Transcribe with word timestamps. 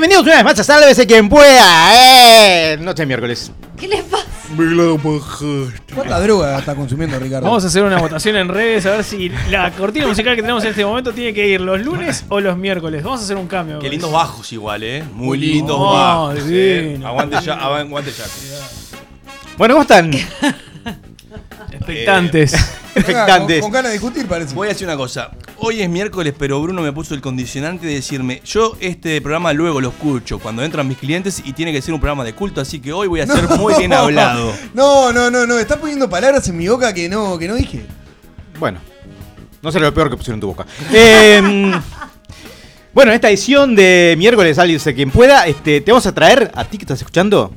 Bienvenidos 0.00 0.26
una 0.26 0.36
vez 0.36 0.44
más 0.44 0.58
a 0.60 0.62
Sálvese 0.62 1.08
quien 1.08 1.28
pueda. 1.28 1.90
Eh, 2.72 2.76
noche 2.80 3.02
de 3.02 3.06
miércoles. 3.06 3.50
¿Qué 3.76 3.88
les 3.88 4.04
pasa? 4.04 4.26
¿Cuánta 5.92 6.20
droga 6.20 6.56
está 6.60 6.76
consumiendo 6.76 7.18
Ricardo? 7.18 7.44
Vamos 7.48 7.64
a 7.64 7.66
hacer 7.66 7.82
una 7.82 7.98
votación 7.98 8.36
en 8.36 8.46
redes 8.48 8.86
a 8.86 8.92
ver 8.92 9.02
si 9.02 9.28
la 9.50 9.72
cortina 9.72 10.06
musical 10.06 10.36
que 10.36 10.42
tenemos 10.42 10.62
en 10.62 10.70
este 10.70 10.84
momento 10.84 11.10
tiene 11.12 11.34
que 11.34 11.48
ir 11.48 11.60
los 11.60 11.80
lunes 11.80 12.24
o 12.28 12.38
los 12.38 12.56
miércoles. 12.56 13.02
Vamos 13.02 13.22
a 13.22 13.24
hacer 13.24 13.36
un 13.36 13.48
cambio. 13.48 13.80
Qué 13.80 13.88
lindos 13.88 14.12
bajos 14.12 14.52
igual, 14.52 14.84
¿eh? 14.84 15.02
Muy 15.14 15.36
lindos 15.36 15.76
Oh, 15.76 15.92
bajos. 15.92 16.44
eh. 16.46 17.00
Aguante 17.04 17.36
ya, 17.44 17.54
aguante 17.54 18.12
ya. 18.12 18.24
Bueno, 19.56 19.74
¿cómo 19.74 19.82
están? 19.82 20.14
Expectantes. 21.72 22.52
Venga, 22.52 22.68
Expectantes. 22.94 23.60
Con, 23.62 23.70
con 23.70 23.72
ganas 23.72 23.90
de 23.90 23.98
discutir, 23.98 24.28
parece. 24.28 24.54
Voy 24.54 24.68
a 24.68 24.70
decir 24.70 24.86
una 24.86 24.96
cosa. 24.96 25.32
Hoy 25.60 25.82
es 25.82 25.90
miércoles, 25.90 26.34
pero 26.38 26.62
Bruno 26.62 26.82
me 26.82 26.92
puso 26.92 27.14
el 27.14 27.20
condicionante 27.20 27.84
de 27.84 27.94
decirme, 27.94 28.40
yo 28.44 28.76
este 28.78 29.20
programa 29.20 29.52
luego 29.52 29.80
lo 29.80 29.88
escucho 29.88 30.38
cuando 30.38 30.62
entran 30.62 30.86
mis 30.86 30.98
clientes 30.98 31.42
y 31.44 31.52
tiene 31.52 31.72
que 31.72 31.82
ser 31.82 31.94
un 31.94 32.00
programa 32.00 32.22
de 32.22 32.32
culto, 32.32 32.60
así 32.60 32.78
que 32.78 32.92
hoy 32.92 33.08
voy 33.08 33.20
a 33.20 33.26
ser 33.26 33.48
muy 33.58 33.74
bien 33.74 33.92
hablado. 33.92 34.52
No, 34.72 35.12
no, 35.12 35.32
no, 35.32 35.46
no. 35.46 35.58
Estás 35.58 35.78
poniendo 35.78 36.08
palabras 36.08 36.48
en 36.48 36.56
mi 36.56 36.68
boca 36.68 36.94
que 36.94 37.08
no, 37.08 37.36
que 37.38 37.48
no 37.48 37.56
dije. 37.56 37.84
Bueno, 38.60 38.78
no 39.60 39.72
será 39.72 39.86
lo 39.86 39.94
peor 39.94 40.10
que 40.10 40.16
pusieron 40.16 40.36
en 40.36 40.40
tu 40.42 40.46
boca. 40.46 40.64
Eh, 40.92 41.42
bueno, 42.94 43.10
en 43.10 43.16
esta 43.16 43.28
edición 43.28 43.74
de 43.74 44.14
miércoles, 44.16 44.54
Sálvese 44.54 44.94
quien 44.94 45.10
pueda, 45.10 45.44
este, 45.48 45.80
te 45.80 45.90
vamos 45.90 46.06
a 46.06 46.14
traer 46.14 46.52
a 46.54 46.64
ti 46.66 46.78
que 46.78 46.84
estás 46.84 47.00
escuchando, 47.00 47.52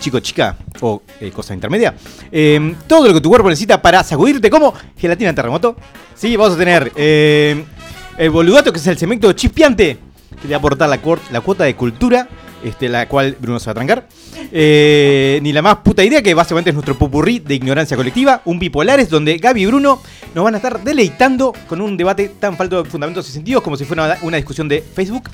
chico, 0.00 0.18
chica 0.18 0.56
o 0.80 1.02
eh, 1.20 1.30
cosa 1.30 1.54
intermedia, 1.54 1.94
eh, 2.32 2.74
todo 2.88 3.06
lo 3.06 3.14
que 3.14 3.20
tu 3.20 3.28
cuerpo 3.28 3.48
necesita 3.48 3.80
para 3.80 4.02
sacudirte 4.02 4.50
como 4.50 4.74
gelatina 4.96 5.30
en 5.30 5.36
terremoto. 5.36 5.76
Sí, 6.14 6.36
vamos 6.36 6.54
a 6.54 6.58
tener 6.58 6.90
eh, 6.96 7.64
el 8.18 8.30
boludato, 8.30 8.72
que 8.72 8.78
es 8.78 8.86
el 8.88 8.98
cemento 8.98 9.32
chispeante, 9.32 9.98
que 10.30 10.42
te 10.42 10.48
va 10.48 10.56
a 10.56 10.58
aportar 10.58 10.88
la, 10.88 10.98
la 11.30 11.40
cuota 11.40 11.64
de 11.64 11.76
cultura, 11.76 12.28
este, 12.64 12.88
la 12.88 13.08
cual 13.08 13.36
Bruno 13.40 13.58
se 13.58 13.66
va 13.66 13.72
a 13.72 13.74
trancar. 13.74 14.08
Eh, 14.52 15.38
ni 15.42 15.52
la 15.52 15.62
más 15.62 15.76
puta 15.78 16.02
idea, 16.04 16.22
que 16.22 16.34
básicamente 16.34 16.70
es 16.70 16.74
nuestro 16.74 16.96
pupurrí 16.96 17.38
de 17.38 17.54
ignorancia 17.54 17.96
colectiva, 17.96 18.42
un 18.44 18.58
bipolares, 18.58 19.08
donde 19.08 19.36
Gaby 19.38 19.62
y 19.62 19.66
Bruno 19.66 20.00
nos 20.34 20.44
van 20.44 20.54
a 20.54 20.56
estar 20.58 20.82
deleitando 20.82 21.52
con 21.68 21.80
un 21.80 21.96
debate 21.96 22.30
tan 22.40 22.56
falto 22.56 22.82
de 22.82 22.88
fundamentos 22.88 23.28
y 23.28 23.32
sentidos 23.32 23.62
como 23.62 23.76
si 23.76 23.84
fuera 23.84 24.18
una, 24.22 24.36
discusión 24.36 24.68
de 24.68 24.82
Facebook. 24.82 25.30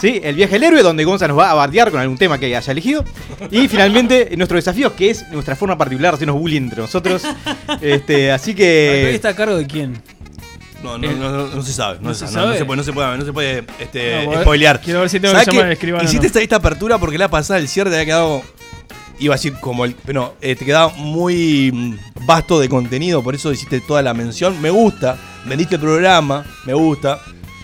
Sí, 0.00 0.20
el 0.22 0.34
viaje 0.34 0.54
del 0.54 0.64
héroe, 0.64 0.82
donde 0.82 1.04
Gonza 1.04 1.28
nos 1.28 1.38
va 1.38 1.50
a 1.50 1.54
bardear 1.54 1.90
con 1.90 2.00
algún 2.00 2.18
tema 2.18 2.38
que 2.38 2.46
haya 2.46 2.72
elegido. 2.72 3.04
Y 3.50 3.68
finalmente, 3.68 4.36
nuestro 4.36 4.56
desafío, 4.56 4.96
que 4.96 5.10
es 5.10 5.28
nuestra 5.30 5.54
forma 5.54 5.78
particular 5.78 6.12
de 6.12 6.16
hacernos 6.16 6.38
bullying 6.38 6.62
entre 6.62 6.80
nosotros. 6.80 7.22
Este, 7.80 8.32
así 8.32 8.50
¿Hoy 8.50 8.56
que. 8.56 9.14
está 9.14 9.30
a 9.30 9.36
cargo 9.36 9.56
de 9.56 9.66
quién? 9.66 10.02
No, 10.82 10.98
no, 10.98 11.12
no, 11.12 11.30
no, 11.30 11.46
no 11.48 11.62
se 11.62 11.72
sabe. 11.72 11.98
No, 12.00 12.08
¿No 12.08 12.14
se, 12.14 12.26
se 12.26 12.34
no- 12.34 12.40
no 12.40 12.46
sabe? 12.46 12.58
se 12.58 12.64
puede, 12.64 12.76
no 12.78 12.82
se 12.84 12.92
puede, 12.92 13.18
no 13.18 13.24
se 13.24 13.32
puede 13.32 13.64
este, 13.78 14.24
spoilear. 14.42 14.80
quiero 14.80 15.00
ver 15.00 15.08
si 15.10 15.20
tengo 15.20 15.32
que 15.34 15.40
¿Sabes 15.40 15.46
llamar 15.48 15.66
al 15.66 15.72
escribano 15.72 16.04
Hiciste 16.04 16.26
esta, 16.26 16.40
esta 16.40 16.56
apertura 16.56 16.98
porque 16.98 17.18
la 17.18 17.28
pasada 17.28 17.58
el 17.60 17.68
cierre 17.68 17.90
te 17.90 17.96
había 17.96 18.06
quedado. 18.06 18.42
Iba 19.18 19.34
a 19.34 19.36
decir 19.36 19.54
como 19.60 19.84
el. 19.84 19.94
Pero 20.04 20.34
eh, 20.40 20.56
te 20.56 20.64
quedaba 20.64 20.88
muy 20.96 21.70
mm, 21.72 22.26
vasto 22.26 22.58
de 22.58 22.68
contenido, 22.68 23.22
por 23.22 23.34
eso 23.34 23.52
hiciste 23.52 23.80
toda 23.80 24.02
la 24.02 24.14
mención. 24.14 24.60
Me 24.60 24.70
gusta, 24.70 25.16
vendiste 25.46 25.76
el 25.76 25.80
programa, 25.80 26.44
me 26.66 26.74
gusta. 26.74 27.20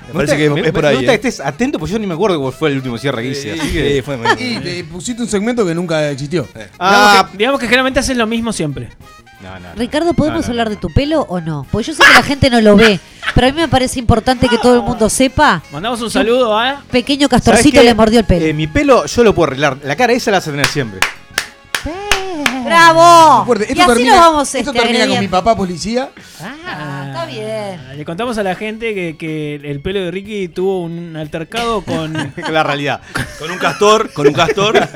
Me 0.07 0.15
parece 0.15 0.37
que 0.39 0.49
me- 0.49 0.61
es 0.61 0.73
por 0.73 0.83
me 0.85 0.89
ahí. 0.89 0.97
gusta 0.97 1.13
eh. 1.15 1.21
que 1.21 1.29
estés 1.29 1.45
atento, 1.45 1.79
porque 1.79 1.93
yo 1.93 1.99
ni 1.99 2.07
me 2.07 2.15
acuerdo 2.15 2.41
cuál 2.41 2.53
fue 2.55 2.71
el 2.71 2.77
último 2.77 2.97
cierre 2.97 3.23
que 3.23 3.29
hice. 3.31 3.53
así 3.53 3.73
que- 3.73 3.97
Sí, 3.97 4.03
fue 4.03 4.17
muy- 4.17 4.27
Y 4.39 4.59
te 4.59 4.85
pusiste 4.85 5.21
un 5.23 5.29
segmento 5.29 5.67
que 5.67 5.75
nunca 5.75 6.09
existió. 6.11 6.47
Ah, 6.79 6.91
digamos, 7.11 7.31
que, 7.33 7.37
digamos 7.39 7.61
que 7.61 7.67
generalmente 7.67 8.01
haces 8.01 8.17
lo 8.17 8.27
mismo 8.27 8.53
siempre. 8.53 8.89
No, 9.43 9.61
no. 9.61 9.69
Ricardo, 9.77 10.15
¿podemos 10.15 10.43
No, 10.43 10.47
no, 10.49 10.53
hablar 10.53 10.67
no. 10.69 10.71
de 10.71 10.77
tu 10.77 10.91
pelo 10.91 11.23
o 11.23 11.41
no? 11.41 11.67
Porque 11.71 11.89
yo 11.89 11.95
sé 11.95 12.03
que 12.03 12.13
la 12.13 12.23
gente 12.23 12.51
no 12.51 12.61
lo 12.61 12.77
ve, 12.77 12.99
pero 13.35 13.47
a 13.47 13.51
mí 13.51 13.57
me 13.61 13.69
parece 13.69 13.99
importante 13.99 14.49
que 14.49 14.59
todo 14.59 14.77
el 14.77 14.83
mundo 14.83 15.09
sepa. 15.09 15.63
Mandamos 15.71 16.01
un 16.03 16.11
saludo 16.11 16.59
a. 16.59 16.83
Pequeño 16.91 17.29
¿Sabes 17.29 17.45
castorcito 17.45 17.83
le 17.83 17.95
mordió 17.95 18.19
el 18.21 18.25
pelo. 18.25 18.47
Eh, 18.47 18.53
mi 18.53 18.67
pelo 18.67 19.07
yo 19.07 19.25
lo 19.25 19.35
puedo 19.35 19.49
arreglar. 19.49 19.79
La 19.85 19.97
cara 19.97 20.13
esa 20.13 20.31
la 20.31 20.39
vas 20.39 20.49
a 20.49 20.51
tener 20.51 20.67
siempre. 20.67 21.01
¡Bravo! 22.65 23.47
Fuerte. 23.47 23.73
y 23.75 23.81
así 23.81 24.05
nos 24.05 24.17
vamos 24.17 24.55
esto 24.55 24.71
este, 24.71 24.83
termina 24.83 25.07
con 25.07 25.21
mi 25.21 25.29
papá 25.29 25.57
policía. 25.57 26.11
Ah, 26.43 27.05
está 27.07 27.27
bien. 27.27 27.97
Le 27.97 28.05
contamos 28.05 28.37
a 28.39 28.43
la 28.43 28.55
gente 28.55 28.95
que, 28.95 29.17
que 29.17 29.55
el 29.55 29.81
pelo 29.81 30.01
de 30.01 30.11
Ricky 30.11 30.49
tuvo 30.49 30.83
un 30.83 31.17
altercado 31.17 31.83
con. 31.83 32.13
la 32.53 32.63
realidad. 32.63 33.01
Con 33.39 33.51
un 33.51 33.59
castor, 33.59 34.13
con 34.13 34.27
un 34.27 34.35
castor. 34.35 34.77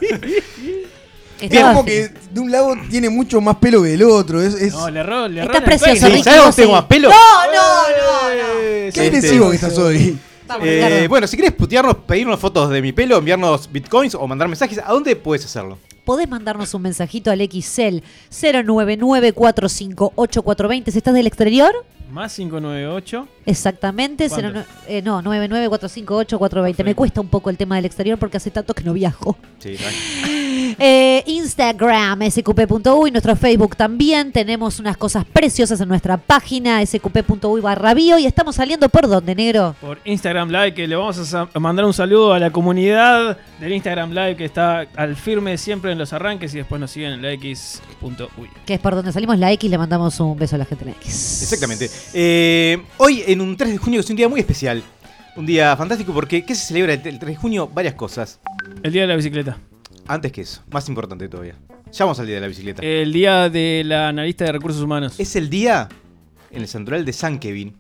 Es 1.51 1.61
como 1.63 1.85
que 1.85 2.09
de 2.33 2.41
un 2.41 2.51
lado 2.51 2.75
tiene 2.91 3.09
mucho 3.11 3.41
más 3.41 3.57
pelo 3.57 3.83
que 3.83 3.91
del 3.91 4.03
otro. 4.05 4.41
Es, 4.43 4.55
es- 4.55 4.73
No, 4.73 4.89
le 4.91 5.01
erró, 5.01 5.29
le 5.29 5.43
erró 5.43 5.53
Está 5.53 5.59
en 5.59 5.65
el 5.73 5.79
precioso. 5.79 6.07
Ricky. 6.09 6.23
¿Sabes 6.23 6.39
vos 6.39 6.45
dónde 6.57 6.63
tengo 6.63 6.63
seguí. 6.69 6.73
más 6.73 6.85
pelo? 6.85 7.09
No, 7.11 7.17
no, 7.47 7.53
no, 7.53 8.87
no. 8.87 8.93
Qué 8.93 9.01
agresivo 9.01 9.51
que 9.51 9.57
estás 9.57 9.77
hoy. 9.79 10.19
Vamos, 10.47 10.67
Eh, 10.69 11.07
bueno, 11.09 11.27
si 11.27 11.37
quieres 11.37 11.55
putearnos, 11.55 11.97
pedirnos 12.07 12.39
fotos 12.39 12.69
de 12.71 12.81
mi 12.83 12.93
pelo, 12.93 13.17
enviarnos 13.17 13.71
bitcoins 13.73 14.15
o 14.15 14.27
mandar 14.27 14.49
mensajes, 14.49 14.79
¿a 14.85 14.93
dónde 14.93 15.17
puedes 15.17 15.45
hacerlo? 15.47 15.79
Podés 16.05 16.29
mandarnos 16.29 16.75
un 16.75 16.83
mensajito 16.83 17.31
al 17.31 17.39
XL 17.41 17.99
099458420 18.31 20.91
si 20.91 20.99
estás 20.99 21.15
del 21.15 21.27
exterior. 21.27 21.73
Más 22.11 22.35
598. 22.35 23.27
Exactamente, 23.47 24.29
¿Cuánto? 24.29 24.49
09 24.51 24.67
eh, 24.89 25.01
no, 25.03 25.23
99458-420. 25.23 26.85
Me 26.85 26.95
cuesta 26.95 27.23
un 27.23 27.29
poco 27.29 27.49
el 27.49 27.57
tema 27.57 27.77
del 27.77 27.87
exterior 27.87 28.19
porque 28.19 28.37
hace 28.37 28.51
tanto 28.51 28.75
que 28.75 28.85
no 28.85 28.93
viajo. 28.93 29.39
Sí, 29.61 29.77
Eh, 30.79 31.23
Instagram, 31.27 32.23
sqp.uy, 32.31 33.11
nuestro 33.11 33.37
Facebook 33.37 33.77
también. 33.77 34.33
Tenemos 34.33 34.79
unas 34.79 34.97
cosas 34.97 35.25
preciosas 35.25 35.81
en 35.81 35.89
nuestra 35.89 36.17
página, 36.17 36.85
sqp.uy 36.85 37.61
barra 37.61 37.95
bio. 37.95 38.19
Y 38.19 38.27
estamos 38.27 38.57
saliendo 38.57 38.89
por 38.89 39.09
dónde, 39.09 39.35
negro. 39.35 39.75
por 39.81 39.99
Instagram 40.05 40.51
Live, 40.51 40.75
que 40.75 40.87
le 40.87 40.97
vamos 40.97 41.35
a 41.35 41.49
mandar 41.59 41.85
un 41.85 41.95
saludo 41.95 42.33
a 42.33 42.39
la 42.39 42.51
comunidad 42.51 43.39
del 43.61 43.73
Instagram 43.73 44.11
Live 44.11 44.37
que 44.37 44.45
está 44.45 44.87
al 44.97 45.17
firme 45.17 45.57
siempre 45.59 45.93
en 45.93 45.99
los 45.99 46.13
arranques 46.13 46.55
y 46.55 46.59
después 46.59 46.81
nos 46.81 46.91
siguen 46.91 47.13
en 47.13 47.23
la 47.23 47.33
X.uy. 47.33 48.49
Que 48.67 48.75
es 48.75 48.81
por 48.81 48.95
donde 48.95 49.13
salimos 49.13 49.39
la 49.39 49.53
X, 49.53 49.71
le 49.71 49.79
mandamos 49.79 50.19
un 50.21 50.37
beso 50.37 50.57
a 50.57 50.59
la 50.59 50.65
gente 50.65 50.85
de 50.85 50.91
la 50.93 50.97
X. 50.99 51.43
Exactamente. 51.43 51.91
Eh, 52.15 52.83
hoy, 52.99 53.23
en 53.27 53.41
un 53.41 53.57
3 53.57 53.73
de 53.73 53.79
junio, 53.79 54.01
es 54.01 54.11
un 54.11 54.17
día 54.17 54.29
muy 54.29 54.41
especial. 54.41 54.83
Un 55.35 55.47
día 55.47 55.75
fantástico 55.77 56.13
porque, 56.13 56.45
¿qué 56.45 56.55
se 56.55 56.67
celebra 56.67 56.93
el 56.93 57.01
3 57.03 57.21
de 57.21 57.37
junio? 57.37 57.69
Varias 57.73 57.95
cosas. 57.95 58.41
El 58.83 58.93
día 58.93 59.03
de 59.03 59.09
la 59.09 59.17
bicicleta. 59.17 59.57
Antes 60.07 60.33
que 60.33 60.41
eso, 60.43 60.63
más 60.71 60.89
importante 60.89 61.29
todavía. 61.29 61.55
Ya 61.93 62.05
vamos 62.05 62.19
al 62.19 62.27
día 62.27 62.37
de 62.37 62.41
la 62.41 62.47
bicicleta. 62.49 62.83
El 62.83 63.13
día 63.13 63.49
de 63.51 63.83
la 63.85 64.09
analista 64.09 64.45
de 64.45 64.53
recursos 64.53 64.83
humanos. 64.83 65.15
Es 65.19 65.37
el 65.37 65.49
día 65.51 65.89
en 66.51 66.63
el 66.63 66.69
santoral 66.69 67.05
de 67.05 67.13
San 67.13 67.39
Kevin. 67.39 67.75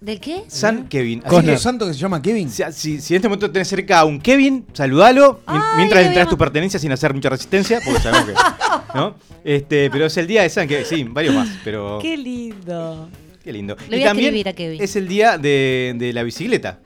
¿Del 0.00 0.20
qué? 0.20 0.44
San 0.48 0.86
Kevin. 0.86 1.22
Así 1.24 1.36
¿Así 1.36 1.46
que, 1.46 1.52
un 1.52 1.58
santo 1.58 1.86
que 1.86 1.94
se 1.94 1.98
llama 1.98 2.20
Kevin? 2.20 2.50
si, 2.50 2.62
si- 2.72 3.00
si 3.00 3.14
en 3.14 3.16
este 3.16 3.28
momento 3.28 3.50
tenés 3.50 3.68
cerca 3.68 4.00
a 4.00 4.04
un 4.04 4.20
Kevin, 4.20 4.66
saludalo. 4.74 5.40
Ay, 5.46 5.58
mientras 5.78 6.04
entras 6.04 6.28
tu 6.28 6.36
pertenencia 6.36 6.78
sin 6.78 6.92
hacer 6.92 7.14
mucha 7.14 7.30
resistencia, 7.30 7.80
porque 7.84 8.00
sabemos 8.00 8.26
que. 8.28 8.34
¿No? 8.94 9.14
Este, 9.42 9.88
pero 9.90 10.06
es 10.06 10.16
el 10.18 10.26
día 10.26 10.42
de 10.42 10.50
San 10.50 10.68
Kevin. 10.68 10.84
Sí, 10.86 11.04
varios 11.04 11.34
más, 11.34 11.48
pero. 11.64 11.98
Qué 12.02 12.16
lindo. 12.18 13.08
Qué 13.42 13.52
lindo. 13.52 13.76
Le 13.88 13.96
voy 13.96 14.06
a 14.06 14.10
escribir 14.12 14.48
a 14.48 14.52
Kevin. 14.52 14.82
es 14.82 14.94
el 14.96 15.08
día 15.08 15.38
de, 15.38 15.94
de 15.96 16.12
la 16.12 16.22
bicicleta. 16.22 16.80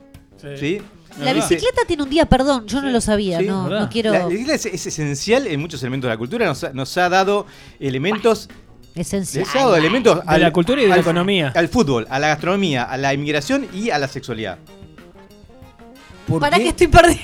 ¿Sí? 0.57 0.79
La 1.19 1.33
¿Verdad? 1.33 1.49
bicicleta 1.49 1.81
tiene 1.87 2.03
un 2.03 2.09
día, 2.09 2.25
perdón, 2.25 2.65
yo 2.67 2.81
no 2.81 2.89
lo 2.89 3.01
sabía, 3.01 3.39
Sí, 3.39 3.45
no, 3.45 3.89
quiero... 3.91 4.11
La 4.13 4.27
bicicleta 4.27 4.55
es, 4.55 4.65
es 4.67 4.87
esencial 4.87 5.45
en 5.47 5.59
muchos 5.59 5.81
elementos 5.83 6.07
de 6.07 6.13
la 6.13 6.17
cultura. 6.17 6.45
Nos 6.45 6.63
ha, 6.63 6.71
nos 6.73 6.97
ha 6.97 7.09
dado 7.09 7.45
elementos. 7.79 8.47
Esencial. 8.95 9.43
Les 9.45 9.55
ha 9.55 9.59
dado 9.59 9.75
elementos 9.75 10.25
De 10.25 10.37
la 10.39 10.51
cultura 10.51 10.79
y 10.81 10.83
de 10.83 10.89
la 10.89 10.95
al- 10.95 11.01
economía. 11.01 11.51
Al 11.55 11.67
fútbol, 11.67 12.07
a 12.09 12.17
la 12.19 12.29
gastronomía, 12.29 12.83
a 12.83 12.97
la 12.97 13.13
inmigración 13.13 13.67
y 13.73 13.89
a 13.89 13.99
la 13.99 14.07
sexualidad. 14.07 14.57
¿Por 16.27 16.39
¿Para 16.39 16.57
qué? 16.57 16.63
que 16.63 16.69
estoy 16.69 16.87
perdida? 16.87 17.19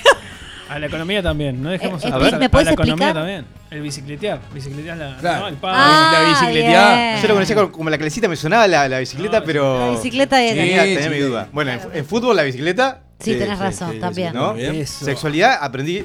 A 0.69 0.79
la 0.79 0.87
economía 0.87 1.23
también, 1.23 1.63
no 1.63 1.69
dejemos 1.69 2.03
Eh, 2.03 2.07
a, 2.07 2.09
expli- 2.11 2.27
a 2.27 2.31
¿me 2.31 2.39
la 2.39 2.49
puedes 2.49 2.67
economía 2.67 2.93
explicar? 2.93 3.13
también. 3.15 3.45
El 3.71 3.81
bicicletear, 3.81 4.41
bicicletear 4.53 4.97
la, 4.97 5.17
Claro. 5.17 5.39
¿no? 5.43 5.47
el 5.47 5.55
pan. 5.55 5.73
Ah, 5.77 6.09
la 6.13 6.29
bicicleteada. 6.29 6.95
bien. 7.11 7.21
Yo 7.21 7.27
lo 7.29 7.33
conocía 7.35 7.55
como, 7.55 7.71
como 7.71 7.89
la 7.89 7.97
clasita, 7.97 8.27
me 8.27 8.35
sonaba 8.35 8.67
la, 8.67 8.89
la 8.89 8.99
bicicleta, 8.99 9.39
No, 9.39 9.45
pero. 9.45 9.79
La 9.85 9.91
bicicleta 9.91 10.41
era... 10.43 10.55
Tenía, 10.61 10.83
Sí, 10.83 10.89
tenía 10.95 11.03
sí, 11.03 11.09
mi 11.09 11.19
duda. 11.19 11.47
Bueno, 11.53 11.71
en, 11.71 11.79
en 11.93 12.05
fútbol 12.05 12.35
la 12.35 12.43
bicicleta. 12.43 13.01
Sí, 13.19 13.33
tenés 13.35 13.57
razón, 13.57 13.99
también. 13.99 14.33
¿no? 14.33 14.55
Sexualidad, 14.85 15.57
aprendí. 15.61 16.01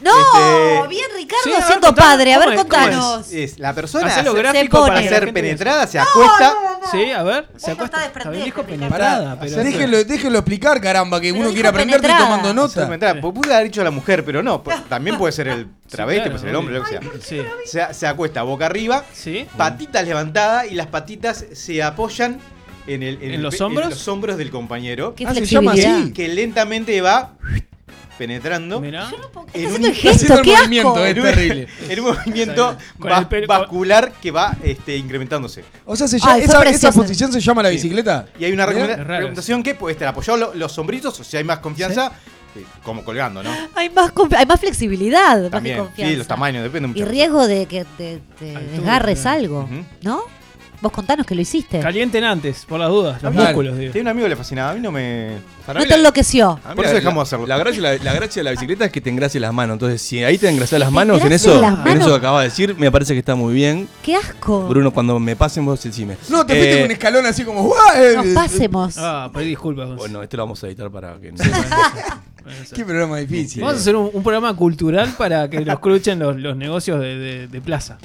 No, 0.00 0.10
Este, 0.16 0.88
bien 0.88 1.06
Ricardo 1.16 1.42
Sí, 1.42 1.52
a 1.52 1.56
ver, 1.56 1.64
siendo 1.64 1.86
contá, 1.88 2.02
padre, 2.02 2.34
a 2.34 2.38
ver, 2.38 2.54
contanos. 2.56 3.32
Es 3.32 3.58
la 3.58 3.74
persona 3.74 4.06
hace- 4.06 4.32
gráfico 4.32 4.78
pone. 4.78 4.94
para 4.94 5.08
ser 5.08 5.32
penetrada 5.32 5.86
se 5.86 5.98
acuesta. 5.98 6.54
Sí, 6.92 7.10
a 7.10 7.22
ver. 7.22 7.48
Se 7.56 7.70
Vos 7.74 7.78
no 7.78 7.84
acuesta. 7.84 8.04
Está 8.06 8.30
dijo 8.30 8.62
penetrada, 8.62 9.36
déjenlo, 9.36 10.04
déjenlo 10.04 10.38
explicar, 10.38 10.80
caramba, 10.80 11.20
que 11.20 11.32
Pero 11.32 11.44
uno 11.44 11.52
quiere 11.52 11.68
aprender, 11.68 11.96
estoy 12.04 12.16
tomando 12.18 12.68
Se 12.68 12.80
nota. 12.86 13.20
pude 13.20 13.52
haber 13.54 13.64
dicho 13.66 13.82
la 13.82 13.90
mujer, 13.90 14.24
pero 14.24 14.42
no. 14.42 14.62
pues, 14.62 14.84
También 14.88 15.16
puede 15.18 15.32
ser 15.32 15.48
el 15.48 15.66
travesti, 15.88 16.20
claro, 16.22 16.30
puede 16.32 16.40
ser 16.40 16.48
el 16.50 16.56
hombre, 16.56 16.74
lo 16.78 16.84
que 16.84 16.90
sea. 16.90 17.00
Sí. 17.20 17.42
Se, 17.64 17.94
se 17.94 18.06
acuesta 18.06 18.42
boca 18.42 18.66
arriba, 18.66 19.04
Sí. 19.12 19.46
patitas 19.56 20.06
levantadas 20.06 20.70
y 20.70 20.74
las 20.74 20.86
patitas 20.86 21.44
se 21.52 21.82
apoyan 21.82 22.38
en, 22.86 23.02
el, 23.02 23.22
¿En 23.22 23.32
el 23.32 23.42
los 23.42 23.60
hombros? 23.60 23.84
en 23.84 23.90
los 23.90 24.08
hombros 24.08 24.36
del 24.36 24.50
compañero. 24.50 25.14
Qué 25.14 25.26
Ah, 25.26 25.34
se 25.34 25.44
llama 25.46 25.72
así. 25.72 26.12
Que 26.12 26.28
lentamente 26.28 27.00
va 27.00 27.34
penetrando. 28.18 28.80
Mirá. 28.80 29.10
En 29.54 29.72
un- 29.72 29.84
el 29.84 29.92
gesto, 29.94 30.34
haciendo 30.34 30.38
el 30.38 30.42
qué 30.44 30.56
movimiento, 30.56 30.88
asco. 30.90 31.04
es 31.04 31.10
en 31.10 31.18
un- 31.18 31.24
terrible. 31.24 31.68
En 31.88 32.00
un 32.00 32.06
movimiento 32.14 32.76
va- 33.04 33.18
el 33.18 33.28
pelo- 33.28 33.46
vascular 33.48 34.12
que 34.22 34.30
va 34.30 34.56
este, 34.62 34.96
incrementándose. 34.96 35.64
O 35.84 35.96
sea, 35.96 36.06
se 36.06 36.18
llama- 36.18 36.34
Ay, 36.34 36.42
esa, 36.42 36.62
esa 36.62 36.92
posición 36.92 37.32
se 37.32 37.40
llama 37.40 37.62
la 37.62 37.70
bicicleta. 37.70 38.26
Y 38.38 38.44
hay 38.44 38.52
una 38.52 38.66
recomendación 38.66 39.62
que 39.62 39.74
puede 39.74 39.94
estar 39.94 40.08
apoyado 40.08 40.36
lo- 40.38 40.54
los 40.54 40.70
sombritos, 40.72 41.18
o 41.18 41.24
si 41.24 41.36
hay 41.36 41.44
más 41.44 41.58
confianza, 41.58 42.12
eh, 42.56 42.62
como 42.84 43.04
colgando, 43.04 43.42
¿no? 43.42 43.50
Hay 43.74 43.90
más, 43.90 44.12
hay 44.36 44.46
más 44.46 44.60
flexibilidad, 44.60 45.34
más 45.36 45.44
que 45.46 45.50
También, 45.50 45.78
confianza. 45.78 46.12
sí, 46.12 46.16
los 46.16 46.26
tamaños, 46.28 46.62
depende 46.62 46.86
mucho. 46.88 47.00
Y 47.00 47.04
riesgo 47.04 47.48
de 47.48 47.66
que 47.66 47.84
te, 47.98 48.20
te 48.38 48.56
desgarres 48.56 49.26
algo, 49.26 49.64
Ujú. 49.64 49.84
¿no? 50.02 50.22
Vos 50.84 50.92
contanos 50.92 51.24
que 51.24 51.34
lo 51.34 51.40
hiciste. 51.40 51.80
Calienten 51.80 52.24
antes, 52.24 52.66
por 52.66 52.78
las 52.78 52.90
dudas. 52.90 53.22
Los 53.22 53.32
Claro. 53.32 53.46
músculos, 53.48 53.78
digo. 53.78 53.90
Tiene 53.92 54.02
un 54.02 54.08
amigo 54.10 54.26
que 54.26 54.28
le 54.28 54.36
fascinaba, 54.36 54.72
a 54.72 54.74
mí 54.74 54.80
no 54.80 54.92
me... 54.92 55.38
Para 55.64 55.78
No 55.80 55.84
mí 55.84 55.88
te 55.88 55.94
la- 55.94 55.96
enloqueció. 55.96 56.50
a 56.50 56.68
mí 56.68 56.74
Por 56.76 56.84
la- 56.84 56.90
eso 56.90 56.94
dejamos 56.96 57.14
la- 57.16 57.20
de 57.20 57.22
hacerlo. 57.22 57.46
La 57.46 57.56
gracia, 57.56 57.80
la, 57.82 57.96
la 58.04 58.12
gracia 58.12 58.40
de 58.40 58.44
la 58.44 58.50
bicicleta 58.50 58.84
es 58.84 58.92
que 58.92 59.00
te 59.00 59.08
engracie 59.08 59.40
las 59.40 59.54
manos. 59.54 59.76
Entonces, 59.76 60.02
si 60.02 60.22
ahí 60.22 60.36
te 60.36 60.46
engrasas 60.50 60.78
las 60.78 60.92
manos, 60.92 61.22
en 61.22 61.32
eso, 61.32 61.58
las 61.58 61.72
en 61.72 61.78
manos? 61.84 62.00
eso 62.00 62.08
que 62.10 62.16
acabas 62.16 62.42
de 62.42 62.48
decir, 62.50 62.76
me 62.78 62.92
parece 62.92 63.14
que 63.14 63.20
está 63.20 63.34
muy 63.34 63.54
bien. 63.54 63.88
¡Qué 64.02 64.14
asco! 64.14 64.68
Bruno, 64.68 64.90
cuando 64.90 65.18
me 65.18 65.36
pasen 65.36 65.64
vos 65.64 65.82
decime. 65.82 66.18
No, 66.28 66.44
te 66.44 66.52
fuiste 66.54 66.72
Eh, 66.72 66.76
con 66.76 66.84
un 66.84 66.90
escalón 66.90 67.24
así 67.24 67.44
como. 67.44 67.62
"Guau, 67.62 67.78
eh, 67.96 68.12
Nos 68.16 68.26
eh, 68.26 68.32
pasemos. 68.34 68.98
Ah, 68.98 69.30
pedí 69.32 69.46
disculpas. 69.46 69.88
Bueno, 69.96 70.22
este 70.22 70.36
lo 70.36 70.42
vamos 70.42 70.62
a 70.62 70.66
editar 70.66 70.90
para 70.90 71.14
que 71.18 71.32
no. 71.32 71.38
Qué 72.74 72.84
programa 72.84 73.16
difícil. 73.18 73.62
Vamos 73.62 73.78
a 73.78 73.80
hacer 73.80 73.96
un, 73.96 74.10
un 74.12 74.22
programa 74.22 74.54
cultural 74.54 75.14
para 75.16 75.48
que 75.48 75.60
lo 75.60 75.72
escuchen 75.72 76.18
los, 76.18 76.36
los 76.36 76.56
negocios 76.58 77.00
de, 77.00 77.16
de- 77.16 77.48
de 77.48 77.60
plaza. 77.62 77.96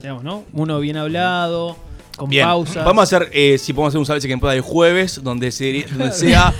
Digamos, 0.00 0.24
¿no? 0.24 0.42
Uno 0.52 0.80
bien 0.80 0.96
hablado, 0.96 1.76
con 2.18 2.28
Bien, 2.28 2.44
pausas. 2.46 2.84
vamos 2.84 3.00
a 3.00 3.04
hacer, 3.04 3.30
eh, 3.32 3.56
si 3.56 3.72
podemos 3.72 3.92
hacer 3.92 3.98
un 4.00 4.04
Sabes 4.06 4.26
que 4.26 4.36
pueda 4.36 4.54
el 4.54 4.60
jueves, 4.60 5.20
donde, 5.22 5.50
se- 5.50 5.86
donde 5.90 6.12
sea 6.12 6.52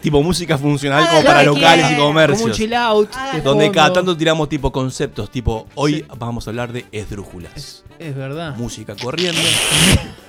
tipo 0.00 0.20
música 0.22 0.58
funcional 0.58 1.06
como 1.08 1.22
para 1.22 1.44
locales 1.44 1.62
y 1.62 1.78
quieran. 1.78 1.94
Como 1.96 2.08
un 2.08 2.14
comercios. 2.14 2.56
chill 2.56 2.74
out. 2.74 3.10
De 3.32 3.40
Donde 3.42 3.70
cada 3.70 3.92
tanto 3.92 4.16
tiramos 4.16 4.48
tipo 4.48 4.72
conceptos, 4.72 5.30
tipo 5.30 5.68
hoy 5.76 5.94
Sí. 5.96 6.04
vamos 6.18 6.46
a 6.46 6.50
hablar 6.50 6.72
de 6.72 6.84
esdrújulas. 6.90 7.52
Es, 7.54 7.84
es 8.00 8.16
verdad. 8.16 8.56
Música 8.56 8.96
corriendo. 9.00 9.40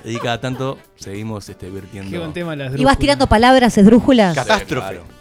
y 0.05 0.17
cada 0.17 0.39
tanto 0.39 0.77
seguimos 0.97 1.49
este, 1.49 1.69
vertiendo. 1.71 2.11
Qué 2.11 2.17
buen 2.19 2.33
tema 2.33 2.55
las 2.55 2.77
¿Y 2.79 2.83
vas 2.83 2.99
tirando 2.99 3.25
palabras 3.27 3.75
esdrújulas? 3.77 4.35
Catástrofe. 4.35 4.87
claro. 4.87 5.19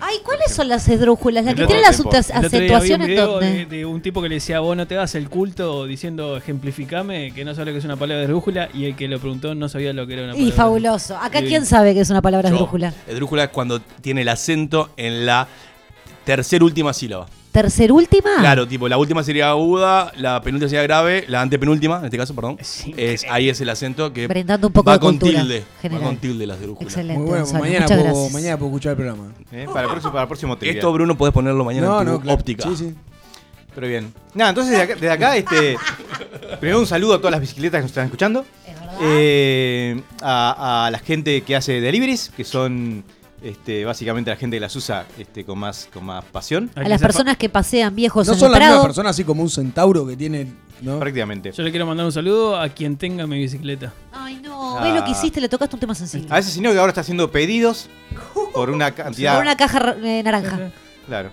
Ay, 0.00 0.16
¿cuáles 0.24 0.52
son 0.52 0.68
las 0.68 0.88
esdrújulas? 0.88 1.44
¿Las 1.44 1.54
que 1.54 1.66
tienen 1.66 1.82
las 1.82 2.00
acentuaciones 2.30 3.06
video 3.06 3.26
dónde? 3.26 3.46
de, 3.46 3.66
de 3.66 3.86
un 3.86 4.00
tipo 4.00 4.20
que 4.22 4.28
le 4.28 4.36
decía, 4.36 4.60
vos 4.60 4.76
no 4.76 4.86
te 4.86 4.96
hagas 4.96 5.14
el 5.14 5.28
culto 5.28 5.86
diciendo 5.86 6.36
ejemplificame, 6.36 7.32
que 7.32 7.44
no 7.44 7.54
sabe 7.54 7.66
lo 7.66 7.72
que 7.72 7.78
es 7.78 7.84
una 7.84 7.96
palabra 7.96 8.18
de 8.18 8.24
esdrújula, 8.24 8.68
y 8.74 8.86
el 8.86 8.96
que 8.96 9.08
lo 9.08 9.18
preguntó 9.18 9.54
no 9.54 9.68
sabía 9.68 9.92
lo 9.92 10.06
que 10.06 10.14
era 10.14 10.24
una 10.24 10.32
palabra. 10.32 10.48
Y 10.48 10.52
fabuloso. 10.52 11.16
Acá. 11.16 11.40
¿quién 11.42 11.66
sabe 11.66 11.94
que 11.94 12.00
es 12.00 12.10
una 12.10 12.22
palabra 12.22 12.48
esdrújula? 12.48 12.92
Esdrújula 13.06 13.44
es 13.44 13.50
cuando 13.50 13.80
tiene 13.80 14.22
el 14.22 14.28
acento 14.28 14.90
en 14.96 15.26
la 15.26 15.46
tercer 16.24 16.62
última 16.62 16.92
sílaba. 16.92 17.26
¿Tercer 17.52 17.92
última? 17.92 18.30
Claro, 18.40 18.66
tipo, 18.66 18.88
la 18.88 18.98
última 18.98 19.22
sería 19.22 19.50
aguda, 19.50 20.10
la 20.16 20.42
penúltima 20.42 20.68
sería 20.68 20.82
grave, 20.82 21.24
la 21.28 21.40
antepenúltima, 21.40 22.00
en 22.00 22.06
este 22.06 22.18
caso, 22.18 22.34
perdón. 22.34 22.56
Es 22.60 22.80
Es, 22.80 22.86
increíble. 22.88 23.28
ahí 23.30 23.48
es 23.48 23.60
el 23.60 23.68
acento 23.68 24.12
que 24.12 24.26
Brindando 24.26 24.66
un 24.66 24.72
poco 24.72 24.86
va 24.86 24.94
de 24.94 24.98
con 25.00 25.18
tilde. 25.20 25.64
Va 25.84 26.00
con 26.00 26.16
tilde 26.16 26.46
las 26.48 26.56
esdrújulas. 26.58 26.92
Excelente. 26.92 27.18
Muy 27.20 27.28
bueno, 27.28 27.44
Gonzalo, 27.44 27.64
mañana 27.64 27.86
puedo, 27.86 28.30
mañana 28.30 28.56
puedo 28.58 28.70
escuchar 28.72 28.90
el 28.90 28.96
programa. 28.96 29.32
¿eh? 29.52 29.66
Para, 29.72 29.82
el 29.82 29.88
próximo, 29.90 30.12
para 30.12 30.22
el 30.22 30.28
próximo 30.28 30.58
trivia. 30.58 30.74
Esto, 30.78 30.92
Bruno, 30.92 31.16
podés 31.16 31.32
ponerlo 31.32 31.64
mañana 31.64 31.86
No, 31.86 32.00
en 32.00 32.06
tu 32.06 32.12
no, 32.14 32.20
claro. 32.20 32.38
óptica. 32.40 32.68
Sí, 32.68 32.76
sí. 32.76 32.94
Pero 33.72 33.86
bien. 33.86 34.12
Nada, 34.34 34.50
entonces 34.50 34.72
desde 34.72 34.82
acá, 34.84 34.94
desde 34.94 35.10
acá, 35.10 35.36
este, 35.36 35.76
primero 36.60 36.80
un 36.80 36.86
saludo 36.86 37.14
a 37.14 37.18
todas 37.18 37.32
las 37.32 37.40
bicicletas 37.40 37.78
que 37.78 37.82
nos 37.82 37.90
están 37.92 38.04
escuchando. 38.06 38.44
Es 38.66 38.74
verdad. 38.80 38.96
Eh, 39.00 40.00
a, 40.22 40.86
a 40.86 40.90
la 40.90 40.98
gente 40.98 41.42
que 41.42 41.54
hace 41.54 41.80
deliveries, 41.80 42.30
que 42.36 42.42
son 42.44 43.04
este, 43.44 43.84
básicamente 43.84 44.30
la 44.30 44.36
gente 44.36 44.56
que 44.56 44.60
las 44.60 44.74
usa 44.74 45.06
este, 45.18 45.44
con, 45.44 45.58
más, 45.58 45.88
con 45.92 46.04
más 46.04 46.24
pasión. 46.24 46.70
a 46.74 46.82
las 46.88 47.00
personas 47.00 47.36
que 47.36 47.48
pasean 47.48 47.94
viejos 47.94 48.26
No 48.26 48.32
en 48.32 48.38
son 48.38 48.46
el 48.46 48.52
las 48.52 48.60
mismas 48.60 48.72
Prado. 48.76 48.84
personas 48.88 49.10
así 49.10 49.24
como 49.24 49.42
un 49.42 49.50
centauro 49.50 50.06
que 50.06 50.16
tiene. 50.16 50.52
¿no? 50.80 50.98
Prácticamente. 50.98 51.52
Yo 51.52 51.62
le 51.62 51.70
quiero 51.70 51.86
mandar 51.86 52.04
un 52.04 52.12
saludo 52.12 52.58
a 52.60 52.68
quien 52.68 52.96
tenga 52.96 53.26
mi 53.26 53.38
bicicleta. 53.38 53.92
Ay, 54.12 54.40
no. 54.42 54.78
Ah. 54.78 54.82
¿Ves 54.84 54.94
lo 54.94 55.04
que 55.04 55.12
hiciste? 55.12 55.40
Le 55.40 55.48
tocaste 55.48 55.76
un 55.76 55.80
tema 55.80 55.94
sensible. 55.94 56.26
A 56.30 56.38
ese 56.40 56.50
señor 56.50 56.72
que 56.72 56.78
ahora 56.80 56.90
está 56.90 57.00
haciendo 57.02 57.30
pedidos 57.30 57.88
por 58.52 58.70
una 58.70 58.90
cantidad. 58.90 59.34
Por 59.34 59.42
una 59.44 59.56
caja 59.56 59.78
ra- 59.78 59.96
eh, 60.02 60.22
naranja. 60.22 60.70
Claro. 61.06 61.30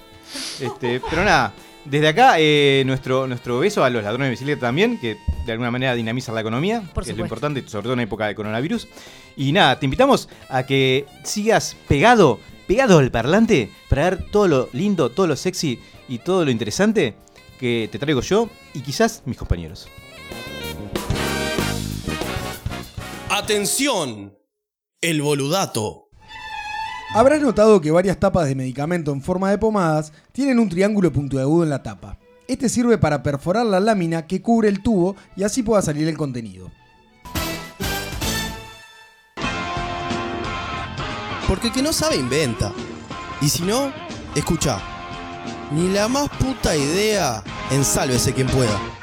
Este, 0.60 1.02
pero 1.10 1.26
nada, 1.26 1.52
desde 1.86 2.08
acá 2.08 2.36
eh, 2.38 2.84
nuestro, 2.86 3.28
nuestro 3.28 3.60
beso 3.60 3.84
a 3.84 3.90
los 3.90 4.04
ladrones 4.04 4.28
de 4.28 4.32
bicicleta 4.32 4.62
también, 4.62 5.00
que 5.00 5.18
de 5.46 5.52
alguna 5.52 5.72
manera 5.72 5.96
dinamizan 5.96 6.36
la 6.36 6.42
economía, 6.42 6.84
Por 6.94 7.04
que 7.04 7.12
es 7.12 7.18
lo 7.18 7.24
importante, 7.24 7.64
sobre 7.68 7.84
todo 7.84 7.94
en 7.94 8.02
época 8.02 8.28
de 8.28 8.36
coronavirus. 8.36 8.88
Y 9.36 9.52
nada, 9.52 9.80
te 9.80 9.86
invitamos 9.86 10.30
a 10.50 10.66
que 10.66 11.06
sigas 11.24 11.76
pegado, 11.88 12.40
pegado 12.68 13.00
al 13.00 13.12
parlante 13.12 13.72
para 13.90 14.10
ver 14.10 14.26
todo 14.32 14.48
lo 14.48 14.70
lindo, 14.74 15.10
todo 15.10 15.28
lo 15.28 15.36
sexy 15.36 15.80
y 16.08 16.20
todo 16.20 16.46
lo 16.46 16.52
interesante 16.52 17.16
que 17.60 17.90
te 17.92 18.00
traigo 18.00 18.22
yo 18.22 18.50
y 18.74 18.82
quizás 18.82 19.24
mis 19.26 19.38
compañeros. 19.38 19.88
Atención, 23.30 24.38
el 25.00 25.22
boludato. 25.22 26.11
Habrás 27.14 27.42
notado 27.42 27.82
que 27.82 27.92
varias 27.92 28.18
tapas 28.18 28.48
de 28.48 28.56
medicamento 28.56 29.12
en 29.12 29.22
forma 29.22 29.50
de 29.50 29.58
pomadas 29.58 30.14
tienen 30.32 30.60
un 30.60 30.70
triángulo 30.70 31.12
puntiagudo 31.12 31.64
en 31.64 31.70
la 31.70 31.84
tapa. 31.84 32.18
Este 32.48 32.70
sirve 32.70 32.98
para 32.98 33.22
perforar 33.22 33.66
la 33.66 33.82
lámina 33.82 34.28
que 34.28 34.42
cubre 34.42 34.70
el 34.70 34.82
tubo 34.82 35.18
y 35.36 35.44
así 35.44 35.62
pueda 35.62 35.82
salir 35.82 36.08
el 36.08 36.16
contenido. 36.16 36.72
Porque 41.50 41.68
el 41.68 41.74
que 41.74 41.82
no 41.82 41.92
sabe 41.92 42.16
inventa. 42.16 42.72
Y 43.42 43.50
si 43.50 43.64
no, 43.64 43.92
escucha. 44.34 44.80
Ni 45.74 45.90
la 45.90 46.08
más 46.08 46.30
puta 46.30 46.78
idea, 46.78 47.44
ensálvese 47.72 48.34
quien 48.34 48.48
pueda. 48.48 49.01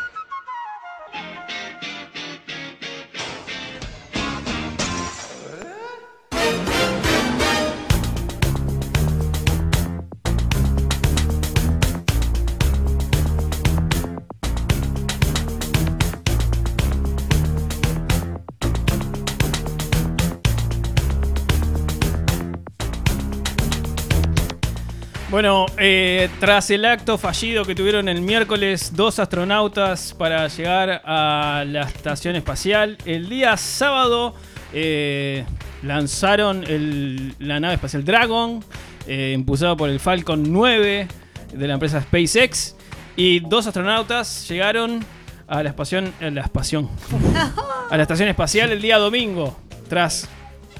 Bueno, 25.38 25.66
eh, 25.78 26.28
tras 26.40 26.68
el 26.70 26.84
acto 26.84 27.16
fallido 27.16 27.64
que 27.64 27.76
tuvieron 27.76 28.08
el 28.08 28.22
miércoles 28.22 28.90
dos 28.96 29.20
astronautas 29.20 30.12
para 30.18 30.48
llegar 30.48 31.00
a 31.04 31.62
la 31.64 31.82
estación 31.82 32.34
espacial, 32.34 32.98
el 33.04 33.28
día 33.28 33.56
sábado 33.56 34.34
eh, 34.72 35.44
lanzaron 35.84 36.64
el- 36.64 37.36
la 37.38 37.60
nave 37.60 37.74
espacial 37.74 38.04
Dragon, 38.04 38.64
eh, 39.06 39.30
impulsada 39.32 39.76
por 39.76 39.88
el 39.90 40.00
Falcon 40.00 40.42
9 40.52 41.06
de 41.52 41.68
la 41.68 41.74
empresa 41.74 42.02
SpaceX, 42.02 42.74
y 43.14 43.38
dos 43.38 43.68
astronautas 43.68 44.48
llegaron 44.48 45.04
a 45.46 45.62
la 45.62 45.68
estación, 45.68 46.12
a 46.20 46.30
la 46.30 46.40
estación, 46.40 46.90
a 47.90 47.96
la 47.96 48.02
estación 48.02 48.28
espacial 48.28 48.72
el 48.72 48.82
día 48.82 48.98
domingo, 48.98 49.56
tras 49.88 50.28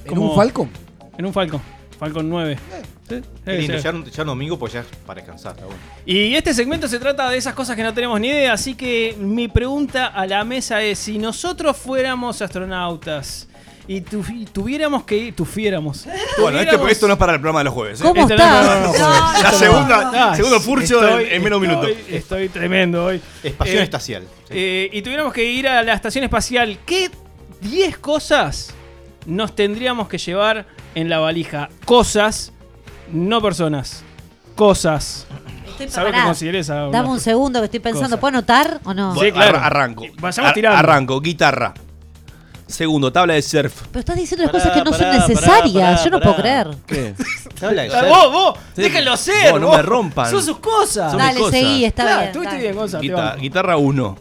¿En 0.05 0.19
un 0.19 0.35
Falcon? 0.35 0.69
en 1.17 1.27
un 1.27 1.33
Falcon, 1.33 1.63
Falcon 1.97 2.29
9. 2.29 2.59
Sí, 3.09 3.23
Qué 3.45 3.51
sí, 3.53 3.59
lindo, 3.59 3.77
sí. 3.79 3.85
ya, 3.85 3.91
un- 3.91 4.05
ya 4.05 4.23
un 4.23 4.27
domingo 4.29 4.59
pues 4.59 4.73
ya 4.75 4.81
es 4.81 4.87
para 5.07 5.21
descansar. 5.21 5.53
está 5.53 5.65
bueno. 5.65 5.81
Y 6.05 6.35
este 6.35 6.53
segmento 6.53 6.87
se 6.89 6.99
trata 6.99 7.31
de 7.31 7.39
esas 7.39 7.55
cosas 7.55 7.75
que 7.77 7.83
no 7.83 7.95
tenemos 7.95 8.21
ni 8.21 8.29
idea, 8.29 8.53
así 8.53 8.75
que 8.75 9.17
mi 9.19 9.49
pregunta 9.49 10.07
a 10.07 10.27
la 10.27 10.45
mesa 10.45 10.83
es, 10.83 10.99
si 10.99 11.19
nosotros 11.19 11.77
fuéramos 11.77 12.43
astronautas 12.43 13.49
y, 13.87 14.03
tu- 14.03 14.23
y 14.31 14.45
tuviéramos 14.45 15.05
que 15.05 15.17
ir, 15.17 15.35
tuviéramos... 15.35 16.07
Bueno, 16.39 16.61
este, 16.61 16.77
esto 16.91 17.07
no 17.07 17.15
es 17.15 17.19
para 17.19 17.33
el 17.33 17.41
programa 17.41 17.61
de 17.61 17.65
los 17.65 17.73
jueves. 17.75 18.01
¿eh? 18.01 18.05
¿Cómo 18.05 18.21
Este 18.23 18.37
no, 18.37 18.45
está? 18.45 18.63
no, 18.63 18.81
no, 18.81 18.93
no, 18.93 18.99
No, 18.99 19.43
La 19.43 19.51
no, 19.53 19.59
segunda, 19.59 20.11
Ah, 20.15 20.37
segundo 20.37 20.61
furcio 20.61 21.01
estoy- 21.03 21.25
en, 21.25 21.33
en 21.33 21.43
menos 21.43 21.61
minutos. 21.63 21.89
Estoy, 21.91 22.15
estoy 22.17 22.49
tremendo 22.51 23.07
hoy. 23.07 23.21
Espación 23.43 23.79
Eh, 23.79 23.83
espacial. 23.85 24.23
sí. 24.49 24.55
Eh, 24.55 24.91
y 24.93 25.01
tuviéramos 25.01 25.33
que 25.33 25.45
ir 25.45 25.67
a 25.69 25.83
la 25.83 25.95
estación 25.95 26.25
espacial, 26.25 26.79
¿qué 26.85 27.11
10 27.63 27.97
cosas 27.99 28.75
nos 29.25 29.55
tendríamos 29.55 30.09
que 30.09 30.19
llevar 30.19 30.67
en 30.95 31.09
la 31.09 31.19
valija? 31.21 31.71
Cosas, 31.87 32.53
no 33.13 33.41
personas. 33.41 34.03
Cosas. 34.57 35.27
Estoy 35.69 35.89
¿Sabes 35.89 36.09
que 36.11 36.13
pará. 36.17 36.25
consideré 36.27 36.59
esa? 36.59 36.75
Dame 36.89 37.09
un 37.09 37.21
segundo 37.21 37.61
que 37.61 37.67
estoy 37.67 37.81
pensando. 37.81 38.09
Cosa. 38.17 38.21
¿Puedo 38.21 38.29
anotar 38.39 38.81
o 38.85 38.93
no? 38.95 39.15
Sí, 39.15 39.31
claro. 39.31 39.59
ar- 39.59 39.65
Arranco. 39.67 40.05
Vayamos 40.21 40.49
Ar- 40.49 40.55
tirando. 40.55 40.79
Arranco, 40.79 41.21
guitarra. 41.21 41.75
Segundo, 42.67 43.11
tabla 43.11 43.33
de 43.35 43.41
surf. 43.43 43.83
Pero 43.91 44.01
estás 44.01 44.17
diciendo 44.17 44.43
las 44.45 44.53
Pará, 44.53 44.65
cosas 44.65 44.79
que 44.79 44.85
no 44.85 44.91
pará, 44.91 44.99
son 44.99 45.21
pará, 45.21 45.29
necesarias. 45.29 45.91
pará, 45.91 46.05
Yo 46.05 46.11
no 46.11 46.19
pará. 46.21 46.31
puedo 46.33 46.37
creer. 46.43 46.69
¿Qué? 46.87 47.15
Habla 47.67 47.83
de 47.83 47.89
Ah, 47.95 48.01
surf. 48.01 48.09
vos, 48.11 48.33
vos, 48.33 48.59
Sí. 48.77 48.83
déjenlo 48.83 49.17
ser. 49.17 49.53
Vos, 49.53 49.61
no 49.61 49.73
me 49.73 49.83
rompan. 49.83 50.31
Son 50.31 50.43
sus 50.43 50.59
cosas. 50.59 51.13
Son 51.13 51.17
mis 51.21 51.27
Dale, 51.29 51.39
cosas. 51.41 51.53
seguí, 51.61 51.85
está 51.87 52.03
Claro, 52.03 52.17
bien. 52.19 52.29
estuviste 52.29 52.55
dale. 52.57 52.63
bien, 52.67 52.77
Gonza. 52.77 52.99
te 53.01 53.07
Guita- 53.07 53.17
banco. 53.25 53.41
guitarra 53.41 53.77
1. 53.79 54.19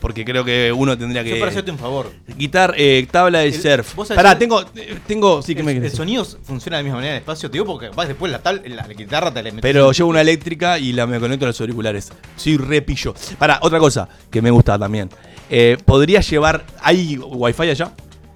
Porque 0.00 0.24
creo 0.24 0.44
que 0.44 0.72
uno 0.72 0.96
tendría 0.98 1.22
Yo 1.22 1.38
para 1.38 1.50
hacerte 1.50 1.66
que. 1.66 1.72
un 1.72 1.78
favor. 1.78 2.12
Guitar, 2.36 2.74
eh, 2.76 3.06
tabla 3.10 3.38
de 3.40 3.46
El- 3.48 3.54
surf. 3.62 3.94
Pará, 4.14 4.38
tengo. 4.38 4.62
eh, 4.74 4.98
tengo 5.06 5.40
sí, 5.42 5.54
que 5.54 5.62
me 5.62 5.70
El, 5.72 5.76
el 5.78 5.82
querés? 5.84 5.96
sonido 5.96 6.24
funciona 6.24 6.76
de 6.78 6.82
la 6.82 6.84
misma 6.84 6.96
manera 6.96 7.12
en 7.12 7.16
el 7.16 7.20
espacio, 7.22 7.48
te 7.50 7.54
digo 7.54 7.64
porque 7.66 7.88
capaz 7.90 8.06
después 8.06 8.30
la, 8.32 8.40
tabla, 8.40 8.62
la, 8.66 8.86
la 8.86 8.94
guitarra 8.94 9.30
te 9.32 9.42
la 9.42 9.50
metes. 9.50 9.62
Pero 9.62 9.92
llevo 9.92 10.10
una 10.10 10.20
eléctrica 10.20 10.78
y 10.78 10.92
la 10.92 11.06
me 11.06 11.18
conecto 11.20 11.44
a 11.46 11.48
los 11.48 11.60
auriculares. 11.60 12.12
Soy 12.36 12.56
re 12.56 12.82
pillo. 12.82 13.14
Pará, 13.38 13.58
otra 13.62 13.78
cosa 13.78 14.08
que 14.30 14.42
me 14.42 14.50
gusta 14.50 14.78
también. 14.78 15.08
Eh, 15.48 15.76
¿Podría 15.84 16.20
llevar. 16.20 16.64
¿Hay 16.82 17.16
wifi 17.18 17.62
allá? 17.70 17.92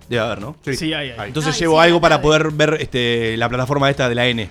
Debe 0.08 0.22
haber, 0.22 0.40
¿no? 0.40 0.56
Sí, 0.64 0.92
ahí, 0.92 1.10
ahí. 1.16 1.28
Entonces 1.28 1.54
Ay, 1.54 1.60
llevo 1.60 1.80
sí, 1.80 1.86
algo 1.86 2.00
para 2.00 2.20
poder 2.22 2.50
ver 2.50 2.78
este, 2.80 3.36
la 3.36 3.48
plataforma 3.48 3.88
esta 3.90 4.08
de 4.08 4.14
la 4.14 4.26
N. 4.26 4.48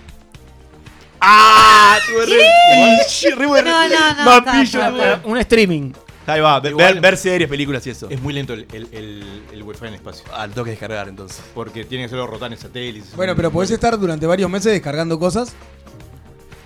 ¡Ah! 1.20 1.98
Tuve 2.08 2.26
re- 2.26 3.04
Sí, 3.08 3.28
re 3.30 3.46
buen- 3.46 3.64
No, 3.64 3.88
no, 3.88 4.14
no, 4.14 4.24
Mapillo, 4.24 4.62
está, 4.62 4.90
tuve. 4.90 5.30
Un 5.30 5.36
streaming. 5.38 5.92
Ahí 6.26 6.40
va, 6.40 6.60
ver, 6.60 6.72
Igual- 6.72 7.00
ver 7.00 7.16
series, 7.16 7.48
películas 7.48 7.84
y 7.86 7.90
eso. 7.90 8.08
Es 8.10 8.20
muy 8.20 8.32
lento 8.32 8.52
el, 8.52 8.66
el, 8.72 8.88
el, 8.92 9.42
el 9.52 9.62
wifi 9.62 9.80
en 9.82 9.88
el 9.88 9.94
espacio. 9.94 10.24
Ah, 10.32 10.46
lo 10.46 10.52
tengo 10.52 10.64
que 10.66 10.70
descargar 10.72 11.08
entonces. 11.08 11.42
Porque 11.54 11.84
tiene 11.84 12.04
que 12.04 12.10
ser 12.10 12.18
los 12.18 12.28
rotanes 12.30 12.60
satélites. 12.60 13.16
Bueno, 13.16 13.34
pero 13.34 13.50
podés 13.50 13.70
estar 13.70 13.98
durante 13.98 14.26
varios 14.26 14.48
meses 14.50 14.70
descargando 14.72 15.18
cosas 15.18 15.52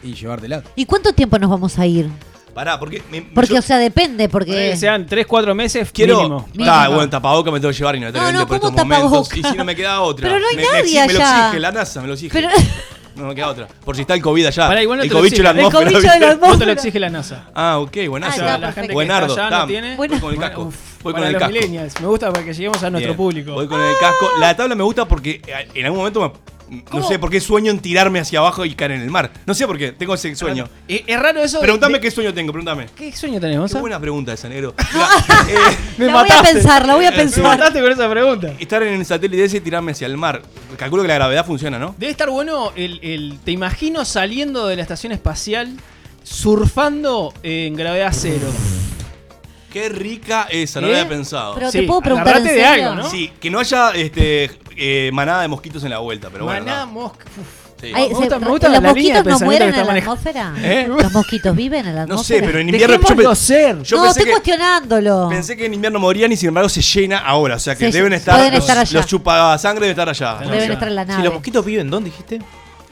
y 0.02 0.12
llevártela. 0.14 0.62
¿Y 0.76 0.84
cuánto 0.86 1.12
tiempo 1.14 1.38
nos 1.38 1.48
vamos 1.50 1.78
a 1.78 1.86
ir? 1.86 2.08
Pará, 2.52 2.78
porque. 2.78 3.02
me- 3.10 3.22
Porque, 3.22 3.54
yo 3.54 3.58
o 3.58 3.62
sea, 3.62 3.78
depende, 3.78 4.28
porque... 4.28 4.52
Que 4.52 4.76
sean 4.76 5.06
3, 5.06 5.26
4 5.26 5.54
meses 5.54 5.90
quiero. 5.92 6.16
mínimo. 6.18 6.38
Está, 6.52 6.58
Mínimo. 6.80 6.94
bueno, 6.96 7.10
tapaboca 7.10 7.50
me 7.50 7.58
tengo 7.58 7.72
que 7.72 7.78
llevar 7.78 7.94
No, 7.94 7.98
inevitable 7.98 8.32
no, 8.32 8.38
por 8.46 8.60
¿cómo 8.60 8.70
estos 8.70 8.86
momentos. 8.86 9.36
Y 9.36 9.42
si 9.42 9.56
no 9.56 9.64
me 9.64 9.74
queda 9.74 10.00
otra. 10.02 10.28
Pero 10.28 10.40
no 10.40 10.46
hay 10.48 10.56
me, 10.56 10.62
me 10.62 10.68
nadie 10.68 11.00
exi- 11.02 11.06
me 11.06 11.12
lo 11.14 11.18
allá. 11.20 11.38
exige, 11.46 11.60
la 11.60 11.72
NASA 11.72 12.00
me 12.00 12.06
lo 12.08 12.12
exige. 12.14 12.32
Pero- 12.32 12.48
No 13.16 13.26
me 13.28 13.34
queda 13.34 13.48
otra. 13.48 13.68
Por 13.84 13.94
si 13.94 14.00
está 14.02 14.14
el 14.14 14.22
COVID 14.22 14.46
allá. 14.46 14.66
Pará, 14.68 14.82
igual 14.82 14.98
no 14.98 15.02
el 15.04 15.08
te 15.08 15.14
lo 15.14 15.20
COVID 15.20 15.30
de 15.36 15.42
la. 15.42 15.50
El 15.50 15.56
atmósfera. 15.58 15.84
COVID 15.84 15.86
de 15.86 15.92
la 15.92 15.98
¿viste? 16.12 16.24
atmósfera. 16.26 16.52
No 16.52 16.58
te 16.58 16.66
lo 16.66 16.72
exige 16.72 16.98
la 17.00 17.10
NASA. 17.10 17.44
Ah, 17.54 17.78
ok, 17.78 17.96
buenazo. 18.08 18.32
Ah, 18.32 18.34
está, 18.34 18.44
la 18.44 18.52
gente 18.52 18.60
perfecto. 18.66 18.88
que 18.88 18.94
Buenardo, 18.94 19.26
está 19.28 19.46
allá 19.46 19.50
no 19.50 19.56
tam. 19.62 19.68
tiene. 19.68 19.96
Voy 19.96 20.08
con 20.08 20.34
el 20.34 20.40
casco. 20.40 20.62
Uf, 20.62 20.76
Voy 21.02 21.12
con 21.12 21.20
para 21.20 21.26
el 21.26 21.32
los 21.34 21.40
casco. 21.40 21.54
millennials. 21.54 22.00
Me 22.00 22.06
gusta 22.08 22.32
para 22.32 22.44
que 22.44 22.52
lleguemos 22.52 22.82
a 22.82 22.90
nuestro 22.90 23.10
Bien. 23.12 23.16
público. 23.16 23.52
Voy 23.52 23.66
con 23.68 23.80
el 23.80 23.96
casco. 24.00 24.28
La 24.40 24.56
tabla 24.56 24.74
me 24.74 24.82
gusta 24.84 25.04
porque 25.06 25.40
eh, 25.46 25.68
en 25.74 25.84
algún 25.84 25.98
momento 25.98 26.20
me- 26.20 26.53
no 26.92 27.06
sé 27.06 27.18
por 27.18 27.30
qué 27.30 27.40
sueño 27.40 27.70
en 27.70 27.78
tirarme 27.78 28.20
hacia 28.20 28.38
abajo 28.40 28.64
y 28.64 28.74
caer 28.74 28.92
en 28.92 29.02
el 29.02 29.10
mar. 29.10 29.30
No 29.46 29.54
sé 29.54 29.66
por 29.66 29.76
qué, 29.78 29.92
tengo 29.92 30.14
ese 30.14 30.34
sueño. 30.34 30.68
Eh, 30.88 31.04
Es 31.06 31.18
raro 31.20 31.42
eso. 31.42 31.60
Pregúntame 31.60 31.94
de- 31.94 32.00
qué 32.00 32.10
sueño 32.10 32.32
tengo, 32.34 32.52
pregúntame. 32.52 32.86
¿Qué 32.96 33.12
sueño 33.14 33.40
tenemos? 33.40 33.72
Qué 33.72 33.78
buena 33.80 34.00
pregunta 34.00 34.32
esa, 34.32 34.48
negro. 34.48 34.74
Eh, 35.48 35.54
Me 35.98 36.06
la 36.06 36.12
voy 36.12 36.20
a 36.22 36.24
mataste. 36.24 36.54
pensar, 36.54 36.86
la 36.86 36.94
voy 36.94 37.04
a 37.06 37.10
Me 37.10 37.16
pensar. 37.16 37.44
mataste 37.44 37.80
con 37.82 37.92
esa 37.92 38.08
pregunta. 38.10 38.52
estar 38.58 38.82
en 38.82 38.94
el 38.94 39.04
satélite 39.06 39.44
ese 39.44 39.58
y 39.58 39.60
tirarme 39.60 39.92
hacia 39.92 40.06
el 40.06 40.16
mar. 40.16 40.42
Calculo 40.78 41.02
que 41.02 41.08
la 41.08 41.14
gravedad 41.14 41.44
funciona, 41.46 41.78
¿no? 41.78 41.94
Debe 41.98 42.10
estar 42.12 42.30
bueno 42.30 42.72
el, 42.76 42.98
el- 43.02 43.38
Te 43.44 43.50
imagino 43.52 44.04
saliendo 44.04 44.66
de 44.66 44.76
la 44.76 44.82
estación 44.82 45.12
espacial, 45.12 45.76
surfando 46.22 47.32
en 47.42 47.74
gravedad 47.76 48.10
cero. 48.12 48.46
Qué 49.74 49.88
rica 49.88 50.46
esa, 50.50 50.80
no 50.80 50.86
¿Eh? 50.86 50.90
lo 50.90 50.96
había 50.96 51.08
pensado. 51.08 51.54
Pero 51.56 51.70
Sí, 51.72 51.80
te 51.80 51.86
puedo 51.86 52.00
preguntar 52.00 52.36
en 52.36 52.42
agarrate 52.44 52.58
de 52.60 52.64
serio. 52.64 52.90
algo, 52.90 53.02
¿no? 53.02 53.10
Sí, 53.10 53.32
que 53.40 53.50
no 53.50 53.58
haya 53.58 53.90
este, 53.90 54.50
eh, 54.76 55.10
manada 55.12 55.42
de 55.42 55.48
mosquitos 55.48 55.82
en 55.82 55.90
la 55.90 55.98
vuelta, 55.98 56.28
pero 56.32 56.44
bueno. 56.44 56.60
Maná, 56.64 56.86
no. 56.86 56.92
mosca. 56.92 57.24
uf. 57.40 57.46
Sí. 57.80 57.90
Ay, 57.94 58.02
Me 58.04 58.08
se- 58.08 58.14
gusta- 58.14 58.38
me 58.38 58.46
gusta 58.48 58.68
¿Los 58.68 58.82
la 58.82 58.92
línea 58.92 58.92
de 58.92 58.94
mosquitos 58.94 59.18
no 59.18 59.24
pensamiento 59.24 59.44
mueren 59.44 59.58
que 59.58 59.64
en 59.64 59.68
está 59.74 59.80
la 59.82 59.86
manejando. 59.88 60.30
atmósfera? 60.30 60.72
¿Eh? 60.80 60.86
¿Los 61.02 61.12
mosquitos 61.12 61.56
viven 61.56 61.86
en 61.86 61.94
la 61.96 62.00
No 62.06 62.06
sé, 62.06 62.12
atmósfera? 62.36 62.46
pero 62.46 62.58
en 62.60 62.68
invierno. 62.68 62.94
Yo, 62.94 63.00
Dejémoslo 63.02 63.30
pe- 63.30 63.36
ser. 63.36 63.82
yo 63.82 63.96
no, 63.96 64.02
pensé, 64.04 64.08
estoy 64.20 64.24
que, 64.24 64.30
cuestionándolo. 64.30 65.28
pensé 65.28 65.56
que 65.56 65.66
en 65.66 65.74
invierno 65.74 65.98
morían 65.98 66.32
y 66.32 66.36
sin 66.36 66.48
embargo 66.48 66.68
se 66.70 66.80
llena 66.80 67.18
ahora. 67.18 67.56
O 67.56 67.58
sea 67.58 67.74
que 67.74 67.86
Sí, 67.86 67.92
deben 67.92 68.12
estar. 68.12 68.36
pueden 68.36 68.52
los, 68.54 68.60
estar 68.62 68.78
allá. 68.78 68.96
los 68.96 69.06
chupasangre 69.06 69.86
deben 69.88 70.00
estar 70.00 70.08
allá. 70.08 70.48
Deben 70.50 70.70
estar 70.72 70.88
en 70.88 70.94
la 70.94 71.02
Si 71.02 71.08
nave. 71.08 71.24
los 71.24 71.34
mosquitos 71.34 71.64
viven, 71.64 71.90
¿dónde 71.90 72.10
dijiste? 72.10 72.38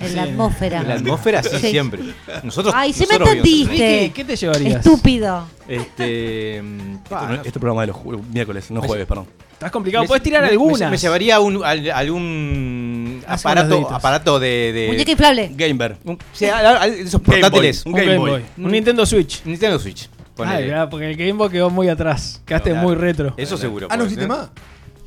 En 0.07 0.17
la 0.17 0.23
atmósfera. 0.25 0.81
En 0.81 0.89
la 0.89 0.95
atmósfera, 0.95 1.43
sí, 1.43 1.57
Sí. 1.61 1.71
siempre. 1.71 2.01
Nosotros. 2.43 2.75
Ay, 2.77 2.93
sí 2.93 3.01
me 3.01 3.07
nosotros 3.19 3.29
entendiste. 3.31 4.01
Ricky, 4.01 4.11
¿qué 4.15 4.25
te 4.25 4.37
llevarías? 4.37 4.75
Estúpido. 4.85 5.47
Este. 5.69 6.57
Esto, 6.59 7.17
ah, 7.17 7.27
no- 7.29 7.35
este 7.43 7.59
programa 7.61 7.83
de 7.83 7.87
los 7.89 7.97
miércoles, 8.33 8.71
no 8.71 8.83
jueves, 8.83 9.07
perdón. 9.07 9.27
Estás 9.53 9.71
complicado. 9.71 10.05
Puedes 10.07 10.23
tirar 10.25 10.43
algunas. 10.45 10.91
Me, 10.91 10.97
llevaría 10.97 11.39
un, 11.39 11.65
al- 11.65 11.89
algún 11.93 13.23
aparato, 13.27 13.89
aparato 13.95 14.41
de. 14.41 14.73
de 14.73 14.87
Muñeca 14.89 15.11
inflable. 15.13 15.51
Gamer. 15.55 15.97
un- 16.05 16.19
sí, 16.33 16.47
al- 16.47 16.67
al- 16.67 16.91
esos 16.95 17.23
Game 17.23 17.41
portátiles. 17.41 17.85
Boy. 17.85 17.93
Un 17.93 17.99
Game 18.01 18.19
Boy. 18.19 18.43
Un 18.59 18.71
Nintendo 18.73 19.07
Switch. 19.07 19.43
Nintendo 19.45 19.79
Switch. 19.79 20.09
Ay, 20.39 20.67
verdad, 20.67 20.89
porque 20.91 21.09
el 21.11 21.17
Game 21.17 21.35
Boy 21.35 21.51
quedó 21.51 21.71
muy 21.71 21.89
atrás. 21.89 22.43
Quedaste 22.45 22.71
Claro. 22.71 22.89
muy 22.89 22.97
retro. 22.97 23.35
Eso 23.37 23.57
seguro. 23.57 23.87
Ah, 23.91 23.97
¿no 23.97 24.05
existe 24.05 24.27
más? 24.27 24.49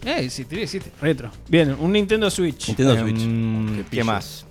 Eh, 0.06 0.30
sí, 0.30 0.46
sí, 0.50 0.68
sí, 0.68 0.80
retro. 1.02 1.32
Bien, 1.50 1.76
un 1.80 1.92
Nintendo 1.92 2.30
Switch. 2.30 2.68
Nintendo 2.68 2.98
Switch. 3.00 3.20
Mm, 3.26 3.80
¿Qué 3.92 4.04
más? 4.04 4.46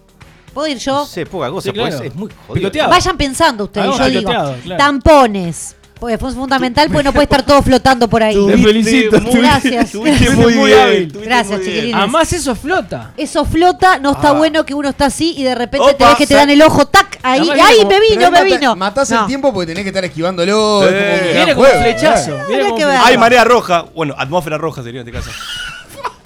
¿Puedo 0.54 0.68
ir 0.68 0.76
No 0.76 0.80
yo? 0.80 1.04
sé, 1.06 1.26
poca 1.26 1.50
cosa, 1.50 1.68
Sí, 1.68 1.72
claro. 1.72 1.96
pues 1.98 2.08
es 2.10 2.14
muy 2.14 2.30
jodido. 2.46 2.54
Picoteado. 2.54 2.90
Vayan 2.90 3.16
pensando 3.16 3.64
ustedes, 3.64 3.86
Hagamos 3.88 4.06
yo 4.12 4.18
digo. 4.20 4.30
claro. 4.30 4.76
Tampones. 4.78 5.76
Porque 5.98 6.18
fue 6.18 6.32
fundamental, 6.32 6.90
pues 6.90 7.02
no 7.04 7.12
puede 7.12 7.24
estar 7.24 7.46
todo 7.46 7.62
flotando 7.62 8.08
por 8.08 8.22
ahí. 8.22 8.34
Te 8.46 8.58
felicito. 8.58 9.20
muy- 9.20 9.40
Gracias. 9.40 9.86
Estuviste 9.86 10.28
Muy 10.30 10.52
bien, 10.52 10.78
hábil. 10.78 11.12
Gracias, 11.24 11.58
muy 11.58 11.66
chiquilines. 11.66 11.94
Además, 11.94 12.32
eso 12.32 12.54
flota. 12.54 13.12
Eso 13.16 13.44
flota, 13.46 13.98
no 14.00 14.10
está 14.12 14.30
Ah. 14.30 14.32
bueno 14.32 14.66
que 14.66 14.74
uno 14.74 14.90
está 14.90 15.06
así 15.06 15.34
y 15.38 15.44
de 15.44 15.54
repente 15.54 15.86
te 15.94 15.94
Opa, 16.04 16.08
ves 16.08 16.18
que 16.18 16.26
te 16.26 16.34
dan 16.34 16.50
el 16.50 16.60
ojo, 16.62 16.84
tac, 16.88 17.18
ahí, 17.22 17.48
Además, 17.48 17.58
¡ay, 17.68 17.74
viene 17.76 17.84
como- 17.84 17.90
me 17.90 18.00
vino, 18.10 18.20
me 18.20 18.30
mata- 18.30 18.44
vino! 18.44 18.76
Matás 18.76 19.10
No. 19.12 19.20
el 19.20 19.26
tiempo 19.28 19.52
porque 19.54 19.66
tenés 19.68 19.82
que 19.84 19.88
estar 19.90 20.04
esquivándolo. 20.04 20.82
Sí. 20.82 20.88
es 20.88 20.92
como 21.22 21.32
Viene 21.32 21.54
como 21.54 21.66
un 21.68 21.82
flechazo. 21.82 22.30
eh. 22.32 22.42
Viene 22.48 22.54
Habrá 22.54 22.64
como 22.64 22.76
que 22.76 22.84
un 22.84 22.90
ver. 22.90 22.98
flechazo. 22.98 23.06
Ay, 23.06 23.18
marea 23.18 23.44
roja. 23.44 23.84
Bueno, 23.94 24.14
atmósfera 24.18 24.58
roja 24.58 24.82
sería 24.82 25.00
en 25.00 25.08
este 25.08 25.18
caso. 25.18 25.30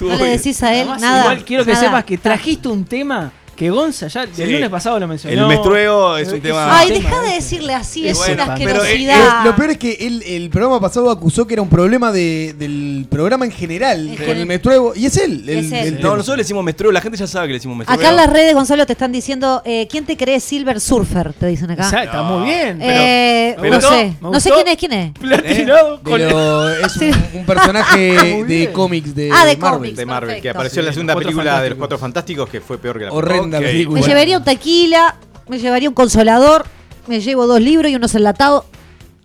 No 0.01 0.17
le 0.17 0.25
decís 0.27 0.63
a 0.63 0.73
él 0.75 0.81
Además, 0.83 1.01
nada. 1.03 1.21
Igual 1.21 1.45
quiero 1.45 1.65
que 1.65 1.73
nada. 1.73 1.85
sepas 1.85 2.05
que 2.05 2.19
trajiste 2.19 2.69
un 2.69 2.85
tema 2.85 3.33
que 3.59 3.71
Gonza 3.71 4.07
ya 4.07 4.23
el 4.23 4.53
lunes 4.53 4.69
pasado 4.69 5.01
lo 5.01 5.09
mencionó. 5.09 5.43
El 5.43 5.49
menstrueo 5.49 6.17
es 6.17 6.29
un 6.31 6.41
tema. 6.41 6.79
Ay, 6.79 6.91
deja 6.93 7.21
de 7.23 7.33
decirle 7.35 7.75
así, 7.75 8.07
es 8.07 8.17
bueno, 8.17 8.45
una 8.45 8.55
pero, 8.55 8.71
eh, 8.71 8.73
asquerosidad. 8.75 9.41
Eh, 9.41 9.45
lo 9.47 9.57
peor 9.57 9.71
es 9.71 9.79
que 9.79 9.93
él, 10.01 10.23
el 10.25 10.49
programa 10.49 10.81
pasado 10.81 11.11
acusó 11.11 11.45
que 11.45 11.55
era 11.55 11.63
un 11.63 11.69
problema 11.69 12.13
de- 12.13 12.55
del 12.57 13.07
programa 13.11 13.45
en 13.47 13.51
general, 13.51 14.11
general. 14.17 14.37
el 14.39 14.47
menstrueo. 14.47 14.93
Y 14.95 15.07
es 15.07 15.17
él. 15.17 15.43
El, 15.49 15.59
Es 15.59 15.73
él. 15.73 15.87
el 15.97 16.01
No, 16.01 16.11
nosotros 16.11 16.37
le 16.37 16.43
decimos 16.45 16.63
menstrueo, 16.63 16.93
la 16.93 17.01
gente 17.01 17.19
ya 17.19 17.27
sabe 17.27 17.49
que 17.49 17.55
le 17.55 17.59
decimos 17.59 17.77
menstrueo. 17.77 17.99
Acá 18.01 18.11
en 18.11 18.17
las 18.17 18.33
redes, 18.33 18.55
Gonzalo, 18.55 18.87
te 18.87 18.93
están 18.93 19.11
diciendo, 19.11 19.61
eh, 19.65 19.89
¿quién 19.91 20.07
te 20.07 20.17
cree 20.17 20.39
Silver 20.39 20.81
Surfer? 20.81 21.33
Te 21.33 21.47
dicen 21.49 21.69
acá. 21.73 21.87
Está, 21.87 22.05
está 22.05 22.23
muy 22.23 22.45
bien. 22.49 22.79
pero- 22.79 22.93
Eh, 23.01 23.57
no 23.71 23.81
sé, 23.81 24.15
no 24.21 24.41
sé 24.41 24.51
quién 24.53 24.69
es, 24.69 24.77
quién 24.77 24.93
es. 24.93 25.13
Platinado 25.19 26.01
con 26.03 26.13
Pero 26.13 26.69
es 26.71 26.97
un, 26.97 27.01
Sí. 27.01 27.11
un 27.35 27.45
personaje 27.45 27.99
de 28.23 28.43
bien. 28.45 28.73
cómics 28.73 29.15
de, 29.17 29.31
Ah, 29.33 29.45
de 29.45 29.57
Marvel. 29.57 29.79
cómics. 29.81 29.97
de 29.97 30.07
Marvel, 30.07 30.41
que 30.41 30.51
apareció 30.51 30.79
en 30.81 30.87
la 30.87 30.93
segunda 30.93 31.17
película 31.17 31.61
de 31.61 31.71
los. 31.71 31.79
Cuatro 31.79 31.99
Fantásticos, 31.99 32.49
que 32.49 32.61
fue 32.61 32.79
peor 32.79 32.99
que 32.99 33.05
la 33.07 33.11
Película. 33.51 34.01
Me 34.01 34.07
llevaría 34.07 34.37
un 34.39 34.45
tequila, 34.45 35.17
me 35.49 35.59
llevaría 35.59 35.89
un 35.89 35.95
consolador, 35.95 36.67
me 37.07 37.21
llevo 37.21 37.47
dos 37.47 37.61
libros 37.61 37.91
y 37.91 37.97
unos 37.97 38.15
enlatados. 38.15 38.65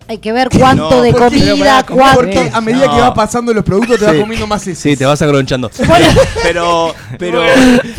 Hay 0.06 0.18
que 0.18 0.34
ver 0.34 0.50
cuánto 0.50 0.90
No, 0.90 1.02
de 1.02 1.14
comida, 1.14 1.86
cuánto. 1.86 2.16
Porque 2.16 2.52
a 2.54 2.60
medida 2.60 2.94
que 2.94 3.00
va 3.00 3.14
pasando 3.14 3.54
los 3.54 3.64
productos 3.64 3.98
te 4.00 4.04
vas 4.06 4.14
Sí. 4.16 4.20
comiendo 4.20 4.46
más 4.48 4.68
ese. 4.68 4.76
Sí, 4.76 4.98
te 4.98 5.06
vas 5.06 5.22
agronchando. 5.22 5.72
pero, 6.44 6.94
pero, 7.18 7.42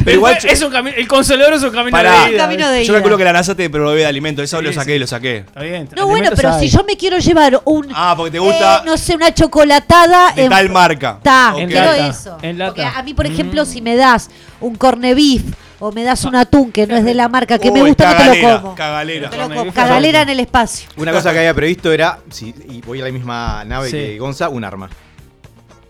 pero 0.05 0.13
igual. 0.17 0.37
es 0.45 0.61
un 0.63 0.71
camino, 0.71 0.95
el 0.99 1.09
consolador 1.09 1.55
es 1.55 1.63
un 1.63 1.71
camino 1.71 1.97
de 1.97 2.03
vida. 2.29 2.37
Camino 2.37 2.69
de 2.69 2.85
Yo 2.85 2.93
ida. 2.93 2.99
calculo 3.01 3.17
que 3.17 3.25
la 3.25 3.33
NASA 3.33 3.55
te 3.55 3.71
provee 3.71 4.01
de 4.01 4.07
alimento. 4.07 4.43
Eso 4.43 4.59
Sí, 4.59 4.65
lo 4.65 4.73
saqué, 4.75 4.93
sí. 4.93 4.99
lo 4.99 5.07
saqué. 5.07 5.37
Está 5.39 5.63
bien. 5.63 5.89
No, 5.97 6.07
bueno, 6.07 6.29
pero 6.37 6.53
hay. 6.53 6.69
si 6.69 6.77
yo 6.77 6.85
me 6.85 6.95
quiero 6.99 7.19
llevar 7.19 7.63
un. 7.65 7.89
Ah, 7.95 8.13
porque 8.15 8.33
te 8.33 8.39
gusta 8.39 8.79
eh, 8.81 8.83
no 8.85 8.99
sé, 8.99 9.15
una 9.17 9.33
chocolatada. 9.33 10.33
de 10.33 10.43
en- 10.45 10.51
tal 10.51 10.69
marca. 10.69 11.21
En 11.57 11.69
quiero 11.71 11.91
eso. 11.91 12.37
en 12.43 12.59
lata. 12.59 12.75
Porque 12.75 12.85
a 12.85 13.03
mí, 13.03 13.15
por 13.15 13.25
ejemplo, 13.27 13.65
si 13.65 13.81
me 13.81 13.97
das 13.97 14.29
un 14.61 14.75
corne 14.75 15.15
beef 15.15 15.43
o 15.87 15.93
me 15.93 16.03
das 16.03 16.25
un 16.25 16.35
atún 16.35 16.73
que 16.73 16.87
no 16.87 16.97
es 16.97 17.05
de 17.05 17.13
la 17.15 17.29
marca 17.29 17.59
que 17.59 17.71
me 17.71 17.83
gusta, 17.83 18.11
no 18.11 18.17
te 18.17 18.23
cagalera, 18.23 18.53
lo 18.55 18.63
como. 18.63 18.75
Cagalera. 18.75 19.31
Te 19.31 19.37
lo 19.37 19.49
como. 19.55 19.73
Cagalera 19.73 20.23
en 20.23 20.29
el 20.31 20.41
espacio. 20.41 20.89
Una 20.97 21.13
cosa 21.13 21.33
que 21.33 21.39
había 21.41 21.53
previsto 21.55 21.93
era, 21.93 22.21
si 22.31 22.55
y 22.69 22.81
voy 22.81 23.01
a 23.03 23.05
la 23.05 23.13
misma 23.13 23.65
nave 23.65 23.91
Sí. 23.91 23.97
que 23.97 24.19
Gonza, 24.19 24.49
un 24.49 24.65
arma. 24.65 24.89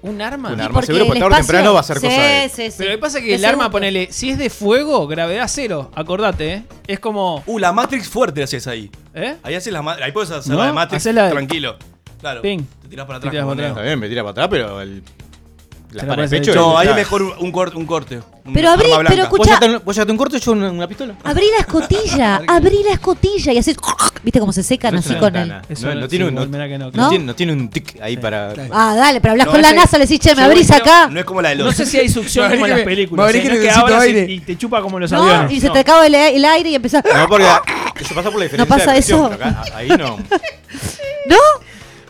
¿Un 0.02 0.20
arma? 0.20 0.52
Un 0.52 0.60
arma. 0.60 0.82
seguro, 0.82 1.06
porque 1.06 1.18
el 1.20 1.22
tarde 1.24 1.36
o 1.36 1.38
espacio- 1.38 1.46
temprano 1.46 1.74
va 1.74 1.80
a 1.80 1.82
ser 1.84 1.98
sí, 1.98 2.06
cosa 2.08 2.20
de- 2.22 2.48
Sí, 2.50 2.70
sí, 2.70 2.74
Pero 2.76 2.90
lo 2.90 2.96
que 2.96 3.00
pasa 3.00 3.18
es 3.18 3.24
que 3.24 3.34
el 3.36 3.44
arma, 3.44 3.70
ponele, 3.70 4.08
si 4.10 4.30
es 4.30 4.38
de 4.38 4.50
fuego, 4.50 5.06
gravedad 5.06 5.46
cero. 5.48 5.90
Acordate, 5.94 6.52
¿eh? 6.54 6.62
Es 6.88 6.98
como. 7.00 7.42
Uh, 7.46 7.58
la 7.58 7.72
Matrix 7.72 8.08
fuerte 8.08 8.42
haces 8.42 8.66
ahí. 8.66 8.90
¿Eh? 9.14 9.36
Ahí 9.42 9.54
haces 9.54 9.72
la 9.72 9.80
Ahí 10.02 10.12
puedes 10.12 10.30
hacer 10.30 10.52
No, 10.52 10.58
la 10.58 10.66
de 10.66 10.72
Matrix 10.72 11.02
hacés 11.02 11.14
la 11.14 11.24
de- 11.26 11.30
tranquilo. 11.30 11.76
Claro. 12.20 12.42
Ping. 12.42 12.60
Te 12.82 12.88
tirás 12.88 13.06
para 13.06 13.18
Te 13.20 13.28
atrás. 13.28 13.30
tirás 13.30 13.44
como 13.44 13.54
para 13.56 13.68
neo. 13.68 13.76
Está 13.76 13.82
bien, 13.86 13.98
me 14.00 14.08
tira 14.08 14.22
para 14.22 14.30
atrás, 14.32 14.48
pero 14.50 14.80
el, 14.82 15.02
para 16.02 16.24
el 16.24 16.30
pecho. 16.30 16.50
el 16.52 16.56
No, 16.56 16.78
ahí 16.78 16.88
es 16.88 16.94
mejor 16.94 17.22
un, 17.22 17.52
corte. 17.52 17.76
Un 17.76 17.86
corte 17.86 18.20
Pero 18.52 18.70
abrí, 18.70 18.88
pero 19.08 19.08
¿Vos 19.08 19.18
escucha, 19.24 19.50
ya, 19.52 19.60
te, 19.60 19.76
vos 19.78 19.96
ya 19.96 20.04
te 20.06 20.12
un 20.12 20.18
corte, 20.18 20.38
yo 20.40 20.52
una, 20.52 20.70
una 20.70 20.86
pistola? 20.88 21.14
abrí 21.24 21.46
la 21.50 21.58
escotilla, 21.60 22.40
abrí 22.48 22.82
la 22.84 22.92
escotilla 22.92 23.52
y 23.52 23.58
haces. 23.58 23.76
¿Viste 24.22 24.40
cómo 24.40 24.52
se 24.52 24.62
secan 24.62 24.94
No 24.94 25.00
así 25.00 25.14
con. 25.16 25.34
Eso 25.68 25.86
No, 25.88 25.94
no- 25.94 26.00
no 26.02 26.08
tiene 26.08 26.24
sí, 26.24 26.28
un, 26.28 26.34
no, 26.34 26.42
que 26.68 26.78
no, 26.78 26.90
no 26.90 27.08
tiene, 27.08 27.24
no 27.24 27.34
tiene 27.34 27.52
un 27.52 27.68
tic 27.68 28.00
ahí 28.00 28.16
para. 28.16 28.52
Claro. 28.54 28.70
Ah, 28.72 28.94
dale, 28.96 29.20
pero 29.20 29.32
hablas 29.32 29.46
No, 29.46 29.52
con 29.52 29.62
la 29.62 29.72
NASA, 29.72 29.98
le 29.98 30.06
decís, 30.06 30.20
che, 30.20 30.34
me 30.34 30.42
abrís 30.42 30.70
no- 30.70 30.76
acá. 30.76 31.08
No 31.08 31.20
es 31.20 31.26
como 31.26 31.42
la 31.42 31.50
de 31.50 31.56
los. 31.56 31.66
No 31.66 31.72
sé 31.72 31.86
si 31.86 31.98
hay 31.98 32.08
succión 32.08 32.50
como 32.50 32.64
en 32.66 32.70
las 32.72 32.80
películas. 32.80 33.34
¿eh? 33.34 33.42
que 33.42 33.48
No 33.48 33.88
y- 33.88 34.00
aire. 34.00 34.32
y 34.32 34.40
te 34.40 34.56
chupa 34.56 34.80
como 34.82 34.98
los 34.98 35.10
No, 35.12 35.22
aviones. 35.22 35.52
y 35.52 35.60
se 35.60 35.66
No. 35.68 35.72
te 35.74 35.78
acaba 35.80 36.06
el, 36.06 36.14
el 36.14 36.44
aire 36.44 36.70
y 36.70 36.74
empezás. 36.74 37.02
No, 37.04 37.28
porque 37.28 37.46
eso 38.00 38.14
pasa 38.14 38.30
por 38.30 38.38
la 38.38 38.44
diferencia 38.44 38.66
pasa 38.66 38.96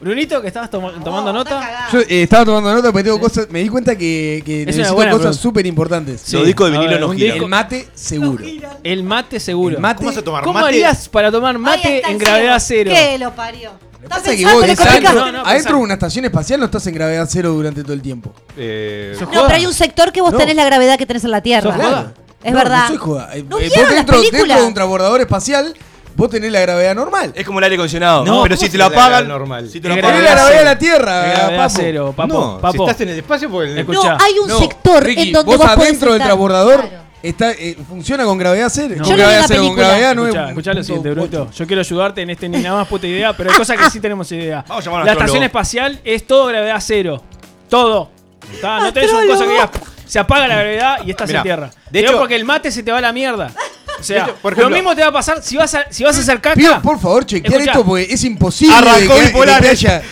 Brunito, 0.00 0.40
que 0.40 0.48
estabas 0.48 0.70
tomando 0.70 1.10
oh, 1.10 1.32
nota. 1.32 1.88
Yo 1.92 2.00
eh, 2.00 2.22
estaba 2.22 2.44
tomando 2.44 2.74
nota 2.74 2.90
porque 2.92 3.04
tengo 3.04 3.20
cosas. 3.20 3.48
Me 3.50 3.60
di 3.60 3.68
cuenta 3.68 3.96
que, 3.96 4.42
que 4.44 4.62
es 4.62 4.66
necesito 4.66 4.96
cosas 5.10 5.36
súper 5.36 5.66
importantes. 5.66 6.20
Sí. 6.24 6.36
Los 6.36 6.46
discos 6.46 6.70
de 6.70 6.72
vinilo 6.72 6.90
ver, 6.90 7.00
no 7.00 7.12
giran. 7.12 7.36
El 7.36 7.48
mate, 7.48 7.88
seguro. 7.94 8.44
El 8.82 9.02
mate, 9.02 9.40
seguro. 9.40 9.76
¿Cómo 9.76 10.06
vas 10.06 10.16
a 10.16 10.22
tomar 10.22 10.44
¿Cómo 10.44 10.54
mate? 10.54 10.68
harías 10.68 11.08
para 11.08 11.30
tomar 11.30 11.58
mate 11.58 12.02
en 12.06 12.18
gravedad 12.18 12.62
cero? 12.64 12.90
¿Qué 12.94 13.18
lo 13.18 13.34
parió? 13.34 13.72
Pasa 14.08 14.36
que 14.36 14.44
adentro, 14.44 15.76
de 15.76 15.82
una 15.82 15.94
estación 15.94 16.24
espacial 16.26 16.60
no 16.60 16.66
estás 16.66 16.86
en 16.86 16.94
gravedad 16.94 17.26
cero 17.30 17.52
durante 17.52 17.82
todo 17.82 17.94
el 17.94 18.02
tiempo. 18.02 18.34
Eh, 18.56 19.16
no, 19.18 19.28
pero 19.30 19.48
hay 19.48 19.66
un 19.66 19.72
sector 19.72 20.12
que 20.12 20.20
vos 20.20 20.36
tenés 20.36 20.56
la 20.56 20.64
gravedad 20.64 20.98
que 20.98 21.06
tenés 21.06 21.24
en 21.24 21.30
la 21.30 21.40
Tierra. 21.40 22.12
Es 22.42 22.52
verdad. 22.52 22.82
No 22.82 22.88
soy 22.88 22.96
joda. 22.98 23.30
Eh, 23.34 23.42
vos 23.42 23.60
dentro, 23.60 24.20
dentro 24.20 24.56
de 24.56 24.62
un 24.62 24.74
transbordador 24.74 25.20
espacial 25.22 25.74
vos 26.16 26.30
tenés 26.30 26.52
la 26.52 26.60
gravedad 26.60 26.94
normal. 26.94 27.32
Es 27.34 27.46
como 27.46 27.58
el 27.58 27.64
aire 27.64 27.76
acondicionado. 27.76 28.24
No, 28.24 28.42
pero 28.42 28.56
si 28.56 28.68
te 28.68 28.78
lo 28.78 28.86
apagan. 28.86 29.28
Normal. 29.28 29.68
Si 29.68 29.80
te 29.80 29.88
lo 29.88 29.94
apagan. 29.94 30.24
la 30.24 30.30
gravedad 30.30 30.58
de 30.58 30.64
la 30.64 30.78
Tierra, 30.78 31.56
papo. 31.56 31.74
Cero, 31.76 32.14
papo, 32.16 32.32
no, 32.32 32.58
papo. 32.60 32.72
Si 32.72 32.82
estás 32.82 33.00
en 33.02 33.08
el 33.10 33.18
espacio, 33.18 33.50
pues. 33.50 33.86
No, 33.86 34.02
hay 34.02 34.38
un 34.42 34.50
sector 34.58 35.02
Ricky, 35.02 35.28
en 35.28 35.32
donde 35.32 35.56
vos, 35.56 35.66
vos 35.66 35.76
adentro 35.76 36.12
del 36.12 36.22
transbordador. 36.22 37.04
Está, 37.24 37.52
eh, 37.52 37.74
funciona 37.88 38.26
con 38.26 38.36
gravedad 38.36 38.68
cero. 38.70 38.96
No. 38.98 39.04
Con, 39.04 39.16
gravedad 39.16 39.44
cero 39.48 39.62
con 39.74 40.76
lo 40.76 40.84
siguiente, 40.84 41.10
Bruto. 41.10 41.50
Yo 41.50 41.66
quiero 41.66 41.80
ayudarte 41.80 42.20
en 42.20 42.28
este 42.28 42.50
ni 42.50 42.58
nada 42.58 42.76
más 42.76 42.88
pues, 42.88 43.00
puta 43.00 43.06
idea, 43.06 43.34
pero 43.34 43.50
hay 43.50 43.56
cosas 43.56 43.78
que 43.78 43.90
sí 43.90 43.98
tenemos 43.98 44.30
idea. 44.32 44.62
Vamos 44.68 44.86
a 44.86 44.90
llamar 44.90 45.02
a 45.02 45.04
la 45.06 45.12
estación 45.12 45.42
espacial 45.42 46.00
es 46.04 46.26
todo 46.26 46.46
gravedad 46.46 46.76
cero. 46.80 47.22
Todo. 47.70 48.10
¿Está? 48.52 48.80
No 48.80 48.92
tenés 48.92 49.10
una 49.10 49.26
cosa 49.26 49.44
que 49.44 49.52
digas. 49.52 49.70
Se 50.04 50.18
apaga 50.18 50.46
la 50.46 50.56
gravedad 50.56 50.98
y 51.06 51.10
estás 51.10 51.28
Mirá, 51.28 51.40
en 51.40 51.44
tierra. 51.44 51.70
De 51.90 52.00
hecho, 52.00 52.18
porque 52.18 52.36
el 52.36 52.44
mate 52.44 52.70
se 52.70 52.82
te 52.82 52.92
va 52.92 52.98
a 52.98 53.00
la 53.00 53.12
mierda. 53.12 53.50
O 53.98 54.02
sea, 54.02 54.34
lo 54.56 54.70
mismo 54.70 54.94
te 54.94 55.02
va 55.02 55.08
a 55.08 55.12
pasar 55.12 55.42
si 55.42 55.56
vas 55.56 55.74
a, 55.74 55.86
si 55.90 56.04
vas 56.04 56.16
a 56.16 56.20
hacer 56.20 56.40
por 56.82 57.00
favor, 57.00 57.24
chequear 57.24 57.60
esto 57.60 57.84
porque 57.84 58.06
es 58.10 58.24
imposible. 58.24 58.74
Arrancó 58.74 59.18
bipolar. 59.18 59.62
Te, 59.62 59.72
eh. 59.72 60.02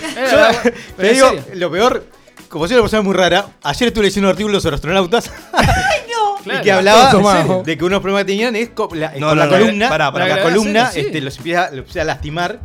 digo, 1.13 1.33
lo 1.55 1.71
peor, 1.71 2.07
como 2.49 2.67
si 2.67 2.75
una 2.75 2.83
persona 2.83 3.03
muy 3.03 3.15
rara, 3.15 3.47
ayer 3.63 3.89
estuve 3.89 4.05
leyendo 4.05 4.29
un 4.29 4.33
artículo 4.33 4.61
sobre 4.61 4.77
astronautas. 4.77 5.31
¡Ay, 5.53 6.01
no! 6.11 6.33
Y 6.45 6.61
que 6.61 6.73
hablaba 6.73 7.63
de 7.65 7.79
que 7.79 7.85
unos 7.85 8.01
problemas 8.01 8.25
que 8.25 8.33
tenían 8.33 8.57
es 8.57 8.71
la, 8.95 9.13
no, 9.17 9.33
la 9.33 9.49
columna, 9.49 9.89
para, 9.89 10.11
para, 10.11 10.27
la 10.27 10.43
columna 10.43 10.91
este, 10.93 11.21
los, 11.21 11.39
los 11.39 11.47
empieza 11.47 12.01
a 12.01 12.05
lastimar 12.05 12.59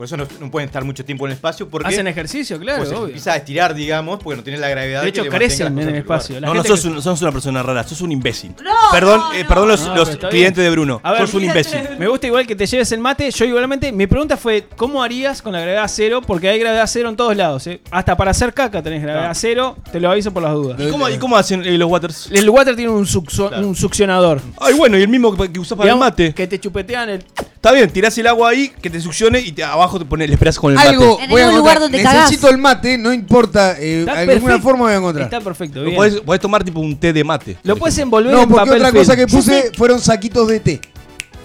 por 0.00 0.06
eso 0.06 0.16
no, 0.16 0.26
pueden 0.50 0.66
estar 0.66 0.82
mucho 0.82 1.04
tiempo 1.04 1.26
en 1.26 1.32
el 1.32 1.34
espacio. 1.34 1.68
Porque, 1.68 1.86
Hacen 1.86 2.06
ejercicio, 2.06 2.58
claro. 2.58 2.84
Pues. 2.84 2.90
Empieza 2.90 3.34
a 3.34 3.36
estirar, 3.36 3.74
digamos, 3.74 4.18
porque 4.22 4.38
no 4.38 4.42
tiene 4.42 4.58
la 4.58 4.70
gravedad. 4.70 5.02
De 5.02 5.10
hecho, 5.10 5.24
que 5.24 5.28
crecen 5.28 5.78
en 5.78 5.88
el 5.90 5.96
espacio. 5.96 6.40
La 6.40 6.46
no, 6.46 6.54
no 6.54 6.64
sos, 6.64 6.80
que... 6.80 6.88
un, 6.88 7.02
sos, 7.02 7.20
una 7.20 7.30
persona 7.30 7.62
rara, 7.62 7.84
sos 7.84 8.00
un 8.00 8.10
imbécil. 8.10 8.54
Perdón, 8.92 9.20
eh, 9.34 9.44
perdón 9.46 9.68
los, 9.68 10.16
clientes 10.30 10.64
de 10.64 10.70
Bruno. 10.70 11.02
Sos 11.18 11.34
un 11.34 11.44
imbécil. 11.44 11.80
Me 11.98 12.08
gusta 12.08 12.28
igual 12.28 12.46
que 12.46 12.56
te 12.56 12.64
lleves 12.64 12.90
el 12.92 13.00
mate. 13.00 13.30
Yo 13.30 13.44
igualmente, 13.44 13.92
mi 13.92 14.06
pregunta 14.06 14.38
fue, 14.38 14.68
¿cómo 14.74 15.02
harías 15.02 15.42
con 15.42 15.52
la 15.52 15.60
gravedad 15.60 15.84
cero? 15.86 16.22
Porque 16.26 16.48
hay 16.48 16.58
gravedad 16.58 16.86
cero 16.86 17.10
en 17.10 17.16
todos 17.16 17.36
lados. 17.36 17.66
¿eh? 17.66 17.82
Hasta 17.90 18.16
para 18.16 18.30
hacer 18.30 18.54
caca 18.54 18.82
tenés 18.82 19.02
gravedad 19.02 19.28
ah. 19.28 19.34
cero. 19.34 19.76
Te 19.92 20.00
lo 20.00 20.10
aviso 20.10 20.32
por 20.32 20.42
las 20.42 20.54
dudas. 20.54 20.80
¿Y 20.80 20.88
cómo, 20.88 21.08
cómo 21.18 21.36
hacen 21.36 21.62
eh, 21.62 21.76
los 21.76 21.90
waters? 21.90 22.30
El 22.32 22.48
water 22.48 22.74
tiene 22.74 22.90
un, 22.90 23.04
succionador. 23.06 24.40
Ay, 24.58 24.72
bueno, 24.72 24.96
y 24.96 25.02
el 25.02 25.08
mismo 25.08 25.36
que 25.36 25.58
usás 25.58 25.76
para 25.76 25.92
el 25.92 25.98
mate. 25.98 26.32
Que 26.32 26.46
te 26.46 26.58
chupetean 26.58 27.10
el... 27.10 27.24
Está 27.60 27.72
bien, 27.72 27.90
tirás 27.90 28.16
el 28.16 28.26
agua 28.26 28.48
ahí, 28.48 28.72
que 28.80 28.88
te 28.88 28.98
succione 29.02 29.38
y 29.38 29.60
abajo 29.60 29.98
te 29.98 30.06
pones, 30.06 30.28
le 30.28 30.32
esperas 30.32 30.58
con 30.58 30.70
el 30.72 30.78
mate. 30.78 30.88
Algo, 30.88 31.20
En 31.20 31.28
voy 31.28 31.42
a 31.42 31.44
algún 31.44 31.58
lugar 31.58 31.78
donde 31.78 32.02
Necesito 32.02 32.48
el 32.48 32.56
mate, 32.56 32.96
no 32.96 33.12
importa. 33.12 33.76
eh, 33.78 34.06
alguna 34.08 34.58
forma 34.60 34.84
voy 34.84 34.92
a 34.94 34.96
encontrar. 34.96 35.24
Está 35.26 35.42
perfecto, 35.42 35.84
podés, 35.94 36.40
tomar 36.40 36.64
tipo 36.64 36.80
un 36.80 36.96
té 36.96 37.12
de 37.12 37.22
mate. 37.22 37.58
Lo 37.62 37.76
puedes 37.76 37.98
envolver 37.98 38.32
no, 38.32 38.44
en 38.44 38.48
porque 38.48 38.70
otra 38.70 38.90
cosa 38.90 39.14
que 39.14 39.26
puse 39.26 39.72
fueron 39.76 40.00
saquitos 40.00 40.48
de 40.48 40.60
té. 40.60 40.80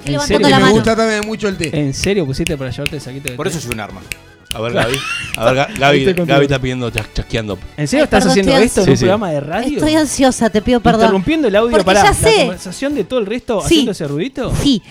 Me 0.05 0.17
gusta 0.71 0.95
también 0.95 1.25
mucho 1.25 1.49
el 1.49 1.57
té. 1.57 1.77
¿En 1.77 1.93
serio 1.93 2.25
pusiste 2.25 2.55
para 2.55 2.69
llevarte 2.71 2.95
el 2.95 3.01
saquito 3.01 3.23
de 3.23 3.29
té. 3.31 3.35
Por 3.35 3.47
eso 3.49 3.59
soy 3.59 3.73
un 3.73 3.81
arma. 3.81 3.99
A 4.53 4.61
ver, 4.61 4.71
Gaby. 4.71 4.97
A 5.35 5.51
ver, 5.51 5.55
Ga- 5.55 5.77
Gaby, 5.77 6.13
Gaby 6.13 6.45
está 6.45 6.59
pidiendo, 6.59 6.89
chasqueando. 6.89 7.59
¿En 7.75 7.89
serio 7.89 8.05
estás 8.05 8.25
haciendo 8.25 8.55
esto 8.55 8.83
en 8.83 8.89
un 8.91 8.97
programa 8.97 9.31
de 9.31 9.41
radio? 9.41 9.79
Estoy 9.79 9.95
ansiosa, 9.95 10.49
te 10.49 10.61
pido 10.61 10.79
perdón. 10.79 11.01
Interrumpiendo 11.01 11.49
el 11.49 11.55
audio 11.57 11.83
para 11.83 12.03
la 12.05 12.13
conversación 12.15 12.95
de 12.95 13.03
todo 13.03 13.19
el 13.19 13.25
resto 13.25 13.61
haciendo 13.61 13.91
ese 13.91 14.07
ruidito. 14.07 14.53
Sí, 14.63 14.81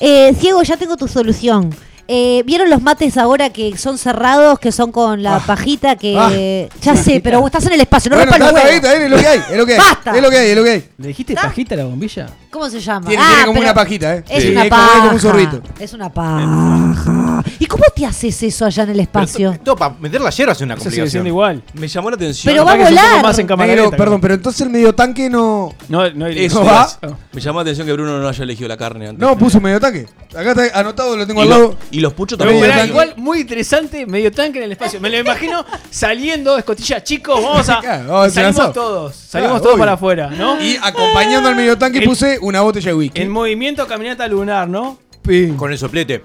eh, 0.00 0.34
Ciego, 0.38 0.62
ya 0.62 0.76
tengo 0.76 0.96
tu 0.96 1.08
solución. 1.08 1.74
Eh, 2.06 2.42
¿Vieron 2.44 2.68
los 2.68 2.82
mates 2.82 3.16
ahora 3.16 3.48
que 3.48 3.78
son 3.78 3.96
cerrados, 3.96 4.58
que 4.58 4.72
son 4.72 4.92
con 4.92 5.22
la 5.22 5.36
ah. 5.36 5.42
pajita 5.46 5.96
que. 5.96 6.16
Ah. 6.18 6.76
Ya 6.82 6.96
sé, 6.96 7.20
pero 7.24 7.40
vos 7.40 7.48
estás 7.48 7.64
en 7.66 7.72
el 7.72 7.80
espacio, 7.80 8.10
no 8.10 8.16
bueno, 8.16 8.30
rompas 8.30 8.52
los 8.52 8.62
huevos. 8.62 8.84
Ahí, 8.84 9.02
es 9.04 9.10
lo 9.10 9.16
que 9.16 9.26
hay, 9.26 9.38
es 9.50 9.56
lo 9.56 9.66
que 9.66 9.72
hay. 9.72 9.78
Basta. 9.78 10.16
Es 10.16 10.22
lo 10.22 10.30
que 10.30 10.36
hay, 10.36 10.50
es 10.50 10.56
lo 10.56 10.64
que 10.64 10.70
hay. 10.70 10.84
¿Le 10.98 11.08
dijiste 11.08 11.34
ah. 11.38 11.42
pajita 11.42 11.76
la 11.76 11.84
bombilla? 11.84 12.26
¿Cómo 12.50 12.68
se 12.68 12.80
llama? 12.80 13.08
Tiene, 13.08 13.22
ah, 13.24 13.28
tiene 13.30 13.46
como 13.46 13.60
una 13.60 13.74
pajita, 13.74 14.16
¿eh? 14.16 14.24
Es 14.28 14.42
sí. 14.42 14.50
una 14.50 14.64
paja. 14.68 14.98
Como 15.00 15.12
un 15.12 15.20
zorrito. 15.20 15.62
Es 15.80 15.92
una 15.94 16.12
paja. 16.12 17.23
¿y 17.58 17.66
cómo 17.66 17.84
te 17.94 18.06
haces 18.06 18.42
eso 18.42 18.64
allá 18.64 18.82
en 18.84 18.90
el 18.90 19.00
espacio? 19.00 19.56
Pero 19.62 19.76
para 19.76 19.94
meter 19.98 20.20
la 20.20 20.30
hierba 20.30 20.52
es 20.52 20.60
una 20.60 20.74
Esa 20.74 20.90
sigue 20.90 21.08
siendo 21.08 21.28
igual. 21.28 21.62
Me 21.74 21.88
llamó 21.88 22.10
la 22.10 22.16
atención. 22.16 22.52
Pero 22.52 22.64
va 22.64 22.72
a 22.72 22.78
que 22.78 22.84
volar. 22.84 23.22
más 23.22 23.38
en 23.38 23.46
cámara 23.46 23.68
Negro, 23.68 23.84
lenta, 23.84 23.96
perdón, 23.96 24.20
pero 24.20 24.34
entonces 24.34 24.60
el 24.62 24.70
medio 24.70 24.94
tanque 24.94 25.30
no. 25.30 25.74
No, 25.88 26.02
hay 26.02 26.44
Eso 26.44 26.64
va. 26.64 26.88
Me 27.32 27.40
llamó 27.40 27.58
la 27.58 27.62
atención 27.62 27.86
que 27.86 27.92
Bruno 27.92 28.18
no 28.18 28.28
haya 28.28 28.44
elegido 28.44 28.68
la 28.68 28.76
carne 28.76 29.08
antes. 29.08 29.20
No 29.20 29.36
puso 29.36 29.60
medio 29.60 29.80
tanque. 29.80 30.06
Acá 30.30 30.50
está 30.50 30.80
anotado, 30.80 31.16
lo 31.16 31.26
tengo 31.26 31.42
al 31.42 31.48
lado. 31.48 31.76
y 31.90 32.00
los 32.00 32.12
puchos 32.12 32.38
también. 32.38 32.88
igual 32.88 33.14
muy 33.16 33.40
interesante, 33.40 34.06
medio 34.06 34.30
tanque 34.32 34.58
en 34.58 34.64
el 34.64 34.72
espacio. 34.72 35.00
Me 35.00 35.10
lo 35.10 35.18
imagino 35.18 35.64
saliendo, 35.90 36.58
escotilla, 36.58 37.02
chicos, 37.02 37.42
vamos 37.42 37.68
a. 37.68 38.30
Salimos 38.30 38.72
todos, 38.72 39.14
salimos 39.14 39.58
ah, 39.58 39.62
todos 39.62 39.78
para 39.78 39.92
afuera, 39.92 40.30
¿no? 40.30 40.60
Y 40.60 40.76
acompañando 40.82 41.48
al 41.48 41.56
medio 41.56 41.78
tanque 41.78 42.02
puse 42.02 42.38
una 42.40 42.60
botella 42.60 42.86
de 42.86 42.94
whisky. 42.94 43.20
En 43.20 43.30
movimiento, 43.30 43.86
caminata 43.86 44.26
lunar, 44.28 44.68
¿no? 44.68 44.98
Con 45.56 45.72
el 45.72 45.78
soplete. 45.78 46.22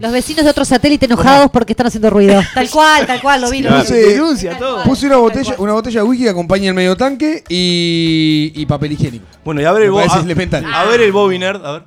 Los 0.00 0.12
vecinos 0.12 0.44
de 0.44 0.50
otro 0.50 0.64
satélite 0.64 1.06
enojados 1.06 1.48
porque 1.52 1.74
están 1.74 1.86
haciendo 1.86 2.10
ruido. 2.10 2.40
tal 2.54 2.68
cual, 2.70 3.06
tal 3.06 3.20
cual, 3.22 3.40
lo 3.40 3.50
vi. 3.50 3.62
Claro. 3.62 3.80
Puse, 3.82 3.94
denuncia 3.94 4.58
todo. 4.58 4.82
Puse 4.82 5.06
una 5.06 5.16
botella, 5.18 5.54
una 5.58 5.72
botella 5.74 6.00
de 6.00 6.08
whisky 6.08 6.24
que 6.24 6.30
acompaña 6.30 6.68
el 6.68 6.74
medio 6.74 6.96
tanque 6.96 7.44
y, 7.48 8.66
papel 8.66 8.92
higiénico. 8.92 9.26
Bueno, 9.44 9.60
y 9.60 9.64
a 9.64 9.72
ver 9.72 9.84
el, 9.84 9.96
a, 9.96 10.80
a, 10.80 10.84
ver 10.86 11.00
el 11.02 11.12
bobiner, 11.12 11.60
a 11.62 11.72
ver. 11.72 11.82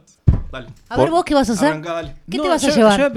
Dale. 0.50 0.68
A 0.88 0.98
ver 0.98 1.10
vos 1.10 1.26
qué 1.26 1.34
vas 1.34 1.50
a 1.50 1.54
hacer. 1.54 1.82
¿Qué 2.30 2.40
te 2.40 2.48
vas 2.48 2.64
a 2.64 2.70
llevar? 2.70 3.12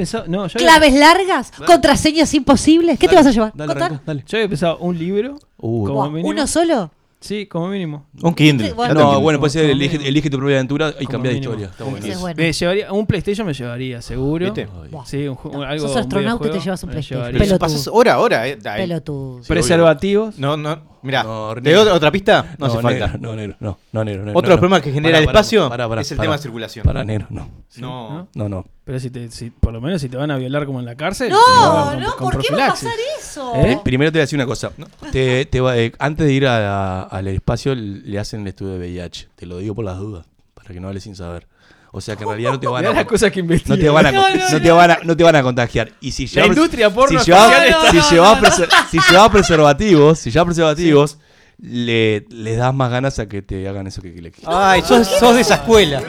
¿Claves 0.54 0.94
largas? 0.94 1.52
¿Contraseñas 1.64 2.34
imposibles? 2.34 2.98
¿Qué 2.98 3.06
te 3.06 3.14
vas 3.14 3.26
a 3.26 3.30
llevar? 3.30 3.52
Dale, 3.54 3.72
arranca, 3.72 4.02
dale. 4.04 4.24
Yo 4.26 4.38
había 4.38 4.48
pensado 4.48 4.78
un 4.78 4.98
libro. 4.98 5.38
Uh, 5.58 5.88
¿Uno 6.24 6.46
solo? 6.48 6.90
Sí, 7.20 7.46
como 7.46 7.68
mínimo. 7.68 8.06
Un 8.22 8.32
Kindle. 8.32 8.72
Bueno. 8.72 8.94
No, 8.94 9.20
bueno, 9.20 9.40
puede 9.40 9.50
ser 9.50 9.70
elige, 9.70 9.96
elige, 10.06 10.30
tu 10.30 10.38
propia 10.38 10.56
aventura 10.56 10.94
y 11.00 11.06
cambia 11.06 11.32
de 11.32 11.38
historia. 11.38 11.66
Está 11.66 11.84
bueno. 11.84 12.06
Bueno. 12.20 12.36
Me 12.36 12.52
llevaría, 12.52 12.92
un 12.92 13.06
PlayStation 13.06 13.46
me 13.46 13.54
llevaría, 13.54 14.00
seguro. 14.00 14.44
¿Viste? 14.44 14.68
Sí, 15.06 15.26
un, 15.26 15.36
no, 15.52 15.62
algo, 15.62 15.88
sos 15.88 15.96
astronauta 15.96 16.46
y 16.46 16.50
te 16.52 16.60
llevas 16.60 16.82
un 16.84 16.90
PlayStation. 16.90 17.32
Pero 17.36 17.58
pasas 17.58 17.88
hora 17.88 18.14
a 18.14 18.18
hora. 18.20 18.46
Eh, 18.46 18.56
Pelotudo. 18.56 19.40
Preservativos. 19.48 20.38
No, 20.38 20.56
no. 20.56 20.97
Mirá, 21.02 21.22
¿te 21.62 21.72
doy 21.72 21.88
otra 21.88 22.10
pista? 22.10 22.54
No, 22.58 22.66
no 22.66 22.88
hace. 22.88 23.18
No, 23.18 23.34
negro, 23.34 23.56
no, 23.60 23.78
no, 23.92 24.04
negro. 24.04 24.24
negro 24.24 24.38
Otro 24.38 24.56
problema 24.56 24.80
que 24.80 24.92
genera 24.92 25.18
el 25.18 25.24
espacio 25.24 25.70
es 25.98 26.12
el 26.12 26.18
tema 26.18 26.36
de 26.36 26.42
circulación. 26.42 26.84
Para 26.84 27.04
negro, 27.04 27.26
no. 27.30 27.48
No. 27.76 28.28
No, 28.34 28.48
no. 28.48 28.64
Pero 28.84 28.98
si, 29.00 29.10
te, 29.10 29.30
si 29.30 29.50
por 29.50 29.72
lo 29.72 29.80
menos 29.80 30.00
si 30.00 30.08
te 30.08 30.16
van 30.16 30.30
a 30.30 30.38
violar 30.38 30.64
como 30.64 30.80
en 30.80 30.86
la 30.86 30.94
cárcel. 30.94 31.30
No, 31.30 31.94
no, 31.94 32.16
¿por 32.16 32.38
qué 32.38 32.54
va 32.54 32.66
a 32.66 32.68
pasar 32.70 32.92
eso? 33.18 33.52
¿Eh? 33.56 33.78
Primero 33.84 34.10
te 34.10 34.18
voy 34.18 34.20
a 34.20 34.24
decir 34.24 34.38
una 34.38 34.46
cosa. 34.46 34.72
Te, 35.12 35.44
te 35.44 35.60
va, 35.60 35.76
eh, 35.76 35.92
antes 35.98 36.26
de 36.26 36.32
ir 36.32 36.46
al 36.46 37.28
espacio, 37.28 37.74
le 37.74 38.18
hacen 38.18 38.40
el 38.42 38.48
estudio 38.48 38.72
de 38.72 38.78
VIH. 38.78 39.28
Te 39.36 39.46
lo 39.46 39.58
digo 39.58 39.74
por 39.74 39.84
las 39.84 39.98
dudas, 39.98 40.26
para 40.54 40.70
que 40.70 40.80
no 40.80 40.88
hables 40.88 41.02
sin 41.02 41.14
saber. 41.14 41.46
O 41.92 42.00
sea 42.00 42.16
que 42.16 42.24
en 42.24 42.28
realidad 42.30 42.52
no 42.52 42.60
te 42.60 42.66
van 42.66 42.84
a. 42.86 42.92
no 42.92 43.78
te 43.78 43.88
van 43.88 44.06
a, 44.06 44.12
no, 44.52 44.60
te 44.62 44.70
van 44.70 44.90
a, 44.90 44.98
no 45.04 45.16
te 45.16 45.24
van 45.24 45.36
a 45.36 45.42
contagiar. 45.42 45.92
Y 46.00 46.12
si 46.12 46.26
llevas. 46.26 46.48
industria 46.48 46.90
porno 46.90 47.18
si 47.20 47.26
llevas, 47.26 47.52
si 47.90 48.14
llevas, 48.14 48.62
si 48.90 48.98
preservativos, 49.30 50.18
si 50.18 50.30
llevas 50.30 50.46
preservativos, 50.46 51.18
le, 51.58 52.24
le 52.30 52.56
das 52.56 52.72
más 52.74 52.90
ganas 52.90 53.18
a 53.18 53.26
que 53.28 53.42
te 53.42 53.66
hagan 53.68 53.86
eso 53.86 54.00
que 54.02 54.10
le 54.10 54.30
quieras. 54.30 54.54
Ay, 54.56 54.82
sos, 54.82 55.06
sos 55.08 55.34
de 55.34 55.40
esa 55.40 55.54
escuela. 55.56 56.00
No, 56.00 56.06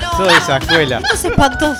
no. 0.00 0.10
Sos 0.16 0.28
de 0.28 0.38
esa 0.38 0.56
escuela. 0.56 1.00
Los 1.00 1.24
espantos. 1.24 1.78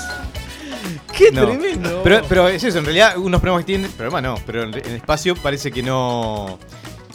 Qué 1.17 1.31
No. 1.31 1.45
tremendo. 1.47 2.01
Pero, 2.03 2.21
pero 2.29 2.47
es 2.47 2.63
eso, 2.63 2.77
en 2.77 2.85
realidad 2.85 3.17
unos 3.17 3.41
problemas 3.41 3.65
que 3.65 3.73
tienen, 3.73 3.91
problema 3.91 4.21
no, 4.21 4.35
pero 4.45 4.63
en 4.63 4.73
el 4.75 4.95
espacio 4.95 5.35
parece 5.35 5.71
que 5.71 5.81
no, 5.81 6.59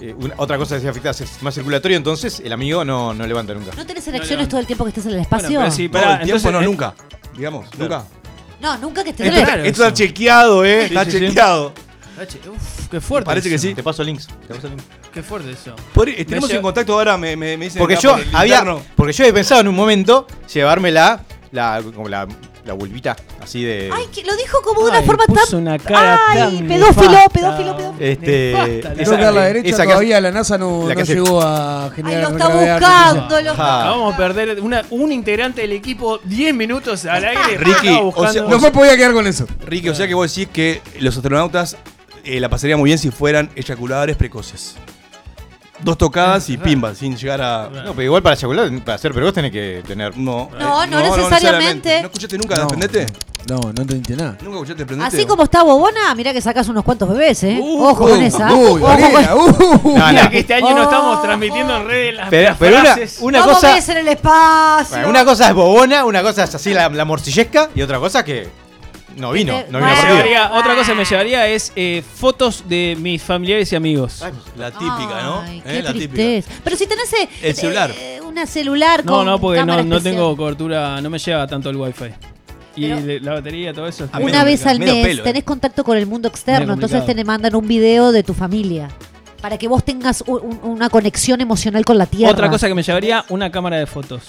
eh, 0.04 0.16
otra 0.36 0.58
cosa 0.58 0.74
que 0.74 0.80
se 0.80 0.88
afecta 0.88 1.10
es 1.10 1.40
más 1.42 1.54
circulatorio, 1.54 1.96
entonces 1.96 2.40
el 2.40 2.52
amigo 2.52 2.84
no, 2.84 3.14
no 3.14 3.24
levanta 3.24 3.54
nunca. 3.54 3.70
¿No 3.76 3.86
tenés 3.86 4.08
erecciones 4.08 4.48
todo 4.48 4.58
el 4.58 4.66
tiempo 4.66 4.82
que 4.82 4.88
estás 4.88 5.06
en 5.06 5.12
el 5.12 5.20
espacio? 5.20 5.60
Bueno, 5.60 5.70
sí, 5.70 5.88
para, 5.88 6.24
no, 6.24 6.50
no, 6.50 6.60
nunca. 6.60 6.94
Digamos, 7.36 7.66
nunca. 7.78 8.02
No, 8.60 8.78
nunca 8.78 9.04
que 9.04 9.10
estés 9.10 9.28
en. 9.28 9.34
Esto 9.64 9.84
está 9.84 9.92
chequeado, 9.92 10.64
¿eh? 10.64 10.88
Sí, 10.88 10.96
está 10.96 11.08
chequeado. 11.08 11.72
Uf, 12.52 12.88
qué 12.90 13.00
fuerte. 13.00 13.26
Parece 13.26 13.48
que 13.48 13.58
sí. 13.58 13.74
Te 13.74 13.82
paso 13.84 14.02
links. 14.02 14.26
Te 14.26 14.54
paso 14.54 14.68
links. 14.68 14.84
Qué 15.14 15.22
fuerte 15.22 15.52
eso. 15.52 15.76
Tenemos 16.26 16.50
en 16.50 16.62
contacto 16.62 16.94
ahora, 16.94 17.16
me, 17.16 17.36
me, 17.36 17.56
me 17.56 17.66
dicen. 17.66 17.78
Porque 17.78 17.96
yo, 18.02 18.16
había, 18.32 18.64
porque 18.96 19.12
yo 19.12 19.24
he 19.24 19.32
pensado 19.32 19.60
en 19.60 19.68
un 19.68 19.76
momento 19.76 20.26
llevarme 20.52 20.90
la 20.90 21.20
la 22.64 22.74
vulvita, 22.74 23.16
así 23.40 23.64
de. 23.64 23.90
Ay, 23.92 24.04
que 24.14 24.22
lo 24.24 24.36
dijo 24.36 24.62
como 24.62 24.84
de 24.84 24.90
una 24.90 25.02
forma 25.02 25.24
tan. 25.26 25.68
Ay, 25.68 26.62
pedófilo, 26.62 27.18
pedófilo, 27.32 27.76
pedófilo. 27.76 27.94
Este, 27.98 28.52
Nefasta, 28.96 29.28
a 29.28 29.32
la 29.32 29.48
esa 29.48 29.86
que 29.86 30.20
la 30.20 30.30
NASA 30.30 30.58
no, 30.58 30.88
la 30.88 30.94
que 30.94 31.04
llegó 31.04 31.42
a 31.42 31.86
Ay, 31.86 32.16
lo 32.20 32.28
está 32.28 32.48
buscando. 32.48 33.28
Vamos 33.56 34.14
a 34.14 34.16
perder 34.16 34.60
un 34.90 35.12
integrante 35.12 35.62
del 35.62 35.72
equipo 35.72 36.18
10 36.24 36.54
minutos 36.54 37.04
al 37.06 37.24
aire. 37.24 37.58
Ricky, 37.58 37.98
o 38.00 38.28
sea, 38.28 38.42
No 38.42 38.58
me 38.58 38.70
podía 38.70 38.96
quedar 38.96 39.12
con 39.12 39.26
eso. 39.26 39.46
Ricky, 39.66 39.88
o 39.88 39.94
sea 39.94 40.06
que 40.06 40.14
vos 40.14 40.32
decís 40.34 40.48
que 40.52 40.82
los 41.00 41.16
astronautas 41.16 41.76
eh, 42.24 42.38
la 42.40 42.48
pasarían 42.48 42.78
muy 42.78 42.88
bien 42.88 42.98
si 42.98 43.10
fueran 43.10 43.50
eyaculadores 43.56 44.16
precoces. 44.16 44.76
Dos 45.82 45.98
tocadas 45.98 46.48
y 46.50 46.56
pimba, 46.58 46.94
sin 46.94 47.16
llegar 47.16 47.40
a. 47.42 47.68
No, 47.68 47.90
pero 47.92 48.02
igual 48.02 48.22
para 48.22 48.34
eyacular, 48.36 48.70
para 48.84 48.98
ser 48.98 49.12
precoz 49.12 49.32
tenés 49.34 49.50
que 49.52 49.82
tener. 49.86 50.16
No, 50.16 50.48
No, 50.58 50.86
no 50.86 51.00
necesariamente. 51.00 52.00
¿No 52.00 52.06
escuchaste 52.06 52.38
nunca 52.38 52.54
No. 52.56 52.60
Desprendete? 52.62 53.06
No, 53.48 53.56
no 53.58 53.82
entendiste 53.82 54.14
nada. 54.14 54.36
¿Nunca 54.40 54.52
escuchaste 54.58 54.74
Desprendete? 54.84 55.16
Así 55.16 55.26
como 55.26 55.42
está 55.42 55.64
Bobona, 55.64 56.14
mirá 56.14 56.32
que 56.32 56.40
sacas 56.40 56.68
unos 56.68 56.84
cuantos 56.84 57.08
bebés, 57.08 57.42
¿eh? 57.42 57.58
Uh, 57.60 57.82
Ojo 57.86 58.08
con 58.08 58.22
esa. 58.22 58.52
Uy, 58.54 58.64
Ojo 58.64 58.72
con- 58.72 58.82
Varela, 58.82 59.34
uh. 59.34 59.46
No, 59.98 60.06
Mira 60.06 60.22
no. 60.24 60.30
que 60.30 60.38
este 60.38 60.54
año 60.54 60.70
no 60.70 60.80
Oh. 60.80 60.84
estamos 60.84 61.22
transmitiendo 61.22 61.76
en 61.78 61.86
redes 61.88 62.14
las, 62.14 62.28
Pero, 62.30 62.48
las 62.50 62.58
pero 62.58 62.76
una, 62.78 62.96
una 63.20 63.40
¿Cómo 63.40 63.54
cosa. 63.54 63.74
ves 63.74 63.88
en 63.88 63.96
el 63.98 64.08
espacio? 64.08 64.96
bueno, 64.96 65.08
una 65.10 65.24
cosa 65.24 65.48
es 65.48 65.54
bobona, 65.54 66.04
una 66.04 66.22
cosa 66.22 66.44
es 66.44 66.54
así 66.54 66.72
la, 66.72 66.88
la 66.88 67.04
morcillesca 67.04 67.70
y 67.74 67.82
otra 67.82 67.98
cosa 67.98 68.24
que 68.24 68.48
no 69.16 69.32
vino, 69.32 69.58
Este, 69.58 69.72
no 69.72 69.78
Me 69.80 69.86
vino 69.86 69.96
bueno. 70.00 70.14
llevaría- 70.16 70.52
otra 70.52 70.74
cosa 70.74 70.92
que 70.92 70.98
me 70.98 71.04
llevaría 71.04 71.46
es 71.48 71.72
eh, 71.76 72.02
fotos 72.14 72.64
de 72.68 72.96
mis 73.00 73.22
familiares 73.22 73.72
y 73.72 73.76
amigos. 73.76 74.22
La 74.56 74.70
típica, 74.70 75.22
¿no? 75.22 75.40
Ay, 75.42 75.62
¿Eh? 75.64 75.82
La 75.82 75.92
típica. 75.92 76.14
tristeza. 76.14 76.50
Pero 76.64 76.76
si 76.76 76.86
tenés 76.86 77.12
eh, 77.12 77.28
El 77.42 77.54
celular. 77.54 77.90
eh, 77.96 78.20
una 78.24 78.46
celular 78.46 79.04
No, 79.04 79.12
con 79.12 79.26
no, 79.26 79.38
porque 79.40 79.60
no, 79.60 79.66
cámara 79.66 79.82
no 79.82 79.96
especial. 79.96 80.14
tengo 80.16 80.36
cobertura, 80.36 81.00
no 81.00 81.10
me 81.10 81.18
llega 81.18 81.46
tanto 81.46 81.70
el 81.70 81.76
wifi. 81.76 82.04
Y 82.74 82.88
Pero- 82.88 83.00
le- 83.00 83.20
la 83.20 83.32
batería, 83.34 83.74
todo 83.74 83.86
eso. 83.86 84.04
es 84.04 84.10
A 84.14 84.18
menos 84.18 84.32
Una 84.32 84.40
que- 84.44 84.50
vez 84.50 84.66
al 84.66 84.78
mes 84.78 85.06
pelo, 85.06 85.20
eh. 85.20 85.24
tenés 85.24 85.44
contacto 85.44 85.84
con 85.84 85.96
el 85.98 86.06
mundo 86.06 86.28
externo, 86.28 86.72
entonces 86.72 87.00
complicado. 87.00 87.16
te 87.16 87.24
mandan 87.24 87.54
un 87.54 87.68
video 87.68 88.12
de 88.12 88.22
tu 88.22 88.32
familia. 88.32 88.88
Para 89.42 89.58
que 89.58 89.68
vos 89.68 89.84
tengas 89.84 90.22
u- 90.26 90.36
un- 90.36 90.60
una 90.62 90.88
conexión 90.88 91.40
emocional 91.40 91.84
con 91.84 91.98
la 91.98 92.06
tierra. 92.06 92.32
Otra 92.32 92.48
cosa 92.48 92.68
que 92.68 92.74
me 92.74 92.82
llevaría, 92.82 93.24
una 93.28 93.50
cámara 93.50 93.76
de 93.76 93.86
fotos. 93.86 94.22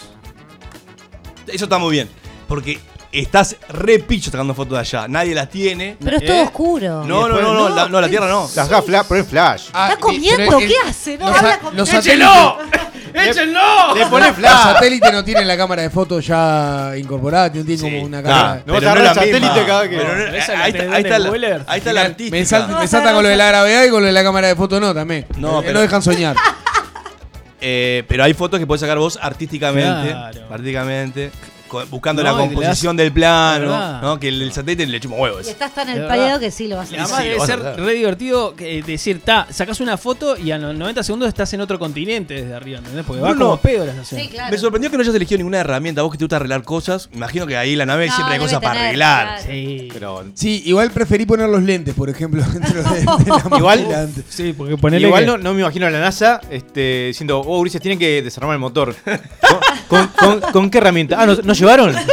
Eso 1.47 1.65
está 1.65 1.77
muy 1.77 1.91
bien. 1.91 2.09
Porque 2.47 2.79
estás 3.13 3.55
re 3.69 3.99
picho 3.99 4.31
sacando 4.31 4.53
fotos 4.53 4.73
de 4.73 4.79
allá. 4.79 5.07
Nadie 5.07 5.33
las 5.35 5.49
tiene. 5.49 5.95
Pero 6.03 6.17
es 6.17 6.25
todo 6.25 6.37
¿Eh? 6.37 6.41
oscuro. 6.43 7.03
No, 7.05 7.27
no, 7.29 7.39
no, 7.41 7.53
no, 7.53 7.69
la, 7.69 7.87
no, 7.87 8.01
la 8.01 8.09
tierra 8.09 8.27
no. 8.27 8.49
Las 8.55 8.67
da 8.69 8.81
fla- 8.81 9.03
poner 9.03 9.23
flash. 9.25 9.69
Ah, 9.73 9.89
Está 9.91 9.99
y- 9.99 10.01
comiendo, 10.01 10.43
pero 10.45 10.57
¿qué 10.59 10.75
hace? 10.87 11.17
No, 11.17 11.27
los 11.29 11.37
habla 11.37 11.51
sa- 11.53 11.59
con- 11.59 11.77
los 11.77 11.93
¡Échenlo! 11.93 12.25
satélites- 12.25 12.89
¡Échenlo! 13.29 13.95
Le 13.95 14.05
pone 14.07 14.27
Los 14.27 14.35
flash. 14.37 14.63
satélites 14.73 15.13
no 15.13 15.23
tienen 15.23 15.47
la 15.47 15.55
cámara 15.55 15.81
de 15.83 15.89
fotos 15.91 16.25
ya 16.25 16.93
incorporada, 16.97 17.47
no 17.47 17.51
tienen 17.63 17.77
Sí. 17.77 17.83
como 17.83 18.01
una 18.03 18.21
Nah, 18.21 18.27
cámara. 18.29 18.63
No 18.65 18.73
vas 18.73 18.79
pero 18.81 18.91
no 18.95 18.97
es 18.99 19.05
la 19.05 19.13
satélite 19.13 19.65
cada 19.67 19.89
que- 19.89 19.97
Pero 19.97 20.15
no- 20.15 20.23
Esa 20.23 20.37
es 20.37 20.49
ahí 20.49 20.71
está- 20.71 20.83
ahí 20.83 20.89
de 21.03 21.09
está 21.09 21.19
la- 21.19 21.63
ahí 21.67 21.77
está 21.79 21.93
la 21.93 22.01
artística. 22.01 22.37
Me, 22.37 22.45
sal- 22.45 22.67
No, 22.71 22.79
me 22.79 22.87
salta 22.87 23.09
no 23.09 23.15
con 23.17 23.23
lo 23.23 23.29
de 23.29 23.35
la 23.35 23.45
gravedad 23.47 23.83
y 23.85 23.89
con 23.91 24.01
lo 24.01 24.07
de 24.07 24.13
la 24.13 24.23
cámara 24.23 24.47
de 24.47 24.55
fotos 24.55 24.81
no 24.81 24.93
también. 24.93 25.27
No, 25.37 25.59
Eh, 25.59 25.61
pero- 25.63 25.73
no 25.75 25.81
dejan 25.81 26.01
soñar. 26.01 26.35
Eh, 27.65 28.03
pero 28.09 28.25
hay 28.25 28.33
fotos 28.33 28.59
que 28.59 28.67
podés 28.67 28.81
sacar 28.81 28.97
vos 28.97 29.17
artísticamente. 29.21 30.09
Claro. 30.09 30.41
Artísticamente. 30.51 31.31
Buscando 31.89 32.23
No, 32.23 32.31
la 32.31 32.37
composición 32.37 32.95
das- 32.95 33.03
del 33.03 33.11
plano. 33.13 34.01
¿no? 34.01 34.19
Que 34.19 34.29
el, 34.29 34.41
el 34.41 34.51
satélite 34.53 34.85
le 34.85 34.99
chupa 34.99 35.15
huevos. 35.15 35.47
Y 35.47 35.51
estás 35.51 35.73
tan 35.73 35.87
pedo 35.87 36.39
que 36.39 36.51
sí 36.51 36.67
lo 36.67 36.77
vas 36.77 36.91
a 36.91 36.95
Y 36.95 36.97
hacer. 36.99 37.15
además 37.15 37.21
Sí, 37.23 37.29
debe 37.29 37.41
a 37.41 37.45
ser 37.75 37.85
re 37.85 37.93
divertido 37.93 38.55
que, 38.55 38.79
eh, 38.79 38.83
decir, 38.83 39.21
ta, 39.23 39.47
sacas 39.49 39.79
una 39.79 39.97
foto 39.97 40.37
y 40.37 40.51
a 40.51 40.57
los 40.57 40.75
90 40.75 41.03
segundos 41.03 41.27
estás 41.27 41.51
en 41.53 41.61
otro 41.61 41.79
continente 41.79 42.33
desde 42.35 42.53
arriba, 42.53 42.79
¿entendés? 42.79 43.05
Porque 43.05 43.21
va 43.21 43.35
como 43.35 43.57
pedo 43.57 43.85
la 43.85 43.91
estación. 43.91 44.21
Sí, 44.21 44.27
claro. 44.29 44.51
Me 44.51 44.57
sorprendió 44.57 44.89
que 44.91 44.97
no 44.97 45.03
hayas 45.03 45.15
elegido 45.15 45.37
ninguna 45.37 45.59
herramienta. 45.59 46.01
Vos 46.01 46.11
que 46.11 46.17
te 46.17 46.23
gusta 46.25 46.35
arreglar 46.37 46.63
cosas. 46.63 47.09
Me 47.11 47.17
imagino 47.17 47.47
que 47.47 47.57
ahí 47.57 47.73
en 47.73 47.77
la 47.79 47.85
nave 47.85 48.07
No, 48.07 48.13
siempre 48.15 48.35
hay 48.35 48.39
cosas 48.41 48.59
para 48.61 48.79
arreglar. 48.79 49.27
claro. 49.37 49.43
Sí. 49.47 49.89
Pero 49.93 50.23
Sí, 50.35 50.63
igual 50.65 50.91
preferí 50.91 51.25
poner 51.25 51.49
los 51.49 51.61
lentes, 51.63 51.93
por 51.95 52.09
ejemplo, 52.09 52.43
dentro 52.53 52.83
de, 52.83 52.99
de 52.99 53.05
la 53.05 53.57
Igual-. 53.57 54.09
Sí, 54.29 54.53
porque 54.57 54.77
ponele 54.77 55.07
Igual 55.07 55.23
que- 55.23 55.27
no, 55.31 55.37
no 55.37 55.53
me 55.53 55.61
imagino 55.61 55.85
a 55.87 55.89
la 55.89 55.99
NASA 55.99 56.41
este, 56.49 57.07
diciendo, 57.07 57.39
oh, 57.39 57.59
Ulises, 57.59 57.81
tienen 57.81 57.99
que 57.99 58.21
desarmar 58.21 58.53
el 58.53 58.59
motor. 58.59 58.95
¿Con, 59.87 60.07
con- 60.07 60.07
con- 60.39 60.51
con 60.51 60.69
qué 60.69 60.77
herramienta? 60.79 61.21
Ah, 61.21 61.25
¿no, 61.25 61.35
¿no 61.35 61.53
llevaron? 61.63 61.95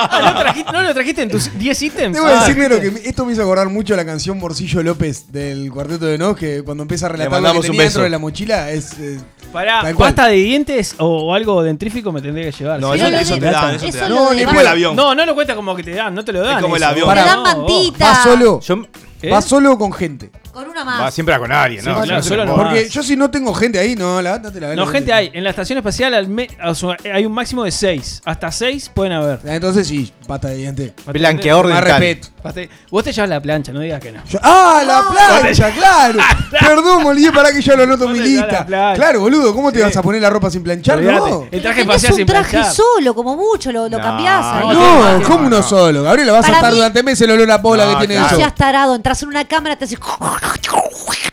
Ah, 0.00 0.32
¿no, 0.34 0.40
trajiste, 0.40 0.72
¿No 0.72 0.82
lo 0.82 0.94
trajiste 0.94 1.22
en 1.22 1.28
tus 1.30 1.58
10 1.58 1.82
ítems? 1.82 2.14
Debo 2.14 2.26
Ah, 2.26 2.40
decir, 2.40 2.56
Nero, 2.56 2.78
que 2.80 3.08
esto 3.08 3.24
me 3.24 3.32
hizo 3.32 3.42
acordar 3.42 3.68
mucho 3.68 3.96
la 3.96 4.04
canción 4.04 4.38
Morcillo 4.38 4.82
López 4.82 5.30
del 5.32 5.70
Cuarteto 5.72 6.06
de 6.06 6.18
Nos, 6.18 6.36
que 6.36 6.62
cuando 6.62 6.82
empieza 6.82 7.06
a 7.06 7.08
relatar 7.10 7.40
lo 7.42 7.52
que 7.54 7.60
tenía 7.60 7.78
beso. 7.78 7.82
dentro 7.82 8.02
de 8.04 8.10
la 8.10 8.18
mochila 8.18 8.70
es... 8.70 8.92
eh, 9.00 9.18
Pará, 9.52 9.82
pasta 9.96 10.26
de 10.26 10.36
dientes 10.36 10.94
o, 10.98 11.06
o 11.06 11.34
algo 11.34 11.62
dentrífico 11.62 12.12
me 12.12 12.20
tendría 12.20 12.50
que 12.50 12.56
llevar. 12.58 12.80
No, 12.80 12.92
Sí, 12.92 13.00
eso, 13.00 13.10
lo 13.10 13.16
eso 13.18 13.34
te 13.38 13.40
dan, 13.46 13.74
eso, 13.74 13.86
eso 13.86 13.92
te 13.92 13.98
dan. 14.04 14.10
lo 14.14 14.30
de- 14.30 14.40
es 14.42 14.46
como 14.46 14.60
el 14.60 14.66
avión. 14.66 14.96
No, 14.96 15.14
no 15.14 15.26
lo 15.26 15.34
cuenta 15.34 15.54
como 15.56 15.74
que 15.74 15.82
te 15.82 15.92
dan, 15.92 16.14
no 16.14 16.24
te 16.24 16.32
lo 16.32 16.40
dan. 16.42 16.56
Es 16.56 16.62
como 16.62 16.76
el 16.76 16.82
avión. 16.82 17.08
Te 17.08 17.14
dan 17.20 17.36
No, 17.42 17.42
mantita. 17.44 18.04
va 18.06 18.22
solo. 18.22 18.60
Yo, 18.60 18.82
¿Eh? 19.22 19.30
Va 19.30 19.40
solo 19.42 19.76
con 19.78 19.92
gente. 19.92 20.30
Con 20.58 20.68
una 20.70 20.84
va 20.84 20.98
más. 20.98 21.14
siempre 21.14 21.38
con 21.38 21.52
alguien, 21.52 21.84
¿no? 21.84 22.00
Sí, 22.02 22.06
claro, 22.08 22.22
Si 22.22 22.28
solo 22.28 22.44
no, 22.44 22.50
no. 22.52 22.56
no- 22.56 22.62
Porque 22.70 22.88
yo 22.88 23.02
si 23.02 23.16
no 23.16 23.30
tengo 23.30 23.54
gente 23.54 23.78
ahí, 23.78 23.94
no, 23.96 24.20
la 24.20 24.38
no 24.38 24.50
te 24.52 24.60
la 24.60 24.74
No, 24.74 24.86
gente 24.86 25.12
hay. 25.12 25.30
En 25.32 25.44
la 25.44 25.50
estación 25.50 25.78
espacial 25.78 26.14
al 26.14 26.28
me- 26.28 26.48
o 26.64 26.74
sea, 26.74 26.96
hay 27.12 27.24
un 27.26 27.32
máximo 27.32 27.64
de 27.64 27.70
6. 27.70 28.22
Hasta 28.24 28.50
6 28.50 28.90
pueden 28.94 29.12
haber. 29.12 29.40
Entonces 29.44 29.86
sí, 29.88 30.12
pata 30.26 30.48
de 30.48 30.56
diente. 30.56 30.94
Blanqueador 31.06 31.66
dental. 31.68 31.84
respeto. 31.84 32.28
De- 32.54 32.70
Vos 32.90 33.04
te 33.04 33.12
llevas 33.12 33.28
la 33.28 33.40
plancha, 33.42 33.72
no 33.72 33.80
digas 33.80 34.00
que 34.00 34.10
no. 34.10 34.22
Yo- 34.24 34.38
¡Ah, 34.42 34.82
la 34.86 35.02
plancha! 35.42 35.70
¡Claro! 35.76 36.18
Perdón, 36.58 37.02
me 37.02 37.08
olvidé 37.10 37.30
para 37.30 37.52
que 37.52 37.60
yo 37.60 37.76
lo 37.76 37.82
anoto 37.82 38.04
en 38.06 38.12
mi 38.12 38.18
¿Dónde 38.20 38.34
está 38.40 38.64
la 38.68 38.90
lista. 38.90 38.94
Claro, 38.94 39.20
boludo, 39.20 39.54
¿cómo 39.54 39.70
te 39.70 39.82
vas 39.82 39.94
a 39.96 40.02
poner 40.02 40.22
la 40.22 40.30
ropa 40.30 40.50
sin 40.50 40.62
planchar? 40.62 41.00
No. 41.02 41.46
El 41.50 41.60
traje 41.60 41.82
espacial 41.82 42.12
un 42.12 42.16
sin 42.16 42.26
traje 42.26 42.50
planchar. 42.52 42.72
solo, 42.74 43.14
como 43.14 43.36
mucho, 43.36 43.70
lo, 43.70 43.88
lo 43.88 43.98
cambiás 44.00 44.44
ahí. 44.46 44.68
no, 44.68 45.22
¿cómo 45.26 45.46
uno 45.46 45.62
solo? 45.62 46.02
Gabriela, 46.04 46.32
vas 46.32 46.48
a 46.48 46.52
estar 46.52 46.72
durante 46.72 47.02
meses 47.02 47.20
el 47.22 47.32
olor 47.32 47.50
a 47.50 47.60
pola 47.60 47.84
No, 47.84 47.92
que 47.92 48.06
tiene 48.06 48.14
claro. 48.14 48.26
No 48.28 48.28
eso. 48.28 48.36
seas 48.36 48.54
tarado, 48.54 48.94
entras 48.94 49.22
en 49.22 49.28
una 49.28 49.44
cámara, 49.44 49.76
te 49.76 49.84
haces 49.84 49.98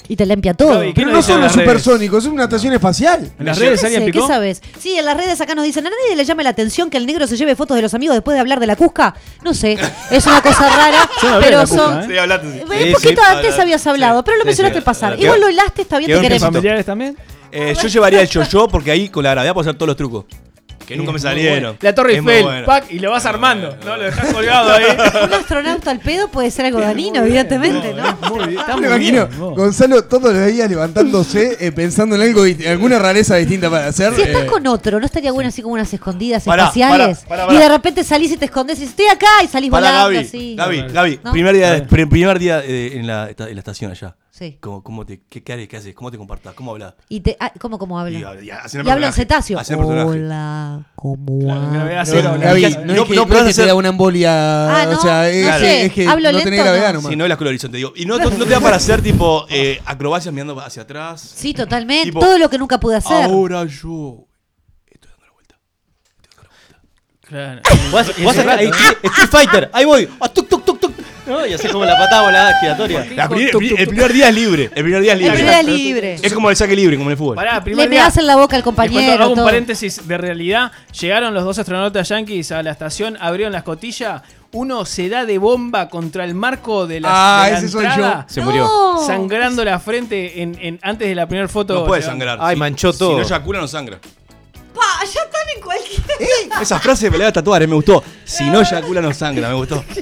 y 0.08 0.16
te 0.16 0.26
limpia 0.26 0.54
todo. 0.54 0.74
Gaby, 0.76 0.88
¿qué 0.94 1.02
Pero 1.02 1.08
nos 1.08 1.14
no 1.14 1.18
dicen 1.18 1.34
son 1.34 1.42
los 1.42 1.48
las 1.48 1.56
redes? 1.66 1.82
supersónicos, 1.82 2.24
es 2.26 2.30
una 2.32 2.44
estación 2.44 2.74
espacial. 2.74 3.32
¿En 3.40 3.46
las 3.46 3.58
Yo 3.58 3.66
redes 3.66 3.80
qué 3.80 3.86
alguien 3.88 4.02
sé, 4.06 4.12
picó? 4.12 4.28
¿Qué 4.28 4.34
sabes? 4.34 4.62
Sí, 4.80 4.98
en 4.98 5.06
las 5.06 5.18
redes 5.18 5.42
acá 5.42 5.56
nos 5.56 5.66
dicen, 5.66 5.86
¿a 5.88 5.90
nadie 5.90 6.16
le 6.16 6.24
llama 6.26 6.44
la 6.44 6.50
atención 6.52 6.90
que 6.92 6.98
el 6.98 7.06
negro 7.08 7.26
se 7.26 7.36
lleve 7.38 7.56
fotos 7.56 7.76
de 7.76 7.82
los 7.82 7.94
amigos 7.94 8.16
después 8.16 8.36
de 8.36 8.42
hablar 8.42 8.60
de 8.60 8.68
la 8.68 8.76
Cusca? 8.76 9.16
No 9.44 9.54
sé, 9.54 9.78
es 10.12 10.26
una 10.28 10.42
cosa 10.42 10.70
rara, 10.70 11.10
Yo 11.22 11.30
no 11.30 11.36
hablé 11.36 11.48
de 11.48 11.52
pero 11.52 11.58
la 11.64 11.68
Cusca, 11.68 11.84
son... 11.86 12.02
¿eh? 12.02 12.08
Sí, 12.14 12.18
hablaste, 12.20 12.48
sí. 12.52 12.58
Sí, 12.60 12.84
Un 12.88 12.94
poquito 12.94 13.22
sí. 13.22 13.28
antes 13.36 13.60
habías 13.60 13.88
hablado, 13.88 14.24
pero 14.24 14.38
lo 14.38 14.44
Sí, 14.44 14.48
mencionaste 14.48 14.76
sí. 14.76 14.80
al 14.80 14.84
pasar. 14.84 15.14
Quedó- 15.16 15.24
Igual 15.26 15.42
lo 15.42 15.50
hilaste, 15.50 15.82
está 15.82 15.98
bien, 15.98 16.08
quedó 16.10 16.20
te 16.20 16.24
queremos. 16.28 16.48
¿Familiares 16.48 16.86
también? 16.86 17.18
Eh, 17.52 17.74
yo 17.82 17.88
llevaría 17.88 18.22
el 18.22 18.28
yo-yo 18.30 18.68
porque 18.68 18.92
ahí 18.92 19.10
con 19.10 19.24
la 19.24 19.32
gravedad 19.32 19.54
puedo 19.54 19.68
hacer 19.68 19.76
todos 19.78 19.88
los 19.88 19.98
trucos. 19.98 20.26
Que 20.86 20.96
nunca 20.98 21.12
me 21.12 21.20
salieron. 21.20 21.62
bueno. 21.64 21.78
La 21.82 21.96
Torre 21.96 22.16
Eiffel, 22.16 22.44
bueno. 22.44 22.66
pack, 22.66 22.86
y 22.92 23.00
lo 23.00 23.12
vas 23.12 23.26
armando. 23.26 23.76
No, 23.86 23.98
lo 23.98 24.04
dejas 24.04 24.34
colgado 24.34 24.72
ahí. 24.74 24.84
Un 25.26 25.34
astronauta 25.34 25.92
al 25.92 26.00
pedo 26.00 26.28
puede 26.30 26.52
ser 26.52 26.66
algo 26.66 26.80
dañino, 26.80 27.22
evidentemente, 27.24 27.94
¿no? 27.94 28.16
Muy 28.30 28.48
bien, 28.48 28.60
está 28.60 28.76
Me 28.78 28.88
muy 28.88 28.88
imagino 28.96 29.28
bien. 29.28 29.40
vos. 29.40 29.56
Gonzalo 29.56 30.04
todos 30.06 30.34
los 30.34 30.46
días 30.48 30.70
levantándose 30.70 31.58
eh, 31.60 31.72
pensando 31.72 32.16
en 32.16 32.22
algo, 32.22 32.44
alguna 32.70 33.00
rareza 33.00 33.36
distinta 33.36 33.70
para 33.70 33.88
hacer. 33.88 34.14
Si 34.16 34.22
estás 34.22 34.44
eh, 34.44 34.48
con 34.48 34.66
otro, 34.68 35.00
¿no 35.00 35.06
estaría 35.06 35.32
bueno 35.32 35.50
así 35.50 35.62
como 35.62 35.74
unas 35.74 35.94
escondidas 35.94 36.44
Pará, 36.44 36.64
espaciales? 36.64 37.26
pará, 37.28 37.46
pará, 37.48 37.58
Y 37.58 37.62
de 37.62 37.70
repente 37.70 38.04
salís 38.04 38.32
y 38.32 38.38
te 38.38 38.46
escondes 38.46 38.78
y 38.78 38.82
dices, 38.82 38.92
estoy 39.00 39.08
acá 39.08 39.44
y 39.44 39.48
salís 39.48 39.70
Para 39.72 39.88
volando 39.90 40.10
Gaby, 40.14 40.18
así. 40.28 40.56
Gaby, 40.56 40.82
Gaby, 40.94 41.20
¿No? 41.24 41.32
primer 41.32 41.56
día, 41.56 41.86
primer 41.88 42.40
día 42.40 42.62
eh, 42.64 42.92
en, 42.96 43.08
la, 43.08 43.30
en 43.38 43.54
la 43.54 43.60
estación 43.60 43.92
allá. 43.92 44.16
Sí. 44.38 44.58
¿Cómo, 44.60 44.84
cómo 44.84 45.06
te, 45.06 45.22
qué, 45.30 45.42
qué, 45.42 45.54
haces? 45.54 45.68
¿Qué 45.70 45.78
haces? 45.78 45.96
¿Cómo 45.96 46.12
te 46.12 46.18
comportás? 46.18 46.54
¿Cómo 46.56 46.72
hablas? 46.72 46.96
Y 47.08 47.22
te, 47.22 47.38
ah, 47.40 47.54
¿Cómo, 47.58 47.80
cómo 47.80 47.98
habla? 47.98 48.20
Y, 48.20 48.44
Y, 48.44 48.48
y, 48.48 48.90
habla 48.90 49.08
en 49.08 49.14
cetáceo. 49.14 49.58
Hola, 49.78 50.86
¿cómo 50.94 51.40
Claro, 51.40 51.62
habla? 51.62 51.72
gravedad 51.72 52.06
no, 52.06 52.38
no, 52.38 52.56
es 52.56 52.78
No, 52.80 53.06
que, 53.06 53.16
no 53.16 53.26
no 53.26 53.54
te 53.54 53.66
da 53.66 53.76
una 53.76 53.88
embolia. 53.88 54.82
Ah, 54.82 54.86
no, 54.88 54.98
o 54.98 55.02
sea, 55.02 55.30
es, 55.30 55.48
no 55.48 55.58
sé, 55.60 55.86
es 55.86 55.94
que 55.94 56.06
hablo 56.06 56.34
no 56.34 56.38
lento, 56.40 56.50
tenés 56.50 56.60
gravedad 56.66 56.88
no. 56.88 56.94
nomás. 56.96 57.10
Si 57.12 57.16
no, 57.16 57.26
el 57.26 57.32
horizonte, 57.32 57.78
digo. 57.78 57.94
Y 57.96 58.06
no, 58.06 58.18
no, 58.18 58.30
no 58.30 58.44
te 58.44 58.52
da 58.52 58.60
para 58.60 58.76
hacer 58.76 59.02
tipo 59.02 59.46
eh, 59.50 59.80
acrobacias 59.86 60.34
mirando 60.34 60.60
hacia 60.60 60.82
atrás. 60.82 61.22
Sí, 61.22 61.54
totalmente. 61.54 62.08
Tipo, 62.08 62.20
Todo 62.20 62.38
lo 62.38 62.50
que 62.50 62.58
nunca 62.58 62.78
pude 62.78 62.98
hacer. 62.98 63.24
Ahora 63.24 63.64
yo. 63.64 64.28
Estoy 64.86 65.12
dando 65.12 65.26
la 65.28 65.32
vuelta. 65.32 65.56
Claro. 67.22 67.62
Vos, 67.90 68.12
vos 68.22 68.38
acá, 68.38 68.56
ahí, 68.56 68.68
Street 68.68 69.30
Fighter, 69.30 69.70
ahí 69.72 69.86
voy. 69.86 70.10
Ah, 70.20 70.28
tuc, 70.28 70.50
tuc. 70.50 70.65
¿No? 71.28 71.46
Y 71.46 71.54
así 71.54 71.68
como 71.70 71.86
la 71.86 71.98
patada 71.98 72.24
volada 72.24 72.60
giratoria. 72.60 73.06
La 73.16 73.28
primer- 73.30 73.50
el 73.80 73.88
primer 73.88 74.14
día 74.14 74.30
es 74.30 74.36
libre. 74.36 74.64
El 74.76 74.84
primer 74.84 75.02
día 75.02 75.14
es 75.14 75.20
libre. 75.20 75.34
primera 75.36 75.64
libre. 75.64 76.16
Es 76.22 76.34
como 76.34 76.50
el 76.50 76.56
saque 76.56 76.76
libre, 76.76 76.98
como 76.98 77.10
en 77.10 77.14
el 77.14 77.18
fútbol. 77.18 77.36
Pará, 77.36 77.62
Le 77.66 77.76
día. 77.76 77.90
pegás 77.90 78.18
en 78.18 78.28
la 78.28 78.36
boca 78.36 78.56
al 78.56 78.60
Les 78.60 78.64
cuento, 78.64 78.84
compañero. 78.92 79.24
hago 79.24 79.32
un 79.32 79.36
todo. 79.36 79.46
paréntesis 79.46 80.08
de 80.08 80.18
realidad. 80.18 80.72
Llegaron 81.00 81.34
los 81.34 81.44
dos 81.44 81.58
astronautas 81.60 82.08
yankees 82.10 82.52
a 82.52 82.62
la 82.64 82.72
estación, 82.72 83.18
abrieron 83.20 83.52
la 83.54 83.60
escotilla. 83.60 84.22
Uno 84.52 84.86
se 84.86 85.10
da 85.10 85.26
de 85.26 85.38
bomba 85.38 85.90
contra 85.90 86.24
el 86.24 86.34
marco 86.34 86.88
de 86.88 87.02
la, 87.02 87.10
Ah, 87.12 87.46
de 87.46 87.52
la 87.52 87.58
ese 87.58 87.68
soy 87.70 87.86
entrada, 87.86 88.26
Se 88.30 88.40
No. 88.40 88.46
murió. 88.46 88.70
sangrando 89.06 89.66
la 89.66 89.80
frente 89.80 90.42
en, 90.42 90.58
en- 90.62 90.80
antes 90.82 91.08
de 91.10 91.16
la 91.16 91.28
primera 91.28 91.48
foto. 91.50 91.74
No 91.74 91.86
puede 91.86 92.02
sangrar. 92.02 92.38
Ay, 92.42 92.56
Si- 92.56 92.60
manchó 92.60 92.94
todo. 92.94 93.10
Si 93.12 93.16
no 93.18 93.22
eyacula, 93.24 93.60
no 93.60 93.68
sangra. 93.68 94.00
Pa, 94.74 94.82
ya 95.06 95.22
están 95.22 95.50
en 95.56 95.62
cualquier. 95.62 96.62
Esa 96.62 96.80
frase 96.80 97.10
me 97.10 97.18
la 97.18 97.26
voy 97.26 97.30
a 97.30 97.34
tatuar, 97.34 97.64
eh, 97.64 97.68
me 97.68 97.76
gustó. 97.76 98.02
Si 98.24 98.44
no 98.46 98.62
eyacula, 98.62 99.02
no 99.02 99.14
sangra, 99.14 99.50
me 99.50 99.56
gustó. 99.56 99.84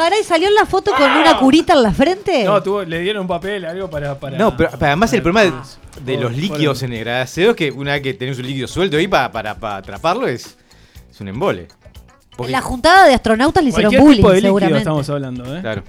Pará, 0.00 0.18
y 0.18 0.24
salió 0.24 0.48
en 0.48 0.54
la 0.54 0.64
foto 0.64 0.92
con 0.96 1.10
una 1.10 1.38
curita 1.38 1.74
en 1.74 1.82
la 1.82 1.92
frente. 1.92 2.44
No, 2.44 2.62
tuvo- 2.62 2.84
le 2.84 3.00
dieron 3.00 3.22
un 3.22 3.28
papel, 3.28 3.64
algo 3.66 3.90
para. 3.90 4.18
para 4.18 4.38
No, 4.38 4.56
pero, 4.56 4.70
pero 4.72 4.86
además 4.86 5.12
el 5.12 5.20
problema 5.22 5.62
de, 6.04 6.16
los 6.16 6.32
líquidos 6.34 6.82
en 6.82 6.92
el 6.94 7.00
graseo 7.00 7.50
es 7.50 7.56
que 7.56 7.70
una 7.70 7.92
vez 7.92 8.02
que 8.02 8.14
tenés 8.14 8.38
un 8.38 8.46
líquido 8.46 8.66
suelto 8.66 8.96
ahí 8.96 9.08
para, 9.08 9.30
para, 9.30 9.54
para 9.56 9.76
atraparlo 9.76 10.26
es, 10.26 10.56
es 11.10 11.20
un 11.20 11.28
embole. 11.28 11.68
En 12.38 12.50
la 12.52 12.62
juntada 12.62 13.06
de 13.06 13.12
astronautas 13.14 13.62
le 13.62 13.68
hicieron 13.68 13.90
Cualquier 13.92 14.02
bullying, 14.02 14.16
tipo 14.16 14.28
de 14.30 14.34
líquido 14.36 14.48
seguramente. 14.48 14.78
estamos 14.78 15.10
hablando, 15.10 15.56
¿eh? 15.56 15.60
Claro. 15.60 15.82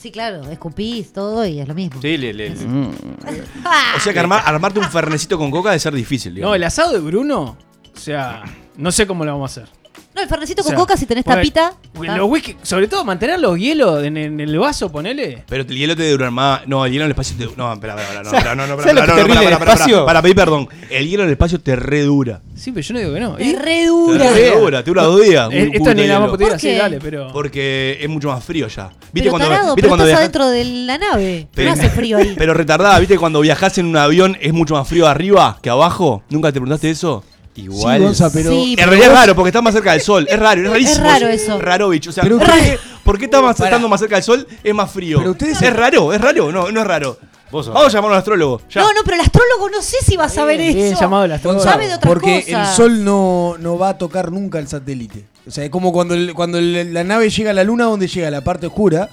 Sí, 0.00 0.10
claro, 0.10 0.42
escupís 0.50 1.12
todo 1.12 1.46
y 1.46 1.60
es 1.60 1.68
lo 1.68 1.74
mismo. 1.74 2.02
Sí, 2.02 2.16
le, 2.16 2.34
le- 2.34 2.50
O 2.52 4.00
sea 4.00 4.12
que 4.12 4.18
armar- 4.20 4.42
armarte 4.44 4.78
un 4.80 4.90
fernecito 4.90 5.38
con 5.38 5.50
coca 5.52 5.70
debe 5.70 5.78
ser 5.80 5.94
difícil, 5.94 6.38
No, 6.40 6.54
el 6.54 6.64
asado 6.64 6.92
de 6.92 6.98
Bruno, 6.98 7.56
o 7.94 7.98
sea, 7.98 8.42
no 8.76 8.90
sé 8.92 9.06
cómo 9.06 9.24
lo 9.24 9.32
vamos 9.32 9.56
a 9.56 9.62
hacer. 9.62 9.74
No, 10.16 10.22
el 10.22 10.28
fernecito 10.28 10.62
O 10.62 10.64
sea, 10.64 10.74
con 10.74 10.84
coca, 10.84 10.96
si 10.96 11.04
tenés 11.04 11.24
tapita. 11.24 11.74
Los 12.00 12.30
whisky, 12.30 12.56
sobre 12.62 12.88
todo 12.88 13.04
mantener 13.04 13.38
los 13.38 13.58
hielos 13.58 14.02
en, 14.02 14.16
en 14.16 14.40
el 14.40 14.58
vaso, 14.58 14.90
ponele. 14.90 15.44
Pero 15.46 15.62
el 15.62 15.68
hielo 15.76 15.94
te 15.94 16.10
durar 16.10 16.30
más. 16.30 16.66
No, 16.66 16.86
el 16.86 16.92
hielo 16.92 17.04
en 17.04 17.10
el 17.10 17.10
espacio 17.12 17.36
te. 17.36 17.44
No, 17.56 17.70
espera, 17.72 17.94
espera, 18.00 18.22
espera. 18.22 18.22
No, 18.22 18.36
espera, 18.38 18.54
no, 18.54 18.66
no, 18.66 18.76
¿Sabes 18.82 18.94
lo 18.94 19.00
espera, 19.00 19.16
que 19.16 19.22
te 19.22 19.28
no, 19.28 19.58
para, 19.58 19.72
espacio? 19.74 20.22
pedir 20.22 20.36
perdón. 20.36 20.68
El 20.90 21.06
hielo 21.08 21.22
en 21.24 21.28
el 21.28 21.32
espacio 21.34 21.60
te 21.60 21.76
redura. 21.76 22.40
Sí, 22.54 22.72
pero 22.72 22.82
yo 22.86 22.94
no 22.94 23.00
digo 23.00 23.12
que 23.14 23.20
no. 23.20 23.34
Te 23.34 23.44
Y- 23.44 23.52
re 23.54 23.64
Te 23.64 23.86
dura. 23.86 24.30
redura, 24.32 24.82
te 24.82 24.90
dura 24.90 25.02
dos 25.02 25.22
días. 25.22 25.48
Eh, 25.52 25.68
un 25.68 25.74
esto 25.74 25.90
ni 25.94 26.00
la 26.00 26.06
hielo. 26.06 26.20
más 26.20 26.30
potera, 26.30 26.50
¿Por 26.52 26.60
sí, 26.60 26.66
qué? 26.68 26.76
dale, 26.78 26.98
pero. 26.98 27.28
Porque 27.32 27.98
es 28.00 28.08
mucho 28.08 28.28
más 28.28 28.42
frío 28.42 28.68
ya. 28.68 28.88
¿Viste 28.88 28.98
Pero 29.12 29.30
cuando, 29.32 29.48
tarado, 29.48 29.66
¿viste 29.74 29.82
pero 29.82 29.88
cuando 29.88 30.04
estás 30.06 30.20
viajas- 30.20 30.20
adentro 30.20 30.48
de 30.48 30.64
la 30.86 30.98
nave. 30.98 31.46
Pero- 31.54 31.68
no 31.68 31.74
hace 31.74 31.90
frío 31.90 32.16
ahí. 32.16 32.34
Pero 32.38 32.54
retardada, 32.54 32.98
¿viste 32.98 33.18
cuando 33.18 33.40
viajas 33.40 33.76
en 33.76 33.84
un 33.86 33.96
avión 33.98 34.38
es 34.40 34.54
mucho 34.54 34.74
más 34.74 34.88
frío 34.88 35.06
arriba 35.06 35.58
que 35.60 35.68
abajo? 35.68 36.22
¿Nunca 36.30 36.48
te 36.48 36.52
preguntaste 36.54 36.88
eso? 36.90 37.22
Igual. 37.56 37.98
Sí, 37.98 38.04
Gonza, 38.04 38.30
pero. 38.32 38.50
Sí, 38.50 38.70
En 38.72 38.76
pero 38.76 38.90
realidad 38.90 39.12
es 39.12 39.18
raro 39.18 39.34
porque 39.34 39.48
está 39.48 39.62
más 39.62 39.74
cerca 39.74 39.92
del 39.92 40.00
sol. 40.00 40.26
Es 40.28 40.38
raro, 40.38 40.62
es 40.62 40.70
rarísimo. 40.70 41.04
raro 41.04 41.26
eso. 41.28 41.58
Raro, 41.60 41.88
bicho. 41.88 42.10
O 42.10 42.12
sea, 42.12 42.22
Pero 42.22 42.38
¿por, 42.38 42.46
qué, 42.46 42.78
por 43.04 43.18
qué 43.18 43.24
está 43.26 43.40
más, 43.42 43.58
estando 43.58 43.88
más 43.88 44.00
cerca 44.00 44.16
del 44.16 44.24
sol 44.24 44.46
es 44.62 44.74
más 44.74 44.90
frío? 44.90 45.18
Pero 45.18 45.30
ustedes- 45.32 45.60
Es 45.62 45.72
raro, 45.74 46.12
es 46.12 46.20
raro. 46.20 46.52
No, 46.52 46.70
no 46.70 46.80
es 46.80 46.86
raro. 46.86 47.18
Vos 47.50 47.68
Vamos 47.68 47.86
a 47.94 47.96
llamar 47.96 48.10
a 48.10 48.14
un 48.14 48.18
astrólogo. 48.18 48.60
Ya. 48.68 48.80
No, 48.82 48.92
no, 48.92 49.00
pero 49.04 49.14
el 49.14 49.20
astrólogo 49.20 49.70
no 49.70 49.80
sé 49.80 49.96
si 50.04 50.16
va 50.16 50.24
a 50.24 50.28
saber 50.28 50.58
bien 50.58 50.76
eso. 50.78 51.00
llamado 51.00 51.24
el 51.24 51.32
astrólogo. 51.32 51.62
Sabe 51.62 51.86
de 51.86 51.94
otras 51.94 52.12
porque 52.12 52.44
el 52.48 52.66
sol 52.66 53.04
no, 53.04 53.54
no 53.60 53.78
va 53.78 53.90
a 53.90 53.98
tocar 53.98 54.32
nunca 54.32 54.58
el 54.58 54.66
satélite. 54.66 55.26
O 55.46 55.50
sea, 55.52 55.64
es 55.64 55.70
como 55.70 55.92
cuando, 55.92 56.14
el- 56.14 56.34
cuando 56.34 56.58
el- 56.58 56.92
la 56.92 57.04
nave 57.04 57.30
llega 57.30 57.50
a 57.52 57.54
la 57.54 57.62
luna, 57.62 57.84
donde 57.84 58.08
llega 58.08 58.28
la 58.32 58.42
parte 58.42 58.66
oscura, 58.66 59.08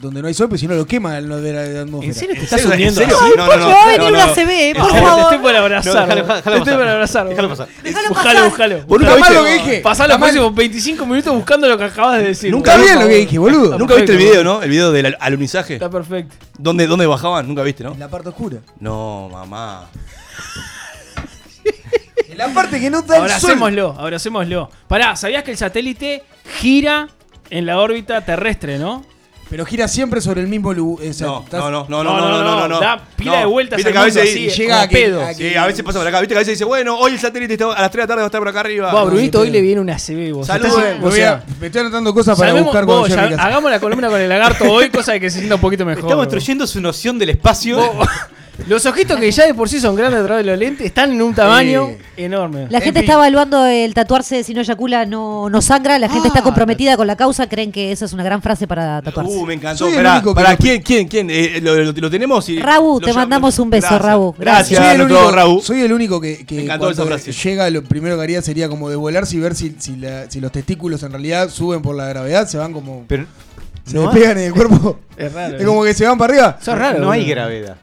donde 0.00 0.22
no 0.22 0.28
hay 0.28 0.34
sol, 0.34 0.48
pues 0.48 0.60
si 0.60 0.66
no 0.66 0.74
lo 0.74 0.86
quema 0.86 1.18
el 1.18 1.28
no 1.28 1.36
de 1.38 1.52
la, 1.52 1.62
de 1.62 1.74
la 1.74 1.80
atmósfera. 1.82 2.12
¿En 2.12 2.18
serio 2.18 2.34
te 2.34 2.38
¿En 2.40 2.44
estás 2.44 2.64
hundiendo? 2.64 3.00
así? 3.02 3.10
No, 3.36 3.46
no, 3.46 3.56
no. 3.56 3.68
va 3.68 3.82
a 3.82 3.86
venir 3.86 4.00
no, 4.00 4.08
una 4.08 4.26
no. 4.26 4.32
CB, 4.34 4.76
por 4.78 4.92
Te 4.92 5.00
favor. 5.02 5.20
estoy 5.22 5.38
por 5.38 5.56
abrazar. 5.56 5.94
No, 5.94 6.00
déjalo, 6.16 6.34
déjalo 6.36 6.42
Te 6.56 6.58
estoy 6.62 6.74
por 6.74 6.88
abrazar. 6.88 7.28
Déjalo 7.28 7.48
pasar. 7.50 7.68
Déjalo 7.82 8.08
Buscalo, 8.08 8.44
buscalo. 8.46 8.76
Está 8.76 9.16
mal 9.18 9.34
lo 9.34 9.44
que 9.44 9.52
dije. 9.54 9.80
Pasá 9.80 10.04
Está 10.04 10.14
los 10.14 10.22
próximos 10.22 10.54
25 10.54 11.06
minutos 11.06 11.34
buscando 11.34 11.68
lo 11.68 11.76
que 11.78 11.84
acabas 11.84 12.18
de 12.18 12.24
decir. 12.28 12.50
Nunca 12.50 12.74
Está 12.76 12.94
vi 12.94 13.02
lo 13.02 13.08
que 13.08 13.16
dije, 13.16 13.38
boludo. 13.38 13.78
¿Nunca 13.78 13.94
viste 13.94 14.12
el 14.12 14.18
video, 14.18 14.42
no? 14.44 14.62
El 14.62 14.70
video 14.70 14.90
del 14.92 15.06
al- 15.06 15.16
alunizaje. 15.20 15.74
Está 15.74 15.90
perfecto. 15.90 16.34
¿Dónde, 16.58 16.86
¿Dónde 16.86 17.06
bajaban? 17.06 17.46
Nunca 17.46 17.62
viste, 17.62 17.84
¿no? 17.84 17.92
En 17.92 17.98
la 18.00 18.08
parte 18.08 18.30
oscura. 18.30 18.58
No, 18.78 19.28
mamá. 19.30 19.88
En 22.28 22.38
la 22.38 22.48
parte 22.54 22.80
que 22.80 22.88
no 22.90 23.02
da 23.02 23.16
Ahora 23.18 23.34
el 23.34 23.40
sol. 23.40 23.50
hacémoslo, 23.50 23.96
ahora 23.98 24.16
hacémoslo. 24.16 24.70
Pará, 24.86 25.16
¿sabías 25.16 25.42
que 25.42 25.50
el 25.50 25.56
satélite 25.56 26.22
gira 26.60 27.08
en 27.50 27.66
la 27.66 27.78
órbita 27.80 28.24
terrestre, 28.24 28.78
no? 28.78 29.04
Pero 29.50 29.66
gira 29.66 29.88
siempre 29.88 30.20
sobre 30.20 30.40
el 30.42 30.46
mismo 30.46 30.72
lugar. 30.72 31.04
No, 31.20 31.44
no, 31.50 31.70
no, 31.70 31.86
no, 31.88 32.04
no, 32.04 32.04
no, 32.04 32.42
no, 32.42 32.42
no, 32.60 32.68
no. 32.68 32.80
Da 32.80 33.02
pila 33.16 33.32
No. 33.32 33.38
de 33.40 33.44
vueltas 33.46 33.76
Viste 33.78 33.90
que 33.92 33.98
a 33.98 34.04
veces 34.04 34.22
así, 34.30 34.48
llega 34.48 34.82
a 34.82 34.88
que- 34.88 34.96
pedo. 34.96 35.22
Sí, 35.34 35.54
a 35.56 35.66
veces 35.66 35.82
pasa 35.84 35.98
por 35.98 36.06
acá. 36.06 36.20
Viste 36.20 36.34
que 36.34 36.38
a 36.38 36.42
veces 36.42 36.54
dice, 36.54 36.64
bueno, 36.64 36.96
hoy 36.96 37.12
el 37.14 37.18
satélite 37.18 37.54
está- 37.54 37.72
a 37.72 37.82
las 37.82 37.90
3 37.90 38.02
de 38.02 38.04
la 38.04 38.06
tarde 38.06 38.20
va 38.20 38.24
a 38.24 38.26
estar 38.26 38.40
por 38.40 38.48
acá 38.48 38.60
arriba. 38.60 38.90
A 38.92 39.04
Brunito, 39.04 39.38
no, 39.38 39.42
hoy 39.42 39.48
no. 39.48 39.52
le 39.54 39.60
viene 39.60 39.80
una 39.80 39.98
CB, 39.98 40.32
vos. 40.32 40.46
Salud, 40.46 40.66
Estás- 40.66 40.84
eh, 40.84 40.94
Me, 40.94 40.98
o 40.98 41.08
voy 41.10 41.12
sea, 41.18 41.32
a- 41.32 41.42
me 41.60 41.66
estoy 41.66 41.80
anotando 41.80 42.14
cosas 42.14 42.38
para 42.38 42.52
buscar 42.54 42.86
casa. 42.86 43.42
hagamos 43.42 43.70
la 43.72 43.80
columna 43.80 44.08
con 44.08 44.20
el 44.20 44.28
lagarto 44.28 44.70
hoy, 44.72 44.88
cosa 44.88 45.12
de 45.12 45.20
que 45.20 45.28
se 45.30 45.38
sienta 45.38 45.56
un 45.56 45.60
poquito 45.60 45.84
mejor. 45.84 46.04
Estamos 46.04 46.26
destruyendo 46.26 46.64
su 46.68 46.80
noción 46.80 47.18
del 47.18 47.30
espacio. 47.30 47.78
Los 48.68 48.84
ojitos 48.84 49.18
que 49.18 49.30
ya 49.32 49.46
de 49.46 49.54
por 49.54 49.70
sí 49.70 49.80
son 49.80 49.96
grandes 49.96 50.20
a 50.20 50.24
través 50.26 50.44
de 50.44 50.50
los 50.50 50.60
lentes 50.60 50.84
están 50.86 51.12
en 51.12 51.22
un 51.22 51.34
tamaño 51.34 51.88
Eh, 51.88 51.98
enorme. 52.18 52.66
La 52.68 52.76
En 52.76 52.84
gente 52.84 53.00
fin. 53.00 53.04
está 53.08 53.14
evaluando 53.14 53.64
el 53.64 53.94
tatuarse 53.94 54.44
si 54.44 54.52
no 54.52 54.60
eyacula 54.60 55.06
no, 55.06 55.48
no 55.48 55.62
sangra. 55.62 55.98
La 55.98 56.10
gente 56.10 56.24
Ah, 56.28 56.28
está 56.28 56.42
comprometida 56.42 56.98
con 56.98 57.06
la 57.06 57.16
causa. 57.16 57.48
Creen 57.48 57.72
que 57.72 57.90
esa 57.90 58.04
es 58.04 58.12
una 58.12 58.22
gran 58.22 58.42
frase 58.42 58.66
para 58.66 59.00
tatuarse. 59.00 59.32
Uh, 59.42 59.46
me 59.46 59.54
encantó. 59.54 59.84
Soy 59.86 59.94
el 59.94 60.06
único 60.06 60.34
que 60.34 60.42
lo- 60.42 60.56
¿quién, 60.58 60.82
quién, 60.82 61.08
quién? 61.08 61.30
Eh, 61.30 61.60
lo, 61.62 61.74
lo- 61.76 61.92
lo 61.92 62.10
tenemos 62.10 62.48
y. 62.48 62.58
Rabu, 62.60 62.94
lo 62.94 63.00
te 63.00 63.06
llamo- 63.06 63.18
mandamos 63.20 63.58
un 63.58 63.70
beso, 63.70 63.86
Gracias. 63.88 64.02
Rabu. 64.02 64.34
Gracias, 64.38 64.78
Soy 64.84 64.94
el, 64.94 65.02
único, 65.02 65.30
Rabu. 65.32 65.60
soy 65.62 65.80
el 65.82 65.92
único 65.92 66.20
que, 66.20 66.44
que 66.46 66.54
Me 66.56 66.62
encantó 66.64 66.90
esa 66.90 67.02
cuando 67.04 67.22
frase. 67.22 67.32
llega, 67.48 67.68
lo 67.70 67.82
primero 67.84 68.16
que 68.16 68.22
haría 68.22 68.42
sería 68.42 68.68
como 68.68 68.88
devolarse 68.90 69.36
y 69.36 69.40
ver 69.40 69.54
si, 69.54 69.74
si, 69.78 69.96
la- 69.96 70.30
si 70.30 70.40
los 70.40 70.52
testículos 70.52 71.02
en 71.02 71.12
realidad 71.12 71.48
suben 71.50 71.82
por 71.82 71.94
la 71.96 72.06
gravedad, 72.08 72.46
se 72.48 72.58
van 72.58 72.72
como. 72.72 73.04
Pero 73.08 73.26
se 73.84 73.94
no, 73.94 74.02
despegan 74.02 74.38
en 74.38 74.44
el 74.44 74.52
cuerpo. 74.52 74.98
Es 75.16 75.32
raro. 75.32 75.56
Es 75.58 75.64
como 75.66 75.82
que 75.84 75.94
se 75.94 76.06
van 76.06 76.16
para 76.18 76.32
arriba 76.32 76.58
Eso 76.60 76.72
es 76.72 76.78
raro. 76.78 76.98
no 77.00 77.10
hay 77.10 77.20
boludo. 77.22 77.34
gravedad. 77.34 77.76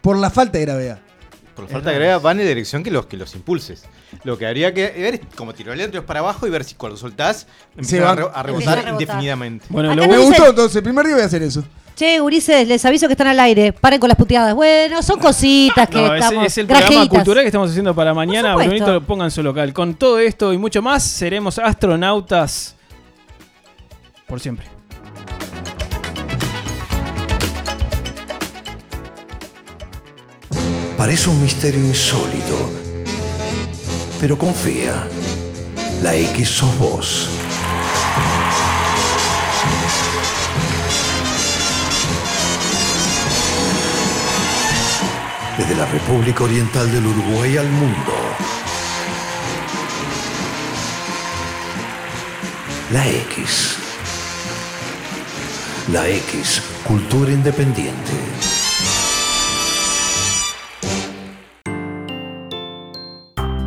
por 0.00 0.16
la 0.16 0.30
falta 0.30 0.58
de 0.58 0.64
gravedad. 0.64 0.98
Por 1.54 1.64
la 1.66 1.70
falta 1.72 1.90
de 1.90 1.96
gravedad 1.96 2.20
van 2.20 2.40
en 2.40 2.46
dirección 2.46 2.82
que 2.82 2.90
los, 2.90 3.06
que 3.06 3.16
los 3.16 3.34
impulses. 3.34 3.84
Lo 4.24 4.36
que 4.36 4.46
habría 4.46 4.74
que 4.74 4.90
ver 4.90 5.14
es 5.14 5.20
como 5.36 5.52
tirar 5.54 5.78
el 5.80 6.02
para 6.02 6.20
abajo 6.20 6.46
y 6.46 6.50
ver 6.50 6.64
si 6.64 6.74
cuando 6.74 6.96
soltás 6.96 7.46
empiezan 7.76 8.08
a, 8.08 8.14
re- 8.14 8.26
a 8.34 8.42
rebotar 8.42 8.88
indefinidamente. 8.88 9.66
Bueno, 9.68 9.94
lo 9.94 10.06
Me 10.06 10.18
gustó, 10.18 10.48
entonces 10.48 10.76
el 10.76 10.82
primer 10.82 11.06
día 11.06 11.14
voy 11.14 11.22
a 11.22 11.26
hacer 11.26 11.42
eso. 11.42 11.62
Che, 11.96 12.18
gurises, 12.18 12.66
les 12.66 12.82
aviso 12.84 13.06
que 13.08 13.12
están 13.12 13.26
al 13.26 13.38
aire. 13.40 13.72
Paren 13.72 14.00
con 14.00 14.08
las 14.08 14.16
puteadas. 14.16 14.54
Bueno, 14.54 15.02
son 15.02 15.18
cositas 15.18 15.88
que 15.88 15.96
No, 16.00 16.14
estamos. 16.14 16.46
es 16.46 16.58
el 16.58 16.66
programa 16.66 17.06
cultural 17.08 17.42
que 17.44 17.48
estamos 17.48 17.70
haciendo 17.70 17.94
para 17.94 18.14
mañana. 18.14 18.54
Brunito, 18.56 19.02
pongan 19.02 19.30
su 19.30 19.42
local. 19.42 19.72
Con 19.74 19.94
todo 19.94 20.18
esto 20.18 20.52
y 20.52 20.58
mucho 20.58 20.80
más, 20.80 21.02
seremos 21.02 21.58
astronautas 21.58 22.74
por 24.26 24.40
siempre. 24.40 24.66
Parece 30.96 31.30
un 31.30 31.42
misterio 31.42 31.80
insólito. 31.80 32.70
Pero 34.20 34.36
confía. 34.36 35.08
La 36.02 36.14
X 36.14 36.48
sos 36.48 36.78
vos. 36.78 37.28
Desde 45.56 45.74
la 45.74 45.86
República 45.86 46.44
Oriental 46.44 46.92
del 46.92 47.06
Uruguay 47.06 47.56
al 47.56 47.68
mundo. 47.70 48.12
La 52.92 53.08
X. 53.08 53.76
La 55.92 56.06
X, 56.08 56.62
cultura 56.86 57.32
independiente. 57.32 58.39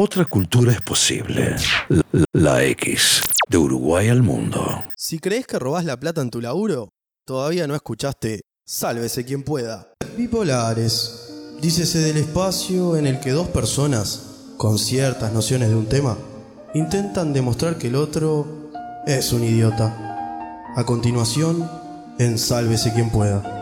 Otra 0.00 0.24
cultura 0.24 0.70
es 0.70 0.80
posible. 0.80 1.56
La, 2.32 2.62
X. 2.62 3.20
De 3.48 3.58
Uruguay 3.58 4.08
al 4.08 4.22
mundo. 4.22 4.84
Si 4.96 5.18
crees 5.18 5.44
que 5.44 5.58
robás 5.58 5.84
la 5.84 5.98
plata 5.98 6.20
en 6.20 6.30
tu 6.30 6.40
laburo, 6.40 6.90
todavía 7.26 7.66
no 7.66 7.74
escuchaste 7.74 8.42
Sálvese 8.64 9.24
quien 9.24 9.42
pueda. 9.42 9.88
Bipolares. 10.16 11.32
Dícese 11.60 11.98
del 11.98 12.18
espacio 12.18 12.96
en 12.96 13.08
el 13.08 13.18
que 13.18 13.32
dos 13.32 13.48
personas, 13.48 14.52
con 14.56 14.78
ciertas 14.78 15.32
nociones 15.32 15.68
de 15.68 15.74
un 15.74 15.86
tema, 15.86 16.16
intentan 16.74 17.32
demostrar 17.32 17.76
que 17.76 17.88
el 17.88 17.96
otro 17.96 18.70
es 19.04 19.32
un 19.32 19.42
idiota. 19.42 20.62
A 20.76 20.84
continuación, 20.86 21.68
en 22.20 22.38
Sálvese 22.38 22.94
quien 22.94 23.10
pueda. 23.10 23.57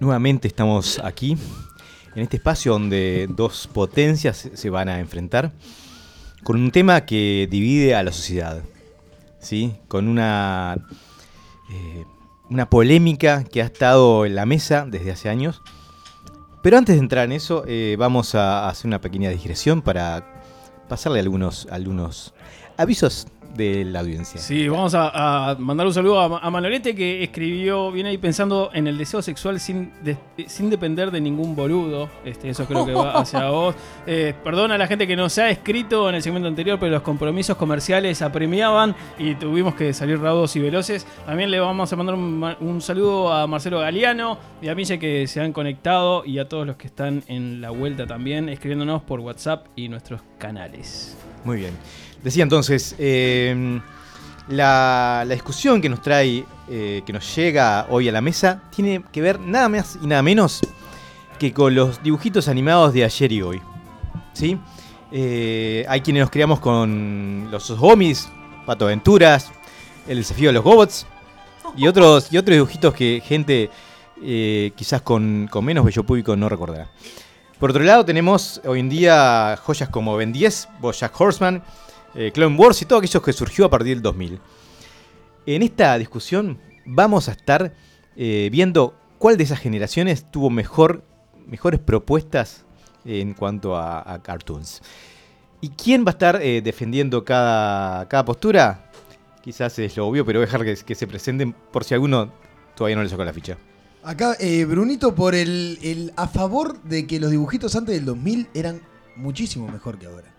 Nuevamente 0.00 0.48
estamos 0.48 0.98
aquí, 1.04 1.36
en 2.14 2.22
este 2.22 2.38
espacio 2.38 2.72
donde 2.72 3.26
dos 3.30 3.68
potencias 3.72 4.48
se- 4.54 4.70
van 4.70 4.88
a 4.88 4.98
enfrentar, 4.98 5.52
con 6.42 6.56
un 6.60 6.70
tema 6.70 7.04
que 7.04 7.46
divide 7.50 7.94
a 7.94 8.02
la 8.02 8.10
sociedad, 8.12 8.62
¿sí? 9.40 9.74
con 9.88 10.08
una, 10.08 10.76
eh, 11.70 12.04
una 12.48 12.70
polémica 12.70 13.44
que 13.44 13.60
ha 13.60 13.66
estado 13.66 14.24
en 14.24 14.34
la 14.34 14.46
mesa 14.46 14.86
desde 14.88 15.12
hace 15.12 15.28
años. 15.28 15.60
Pero 16.62 16.78
antes 16.78 16.96
de 16.96 17.00
entrar 17.00 17.26
en 17.26 17.32
eso, 17.32 17.64
eh, 17.66 17.96
vamos 17.98 18.34
a 18.34 18.68
hacer 18.68 18.86
una 18.86 19.00
pequeña 19.02 19.28
digresión 19.30 19.82
para 19.82 20.42
pasarle 20.88 21.20
algunos, 21.20 21.68
algunos 21.70 22.32
avisos 22.78 23.26
de 23.54 23.84
la 23.84 24.00
audiencia. 24.00 24.40
Sí, 24.40 24.68
vamos 24.68 24.94
a, 24.94 25.50
a 25.50 25.54
mandar 25.56 25.86
un 25.86 25.92
saludo 25.94 26.20
a, 26.20 26.38
a 26.38 26.50
Manolete 26.50 26.94
que 26.94 27.22
escribió, 27.22 27.90
viene 27.90 28.10
ahí 28.10 28.18
pensando 28.18 28.70
en 28.72 28.86
el 28.86 28.96
deseo 28.96 29.22
sexual 29.22 29.58
sin, 29.60 29.92
de- 30.02 30.16
sin 30.46 30.70
depender 30.70 31.10
de 31.10 31.20
ningún 31.20 31.54
boludo. 31.56 32.08
Este, 32.24 32.48
eso 32.50 32.64
creo 32.66 32.86
que 32.86 32.92
va 32.94 33.12
hacia 33.20 33.50
vos. 33.50 33.74
Eh, 34.06 34.34
perdona 34.44 34.76
a 34.76 34.78
la 34.78 34.86
gente 34.86 35.06
que 35.06 35.16
nos 35.16 35.36
ha 35.38 35.50
escrito 35.50 36.08
en 36.08 36.14
el 36.14 36.22
segmento 36.22 36.48
anterior, 36.48 36.78
pero 36.78 36.92
los 36.92 37.02
compromisos 37.02 37.56
comerciales 37.56 38.22
apremiaban 38.22 38.94
y 39.18 39.34
tuvimos 39.34 39.74
que 39.74 39.92
salir 39.92 40.20
raudos 40.20 40.54
y 40.56 40.60
veloces. 40.60 41.06
También 41.26 41.50
le 41.50 41.60
vamos 41.60 41.92
a 41.92 41.96
mandar 41.96 42.14
un, 42.14 42.54
un 42.60 42.80
saludo 42.80 43.32
a 43.32 43.46
Marcelo 43.46 43.80
Galeano 43.80 44.38
y 44.62 44.68
a 44.68 44.74
Mille 44.74 44.98
que 44.98 45.26
se 45.26 45.40
han 45.40 45.52
conectado 45.52 46.24
y 46.24 46.38
a 46.38 46.48
todos 46.48 46.66
los 46.66 46.76
que 46.76 46.86
están 46.86 47.22
en 47.26 47.60
la 47.60 47.70
vuelta 47.70 48.06
también, 48.06 48.48
escribiéndonos 48.48 49.02
por 49.02 49.20
WhatsApp 49.20 49.66
y 49.76 49.88
nuestros 49.88 50.20
canales. 50.38 51.16
Muy 51.44 51.56
bien. 51.58 51.72
Decía 52.22 52.42
entonces, 52.42 52.94
eh, 52.98 53.80
la, 54.48 55.24
discusión 55.28 55.80
que 55.80 55.88
nos 55.88 56.02
trae, 56.02 56.44
eh, 56.68 57.02
que 57.06 57.12
nos 57.12 57.34
llega 57.34 57.86
hoy 57.88 58.08
a 58.08 58.12
la 58.12 58.20
mesa, 58.20 58.62
tiene 58.74 59.02
que 59.10 59.22
ver 59.22 59.40
nada 59.40 59.68
más 59.68 59.98
y 60.02 60.06
nada 60.06 60.22
menos 60.22 60.60
que 61.38 61.52
con 61.54 61.74
los 61.74 62.02
dibujitos 62.02 62.48
animados 62.48 62.92
de 62.92 63.04
ayer 63.04 63.32
y 63.32 63.42
hoy. 63.42 63.62
¿Sí? 64.34 64.58
Eh, 65.12 65.86
hay 65.88 66.02
quienes 66.02 66.20
nos 66.20 66.30
criamos 66.30 66.60
con 66.60 67.48
los 67.50 67.70
Gomis, 67.70 68.28
Pato 68.66 68.84
Aventuras, 68.84 69.50
El 70.06 70.18
desafío 70.18 70.50
de 70.50 70.52
los 70.52 70.64
Gobots 70.64 71.06
y 71.76 71.86
otros, 71.86 72.30
y 72.30 72.36
otros 72.36 72.54
dibujitos 72.54 72.94
que 72.94 73.22
gente 73.24 73.70
quizás 74.76 75.00
con, 75.00 75.48
con 75.50 75.64
menos 75.64 75.82
bello 75.82 76.04
público 76.04 76.36
no 76.36 76.50
recordará. 76.50 76.90
Por 77.58 77.70
otro 77.70 77.82
lado, 77.82 78.04
tenemos 78.04 78.60
hoy 78.66 78.80
en 78.80 78.90
día 78.90 79.58
joyas 79.62 79.88
como 79.88 80.16
Ben 80.16 80.32
10, 80.32 80.68
Bojack 80.80 81.18
Horseman, 81.18 81.62
eh, 82.14 82.30
Clone 82.32 82.56
Wars 82.56 82.82
y 82.82 82.84
todo 82.84 82.98
aquello 82.98 83.22
que 83.22 83.32
surgió 83.32 83.64
a 83.64 83.70
partir 83.70 83.94
del 83.96 84.02
2000. 84.02 84.40
En 85.46 85.62
esta 85.62 85.96
discusión 85.98 86.58
vamos 86.84 87.28
a 87.28 87.32
estar 87.32 87.72
eh, 88.16 88.48
viendo 88.50 88.94
cuál 89.18 89.36
de 89.36 89.44
esas 89.44 89.58
generaciones 89.58 90.30
tuvo 90.30 90.50
mejor, 90.50 91.04
mejores 91.46 91.80
propuestas 91.80 92.64
en 93.04 93.34
cuanto 93.34 93.76
a, 93.76 94.20
cartoons. 94.22 94.82
¿Y 95.60 95.70
quién 95.70 96.04
va 96.04 96.10
a 96.10 96.12
estar 96.12 96.40
eh, 96.42 96.62
defendiendo 96.62 97.24
cada, 97.24 98.08
cada 98.08 98.24
postura? 98.24 98.90
Quizás 99.42 99.78
es 99.78 99.96
lo 99.96 100.06
obvio, 100.06 100.24
pero 100.24 100.38
voy 100.38 100.44
a 100.44 100.46
dejar 100.46 100.64
que, 100.64 100.74
que 100.84 100.94
se 100.94 101.06
presenten 101.06 101.52
por 101.52 101.84
si 101.84 101.94
alguno 101.94 102.32
todavía 102.74 102.96
no 102.96 103.02
le 103.02 103.08
sacó 103.08 103.24
la 103.24 103.32
ficha. 103.32 103.58
Acá, 104.02 104.36
eh, 104.40 104.64
Brunito, 104.64 105.14
por 105.14 105.34
el, 105.34 105.78
el 105.82 106.12
a 106.16 106.26
favor 106.26 106.82
de 106.82 107.06
que 107.06 107.20
los 107.20 107.30
dibujitos 107.30 107.76
antes 107.76 107.94
del 107.94 108.06
2000 108.06 108.48
eran 108.54 108.80
muchísimo 109.16 109.68
mejor 109.68 109.98
que 109.98 110.06
ahora. 110.06 110.32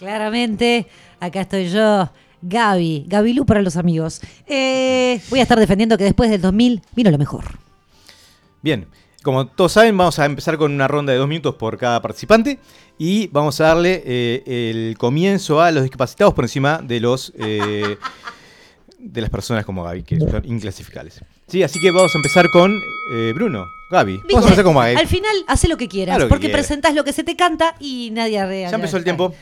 Claramente, 0.00 0.86
acá 1.20 1.42
estoy 1.42 1.68
yo, 1.68 2.10
Gaby, 2.40 3.04
Gabilú 3.06 3.44
para 3.44 3.60
los 3.60 3.76
amigos. 3.76 4.22
Eh, 4.46 5.20
voy 5.28 5.40
a 5.40 5.42
estar 5.42 5.58
defendiendo 5.60 5.98
que 5.98 6.04
después 6.04 6.30
del 6.30 6.40
2000 6.40 6.80
vino 6.96 7.10
lo 7.10 7.18
mejor. 7.18 7.44
Bien, 8.62 8.86
como 9.22 9.46
todos 9.46 9.72
saben, 9.72 9.94
vamos 9.98 10.18
a 10.18 10.24
empezar 10.24 10.56
con 10.56 10.72
una 10.72 10.88
ronda 10.88 11.12
de 11.12 11.18
dos 11.18 11.28
minutos 11.28 11.56
por 11.56 11.76
cada 11.76 12.00
participante 12.00 12.58
y 12.96 13.26
vamos 13.26 13.60
a 13.60 13.64
darle 13.64 14.02
eh, 14.06 14.70
el 14.70 14.96
comienzo 14.96 15.60
a 15.60 15.70
los 15.70 15.82
discapacitados 15.82 16.32
por 16.32 16.44
encima 16.44 16.78
de 16.78 17.00
los 17.00 17.34
eh, 17.38 17.98
de 18.98 19.20
las 19.20 19.28
personas 19.28 19.66
como 19.66 19.84
Gaby, 19.84 20.02
que 20.02 20.18
son 20.18 20.42
inclasificables. 20.46 21.20
Sí, 21.46 21.62
así 21.62 21.78
que 21.78 21.90
vamos 21.90 22.14
a 22.14 22.18
empezar 22.18 22.48
con 22.50 22.74
eh, 23.12 23.32
Bruno, 23.34 23.66
Gaby. 23.90 24.16
Vamos 24.30 24.44
a 24.44 24.48
empezar 24.48 24.64
con 24.64 24.74
Gaby. 24.76 24.96
Al 24.96 25.06
final, 25.08 25.36
hace 25.46 25.68
lo 25.68 25.76
que 25.76 25.88
quieras, 25.88 26.14
Haz 26.16 26.20
lo 26.20 26.24
que 26.26 26.28
porque 26.30 26.46
quieras. 26.46 26.66
presentás 26.66 26.94
lo 26.94 27.04
que 27.04 27.12
se 27.12 27.22
te 27.22 27.36
canta 27.36 27.76
y 27.80 28.10
nadie 28.12 28.38
arrea. 28.38 28.70
Ya 28.70 28.76
empezó 28.76 28.96
el 28.96 29.04
tiempo. 29.04 29.34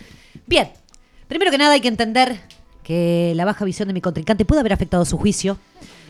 Bien, 0.48 0.70
primero 1.26 1.50
que 1.50 1.58
nada 1.58 1.74
hay 1.74 1.80
que 1.82 1.88
entender 1.88 2.40
que 2.82 3.34
la 3.36 3.44
baja 3.44 3.66
visión 3.66 3.86
de 3.86 3.92
mi 3.92 4.00
contrincante 4.00 4.46
puede 4.46 4.60
haber 4.60 4.72
afectado 4.72 5.04
su 5.04 5.18
juicio. 5.18 5.58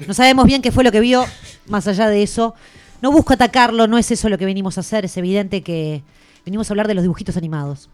No 0.07 0.15
sabemos 0.15 0.47
bien 0.47 0.63
qué 0.63 0.71
fue 0.71 0.85
lo 0.85 0.93
que 0.93 1.01
vio, 1.01 1.27
más 1.67 1.89
allá 1.89 2.09
de 2.09 2.23
eso. 2.23 2.55
No 3.03 3.11
busco 3.11 3.33
atacarlo, 3.33 3.89
no 3.89 3.99
es 3.99 4.13
eso 4.13 4.29
lo 4.29 4.39
que 4.39 4.45
venimos 4.45 4.77
a 4.77 4.83
hacer. 4.83 5.05
Es 5.05 5.17
evidente 5.17 5.65
que 5.65 6.05
venimos 6.45 6.71
a 6.71 6.73
hablar 6.73 6.87
de 6.87 6.95
los 6.95 7.03
dibujitos 7.03 7.37
animados. 7.37 7.91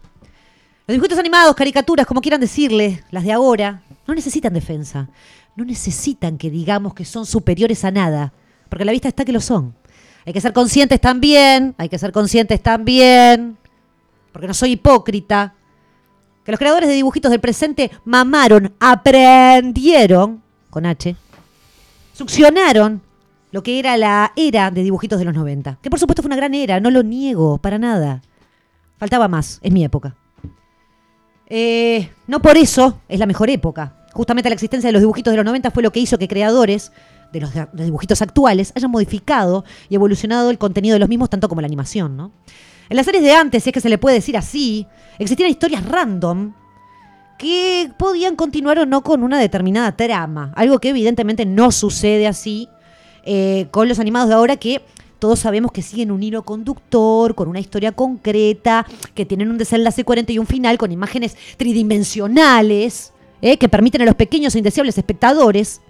Los 0.85 0.93
dibujitos 0.93 1.17
animados, 1.17 1.55
caricaturas, 1.55 2.05
como 2.05 2.21
quieran 2.21 2.39
decirle, 2.39 3.03
las 3.09 3.23
de 3.23 3.31
ahora, 3.31 3.81
no 4.05 4.13
necesitan 4.13 4.53
defensa. 4.53 5.09
No 5.55 5.65
necesitan 5.65 6.37
que 6.37 6.51
digamos 6.51 6.93
que 6.93 7.05
son 7.05 7.25
superiores 7.25 7.83
a 7.85 7.89
nada, 7.89 8.33
porque 8.69 8.85
la 8.85 8.91
vista 8.91 9.07
está 9.07 9.25
que 9.25 9.31
lo 9.31 9.41
son. 9.41 9.73
Hay 10.27 10.33
que 10.33 10.41
ser 10.41 10.53
conscientes 10.53 11.01
también, 11.01 11.73
hay 11.79 11.89
que 11.89 11.97
ser 11.97 12.11
conscientes 12.11 12.61
también, 12.61 13.57
porque 14.31 14.47
no 14.47 14.53
soy 14.53 14.73
hipócrita, 14.73 15.54
que 16.45 16.51
los 16.51 16.59
creadores 16.59 16.87
de 16.87 16.95
dibujitos 16.95 17.31
del 17.31 17.39
presente 17.39 17.89
mamaron, 18.05 18.73
aprendieron, 18.79 20.43
con 20.69 20.85
H, 20.85 21.15
succionaron 22.13 23.01
lo 23.51 23.63
que 23.63 23.79
era 23.79 23.97
la 23.97 24.31
era 24.35 24.69
de 24.69 24.83
dibujitos 24.83 25.17
de 25.17 25.25
los 25.25 25.33
90. 25.33 25.79
Que 25.81 25.89
por 25.89 25.99
supuesto 25.99 26.21
fue 26.21 26.27
una 26.27 26.35
gran 26.35 26.53
era, 26.53 26.79
no 26.79 26.91
lo 26.91 27.01
niego, 27.01 27.57
para 27.57 27.79
nada. 27.79 28.21
Faltaba 28.99 29.27
más, 29.27 29.59
es 29.63 29.71
mi 29.71 29.83
época. 29.83 30.15
Eh, 31.47 32.09
no 32.27 32.41
por 32.41 32.57
eso 32.57 32.99
es 33.09 33.19
la 33.19 33.25
mejor 33.25 33.49
época. 33.49 34.05
Justamente 34.13 34.49
la 34.49 34.55
existencia 34.55 34.87
de 34.87 34.93
los 34.93 35.01
dibujitos 35.01 35.31
de 35.31 35.37
los 35.37 35.45
90 35.45 35.71
fue 35.71 35.81
lo 35.81 35.91
que 35.91 35.99
hizo 35.99 36.19
que 36.19 36.27
creadores 36.27 36.91
de 37.33 37.41
los, 37.41 37.53
de 37.53 37.67
los 37.73 37.85
dibujitos 37.85 38.21
actuales 38.21 38.71
hayan 38.75 38.91
modificado 38.91 39.65
y 39.89 39.95
evolucionado 39.95 40.51
el 40.51 40.59
contenido 40.59 40.93
de 40.93 40.99
los 40.99 41.09
mismos, 41.09 41.31
tanto 41.31 41.49
como 41.49 41.61
la 41.61 41.67
animación, 41.67 42.15
¿no? 42.15 42.31
En 42.89 42.97
las 42.97 43.05
series 43.05 43.23
de 43.23 43.31
antes, 43.31 43.63
si 43.63 43.69
es 43.69 43.73
que 43.73 43.81
se 43.81 43.89
le 43.89 43.97
puede 43.97 44.15
decir 44.15 44.37
así, 44.37 44.87
existían 45.17 45.49
historias 45.49 45.85
random 45.85 46.53
que 47.37 47.91
podían 47.97 48.35
continuar 48.35 48.79
o 48.79 48.85
no 48.85 49.01
con 49.01 49.23
una 49.23 49.39
determinada 49.39 49.95
trama. 49.95 50.53
Algo 50.55 50.79
que 50.79 50.89
evidentemente 50.89 51.45
no 51.45 51.71
sucede 51.71 52.27
así 52.27 52.69
eh, 53.23 53.67
con 53.71 53.89
los 53.89 53.99
animados 53.99 54.29
de 54.29 54.35
ahora 54.35 54.57
que 54.57 54.81
todos 55.19 55.39
sabemos 55.39 55.71
que 55.71 55.81
siguen 55.81 56.11
un 56.11 56.21
hilo 56.21 56.43
conductor, 56.43 57.33
con 57.33 57.47
una 57.47 57.59
historia 57.59 57.91
concreta, 57.91 58.85
que 59.15 59.25
tienen 59.25 59.49
un 59.49 59.57
desenlace 59.57 60.03
coherente 60.03 60.33
y 60.33 60.39
un 60.39 60.45
final 60.45 60.77
con 60.77 60.91
imágenes 60.91 61.35
tridimensionales, 61.57 63.13
eh, 63.41 63.57
que 63.57 63.69
permiten 63.69 64.03
a 64.03 64.05
los 64.05 64.15
pequeños 64.15 64.53
e 64.53 64.59
indeseables 64.59 64.97
espectadores 64.97 65.81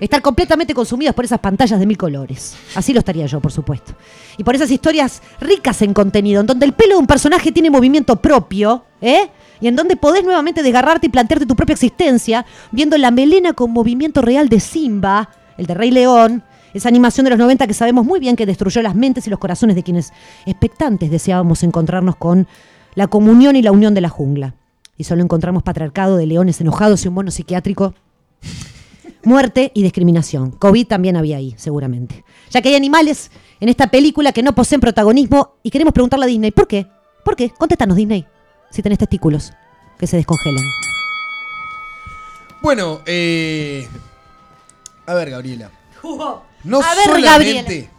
estar 0.00 0.22
completamente 0.22 0.74
consumidos 0.74 1.14
por 1.14 1.24
esas 1.24 1.40
pantallas 1.40 1.78
de 1.78 1.86
mil 1.86 1.96
colores. 1.96 2.56
Así 2.74 2.92
lo 2.92 2.98
estaría 2.98 3.26
yo, 3.26 3.40
por 3.40 3.52
supuesto. 3.52 3.94
Y 4.36 4.44
por 4.44 4.54
esas 4.54 4.70
historias 4.70 5.22
ricas 5.40 5.82
en 5.82 5.94
contenido, 5.94 6.40
en 6.40 6.46
donde 6.46 6.66
el 6.66 6.72
pelo 6.72 6.94
de 6.94 7.00
un 7.00 7.06
personaje 7.06 7.52
tiene 7.52 7.70
movimiento 7.70 8.16
propio, 8.16 8.84
¿eh? 9.00 9.30
Y 9.60 9.68
en 9.68 9.76
donde 9.76 9.96
podés 9.96 10.22
nuevamente 10.22 10.62
desgarrarte 10.62 11.06
y 11.06 11.10
plantearte 11.10 11.46
tu 11.46 11.56
propia 11.56 11.72
existencia, 11.72 12.44
viendo 12.72 12.98
la 12.98 13.10
melena 13.10 13.54
con 13.54 13.70
movimiento 13.70 14.20
real 14.20 14.48
de 14.48 14.60
Simba, 14.60 15.30
el 15.56 15.66
de 15.66 15.74
Rey 15.74 15.90
León, 15.90 16.42
esa 16.74 16.90
animación 16.90 17.24
de 17.24 17.30
los 17.30 17.38
90 17.38 17.66
que 17.66 17.72
sabemos 17.72 18.04
muy 18.04 18.20
bien 18.20 18.36
que 18.36 18.44
destruyó 18.44 18.82
las 18.82 18.94
mentes 18.94 19.26
y 19.26 19.30
los 19.30 19.38
corazones 19.38 19.74
de 19.74 19.82
quienes 19.82 20.12
expectantes 20.44 21.10
deseábamos 21.10 21.62
encontrarnos 21.62 22.16
con 22.16 22.46
la 22.94 23.06
comunión 23.06 23.56
y 23.56 23.62
la 23.62 23.72
unión 23.72 23.94
de 23.94 24.02
la 24.02 24.10
jungla. 24.10 24.54
y 24.98 25.04
solo 25.04 25.22
encontramos 25.22 25.62
patriarcado 25.62 26.16
de 26.16 26.26
leones 26.26 26.60
enojados 26.60 27.04
y 27.04 27.08
un 27.08 27.14
mono 27.14 27.30
psiquiátrico. 27.30 27.94
Muerte 29.26 29.72
y 29.74 29.82
discriminación. 29.82 30.52
COVID 30.52 30.86
también 30.86 31.16
había 31.16 31.38
ahí, 31.38 31.52
seguramente. 31.58 32.24
Ya 32.50 32.62
que 32.62 32.68
hay 32.68 32.76
animales 32.76 33.32
en 33.58 33.68
esta 33.68 33.88
película 33.88 34.30
que 34.30 34.40
no 34.40 34.54
poseen 34.54 34.80
protagonismo 34.80 35.56
y 35.64 35.70
queremos 35.70 35.92
preguntarle 35.92 36.26
a 36.26 36.28
Disney, 36.28 36.52
¿por 36.52 36.68
qué? 36.68 36.86
¿Por 37.24 37.34
qué? 37.34 37.50
Contéstanos, 37.50 37.96
Disney, 37.96 38.24
si 38.70 38.82
tenés 38.82 38.98
testículos 38.98 39.52
que 39.98 40.06
se 40.06 40.16
descongelan. 40.16 40.62
Bueno, 42.62 43.00
eh. 43.04 43.88
A 45.06 45.14
ver, 45.14 45.30
Gabriela. 45.30 45.72
No 46.62 46.80
A 46.80 46.94
ver, 46.94 47.06
solamente, 47.06 47.90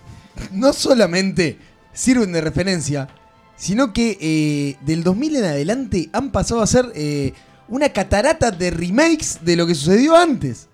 no 0.53 0.71
solamente 0.71 1.59
sirven 1.91 2.31
de 2.31 2.39
referencia, 2.39 3.09
sino 3.57 3.91
que 3.91 4.17
eh, 4.21 4.77
del 4.85 5.03
2000 5.03 5.35
en 5.35 5.43
adelante 5.43 6.09
han 6.13 6.31
pasado 6.31 6.61
a 6.61 6.67
ser 6.67 6.89
eh, 6.95 7.33
una 7.67 7.89
catarata 7.89 8.49
de 8.49 8.69
remakes 8.71 9.39
de 9.41 9.57
lo 9.57 9.67
que 9.67 9.75
sucedió 9.75 10.15
antes. 10.15 10.69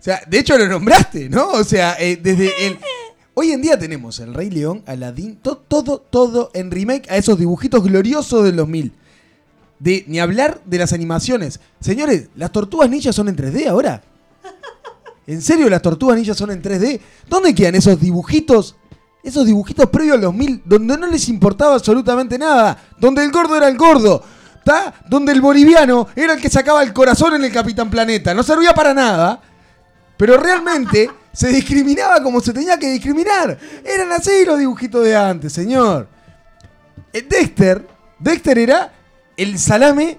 O 0.00 0.02
sea, 0.02 0.22
de 0.26 0.38
hecho 0.38 0.56
lo 0.56 0.66
nombraste, 0.66 1.28
¿no? 1.28 1.48
O 1.50 1.62
sea, 1.64 1.94
eh, 2.00 2.18
desde 2.20 2.66
el... 2.66 2.78
Hoy 3.34 3.52
en 3.52 3.60
día 3.62 3.78
tenemos 3.78 4.18
El 4.18 4.34
Rey 4.34 4.50
León, 4.50 4.82
Aladdin, 4.86 5.36
to- 5.36 5.58
todo, 5.68 5.98
todo 5.98 6.50
en 6.54 6.70
remake 6.70 7.10
a 7.10 7.16
esos 7.16 7.38
dibujitos 7.38 7.84
gloriosos 7.84 8.44
del 8.44 8.56
2000. 8.56 8.92
De, 9.78 10.04
ni 10.08 10.18
hablar 10.20 10.60
de 10.66 10.78
las 10.78 10.92
animaciones. 10.92 11.60
Señores, 11.80 12.28
las 12.34 12.50
tortugas 12.52 12.90
ninjas 12.90 13.14
son 13.14 13.28
en 13.28 13.36
3D 13.36 13.66
ahora. 13.68 14.02
¿En 15.26 15.40
serio 15.42 15.68
las 15.70 15.80
tortugas 15.82 16.16
ninjas 16.18 16.36
son 16.36 16.50
en 16.50 16.62
3D? 16.62 17.00
¿Dónde 17.28 17.54
quedan 17.54 17.74
esos 17.76 18.00
dibujitos? 18.00 18.76
Esos 19.22 19.46
dibujitos 19.46 19.88
previos 19.90 20.16
al 20.16 20.22
2000, 20.22 20.62
donde 20.64 20.96
no 20.96 21.06
les 21.06 21.28
importaba 21.28 21.74
absolutamente 21.74 22.38
nada. 22.38 22.76
Donde 22.98 23.22
el 23.22 23.30
gordo 23.30 23.56
era 23.56 23.68
el 23.68 23.76
gordo. 23.76 24.22
¿Está? 24.56 24.94
Donde 25.08 25.32
el 25.32 25.40
boliviano 25.40 26.08
era 26.16 26.32
el 26.34 26.40
que 26.40 26.50
sacaba 26.50 26.82
el 26.82 26.92
corazón 26.92 27.34
en 27.34 27.44
el 27.44 27.52
Capitán 27.52 27.90
Planeta. 27.90 28.34
No 28.34 28.42
servía 28.42 28.74
para 28.74 28.92
nada. 28.92 29.40
Pero 30.20 30.36
realmente 30.36 31.10
se 31.32 31.48
discriminaba 31.48 32.22
como 32.22 32.42
se 32.42 32.52
tenía 32.52 32.78
que 32.78 32.90
discriminar. 32.90 33.56
Eran 33.82 34.12
así 34.12 34.44
los 34.44 34.58
dibujitos 34.58 35.02
de 35.02 35.16
antes, 35.16 35.50
señor. 35.50 36.08
Eh, 37.10 37.22
Dexter, 37.26 37.88
Dexter 38.18 38.58
era 38.58 38.92
el 39.34 39.58
salame 39.58 40.18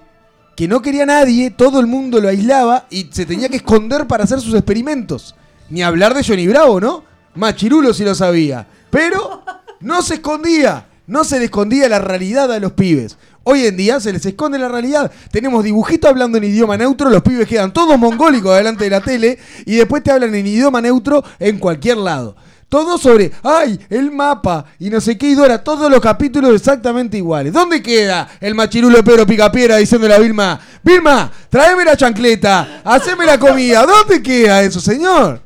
que 0.56 0.66
no 0.66 0.82
quería 0.82 1.06
nadie, 1.06 1.52
todo 1.52 1.78
el 1.78 1.86
mundo 1.86 2.20
lo 2.20 2.26
aislaba 2.26 2.88
y 2.90 3.10
se 3.12 3.24
tenía 3.26 3.48
que 3.48 3.58
esconder 3.58 4.08
para 4.08 4.24
hacer 4.24 4.40
sus 4.40 4.54
experimentos. 4.54 5.36
Ni 5.70 5.84
hablar 5.84 6.14
de 6.14 6.24
Johnny 6.24 6.48
Bravo, 6.48 6.80
¿no? 6.80 7.04
Machirulo 7.36 7.94
si 7.94 8.02
lo 8.02 8.16
sabía. 8.16 8.66
Pero 8.90 9.44
no 9.78 10.02
se 10.02 10.14
escondía, 10.14 10.88
no 11.06 11.22
se 11.22 11.38
le 11.38 11.44
escondía 11.44 11.88
la 11.88 12.00
realidad 12.00 12.50
a 12.50 12.58
los 12.58 12.72
pibes. 12.72 13.18
Hoy 13.44 13.66
en 13.66 13.76
día 13.76 13.98
se 14.00 14.12
les 14.12 14.24
esconde 14.24 14.58
la 14.58 14.68
realidad. 14.68 15.10
Tenemos 15.30 15.64
dibujitos 15.64 16.10
hablando 16.10 16.38
en 16.38 16.44
idioma 16.44 16.76
neutro, 16.76 17.10
los 17.10 17.22
pibes 17.22 17.48
quedan 17.48 17.72
todos 17.72 17.98
mongólicos 17.98 18.56
delante 18.56 18.84
de 18.84 18.90
la 18.90 19.00
tele 19.00 19.38
y 19.66 19.76
después 19.76 20.02
te 20.02 20.12
hablan 20.12 20.34
en 20.34 20.46
idioma 20.46 20.80
neutro 20.80 21.24
en 21.38 21.58
cualquier 21.58 21.98
lado. 21.98 22.36
Todo 22.68 22.96
sobre, 22.96 23.30
ay, 23.42 23.78
el 23.90 24.10
mapa 24.10 24.64
y 24.78 24.88
no 24.88 24.98
sé 24.98 25.18
qué, 25.18 25.28
y 25.28 25.34
Dora, 25.34 25.62
todos 25.62 25.90
los 25.90 26.00
capítulos 26.00 26.54
exactamente 26.54 27.18
iguales. 27.18 27.52
¿Dónde 27.52 27.82
queda 27.82 28.30
el 28.40 28.54
machirulo 28.54 29.04
Pedro 29.04 29.26
Picapiedra 29.26 29.76
diciéndole 29.76 30.14
a 30.14 30.18
Vilma, 30.18 30.58
Vilma, 30.82 31.30
tráeme 31.50 31.84
la 31.84 31.98
chancleta, 31.98 32.80
haceme 32.82 33.26
la 33.26 33.38
comida? 33.38 33.84
¿Dónde 33.84 34.22
queda 34.22 34.62
eso, 34.62 34.80
señor? 34.80 35.42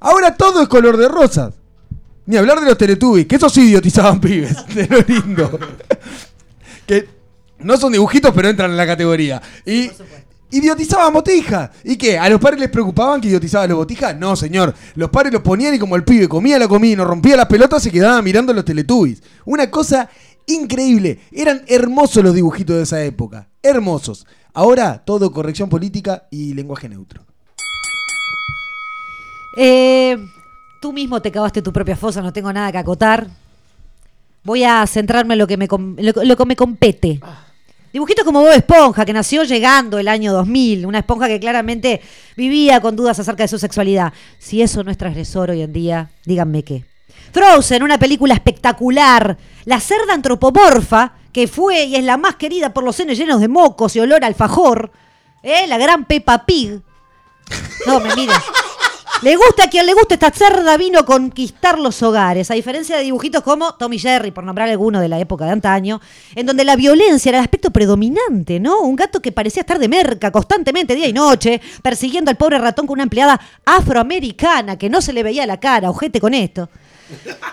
Ahora 0.00 0.34
todo 0.34 0.62
es 0.62 0.68
color 0.68 0.96
de 0.96 1.08
rosas. 1.08 1.52
Ni 2.24 2.36
hablar 2.36 2.60
de 2.60 2.66
los 2.66 2.78
Teletubbies, 2.78 3.26
que 3.26 3.36
esos 3.36 3.56
idiotizaban 3.58 4.20
pibes, 4.20 4.56
de 4.74 4.86
lo 4.86 5.00
lindo. 5.00 5.58
Que 6.88 7.06
no 7.60 7.76
son 7.76 7.92
dibujitos, 7.92 8.32
pero 8.34 8.48
entran 8.48 8.70
en 8.70 8.76
la 8.76 8.86
categoría. 8.86 9.40
Y 9.64 9.90
idiotizaban 10.50 11.12
botijas. 11.12 11.70
¿Y 11.84 11.96
qué? 11.96 12.18
¿A 12.18 12.28
los 12.28 12.40
padres 12.40 12.60
les 12.60 12.70
preocupaban 12.70 13.20
que 13.20 13.28
idiotizaban 13.28 13.68
los 13.68 13.78
botijas? 13.78 14.16
No, 14.16 14.34
señor. 14.34 14.74
Los 14.94 15.10
padres 15.10 15.32
los 15.32 15.42
ponían 15.42 15.74
y 15.74 15.78
como 15.78 15.94
el 15.94 16.04
pibe 16.04 16.28
comía 16.28 16.58
la 16.58 16.66
comida 16.66 16.94
y 16.94 16.96
no 16.96 17.04
rompía 17.04 17.36
las 17.36 17.46
pelotas, 17.46 17.82
se 17.82 17.90
quedaba 17.90 18.20
mirando 18.22 18.52
los 18.52 18.64
Teletubbies. 18.64 19.22
Una 19.44 19.70
cosa 19.70 20.08
increíble. 20.46 21.20
Eran 21.30 21.62
hermosos 21.68 22.24
los 22.24 22.34
dibujitos 22.34 22.76
de 22.76 22.82
esa 22.82 23.04
época. 23.04 23.48
Hermosos. 23.62 24.26
Ahora 24.54 25.04
todo 25.04 25.30
corrección 25.30 25.68
política 25.68 26.26
y 26.30 26.54
lenguaje 26.54 26.88
neutro. 26.88 27.22
Eh, 29.56 30.16
tú 30.80 30.92
mismo 30.92 31.20
te 31.20 31.30
cavaste 31.30 31.60
tu 31.60 31.72
propia 31.72 31.96
fosa, 31.96 32.22
no 32.22 32.32
tengo 32.32 32.52
nada 32.52 32.72
que 32.72 32.78
acotar. 32.78 33.28
Voy 34.48 34.64
a 34.64 34.86
centrarme 34.86 35.34
en 35.34 35.40
lo 35.40 35.46
que 35.46 35.58
me, 35.58 35.68
lo, 35.68 36.36
que 36.38 36.44
me 36.46 36.56
compete. 36.56 37.20
Dibujitos 37.92 38.24
como 38.24 38.40
Bob 38.40 38.54
Esponja, 38.54 39.04
que 39.04 39.12
nació 39.12 39.44
llegando 39.44 39.98
el 39.98 40.08
año 40.08 40.32
2000, 40.32 40.86
una 40.86 41.00
esponja 41.00 41.28
que 41.28 41.38
claramente 41.38 42.00
vivía 42.34 42.80
con 42.80 42.96
dudas 42.96 43.18
acerca 43.18 43.42
de 43.42 43.48
su 43.48 43.58
sexualidad. 43.58 44.10
Si 44.38 44.62
eso 44.62 44.82
no 44.82 44.90
es 44.90 44.96
transgresor 44.96 45.50
hoy 45.50 45.60
en 45.60 45.74
día, 45.74 46.08
díganme 46.24 46.62
qué. 46.62 46.86
Frozen, 47.30 47.82
una 47.82 47.98
película 47.98 48.32
espectacular. 48.32 49.36
La 49.66 49.80
cerda 49.80 50.14
antropomorfa, 50.14 51.12
que 51.30 51.46
fue 51.46 51.84
y 51.84 51.96
es 51.96 52.04
la 52.04 52.16
más 52.16 52.36
querida 52.36 52.72
por 52.72 52.84
los 52.84 52.96
senos 52.96 53.18
llenos 53.18 53.42
de 53.42 53.48
mocos 53.48 53.96
y 53.96 54.00
olor 54.00 54.24
a 54.24 54.28
alfajor. 54.28 54.90
¿Eh? 55.42 55.66
La 55.66 55.76
gran 55.76 56.06
Peppa 56.06 56.46
Pig. 56.46 56.80
No, 57.86 58.00
me 58.00 58.14
mira. 58.16 58.42
Le 59.22 59.34
gusta 59.34 59.64
a 59.64 59.68
quien 59.68 59.84
le 59.84 59.94
gusta, 59.94 60.14
esta 60.14 60.30
cerda 60.30 60.76
vino 60.76 61.04
conquistar 61.04 61.76
los 61.76 62.02
hogares, 62.04 62.52
a 62.52 62.54
diferencia 62.54 62.96
de 62.96 63.02
dibujitos 63.02 63.42
como 63.42 63.74
Tommy 63.74 63.98
Jerry, 63.98 64.30
por 64.30 64.44
nombrar 64.44 64.68
alguno 64.68 65.00
de 65.00 65.08
la 65.08 65.18
época 65.18 65.44
de 65.44 65.50
antaño, 65.50 66.00
en 66.36 66.46
donde 66.46 66.64
la 66.64 66.76
violencia 66.76 67.30
era 67.30 67.38
el 67.38 67.44
aspecto 67.44 67.72
predominante, 67.72 68.60
¿no? 68.60 68.80
Un 68.82 68.94
gato 68.94 69.20
que 69.20 69.32
parecía 69.32 69.62
estar 69.62 69.80
de 69.80 69.88
merca 69.88 70.30
constantemente, 70.30 70.94
día 70.94 71.08
y 71.08 71.12
noche, 71.12 71.60
persiguiendo 71.82 72.30
al 72.30 72.36
pobre 72.36 72.58
ratón 72.58 72.86
con 72.86 72.94
una 72.94 73.02
empleada 73.02 73.40
afroamericana 73.64 74.78
que 74.78 74.88
no 74.88 75.00
se 75.00 75.12
le 75.12 75.24
veía 75.24 75.46
la 75.46 75.58
cara, 75.58 75.90
ojete 75.90 76.20
con 76.20 76.32
esto. 76.32 76.68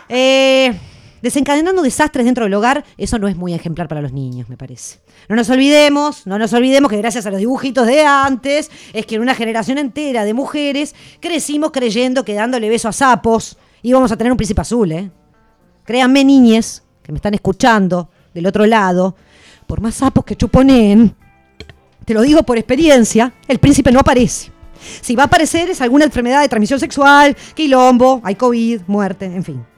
Eh, 0.08 0.72
desencadenando 1.26 1.82
desastres 1.82 2.26
dentro 2.26 2.46
del 2.46 2.54
hogar, 2.54 2.86
eso 2.98 3.20
no 3.20 3.28
es 3.28 3.36
muy 3.36 3.54
ejemplar 3.54 3.88
para 3.88 4.02
los 4.02 4.14
niños, 4.14 4.48
me 4.48 4.58
parece. 4.58 5.00
No 5.28 5.36
nos 5.36 5.50
olvidemos, 5.50 6.26
no 6.28 6.38
nos 6.38 6.54
olvidemos 6.54 6.90
que 6.90 6.98
gracias 6.98 7.26
a 7.26 7.32
los 7.32 7.40
dibujitos 7.40 7.88
de 7.88 8.06
antes, 8.06 8.70
es 8.94 9.06
que 9.06 9.16
en 9.16 9.22
una 9.22 9.36
generación 9.36 9.80
entera 9.80 10.24
de 10.24 10.34
mujeres 10.34 10.96
crecimos 11.20 11.72
creyendo 11.72 12.24
que 12.24 12.36
dándole 12.36 12.70
beso 12.70 12.88
a 12.88 12.94
sapos 12.94 13.58
íbamos 13.82 14.12
a 14.12 14.18
tener 14.18 14.32
un 14.32 14.38
príncipe 14.38 14.62
azul, 14.62 14.92
¿eh? 14.92 15.12
Créanme, 15.84 16.24
niñes, 16.24 16.84
que 17.04 17.12
me 17.12 17.18
están 17.18 17.34
escuchando 17.34 18.10
del 18.34 18.46
otro 18.46 18.66
lado, 18.66 19.16
por 19.68 19.82
más 19.82 19.96
sapos 19.96 20.24
que 20.26 20.36
chuponen, 20.36 21.16
te 22.06 22.14
lo 22.14 22.22
digo 22.22 22.44
por 22.44 22.58
experiencia, 22.58 23.34
el 23.48 23.58
príncipe 23.60 23.92
no 23.92 24.00
aparece. 24.00 24.52
Si 25.02 25.16
va 25.16 25.24
a 25.24 25.26
aparecer 25.26 25.70
es 25.70 25.82
alguna 25.82 26.06
enfermedad 26.06 26.42
de 26.42 26.50
transmisión 26.50 26.80
sexual, 26.80 27.36
quilombo, 27.56 28.22
hay 28.24 28.36
COVID, 28.36 28.82
muerte, 28.88 29.26
en 29.26 29.44
fin. 29.44 29.75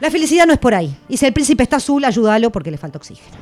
La 0.00 0.10
felicidad 0.10 0.46
no 0.46 0.52
es 0.52 0.58
por 0.58 0.74
ahí. 0.74 0.96
Y 1.08 1.16
si 1.16 1.26
el 1.26 1.32
príncipe 1.32 1.62
está 1.62 1.76
azul, 1.76 2.04
ayúdalo 2.04 2.50
porque 2.50 2.70
le 2.70 2.78
falta 2.78 2.98
oxígeno. 2.98 3.36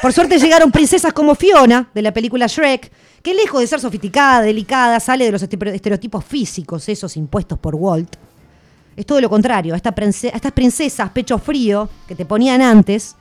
Por 0.00 0.12
suerte 0.12 0.38
llegaron 0.38 0.70
princesas 0.70 1.12
como 1.12 1.34
Fiona, 1.34 1.88
de 1.92 2.02
la 2.02 2.12
película 2.12 2.46
Shrek, 2.46 2.90
que 3.22 3.34
lejos 3.34 3.60
de 3.60 3.66
ser 3.66 3.80
sofisticada, 3.80 4.42
delicada, 4.42 5.00
sale 5.00 5.24
de 5.24 5.32
los 5.32 5.42
este- 5.42 5.74
estereotipos 5.74 6.24
físicos, 6.24 6.88
esos 6.88 7.16
impuestos 7.16 7.58
por 7.58 7.74
Walt. 7.74 8.16
Es 8.96 9.04
todo 9.06 9.20
lo 9.20 9.28
contrario. 9.28 9.74
A, 9.74 9.76
estas 9.76 10.52
princesas 10.52 11.10
pecho 11.10 11.38
frío 11.38 11.88
que 12.06 12.14
te 12.14 12.24
ponían 12.24 12.62
antes, 12.62 13.16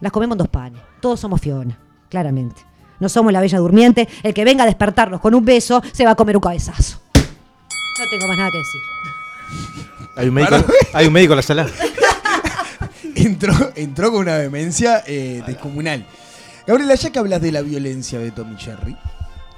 las 0.00 0.12
comemos 0.12 0.36
dos 0.38 0.48
panes. 0.48 0.80
Todos 1.00 1.18
somos 1.20 1.40
Fiona, 1.40 1.78
claramente. 2.08 2.62
No 3.00 3.08
somos 3.08 3.32
la 3.32 3.40
bella 3.40 3.58
durmiente. 3.58 4.08
El 4.22 4.34
que 4.34 4.44
venga 4.44 4.64
a 4.64 4.66
despertarnos 4.66 5.20
con 5.20 5.34
un 5.34 5.44
beso 5.44 5.82
se 5.92 6.04
va 6.04 6.12
a 6.12 6.14
comer 6.14 6.36
un 6.36 6.42
cabezazo. 6.42 7.00
No 7.14 8.04
tengo 8.10 8.26
más 8.28 8.36
nada 8.36 8.50
que 8.50 8.58
decir. 8.58 8.80
Hay 10.18 10.28
un 10.28 10.34
médico, 10.34 10.56
hay 10.92 11.06
un 11.06 11.12
médico 11.12 11.32
en 11.32 11.36
la 11.36 11.42
sala. 11.42 11.66
entró, 13.14 13.54
entró 13.76 14.10
con 14.10 14.20
una 14.22 14.36
vehemencia 14.36 15.02
eh, 15.06 15.42
descomunal. 15.46 16.04
Gabriela, 16.66 16.94
ya 16.96 17.10
que 17.10 17.18
hablas 17.18 17.40
de 17.40 17.52
la 17.52 17.62
violencia 17.62 18.18
de 18.18 18.30
Tommy 18.30 18.56
Jerry, 18.58 18.96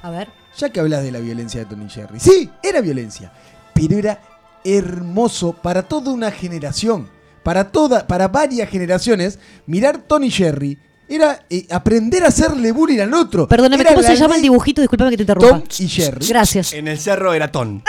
A 0.02 0.10
ver. 0.10 0.28
ya 0.56 0.68
que 0.68 0.80
hablas 0.80 1.02
de 1.02 1.10
la 1.10 1.18
violencia 1.18 1.60
de 1.60 1.66
Tommy 1.66 1.88
Jerry, 1.88 2.20
sí, 2.20 2.50
era 2.62 2.80
violencia, 2.80 3.32
pero 3.74 3.96
era 3.98 4.20
hermoso 4.64 5.54
para 5.54 5.82
toda 5.82 6.12
una 6.12 6.30
generación, 6.30 7.08
para 7.42 7.72
toda, 7.72 8.06
para 8.06 8.28
varias 8.28 8.68
generaciones, 8.68 9.38
mirar 9.66 9.98
Tony 9.98 10.30
Jerry 10.30 10.78
era 11.08 11.44
eh, 11.50 11.66
aprender 11.70 12.22
a 12.22 12.28
hacerle 12.28 12.70
bullying 12.70 13.00
al 13.00 13.12
otro. 13.14 13.48
Perdóname, 13.48 13.82
Era 13.82 13.90
¿cómo 13.94 14.02
se 14.02 14.10
la 14.10 14.14
llama 14.14 14.36
el 14.36 14.42
ley 14.42 14.48
dibujito? 14.48 14.80
Disculpame 14.80 15.10
que 15.10 15.16
te 15.16 15.22
interrumpa. 15.24 15.48
Tom 15.48 15.62
y 15.80 15.88
Jerry. 15.88 16.26
Gracias. 16.28 16.72
En 16.72 16.86
el 16.86 16.98
cerro 17.00 17.34
era 17.34 17.50
Ton. 17.50 17.82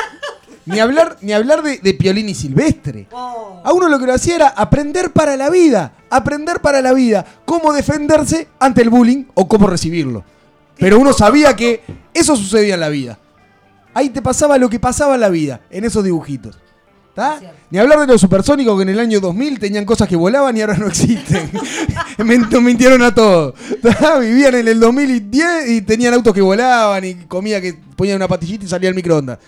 Ni 0.66 0.80
hablar, 0.80 1.18
ni 1.22 1.34
hablar 1.34 1.64
de, 1.64 1.78
de 1.80 1.94
Piolín 1.94 2.30
y 2.30 2.36
Silvestre. 2.36 3.08
A 3.12 3.72
uno 3.74 3.90
lo 3.90 4.00
que 4.00 4.06
lo 4.06 4.14
hacía 4.14 4.36
era 4.36 4.48
aprender 4.50 5.12
para 5.12 5.36
la 5.36 5.50
vida. 5.50 5.94
Aprender 6.10 6.62
para 6.62 6.82
la 6.82 6.94
vida. 6.94 7.26
Cómo 7.46 7.74
defenderse 7.74 8.48
ante 8.60 8.82
el 8.82 8.90
bullying 8.90 9.26
o 9.34 9.48
cómo 9.48 9.68
recibirlo. 9.68 10.24
Pero 10.78 11.00
uno 11.00 11.14
sabía 11.14 11.56
que 11.56 11.82
eso 12.14 12.36
sucedía 12.36 12.76
en 12.76 12.80
la 12.80 12.90
vida. 12.90 13.18
Ahí 13.94 14.10
te 14.10 14.22
pasaba 14.22 14.58
lo 14.58 14.70
que 14.70 14.80
pasaba 14.80 15.16
en 15.16 15.22
la 15.22 15.30
vida, 15.30 15.62
en 15.70 15.84
esos 15.84 16.04
dibujitos. 16.04 16.58
Ni 17.70 17.78
hablar 17.78 18.00
de 18.00 18.08
los 18.08 18.22
supersónicos 18.22 18.76
que 18.78 18.84
en 18.84 18.90
el 18.90 19.00
año 19.00 19.20
2000 19.20 19.60
tenían 19.60 19.86
cosas 19.86 20.08
que 20.08 20.16
volaban 20.16 20.56
y 20.58 20.62
ahora 20.62 20.78
no 20.78 20.88
existen. 20.88 21.50
Nos 22.18 22.62
mintieron 22.62 23.02
a 23.04 23.14
todos. 23.14 23.54
¿tá? 23.82 24.20
Vivían 24.20 24.56
en 24.56 24.68
el 24.68 24.80
2010 24.80 25.70
y 25.70 25.82
tenían 25.82 26.14
autos 26.14 26.34
que 26.34 26.42
volaban 26.42 27.04
y 27.04 27.16
comida 27.26 27.60
que 27.62 27.74
ponían 27.96 28.18
una 28.18 28.28
patillita 28.28 28.66
y 28.66 28.68
salía 28.68 28.90
al 28.90 28.96
microondas. 28.96 29.40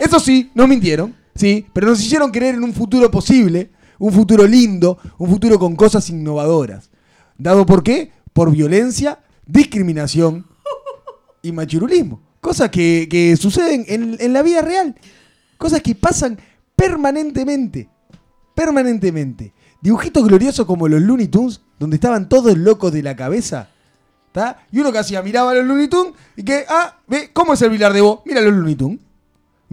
Eso 0.00 0.18
sí, 0.18 0.50
nos 0.54 0.68
mintieron, 0.68 1.14
sí, 1.34 1.66
pero 1.72 1.88
nos 1.88 2.00
hicieron 2.00 2.30
creer 2.30 2.56
en 2.56 2.64
un 2.64 2.72
futuro 2.72 3.10
posible, 3.10 3.70
un 3.98 4.12
futuro 4.12 4.46
lindo, 4.46 4.98
un 5.18 5.30
futuro 5.30 5.58
con 5.58 5.76
cosas 5.76 6.08
innovadoras. 6.10 6.90
¿Dado 7.38 7.64
por 7.64 7.82
qué? 7.82 8.12
Por 8.32 8.50
violencia, 8.50 9.20
discriminación 9.46 10.46
y 11.42 11.52
machirulismo. 11.52 12.20
Cosas 12.40 12.70
que, 12.70 13.06
que 13.10 13.36
suceden 13.36 13.84
en, 13.88 14.16
en 14.18 14.32
la 14.32 14.42
vida 14.42 14.60
real. 14.60 14.94
Cosas 15.56 15.80
que 15.82 15.94
pasan 15.94 16.38
permanentemente. 16.76 17.88
Permanentemente. 18.54 19.54
Dibujitos 19.80 20.26
gloriosos 20.26 20.66
como 20.66 20.88
los 20.88 21.00
Looney 21.00 21.28
Tunes, 21.28 21.60
donde 21.78 21.96
estaban 21.96 22.28
todos 22.28 22.56
locos 22.56 22.92
de 22.92 23.02
la 23.02 23.16
cabeza. 23.16 23.68
¿tá? 24.32 24.66
Y 24.72 24.80
uno 24.80 24.90
que 24.90 24.98
hacía, 24.98 25.22
miraba 25.22 25.52
a 25.52 25.54
los 25.54 25.64
Looney 25.64 25.88
Tunes 25.88 26.12
y 26.36 26.42
que, 26.42 26.64
ah, 26.68 26.98
ve, 27.06 27.30
¿cómo 27.32 27.54
es 27.54 27.62
el 27.62 27.70
Vilar 27.70 27.92
de 27.92 28.00
vos? 28.00 28.20
Mira 28.26 28.40
los 28.40 28.52
Looney 28.52 28.74
Tunes. 28.74 28.98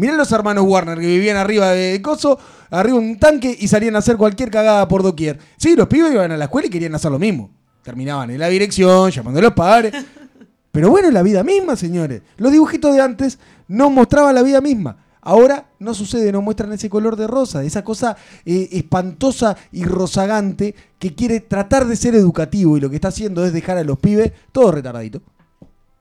Mirá 0.01 0.13
los 0.15 0.31
hermanos 0.31 0.63
Warner 0.67 0.97
que 0.97 1.05
vivían 1.05 1.37
arriba 1.37 1.69
de 1.73 2.01
Coso, 2.01 2.39
arriba 2.71 2.97
de 2.97 3.05
un 3.05 3.19
tanque 3.19 3.55
y 3.59 3.67
salían 3.67 3.95
a 3.95 3.99
hacer 3.99 4.17
cualquier 4.17 4.49
cagada 4.49 4.87
por 4.87 5.03
doquier. 5.03 5.37
Sí, 5.57 5.75
los 5.75 5.87
pibes 5.87 6.11
iban 6.11 6.31
a 6.31 6.37
la 6.37 6.45
escuela 6.45 6.65
y 6.65 6.71
querían 6.71 6.95
hacer 6.95 7.11
lo 7.11 7.19
mismo. 7.19 7.51
Terminaban 7.83 8.31
en 8.31 8.39
la 8.39 8.47
dirección, 8.47 9.11
llamando 9.11 9.39
a 9.39 9.43
los 9.43 9.53
padres. 9.53 9.93
Pero 10.71 10.89
bueno, 10.89 11.09
es 11.09 11.13
la 11.13 11.21
vida 11.21 11.43
misma, 11.43 11.75
señores. 11.75 12.23
Los 12.37 12.51
dibujitos 12.51 12.95
de 12.95 12.99
antes 12.99 13.37
no 13.67 13.91
mostraban 13.91 14.33
la 14.33 14.41
vida 14.41 14.59
misma. 14.59 14.97
Ahora 15.21 15.67
no 15.77 15.93
sucede, 15.93 16.31
no 16.31 16.41
muestran 16.41 16.73
ese 16.73 16.89
color 16.89 17.15
de 17.15 17.27
rosa, 17.27 17.63
esa 17.63 17.83
cosa 17.83 18.17
eh, 18.43 18.69
espantosa 18.71 19.55
y 19.71 19.83
rozagante 19.83 20.73
que 20.97 21.13
quiere 21.13 21.41
tratar 21.41 21.85
de 21.85 21.95
ser 21.95 22.15
educativo 22.15 22.75
y 22.75 22.81
lo 22.81 22.89
que 22.89 22.95
está 22.95 23.09
haciendo 23.09 23.45
es 23.45 23.53
dejar 23.53 23.77
a 23.77 23.83
los 23.83 23.99
pibes 23.99 24.31
todo 24.51 24.71
retardadito. 24.71 25.21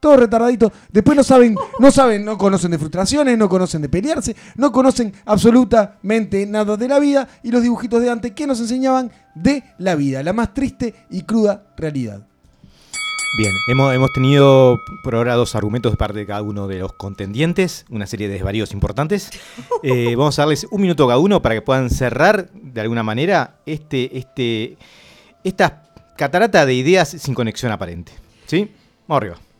Todo 0.01 0.17
retardadito. 0.17 0.71
Después 0.91 1.15
no 1.15 1.23
saben, 1.23 1.55
no 1.77 1.91
saben, 1.91 2.25
no 2.25 2.35
conocen 2.35 2.71
de 2.71 2.79
frustraciones, 2.79 3.37
no 3.37 3.47
conocen 3.47 3.83
de 3.83 3.87
pelearse, 3.87 4.35
no 4.55 4.71
conocen 4.71 5.13
absolutamente 5.25 6.43
nada 6.47 6.75
de 6.75 6.87
la 6.87 6.97
vida 6.97 7.27
y 7.43 7.51
los 7.51 7.61
dibujitos 7.61 8.01
de 8.01 8.09
antes 8.09 8.31
que 8.31 8.47
nos 8.47 8.59
enseñaban 8.59 9.11
de 9.35 9.63
la 9.77 9.93
vida, 9.93 10.23
la 10.23 10.33
más 10.33 10.55
triste 10.55 10.95
y 11.11 11.21
cruda 11.21 11.65
realidad. 11.77 12.25
Bien, 13.37 13.53
hemos, 13.67 13.93
hemos 13.93 14.11
tenido 14.11 14.79
por 15.03 15.13
ahora 15.13 15.35
dos 15.35 15.53
argumentos 15.53 15.91
de 15.91 15.97
parte 15.97 16.17
de 16.17 16.25
cada 16.25 16.41
uno 16.41 16.67
de 16.67 16.79
los 16.79 16.93
contendientes, 16.93 17.85
una 17.91 18.07
serie 18.07 18.27
de 18.27 18.33
desvaríos 18.33 18.73
importantes. 18.73 19.29
Eh, 19.83 20.15
vamos 20.15 20.37
a 20.37 20.43
darles 20.43 20.67
un 20.69 20.79
minuto 20.79 21.07
cada 21.07 21.17
uno 21.17 21.41
para 21.41 21.55
que 21.55 21.63
puedan 21.63 21.89
cerrar 21.89 22.51
de 22.51 22.81
alguna 22.81 23.01
manera 23.01 23.55
este, 23.65 24.15
este, 24.15 24.77
esta 25.43 25.83
catarata 26.15 26.67
de 26.67 26.75
ideas 26.75 27.09
sin 27.09 27.33
conexión 27.33 27.71
aparente. 27.71 28.11
¿Sí? 28.45 28.69
Vamos 29.07 29.23
arriba. 29.23 29.50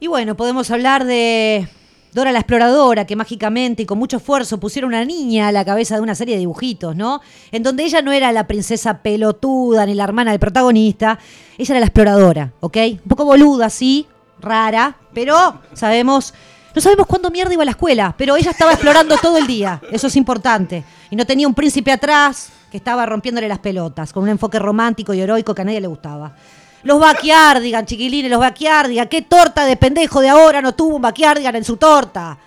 Y 0.00 0.06
bueno, 0.06 0.36
podemos 0.36 0.70
hablar 0.70 1.04
de 1.04 1.66
Dora 2.12 2.30
la 2.30 2.38
Exploradora, 2.38 3.04
que 3.04 3.16
mágicamente 3.16 3.82
y 3.82 3.86
con 3.86 3.98
mucho 3.98 4.18
esfuerzo 4.18 4.60
pusieron 4.60 4.90
una 4.90 5.04
niña 5.04 5.48
a 5.48 5.52
la 5.52 5.64
cabeza 5.64 5.96
de 5.96 6.02
una 6.02 6.14
serie 6.14 6.36
de 6.36 6.38
dibujitos, 6.38 6.94
¿no? 6.94 7.20
En 7.50 7.64
donde 7.64 7.82
ella 7.82 8.00
no 8.00 8.12
era 8.12 8.30
la 8.30 8.46
princesa 8.46 9.02
pelotuda 9.02 9.86
ni 9.86 9.94
la 9.94 10.04
hermana 10.04 10.30
del 10.30 10.38
protagonista, 10.38 11.18
ella 11.58 11.74
era 11.74 11.80
la 11.80 11.86
exploradora, 11.86 12.52
¿ok? 12.60 12.76
Un 12.92 13.08
poco 13.08 13.24
boluda, 13.24 13.70
sí, 13.70 14.06
rara, 14.40 14.96
pero 15.12 15.60
sabemos, 15.72 16.32
no 16.76 16.80
sabemos 16.80 17.08
cuándo 17.08 17.32
mierda 17.32 17.54
iba 17.54 17.62
a 17.62 17.66
la 17.66 17.72
escuela, 17.72 18.14
pero 18.16 18.36
ella 18.36 18.52
estaba 18.52 18.74
explorando 18.74 19.16
todo 19.16 19.36
el 19.36 19.48
día, 19.48 19.82
eso 19.90 20.06
es 20.06 20.14
importante. 20.14 20.84
Y 21.10 21.16
no 21.16 21.26
tenía 21.26 21.48
un 21.48 21.54
príncipe 21.54 21.90
atrás 21.90 22.52
que 22.70 22.76
estaba 22.76 23.04
rompiéndole 23.04 23.48
las 23.48 23.58
pelotas, 23.58 24.12
con 24.12 24.22
un 24.22 24.28
enfoque 24.28 24.60
romántico 24.60 25.12
y 25.12 25.20
heroico 25.20 25.56
que 25.56 25.62
a 25.62 25.64
nadie 25.64 25.80
le 25.80 25.88
gustaba. 25.88 26.36
Los 26.84 27.00
backyardigan, 27.00 27.86
chiquilines, 27.86 28.30
los 28.30 28.40
backyardigan. 28.40 29.08
¿Qué 29.08 29.22
torta 29.22 29.64
de 29.64 29.76
pendejo 29.76 30.20
de 30.20 30.28
ahora 30.28 30.62
no 30.62 30.74
tuvo 30.74 30.96
un 30.96 31.02
backyardigan 31.02 31.56
en 31.56 31.64
su 31.64 31.76
torta? 31.76 32.38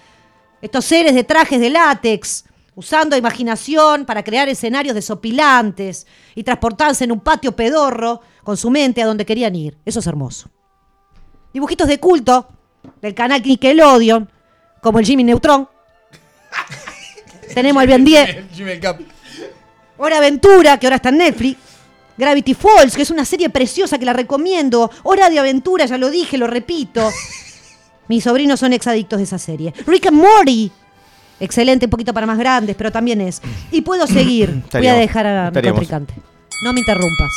Estos 0.61 0.85
seres 0.85 1.13
de 1.15 1.23
trajes 1.23 1.59
de 1.59 1.69
látex, 1.69 2.45
usando 2.75 3.17
imaginación 3.17 4.05
para 4.05 4.23
crear 4.23 4.47
escenarios 4.47 4.95
desopilantes 4.95 6.07
y 6.35 6.43
transportarse 6.43 7.03
en 7.03 7.11
un 7.11 7.19
patio 7.19 7.51
pedorro 7.55 8.21
con 8.43 8.55
su 8.57 8.69
mente 8.69 9.01
a 9.01 9.05
donde 9.05 9.25
querían 9.25 9.55
ir. 9.55 9.77
Eso 9.85 9.99
es 9.99 10.07
hermoso. 10.07 10.49
Dibujitos 11.53 11.87
de 11.87 11.99
culto 11.99 12.47
del 13.01 13.13
canal 13.13 13.41
Nickelodeon, 13.43 14.29
como 14.81 14.99
el 14.99 15.05
Jimmy 15.05 15.23
Neutron. 15.23 15.67
Tenemos 17.53 17.81
al 17.81 17.87
Ben 17.87 18.05
10. 18.05 18.37
Hora 19.97 20.17
Aventura, 20.17 20.77
que 20.77 20.87
ahora 20.87 20.95
está 20.95 21.09
en 21.09 21.17
Netflix. 21.17 21.70
Gravity 22.17 22.53
Falls, 22.53 22.95
que 22.95 23.01
es 23.01 23.11
una 23.11 23.25
serie 23.25 23.49
preciosa 23.49 23.97
que 23.97 24.05
la 24.05 24.13
recomiendo. 24.13 24.91
Hora 25.03 25.29
de 25.29 25.39
Aventura, 25.39 25.85
ya 25.85 25.97
lo 25.97 26.09
dije, 26.09 26.37
lo 26.37 26.47
repito. 26.47 27.09
Mis 28.07 28.23
sobrinos 28.23 28.59
son 28.59 28.73
exadictos 28.73 29.17
de 29.19 29.23
esa 29.23 29.37
serie. 29.39 29.73
Rick 29.87 30.07
and 30.07 30.17
Morty. 30.17 30.71
Excelente, 31.39 31.85
un 31.85 31.89
poquito 31.89 32.13
para 32.13 32.27
más 32.27 32.37
grandes, 32.37 32.75
pero 32.75 32.91
también 32.91 33.21
es. 33.21 33.41
Y 33.71 33.81
puedo 33.81 34.05
seguir. 34.05 34.61
Voy 34.73 34.87
a 34.87 34.93
dejar 34.95 35.25
a 35.27 35.51
mi 35.51 35.61
contrincante. 35.61 36.13
No 36.63 36.73
me 36.73 36.81
interrumpas. 36.81 37.31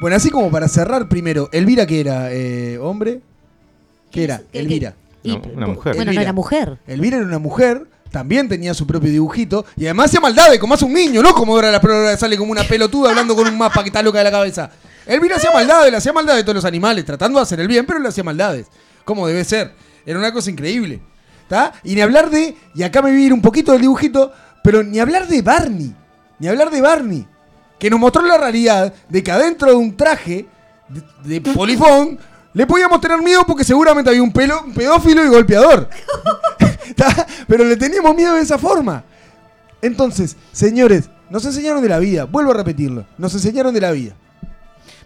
Bueno, 0.00 0.16
así 0.16 0.28
como 0.30 0.50
para 0.50 0.68
cerrar 0.68 1.08
primero, 1.08 1.48
Elvira 1.52 1.86
que 1.86 2.00
era 2.00 2.30
eh, 2.32 2.76
hombre, 2.78 3.20
¿qué 4.10 4.24
era? 4.24 4.42
qué- 4.52 4.58
Elvira. 4.58 4.94
qué? 5.22 5.30
Y- 5.30 5.32
Una- 5.32 5.46
una 5.56 5.66
mujer. 5.68 5.94
Bueno, 5.96 6.12
no 6.12 6.20
era 6.20 6.32
mujer. 6.34 6.78
Elvira 6.86 7.16
era 7.18 7.26
una 7.26 7.38
mujer, 7.38 7.86
también 8.14 8.48
tenía 8.48 8.72
su 8.74 8.86
propio 8.86 9.10
dibujito 9.10 9.66
y 9.76 9.86
además 9.86 10.06
hacía 10.06 10.20
maldades, 10.20 10.60
como 10.60 10.74
hace 10.74 10.84
un 10.84 10.92
niño, 10.92 11.20
¿no? 11.20 11.34
Como 11.34 11.52
ahora 11.52 11.72
la 11.72 11.80
programa 11.80 12.16
sale 12.16 12.38
como 12.38 12.52
una 12.52 12.62
pelotuda 12.62 13.10
hablando 13.10 13.34
con 13.34 13.48
un 13.48 13.58
mapa 13.58 13.82
que 13.82 13.88
está 13.88 14.04
loca 14.04 14.18
de 14.18 14.24
la 14.24 14.30
cabeza. 14.30 14.70
Elvira 15.04 15.34
hacía 15.34 15.50
maldades, 15.50 15.90
le 15.90 15.96
hacía 15.96 16.12
maldades 16.12 16.38
de 16.38 16.44
todos 16.44 16.54
los 16.54 16.64
animales, 16.64 17.04
tratando 17.04 17.40
de 17.40 17.42
hacer 17.42 17.58
el 17.58 17.66
bien, 17.66 17.84
pero 17.84 17.98
le 17.98 18.06
hacía 18.06 18.22
maldades. 18.22 18.68
Como 19.04 19.26
debe 19.26 19.42
ser. 19.42 19.74
Era 20.06 20.16
una 20.16 20.32
cosa 20.32 20.48
increíble. 20.48 21.02
¿Está? 21.42 21.72
Y 21.82 21.96
ni 21.96 22.02
hablar 22.02 22.30
de, 22.30 22.56
y 22.72 22.84
acá 22.84 23.02
me 23.02 23.10
a 23.10 23.18
ir 23.18 23.32
un 23.32 23.42
poquito 23.42 23.72
del 23.72 23.80
dibujito, 23.80 24.32
pero 24.62 24.84
ni 24.84 25.00
hablar 25.00 25.26
de 25.26 25.42
Barney. 25.42 25.92
Ni 26.38 26.46
hablar 26.46 26.70
de 26.70 26.80
Barney. 26.80 27.26
Que 27.80 27.90
nos 27.90 27.98
mostró 27.98 28.22
la 28.22 28.38
realidad 28.38 28.94
de 29.08 29.22
que 29.24 29.32
adentro 29.32 29.70
de 29.70 29.74
un 29.74 29.96
traje 29.96 30.46
de, 30.88 31.40
de 31.40 31.40
polifón 31.40 32.16
le 32.52 32.64
podíamos 32.64 33.00
tener 33.00 33.20
miedo 33.20 33.42
porque 33.44 33.64
seguramente 33.64 34.08
había 34.08 34.22
un, 34.22 34.32
pelo, 34.32 34.62
un 34.64 34.72
pedófilo 34.72 35.24
y 35.24 35.28
golpeador. 35.28 35.90
Pero 37.48 37.64
le 37.64 37.76
teníamos 37.76 38.14
miedo 38.14 38.34
de 38.34 38.42
esa 38.42 38.58
forma. 38.58 39.04
Entonces, 39.82 40.36
señores, 40.52 41.10
nos 41.30 41.44
enseñaron 41.44 41.82
de 41.82 41.88
la 41.88 41.98
vida. 41.98 42.24
Vuelvo 42.24 42.52
a 42.52 42.54
repetirlo. 42.54 43.06
Nos 43.18 43.34
enseñaron 43.34 43.74
de 43.74 43.80
la 43.80 43.90
vida. 43.92 44.14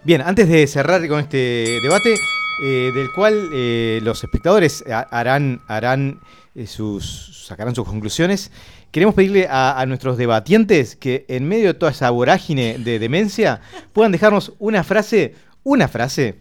Bien, 0.05 0.21
antes 0.23 0.49
de 0.49 0.67
cerrar 0.67 1.07
con 1.09 1.21
este 1.21 1.79
debate, 1.83 2.15
eh, 2.63 2.93
del 2.95 3.13
cual 3.13 3.51
eh, 3.53 4.01
los 4.03 4.23
espectadores 4.23 4.85
ha- 4.91 5.01
harán, 5.11 5.61
harán 5.69 6.21
eh, 6.55 6.67
sus, 6.67 7.45
sacarán 7.47 7.75
sus 7.75 7.87
conclusiones, 7.87 8.51
queremos 8.91 9.15
pedirle 9.15 9.49
a, 9.49 9.79
a 9.79 9.87
nuestros 9.87 10.17
debatientes 10.17 10.97
que 10.97 11.25
en 11.29 11.47
medio 11.49 11.69
de 11.69 11.75
toda 11.75 11.93
esa 11.93 12.11
vorágine 12.11 12.79
de 12.79 12.99
demencia 12.99 13.61
puedan 13.93 14.13
dejarnos 14.13 14.55
una 14.59 14.83
frase, 14.85 15.35
una 15.63 15.89
frase 15.89 16.37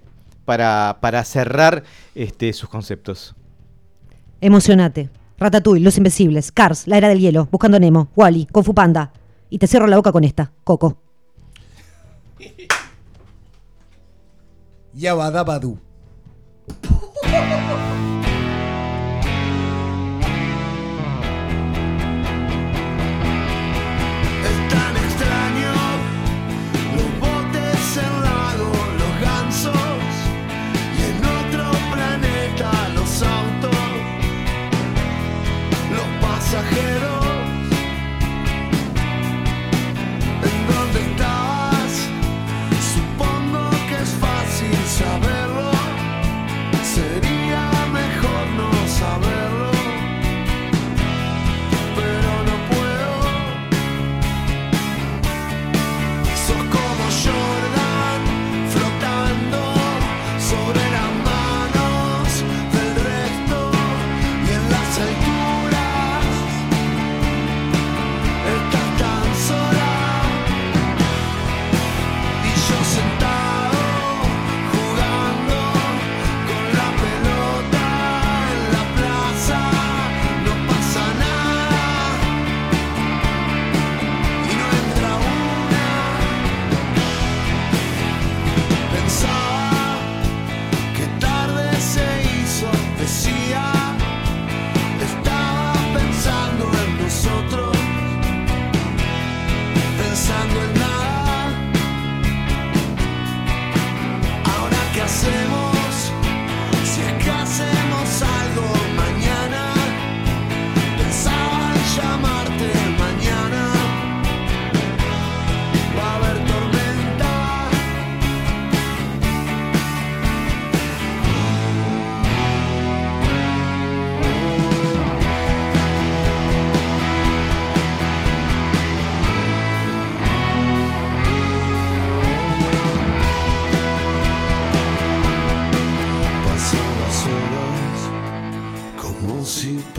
para, 0.45 0.97
para 1.01 1.23
cerrar 1.25 1.83
este, 2.15 2.53
sus 2.53 2.69
conceptos. 2.69 3.35
Emocionate. 4.41 5.09
Ratatouille, 5.38 5.83
Los 5.83 5.97
Invencibles, 5.97 6.51
Cars, 6.51 6.88
La 6.88 6.97
Era 6.97 7.09
del 7.09 7.19
Hielo, 7.19 7.47
Buscando 7.51 7.79
Nemo, 7.79 8.09
Wally, 8.15 8.47
Kung 8.51 8.73
Panda. 8.73 9.11
Y 9.49 9.59
te 9.59 9.67
cierro 9.67 9.88
la 9.88 9.97
boca 9.97 10.11
con 10.11 10.23
esta, 10.23 10.51
Coco. 10.63 10.97
Yabadabadu. 14.93 15.86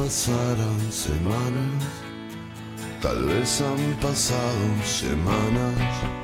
Pasarán 0.08 0.90
semanas, 0.90 1.84
tal 3.02 3.26
vez 3.26 3.60
han 3.60 4.00
pasado 4.00 4.82
semanas. 4.82 6.17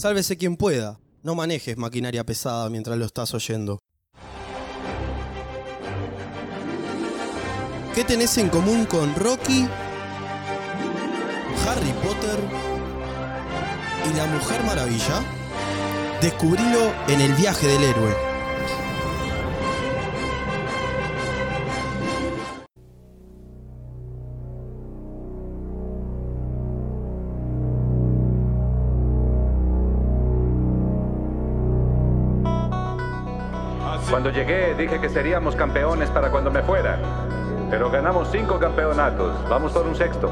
Sálvese 0.00 0.38
quien 0.38 0.56
pueda. 0.56 0.98
No 1.22 1.34
manejes 1.34 1.76
maquinaria 1.76 2.24
pesada 2.24 2.70
mientras 2.70 2.96
lo 2.96 3.04
estás 3.04 3.34
oyendo. 3.34 3.80
¿Qué 7.94 8.02
tenés 8.04 8.38
en 8.38 8.48
común 8.48 8.86
con 8.86 9.14
Rocky, 9.14 9.68
Harry 11.66 11.92
Potter 12.02 12.38
y 14.10 14.16
la 14.16 14.24
Mujer 14.24 14.64
Maravilla? 14.64 15.22
Descubrilo 16.22 16.94
en 17.08 17.20
el 17.20 17.34
viaje 17.34 17.66
del 17.66 17.82
héroe. 17.84 18.29
Cuando 34.30 34.46
llegué 34.46 34.74
dije 34.74 35.00
que 35.00 35.08
seríamos 35.08 35.56
campeones 35.56 36.08
para 36.08 36.30
cuando 36.30 36.52
me 36.52 36.62
fuera. 36.62 36.96
Pero 37.68 37.90
ganamos 37.90 38.28
cinco 38.30 38.60
campeonatos. 38.60 39.34
Vamos 39.48 39.72
por 39.72 39.84
un 39.84 39.96
sexto. 39.96 40.30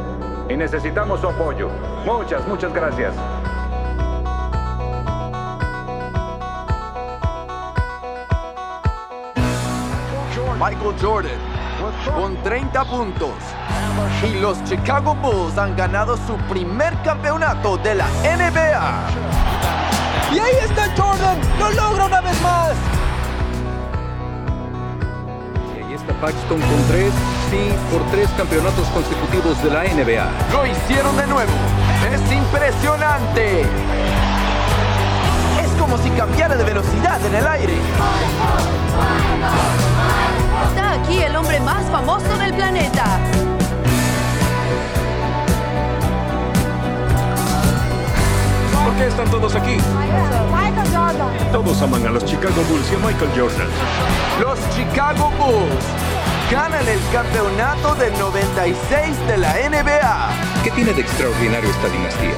Y 0.48 0.56
necesitamos 0.56 1.20
su 1.20 1.26
apoyo. 1.26 1.68
Muchas, 2.04 2.46
muchas 2.46 2.72
gracias. 2.72 3.12
Michael 10.60 10.94
Jordan 11.02 11.40
con 12.14 12.36
30 12.44 12.84
puntos. 12.84 13.34
Y 14.22 14.38
los 14.38 14.62
Chicago 14.62 15.16
Bulls 15.16 15.58
han 15.58 15.74
ganado 15.74 16.16
su 16.18 16.36
primer 16.48 16.94
campeonato 17.02 17.76
de 17.78 17.96
la 17.96 18.06
NBA. 18.22 19.08
Y 20.32 20.38
ahí 20.38 20.54
está 20.62 20.88
Jordan, 20.96 21.40
lo 21.58 21.70
logra 21.72 22.04
una 22.04 22.20
vez 22.20 22.40
más. 22.42 22.97
Paxton 26.20 26.60
con 26.60 26.82
tres, 26.88 27.12
sí, 27.48 27.70
por 27.92 28.02
tres 28.10 28.28
campeonatos 28.36 28.88
consecutivos 28.88 29.62
de 29.62 29.70
la 29.70 29.84
NBA. 29.84 30.52
Lo 30.52 30.66
hicieron 30.66 31.16
de 31.16 31.26
nuevo. 31.28 31.52
Es 32.12 32.32
impresionante. 32.32 33.60
Es 35.62 35.70
como 35.78 35.96
si 35.98 36.10
cambiara 36.10 36.56
de 36.56 36.64
velocidad 36.64 37.24
en 37.24 37.34
el 37.36 37.46
aire. 37.46 37.74
Está 40.68 40.92
aquí 40.94 41.22
el 41.22 41.36
hombre 41.36 41.60
más 41.60 41.84
famoso 41.86 42.36
del 42.36 42.52
planeta. 42.52 43.20
¿Por 48.84 48.94
qué 48.94 49.06
están 49.06 49.30
todos 49.30 49.54
aquí? 49.54 49.76
Michael 50.52 50.88
Jordan. 50.92 51.52
Todos 51.52 51.80
aman 51.82 52.06
a 52.08 52.10
los 52.10 52.24
Chicago 52.24 52.60
Bulls 52.68 52.90
y 52.90 52.94
a 52.96 52.98
Michael 53.06 53.30
Jordan. 53.36 53.68
Los 54.40 54.58
Chicago 54.74 55.30
Bulls 55.38 56.07
ganan 56.50 56.88
el 56.88 57.00
campeonato 57.12 57.94
del 57.96 58.12
96 58.18 59.26
de 59.26 59.36
la 59.36 59.52
NBA. 59.68 60.30
¿Qué 60.64 60.70
tiene 60.70 60.94
de 60.94 61.02
extraordinario 61.02 61.68
esta 61.68 61.88
dinastía? 61.88 62.34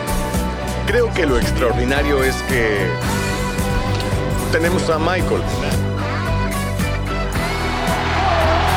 Creo 0.86 1.12
que 1.12 1.26
lo 1.26 1.38
extraordinario 1.38 2.24
es 2.24 2.34
que 2.48 2.88
tenemos 4.50 4.88
a 4.90 4.98
Michael. 4.98 5.42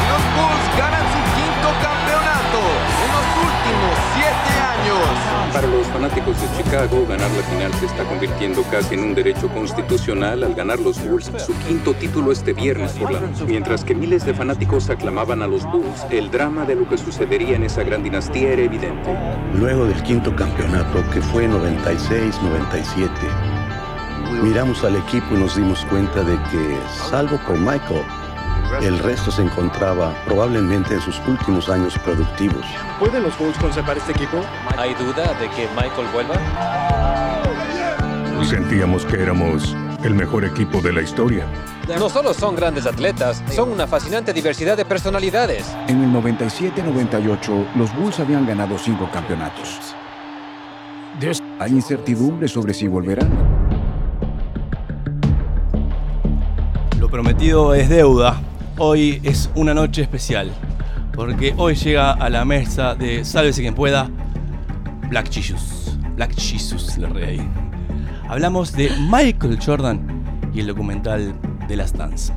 Los 0.10 0.24
Bulls 0.36 0.78
ganan 0.78 1.06
su 1.14 1.22
quinto 1.36 1.70
campeonato 1.82 2.60
en 3.04 3.10
los 3.12 3.28
últimos 3.42 4.03
Para 5.54 5.68
los 5.68 5.86
fanáticos 5.88 6.36
de 6.42 6.48
Chicago, 6.58 7.06
ganar 7.08 7.30
la 7.32 7.44
final 7.44 7.72
se 7.76 7.86
está 7.86 8.04
convirtiendo 8.06 8.64
casi 8.72 8.96
en 8.96 9.04
un 9.04 9.14
derecho 9.14 9.48
constitucional 9.50 10.44
al 10.44 10.56
ganar 10.56 10.80
los 10.80 11.00
Bulls 11.04 11.32
su 11.38 11.54
quinto 11.68 11.94
título 11.94 12.32
este 12.32 12.54
viernes 12.54 12.94
por 12.94 13.12
la 13.12 13.20
noche. 13.20 13.46
Mientras 13.46 13.86
que 13.86 13.94
miles 13.94 14.26
de 14.26 14.34
fanáticos 14.34 14.90
aclamaban 14.90 15.44
a 15.44 15.48
los 15.48 15.64
Bulls, 15.66 16.06
el 16.10 16.32
drama 16.32 16.66
de 16.66 16.76
lo 16.76 16.90
que 16.90 16.98
sucedería 16.98 17.56
en 17.56 17.64
esa 17.64 17.84
gran 17.84 18.02
dinastía 18.04 18.50
era 18.54 18.64
evidente. 18.64 19.16
Luego 19.60 19.86
del 19.86 20.02
quinto 20.04 20.36
campeonato, 20.36 21.04
que 21.12 21.22
fue 21.22 21.48
96-97, 21.48 23.10
miramos 24.42 24.84
al 24.84 24.96
equipo 24.96 25.36
y 25.36 25.38
nos 25.38 25.56
dimos 25.56 25.86
cuenta 25.86 26.24
de 26.24 26.36
que, 26.50 26.78
salvo 27.10 27.38
por 27.46 27.60
Michael, 27.60 28.04
el 28.82 29.00
resto 29.00 29.32
se 29.32 29.42
encontraba 29.42 30.14
probablemente 30.26 30.96
en 30.96 31.02
sus 31.02 31.20
últimos 31.28 31.70
años 31.70 31.98
productivos. 32.00 32.66
¿Pueden 33.00 33.24
los 33.24 33.38
Bulls 33.38 33.58
conservar 33.58 33.98
este 33.98 34.12
equipo? 34.12 34.42
¿Hay 34.78 34.94
duda 34.96 35.34
de 35.40 35.50
que 35.50 35.68
Michael 35.76 36.08
vuelva? 36.14 36.36
Sentíamos 38.44 39.06
que 39.06 39.22
éramos 39.22 39.76
el 40.04 40.14
mejor 40.14 40.44
equipo 40.46 40.82
de 40.82 40.92
la 40.92 41.02
historia. 41.02 41.46
No 41.98 42.10
solo 42.10 42.34
son 42.34 42.56
grandes 42.56 42.86
atletas, 42.86 43.44
son 43.52 43.72
una 43.72 43.88
fascinante 43.88 44.34
diversidad 44.34 44.76
de 44.78 44.86
personalidades. 44.86 45.66
En 45.88 46.04
el 46.04 46.12
97-98, 46.12 47.68
los 47.76 47.96
Bulls 47.96 48.20
habían 48.20 48.46
ganado 48.46 48.78
cinco 48.78 49.10
campeonatos. 49.12 49.96
Hay 51.60 51.72
incertidumbre 51.72 52.48
sobre 52.48 52.74
si 52.74 52.88
volverán. 52.88 53.32
Lo 57.00 57.10
prometido 57.10 57.74
es 57.74 57.88
deuda. 57.88 58.42
Hoy 58.80 59.22
es 59.24 59.52
una 59.54 59.76
noche 59.76 60.02
especial. 60.02 60.52
Porque 61.14 61.54
hoy 61.58 61.76
llega 61.76 62.12
a 62.12 62.28
la 62.30 62.44
mesa 62.44 62.96
de 62.96 63.24
Sálvese 63.24 63.62
quien 63.62 63.76
pueda 63.76 64.10
Black 65.10 65.32
Jesus. 65.32 65.96
Black 66.16 66.34
Jesus, 66.36 66.98
le 66.98 67.08
re 67.08 67.26
ahí. 67.28 67.50
Hablamos 68.28 68.72
de 68.74 68.90
Michael 69.12 69.60
Jordan 69.64 70.52
y 70.56 70.62
el 70.62 70.68
documental 70.68 71.36
de 71.68 71.76
las 71.76 71.94
Dance. 71.94 72.34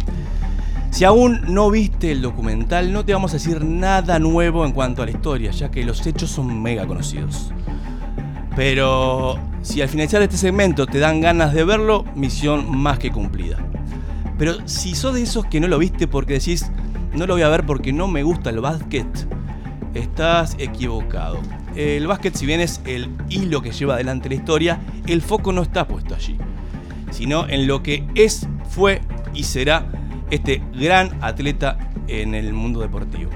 Si 0.91 1.05
aún 1.05 1.41
no 1.49 1.71
viste 1.71 2.13
el 2.13 2.21
documental, 2.21 2.93
no 2.93 3.03
te 3.03 3.15
vamos 3.15 3.31
a 3.31 3.35
decir 3.35 3.65
nada 3.65 4.19
nuevo 4.19 4.67
en 4.67 4.73
cuanto 4.73 5.03
a 5.03 5.07
la 5.07 5.13
historia, 5.13 5.53
ya 5.53 5.71
que 5.71 5.85
los 5.85 6.07
hechos 6.07 6.31
son 6.31 6.63
mega 6.63 6.87
conocidos. 6.87 7.51
Pero 8.55 9.39
si 9.63 9.81
al 9.81 9.89
finalizar 9.89 10.21
este 10.21 10.37
segmento 10.37 10.87
te 10.87 10.99
dan 10.99 11.23
ganas 11.23 11.55
de 11.55 11.65
verlo, 11.65 12.05
misión 12.15 12.77
más 12.77 12.99
que 12.99 13.11
cumplida. 13.11 13.59
Pero 14.39 14.67
si 14.67 14.95
sos 14.95 15.15
de 15.15 15.23
esos 15.23 15.47
que 15.47 15.61
no 15.61 15.69
lo 15.69 15.79
viste 15.79 16.07
porque 16.07 16.35
decís, 16.35 16.71
no 17.13 17.27
lo 17.27 17.35
voy 17.35 17.43
a 17.43 17.49
ver 17.49 17.65
porque 17.65 17.93
no 17.93 18.09
me 18.09 18.23
gusta 18.23 18.51
el 18.51 18.61
básquet, 18.61 19.07
estás 19.95 20.57
equivocado. 20.59 21.41
el 21.75 22.07
básquet, 22.07 22.35
si 22.35 22.47
bien 22.47 22.61
es 22.61 22.81
el 22.85 23.09
hilo 23.29 23.63
que 23.63 23.73
lleva 23.73 23.95
adelante 23.95 24.29
la 24.29 24.35
historia, 24.35 24.81
el 25.07 25.23
foco 25.23 25.53
no 25.53 25.63
está 25.63 25.89
puesto 25.89 26.15
allí, 26.15 26.37
sino 27.11 27.49
en 27.49 27.67
lo 27.67 27.83
que 27.83 28.07
es, 28.15 28.47
fue 28.69 29.01
y 29.35 29.45
será 29.45 29.87
este 30.31 30.63
gran 30.75 31.17
atleta 31.23 31.79
en 32.09 32.35
el 32.35 32.53
mundo 32.53 32.81
deportivo. 32.81 33.31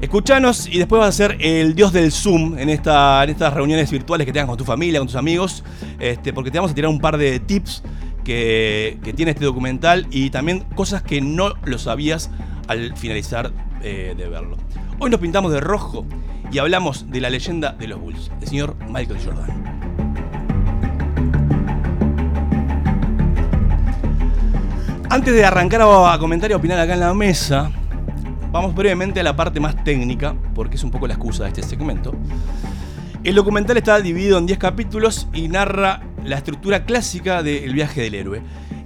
Escuchanos 0.00 0.66
y 0.66 0.78
después 0.78 0.98
vas 0.98 1.10
a 1.10 1.12
ser 1.12 1.36
el 1.40 1.74
dios 1.74 1.92
del 1.92 2.10
Zoom 2.10 2.58
en, 2.58 2.68
en 2.68 2.70
estas 2.70 3.54
reuniones 3.54 3.90
virtuales 3.90 4.26
que 4.26 4.32
tengas 4.32 4.48
con 4.48 4.58
tu 4.58 4.64
familia, 4.64 4.98
con 4.98 5.06
tus 5.06 5.16
amigos, 5.16 5.62
este, 6.00 6.32
porque 6.32 6.50
te 6.50 6.58
vamos 6.58 6.72
a 6.72 6.74
tirar 6.74 6.90
un 6.90 6.98
par 6.98 7.16
de 7.16 7.38
tips 7.38 7.84
que, 8.24 8.98
tiene 9.16 9.32
este 9.32 9.44
documental 9.44 10.06
y 10.10 10.30
también 10.30 10.60
cosas 10.74 11.02
que 11.02 11.20
no 11.20 11.54
lo 11.64 11.78
sabías 11.78 12.30
al 12.68 12.96
finalizar 12.96 13.52
eh, 13.82 14.14
de 14.16 14.28
verlo. 14.28 14.56
Hoy 14.98 15.10
nos 15.10 15.20
pintamos 15.20 15.52
de 15.52 15.60
rojo 15.60 16.06
y 16.50 16.58
hablamos 16.58 17.10
de 17.10 17.20
la 17.20 17.30
leyenda 17.30 17.72
de 17.72 17.88
los 17.88 18.00
Bulls, 18.00 18.30
el 18.40 18.48
señor 18.48 18.76
Michael 18.88 19.18
Jordan. 19.24 19.82
Antes 25.08 25.34
de 25.34 25.44
arrancar 25.44 25.82
a 25.82 26.18
comentar 26.18 26.50
y 26.50 26.54
opinar 26.54 26.78
acá 26.78 26.94
en 26.94 27.00
la 27.00 27.12
mesa, 27.12 27.70
vamos 28.50 28.74
brevemente 28.74 29.20
a 29.20 29.22
la 29.22 29.36
parte 29.36 29.60
más 29.60 29.82
técnica, 29.84 30.34
porque 30.54 30.76
es 30.76 30.84
un 30.84 30.90
poco 30.90 31.06
la 31.06 31.14
excusa 31.14 31.42
de 31.44 31.50
este 31.50 31.62
segmento. 31.62 32.14
El 33.22 33.34
documental 33.34 33.76
está 33.76 34.00
dividido 34.00 34.38
en 34.38 34.46
10 34.46 34.58
capítulos 34.58 35.28
y 35.32 35.48
narra 35.48 36.00
la 36.24 36.36
estructura 36.36 36.84
clásica 36.84 37.42
del 37.42 37.72
viaje 37.72 38.02
del 38.02 38.14
héroe. 38.14 38.42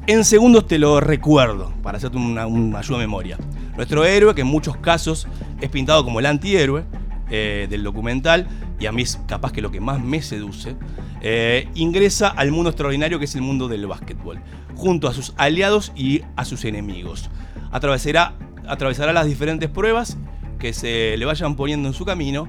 En 0.06 0.24
segundos 0.24 0.66
te 0.66 0.78
lo 0.78 1.00
recuerdo, 1.00 1.72
para 1.82 1.98
hacerte 1.98 2.16
una, 2.16 2.44
ayuda 2.44 2.98
de 2.98 3.04
memoria. 3.04 3.38
Nuestro 3.76 4.04
héroe, 4.04 4.34
que 4.34 4.42
en 4.42 4.46
muchos 4.46 4.76
casos 4.76 5.26
es 5.60 5.68
pintado 5.68 6.04
como 6.04 6.20
el 6.20 6.26
antihéroe 6.26 6.84
eh, 7.28 7.66
del 7.68 7.82
documental, 7.82 8.46
y 8.78 8.86
a 8.86 8.92
mí 8.92 9.02
es 9.02 9.20
capaz 9.26 9.52
que 9.52 9.62
lo 9.62 9.70
que 9.70 9.80
más 9.80 10.00
me 10.00 10.22
seduce, 10.22 10.76
eh, 11.22 11.68
ingresa 11.74 12.28
al 12.28 12.52
mundo 12.52 12.70
extraordinario 12.70 13.18
que 13.18 13.24
es 13.24 13.34
el 13.34 13.42
mundo 13.42 13.68
del 13.68 13.86
básquetbol, 13.86 14.38
junto 14.76 15.08
a 15.08 15.12
sus 15.12 15.34
aliados 15.36 15.92
y 15.96 16.22
a 16.36 16.44
sus 16.44 16.64
enemigos. 16.64 17.30
Atravesará, 17.72 18.34
atravesará 18.68 19.12
las 19.12 19.26
diferentes 19.26 19.68
pruebas 19.68 20.16
que 20.58 20.72
se 20.72 21.16
le 21.16 21.24
vayan 21.24 21.56
poniendo 21.56 21.88
en 21.88 21.94
su 21.94 22.04
camino 22.04 22.48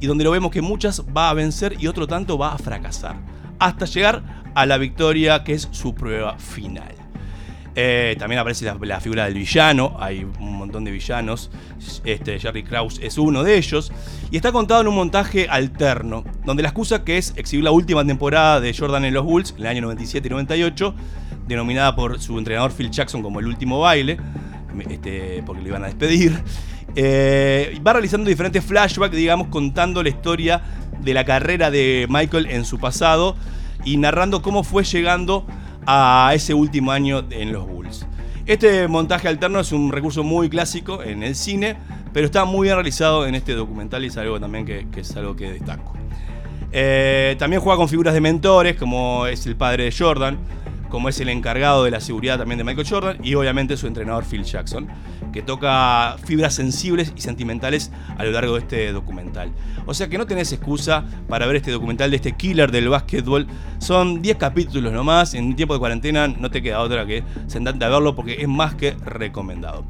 y 0.00 0.06
donde 0.06 0.24
lo 0.24 0.30
vemos 0.30 0.50
que 0.50 0.62
muchas 0.62 1.02
va 1.16 1.30
a 1.30 1.34
vencer 1.34 1.76
y 1.78 1.86
otro 1.86 2.06
tanto 2.06 2.38
va 2.38 2.52
a 2.52 2.58
fracasar, 2.58 3.16
hasta 3.60 3.84
llegar 3.84 4.22
a 4.54 4.66
la 4.66 4.78
victoria 4.78 5.44
que 5.44 5.52
es 5.52 5.68
su 5.70 5.94
prueba 5.94 6.38
final. 6.38 6.94
Eh, 7.76 8.16
también 8.18 8.40
aparece 8.40 8.64
la, 8.64 9.00
figura 9.00 9.26
del 9.26 9.34
villano, 9.34 9.96
hay 10.00 10.24
un 10.24 10.56
montón 10.56 10.84
de 10.84 10.90
villanos, 10.90 11.50
este, 12.04 12.38
Jerry 12.40 12.64
Krause 12.64 12.98
es 13.00 13.16
uno 13.16 13.44
de 13.44 13.56
ellos, 13.56 13.92
y 14.30 14.36
está 14.36 14.50
contado 14.50 14.80
en 14.80 14.88
un 14.88 14.96
montaje 14.96 15.48
alterno, 15.48 16.24
donde 16.44 16.64
la 16.64 16.70
excusa 16.70 17.04
que 17.04 17.16
es 17.16 17.32
exhibir 17.36 17.64
la 17.64 17.70
última 17.70 18.04
temporada 18.04 18.60
de 18.60 18.74
Jordan 18.76 19.04
en 19.04 19.14
los 19.14 19.24
Bulls, 19.24 19.52
en 19.52 19.60
el 19.60 19.66
año 19.68 19.82
97 19.82 20.26
y 20.26 20.30
98, 20.30 20.94
denominada 21.46 21.94
por 21.94 22.20
su 22.20 22.36
entrenador 22.38 22.72
Phil 22.72 22.90
Jackson 22.90 23.22
como 23.22 23.38
el 23.38 23.46
último 23.46 23.78
baile, 23.78 24.18
este, 24.88 25.42
porque 25.46 25.62
lo 25.62 25.68
iban 25.68 25.84
a 25.84 25.86
despedir, 25.86 26.42
eh, 26.96 27.78
va 27.86 27.92
realizando 27.92 28.28
diferentes 28.28 28.64
flashbacks, 28.64 29.14
digamos, 29.14 29.46
contando 29.46 30.02
la 30.02 30.08
historia 30.08 30.60
de 31.02 31.14
la 31.14 31.24
carrera 31.24 31.70
de 31.70 32.06
Michael 32.08 32.46
en 32.46 32.64
su 32.64 32.78
pasado 32.78 33.36
y 33.84 33.96
narrando 33.96 34.42
cómo 34.42 34.62
fue 34.62 34.84
llegando 34.84 35.46
a 35.86 36.32
ese 36.34 36.54
último 36.54 36.92
año 36.92 37.24
en 37.30 37.52
los 37.52 37.66
Bulls. 37.66 38.06
Este 38.46 38.88
montaje 38.88 39.28
alterno 39.28 39.60
es 39.60 39.72
un 39.72 39.92
recurso 39.92 40.24
muy 40.24 40.48
clásico 40.48 41.02
en 41.02 41.22
el 41.22 41.34
cine, 41.34 41.76
pero 42.12 42.26
está 42.26 42.44
muy 42.44 42.66
bien 42.66 42.74
realizado 42.74 43.26
en 43.26 43.34
este 43.34 43.52
documental 43.52 44.04
y 44.04 44.08
es 44.08 44.16
algo 44.16 44.40
también 44.40 44.64
que, 44.64 44.86
es 44.96 45.16
algo 45.16 45.36
que 45.36 45.52
destaco. 45.52 45.94
Eh, 46.72 47.36
también 47.38 47.62
juega 47.62 47.76
con 47.76 47.88
figuras 47.88 48.14
de 48.14 48.20
mentores, 48.20 48.76
como 48.76 49.26
es 49.26 49.46
el 49.46 49.56
padre 49.56 49.84
de 49.84 49.94
Jordan, 49.96 50.38
como 50.90 51.08
es 51.08 51.18
el 51.20 51.30
encargado 51.30 51.84
de 51.84 51.90
la 51.90 52.00
seguridad 52.00 52.38
también 52.38 52.58
de 52.58 52.64
Michael 52.64 52.86
Jordan 52.86 53.18
y 53.22 53.34
obviamente 53.34 53.76
su 53.76 53.86
entrenador 53.86 54.24
Phil 54.24 54.44
Jackson, 54.44 54.88
que 55.32 55.40
toca 55.40 56.16
fibras 56.24 56.54
sensibles 56.54 57.12
y 57.16 57.20
sentimentales 57.20 57.90
a 58.18 58.24
lo 58.24 58.32
largo 58.32 58.54
de 58.54 58.60
este 58.60 58.92
documental. 58.92 59.52
O 59.86 59.94
sea 59.94 60.08
que 60.08 60.18
no 60.18 60.26
tenés 60.26 60.52
excusa 60.52 61.04
para 61.28 61.46
ver 61.46 61.56
este 61.56 61.70
documental 61.70 62.10
de 62.10 62.16
este 62.16 62.32
killer 62.32 62.70
del 62.70 62.88
básquetbol. 62.88 63.46
Son 63.78 64.20
10 64.20 64.36
capítulos 64.36 64.92
nomás, 64.92 65.34
en 65.34 65.56
tiempo 65.56 65.74
de 65.74 65.80
cuarentena 65.80 66.28
no 66.28 66.50
te 66.50 66.60
queda 66.60 66.80
otra 66.80 67.06
que 67.06 67.22
sentarte 67.46 67.84
a 67.84 67.88
verlo 67.88 68.14
porque 68.14 68.42
es 68.42 68.48
más 68.48 68.74
que 68.74 68.92
recomendado. 69.04 69.84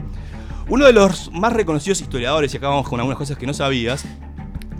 Uno 0.68 0.86
de 0.86 0.92
los 0.92 1.32
más 1.32 1.52
reconocidos 1.52 2.00
historiadores, 2.00 2.54
y 2.54 2.58
acá 2.58 2.68
vamos 2.68 2.88
con 2.88 3.00
algunas 3.00 3.18
cosas 3.18 3.36
que 3.36 3.46
no 3.46 3.54
sabías, 3.54 4.04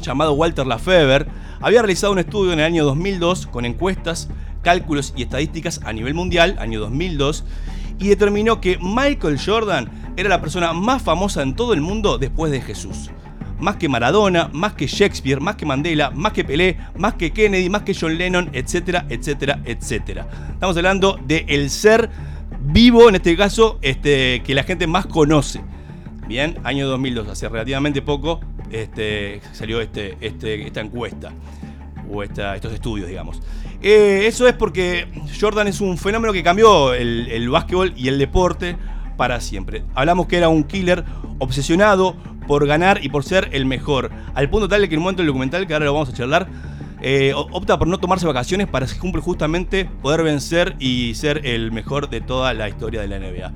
llamado 0.01 0.35
Walter 0.35 0.67
Lafever, 0.67 1.27
había 1.61 1.83
realizado 1.83 2.13
un 2.13 2.21
estudio 2.21 2.53
en 2.53 2.61
el 2.61 2.67
año 2.67 2.85
2002 2.85 3.47
con 3.49 3.65
encuestas, 3.65 4.29
cálculos 4.63 5.13
y 5.17 5.23
estadísticas 5.23 5.81
a 5.85 5.93
nivel 5.93 6.15
mundial, 6.15 6.57
año 6.59 6.81
2002, 6.81 7.45
y 7.99 8.09
determinó 8.09 8.61
que 8.61 8.79
Michael 8.81 9.39
Jordan 9.45 10.15
era 10.17 10.29
la 10.29 10.41
persona 10.41 10.73
más 10.73 11.03
famosa 11.03 11.43
en 11.43 11.55
todo 11.55 11.73
el 11.73 11.81
mundo 11.81 12.19
después 12.19 12.51
de 12.51 12.61
Jesús. 12.61 13.11
Más 13.59 13.77
que 13.77 13.91
Maradona, 13.91 14.49
más 14.53 14.73
que 14.73 14.87
Shakespeare, 14.87 15.41
más 15.41 15.57
que 15.57 15.67
Mandela, 15.67 16.11
más 16.11 16.33
que 16.33 16.45
Pelé, 16.45 16.79
más 16.97 17.15
que 17.15 17.31
Kennedy, 17.31 17.69
más 17.69 17.83
que 17.83 17.95
John 17.95 18.17
Lennon, 18.17 18.49
etcétera, 18.55 19.05
etcétera, 19.11 19.61
etcétera. 19.67 20.27
Estamos 20.53 20.77
hablando 20.77 21.19
de 21.27 21.45
el 21.47 21.69
ser 21.69 22.09
vivo, 22.63 23.09
en 23.09 23.17
este 23.17 23.37
caso, 23.37 23.79
este, 23.83 24.43
que 24.43 24.55
la 24.55 24.63
gente 24.63 24.87
más 24.87 25.07
conoce. 25.07 25.61
Bien, 26.27 26.59
año 26.65 26.89
2002, 26.89 27.29
hace 27.29 27.49
relativamente 27.49 28.01
poco 28.01 28.41
este, 28.71 29.41
salió 29.53 29.81
este, 29.81 30.17
este, 30.21 30.67
esta 30.67 30.81
encuesta 30.81 31.33
o 32.11 32.23
estos 32.23 32.73
estudios, 32.73 33.09
digamos. 33.09 33.43
Eh, 33.83 34.27
eso 34.27 34.47
es 34.47 34.55
porque 34.55 35.09
Jordan 35.41 35.67
es 35.67 35.81
un 35.81 35.97
fenómeno 35.97 36.33
que 36.33 36.43
cambió 36.43 36.93
el, 36.93 37.49
básquetbol 37.49 37.95
y 37.97 38.09
el 38.09 38.19
deporte 38.19 38.77
para 39.17 39.41
siempre. 39.41 39.85
Hablamos 39.95 40.27
que 40.27 40.37
era 40.37 40.49
un 40.49 40.65
killer 40.65 41.05
obsesionado 41.39 42.17
por 42.47 42.67
ganar 42.67 43.01
y 43.03 43.09
por 43.09 43.25
ser 43.25 43.49
el 43.53 43.65
mejor. 43.65 44.11
Al 44.35 44.51
punto 44.51 44.69
tal 44.69 44.83
de 44.83 44.89
que 44.89 44.95
en 44.95 44.99
un 44.99 45.05
momento 45.05 45.23
del 45.23 45.29
documental, 45.29 45.67
que 45.67 45.73
ahora 45.73 45.87
lo 45.87 45.95
vamos 45.95 46.09
a 46.11 46.13
charlar, 46.13 46.49
eh, 47.03 47.33
opta 47.35 47.79
por 47.79 47.89
no 47.89 47.99
tomarse 47.99 48.27
vacaciones 48.27 48.67
para 48.67 48.87
que 48.87 48.99
cumple 48.99 49.23
justamente 49.23 49.87
poder 49.87 50.23
vencer 50.23 50.77
y 50.79 51.15
ser 51.15 51.47
el 51.47 51.73
mejor 51.73 52.11
de 52.11 52.21
toda 52.21 52.53
la 52.53 52.69
historia 52.69 53.01
de 53.01 53.09
la 53.09 53.19
NBA. 53.19 53.53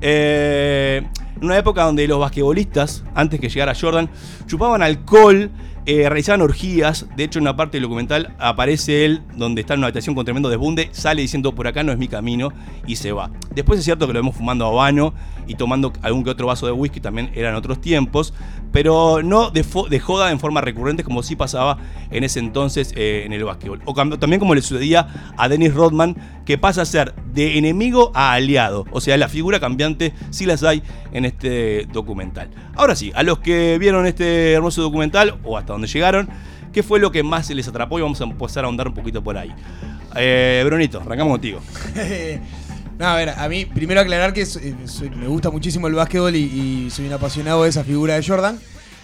Eh, 0.00 1.06
una 1.42 1.58
época 1.58 1.82
donde 1.82 2.08
los 2.08 2.18
basquetbolistas, 2.18 3.04
antes 3.14 3.38
que 3.38 3.50
llegara 3.50 3.74
Jordan, 3.78 4.08
chupaban 4.46 4.82
alcohol, 4.82 5.50
eh, 5.86 6.08
realizaban 6.08 6.42
orgías. 6.42 7.06
De 7.16 7.24
hecho, 7.24 7.38
en 7.38 7.44
una 7.44 7.56
parte 7.56 7.76
del 7.76 7.84
documental 7.84 8.34
aparece 8.38 9.04
él, 9.04 9.22
donde 9.36 9.60
está 9.60 9.74
en 9.74 9.80
una 9.80 9.86
habitación 9.86 10.14
con 10.14 10.24
tremendo 10.24 10.48
desbunde, 10.48 10.88
sale 10.92 11.22
diciendo 11.22 11.54
por 11.54 11.66
acá 11.66 11.82
no 11.82 11.92
es 11.92 11.98
mi 11.98 12.08
camino 12.08 12.52
y 12.86 12.96
se 12.96 13.12
va. 13.12 13.30
Después 13.54 13.78
es 13.78 13.84
cierto 13.84 14.06
que 14.06 14.12
lo 14.12 14.18
vemos 14.18 14.36
fumando 14.36 14.66
habano 14.66 15.14
y 15.46 15.54
tomando 15.54 15.92
algún 16.02 16.24
que 16.24 16.30
otro 16.30 16.48
vaso 16.48 16.66
de 16.66 16.72
whisky, 16.72 17.00
también 17.00 17.30
eran 17.34 17.54
otros 17.54 17.80
tiempos, 17.80 18.34
pero 18.76 19.22
no 19.22 19.48
de, 19.50 19.64
de 19.88 20.00
joda 20.00 20.30
en 20.30 20.38
forma 20.38 20.60
recurrente 20.60 21.02
como 21.02 21.22
sí 21.22 21.34
pasaba 21.34 21.78
en 22.10 22.24
ese 22.24 22.40
entonces 22.40 22.92
eh, 22.94 23.22
en 23.24 23.32
el 23.32 23.42
básquetbol. 23.42 23.80
O 23.86 23.94
también 23.94 24.38
como 24.38 24.54
le 24.54 24.60
sucedía 24.60 25.32
a 25.38 25.48
Dennis 25.48 25.72
Rodman, 25.72 26.14
que 26.44 26.58
pasa 26.58 26.82
a 26.82 26.84
ser 26.84 27.14
de 27.32 27.56
enemigo 27.56 28.12
a 28.14 28.34
aliado. 28.34 28.84
O 28.90 29.00
sea, 29.00 29.16
la 29.16 29.30
figura 29.30 29.60
cambiante 29.60 30.12
sí 30.28 30.44
las 30.44 30.62
hay 30.62 30.82
en 31.12 31.24
este 31.24 31.86
documental. 31.90 32.50
Ahora 32.74 32.94
sí, 32.94 33.12
a 33.14 33.22
los 33.22 33.38
que 33.38 33.78
vieron 33.78 34.06
este 34.06 34.52
hermoso 34.52 34.82
documental, 34.82 35.38
o 35.42 35.56
hasta 35.56 35.72
donde 35.72 35.88
llegaron, 35.88 36.28
¿qué 36.74 36.82
fue 36.82 37.00
lo 37.00 37.10
que 37.10 37.22
más 37.22 37.48
les 37.48 37.66
atrapó? 37.66 37.98
Y 37.98 38.02
vamos 38.02 38.20
a 38.20 38.24
empezar 38.24 38.64
a 38.64 38.66
ahondar 38.66 38.88
un 38.88 38.94
poquito 38.94 39.24
por 39.24 39.38
ahí. 39.38 39.54
Eh, 40.16 40.62
Brunito, 40.66 41.00
arrancamos 41.00 41.32
contigo. 41.32 41.60
No, 42.98 43.06
a 43.06 43.14
ver, 43.16 43.28
a 43.30 43.48
mí 43.48 43.66
primero 43.66 44.00
aclarar 44.00 44.32
que 44.32 44.46
soy- 44.46 44.74
me 45.14 45.26
gusta 45.28 45.50
muchísimo 45.50 45.86
el 45.86 45.94
básquetbol 45.94 46.34
y, 46.34 46.88
soy 46.90 47.06
un 47.06 47.12
apasionado 47.12 47.64
de 47.64 47.68
esa 47.70 47.84
figura 47.84 48.14
de 48.14 48.26
Jordan. 48.26 48.58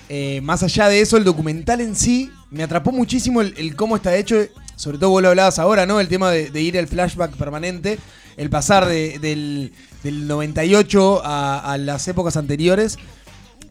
Eh, 0.08 0.40
más 0.42 0.62
allá 0.62 0.88
de 0.88 1.00
eso, 1.00 1.16
el 1.16 1.24
documental 1.24 1.80
en 1.80 1.94
sí 1.94 2.30
me 2.50 2.62
atrapó 2.62 2.90
muchísimo 2.92 3.40
el, 3.42 3.76
cómo 3.76 3.96
está 3.96 4.16
hecho. 4.16 4.36
Sobre 4.76 4.98
todo 4.98 5.10
vos 5.10 5.22
lo 5.22 5.28
hablabas 5.28 5.58
ahora, 5.58 5.84
¿no? 5.86 6.00
El 6.00 6.08
tema 6.08 6.30
de, 6.30 6.60
ir 6.60 6.78
al 6.78 6.86
flashback 6.88 7.32
permanente, 7.36 7.98
el 8.36 8.48
pasar 8.50 8.86
de- 8.86 9.18
del, 9.18 9.72
del 10.02 10.26
98 10.26 11.22
a, 11.24 11.72
a 11.72 11.76
las 11.78 12.08
épocas 12.08 12.36
anteriores. 12.38 12.96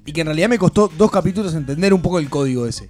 Y 0.06 0.14
que 0.14 0.22
en 0.22 0.28
realidad 0.28 0.50
me 0.50 0.58
costó 0.60 0.88
dos 0.98 1.12
capítulos 1.12 1.54
entender 1.56 1.94
un 1.94 2.02
poco 2.02 2.20
el 2.20 2.30
código 2.30 2.66
ese. 2.68 2.90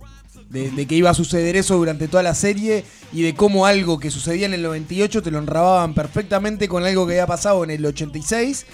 De, 0.52 0.70
de 0.70 0.86
que 0.86 0.96
iba 0.96 1.10
a 1.10 1.14
suceder 1.14 1.56
eso 1.56 1.78
durante 1.78 2.10
toda 2.10 2.24
la 2.24 2.36
serie 2.36 2.84
y 3.14 3.22
de 3.22 3.34
cómo 3.34 3.66
algo 3.66 4.00
que 4.00 4.12
sucedía 4.12 4.46
en 4.48 4.54
el 4.54 4.62
98 4.64 5.22
te 5.22 5.32
lo 5.32 5.38
enrababan 5.40 5.94
perfectamente 5.94 6.68
con 6.68 6.84
algo 6.84 7.08
que 7.08 7.14
había 7.14 7.26
pasado 7.28 7.64
en 7.64 7.72
el 7.72 7.86
86. 7.86 8.66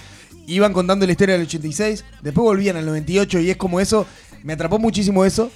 Iban 0.47 0.73
contando 0.73 1.05
la 1.05 1.11
historia 1.11 1.35
del 1.37 1.45
86, 1.45 2.03
después 2.23 2.43
volvían 2.43 2.77
al 2.77 2.85
98 2.87 3.39
y 3.41 3.51
es 3.51 3.57
como 3.57 3.79
eso. 3.79 4.07
Me 4.43 4.53
atrapó 4.53 4.79
muchísimo 4.79 5.23
eso. 5.23 5.51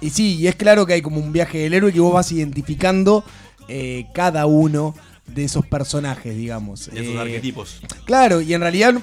Y 0.00 0.10
sí, 0.10 0.36
y 0.38 0.48
es 0.48 0.56
claro 0.56 0.86
que 0.86 0.94
hay 0.94 1.02
como 1.02 1.20
un 1.20 1.32
viaje 1.32 1.58
del 1.58 1.74
héroe 1.74 1.92
que 1.92 2.00
vos 2.00 2.14
vas 2.14 2.32
identificando 2.32 3.22
eh, 3.68 4.06
cada 4.14 4.46
uno 4.46 4.94
de 5.26 5.44
esos 5.44 5.64
personajes, 5.66 6.34
digamos. 6.36 6.90
De 6.90 7.00
esos 7.02 7.14
Eh, 7.14 7.18
arquetipos. 7.20 7.80
Claro, 8.06 8.40
y 8.40 8.54
en 8.54 8.62
realidad 8.62 8.94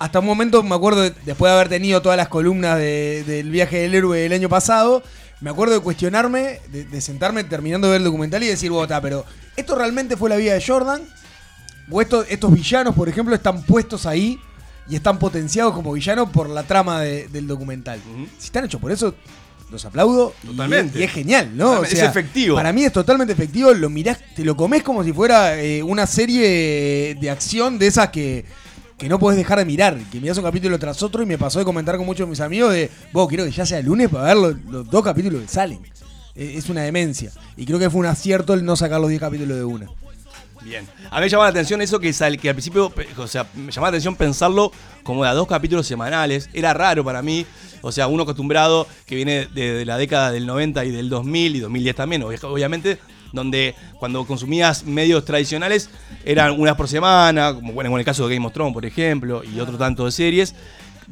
hasta 0.00 0.18
un 0.18 0.26
momento 0.26 0.62
me 0.64 0.74
acuerdo, 0.74 1.02
de- 1.02 1.12
después 1.24 1.50
de 1.50 1.54
haber 1.54 1.68
tenido 1.68 2.02
todas 2.02 2.16
las 2.18 2.28
columnas 2.28 2.78
de- 2.78 3.22
del 3.24 3.50
viaje 3.50 3.78
del 3.82 3.94
héroe 3.94 4.18
del 4.18 4.32
año 4.32 4.48
pasado, 4.48 5.02
me 5.40 5.50
acuerdo 5.50 5.74
de 5.74 5.80
cuestionarme, 5.80 6.60
de, 6.72 6.84
de 6.84 7.00
sentarme 7.00 7.44
terminando 7.44 7.86
de 7.88 7.92
ver 7.92 8.00
el 8.00 8.04
documental 8.04 8.42
y 8.42 8.46
decir, 8.46 8.70
bota, 8.70 9.00
pero 9.00 9.24
¿esto 9.56 9.74
realmente 9.74 10.16
fue 10.16 10.30
la 10.30 10.36
vida 10.36 10.54
de 10.54 10.64
Jordan? 10.64 11.02
¿O 11.90 12.00
esto- 12.00 12.24
estos 12.28 12.52
villanos, 12.52 12.94
por 12.94 13.08
ejemplo, 13.08 13.34
están 13.34 13.62
puestos 13.62 14.06
ahí 14.06 14.40
y 14.88 14.96
están 14.96 15.18
potenciados 15.18 15.74
como 15.74 15.92
villanos 15.92 16.30
por 16.30 16.48
la 16.48 16.62
trama 16.62 17.00
de- 17.00 17.28
del 17.28 17.46
documental? 17.46 18.00
Si 18.38 18.46
están 18.46 18.64
hechos 18.64 18.80
por 18.80 18.90
eso, 18.90 19.14
los 19.70 19.84
aplaudo. 19.84 20.32
Totalmente. 20.44 20.98
Y, 20.98 21.02
es 21.02 21.12
genial, 21.12 21.50
¿no? 21.56 21.84
Es 21.84 21.92
efectivo. 21.94 22.56
Para 22.56 22.72
mí 22.72 22.84
es 22.84 22.92
totalmente 22.92 23.32
efectivo. 23.32 23.72
Lo 23.74 23.90
mirás, 23.90 24.18
te 24.34 24.44
lo 24.44 24.56
comes 24.56 24.82
como 24.82 25.04
si 25.04 25.12
fuera 25.12 25.60
eh, 25.60 25.82
una 25.82 26.06
serie 26.06 27.16
de 27.20 27.30
acción 27.30 27.78
de 27.78 27.86
esas 27.88 28.08
que, 28.10 28.44
que 28.98 29.08
no 29.08 29.18
podés 29.18 29.36
dejar 29.38 29.58
de 29.58 29.64
mirar. 29.64 29.98
Que 30.10 30.20
mirás 30.20 30.38
un 30.38 30.44
capítulo 30.44 30.78
tras 30.78 31.02
otro 31.02 31.22
y 31.22 31.26
me 31.26 31.38
pasó 31.38 31.58
de 31.58 31.64
comentar 31.64 31.96
con 31.96 32.06
muchos 32.06 32.26
de 32.26 32.30
mis 32.30 32.40
amigos 32.40 32.72
de, 32.72 32.90
vos, 33.12 33.28
quiero 33.28 33.44
que 33.44 33.50
ya 33.50 33.66
sea 33.66 33.80
lunes 33.82 34.08
para 34.08 34.24
ver 34.34 34.36
los, 34.36 34.90
dos 34.90 35.02
capítulos 35.04 35.42
que 35.42 35.48
salen. 35.48 35.80
Eh, 36.34 36.54
es 36.56 36.68
una 36.68 36.82
demencia. 36.82 37.30
Y 37.56 37.64
creo 37.66 37.78
que 37.78 37.90
fue 37.90 38.00
un 38.00 38.06
acierto 38.06 38.54
el 38.54 38.64
no 38.64 38.76
sacar 38.76 39.00
los 39.00 39.08
10 39.10 39.20
capítulos 39.20 39.56
de 39.56 39.64
una. 39.64 39.86
Bien. 40.62 40.84
A 41.10 41.16
mí 41.16 41.20
me 41.22 41.28
llama 41.28 41.44
la 41.44 41.50
atención 41.50 41.80
eso 41.80 42.00
que, 42.00 42.12
sal- 42.12 42.38
que 42.38 42.48
al 42.48 42.54
principio, 42.56 42.92
o 43.18 43.26
sea, 43.28 43.46
me 43.54 43.70
llamaba 43.70 43.88
la 43.88 43.96
atención 43.96 44.16
pensarlo 44.16 44.72
como 45.04 45.22
de 45.22 45.30
a 45.30 45.34
dos 45.34 45.46
capítulos 45.46 45.86
semanales. 45.86 46.48
Era 46.52 46.74
raro 46.74 47.04
para 47.04 47.22
mí. 47.22 47.46
O 47.82 47.92
sea, 47.92 48.08
uno 48.08 48.24
acostumbrado 48.24 48.88
que 49.06 49.14
viene 49.14 49.46
de, 49.54 49.74
de 49.74 49.84
la 49.84 49.96
década 49.96 50.32
del 50.32 50.44
90 50.46 50.84
y 50.86 50.90
del 50.90 51.08
2000 51.08 51.56
y 51.56 51.60
2010 51.60 51.94
también, 51.94 52.22
obvi- 52.22 52.42
obviamente, 52.42 52.98
donde 53.36 53.76
cuando 54.00 54.24
consumías 54.26 54.82
medios 54.84 55.24
tradicionales 55.24 55.88
eran 56.24 56.58
unas 56.58 56.74
por 56.74 56.88
semana, 56.88 57.54
como 57.54 57.72
bueno, 57.72 57.90
en 57.92 57.98
el 58.00 58.04
caso 58.04 58.26
de 58.26 58.34
Game 58.34 58.44
of 58.46 58.52
Thrones, 58.52 58.74
por 58.74 58.84
ejemplo, 58.84 59.42
y 59.44 59.60
otro 59.60 59.78
tanto 59.78 60.04
de 60.04 60.10
series. 60.10 60.54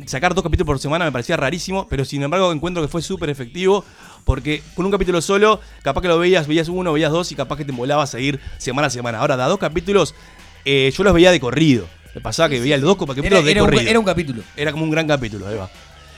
Sacar 0.06 0.34
dos 0.34 0.42
capítulos 0.42 0.66
por 0.66 0.78
semana 0.80 1.04
me 1.04 1.12
parecía 1.12 1.36
rarísimo, 1.36 1.86
pero 1.88 2.04
sin 2.04 2.20
embargo 2.24 2.50
encuentro 2.50 2.82
que 2.82 2.88
fue 2.88 3.00
súper 3.00 3.30
efectivo 3.30 3.84
porque 4.24 4.60
con 4.74 4.84
un 4.86 4.90
capítulo 4.90 5.22
solo, 5.22 5.60
capaz 5.82 6.00
que 6.00 6.08
lo 6.08 6.18
veías, 6.18 6.48
veías 6.48 6.68
uno, 6.68 6.92
veías 6.92 7.12
dos 7.12 7.30
y 7.30 7.36
capaz 7.36 7.58
que 7.58 7.64
te 7.64 7.70
embolabas 7.70 8.12
a 8.16 8.18
ir 8.18 8.40
semana 8.58 8.88
a 8.88 8.90
semana. 8.90 9.18
Ahora, 9.20 9.36
da 9.36 9.46
dos 9.46 9.58
capítulos, 9.58 10.16
eh, 10.64 10.92
yo 10.96 11.04
los 11.04 11.14
veía 11.14 11.30
de 11.30 11.38
corrido. 11.38 11.86
Me 12.12 12.20
pasaba 12.20 12.48
que 12.48 12.58
veía 12.58 12.76
los 12.76 12.86
dos 12.86 12.96
capítulos 12.96 13.26
Era- 13.26 13.42
de 13.42 13.50
era 13.52 13.62
un- 13.62 13.68
corrido. 13.70 13.90
era 13.90 13.98
un 14.00 14.04
capítulo. 14.04 14.42
Era 14.56 14.72
como 14.72 14.82
un 14.84 14.90
gran 14.90 15.06
capítulo, 15.06 15.48
Eva. 15.50 15.70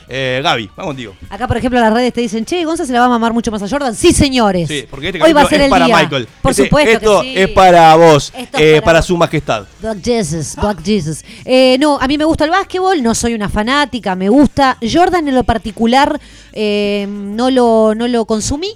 Eh, 0.09 0.39
Gaby, 0.41 0.69
vamos 0.75 0.91
contigo. 0.91 1.15
Acá, 1.29 1.47
por 1.47 1.57
ejemplo, 1.57 1.79
las 1.81 1.91
redes 1.93 2.13
te 2.13 2.21
dicen, 2.21 2.45
che, 2.45 2.63
Gonza 2.63 2.85
se 2.85 2.93
la 2.93 3.01
va 3.01 3.05
a 3.07 3.09
mamar 3.09 3.33
mucho 3.33 3.51
más 3.51 3.61
a 3.61 3.67
Jordan. 3.67 3.93
Sí, 3.93 4.13
señores. 4.13 4.67
Sí, 4.69 4.85
porque 4.89 5.07
este 5.09 5.21
Hoy 5.21 5.33
va 5.33 5.41
a 5.41 5.47
ser 5.47 5.59
es 5.59 5.65
el 5.65 5.69
para 5.69 5.85
día. 5.85 5.97
Michael. 5.97 6.27
Por 6.41 6.51
Este- 6.51 6.63
supuesto 6.63 6.91
Esto 6.91 7.21
que 7.21 7.27
sí. 7.27 7.33
es 7.39 7.49
para 7.49 7.95
vos, 7.95 8.33
es 8.35 8.47
eh, 8.53 8.81
para 8.83 9.01
su 9.01 9.17
majestad. 9.17 9.65
Black 9.81 9.97
Jesus, 10.03 10.55
Black 10.55 10.81
Jesus. 10.83 11.23
Eh, 11.43 11.77
no, 11.79 11.99
a 11.99 12.07
mí 12.07 12.17
me 12.17 12.23
gusta 12.25 12.45
el 12.45 12.51
básquetbol, 12.51 13.03
no 13.03 13.13
soy 13.13 13.33
una 13.33 13.49
fanática, 13.49 14.15
me 14.15 14.29
gusta. 14.29 14.77
Jordan 14.81 15.27
en 15.27 15.35
lo 15.35 15.43
particular 15.43 16.19
eh, 16.53 17.05
no, 17.09 17.49
lo, 17.51 17.93
no 17.93 18.07
lo 18.07 18.23
consumí. 18.25 18.69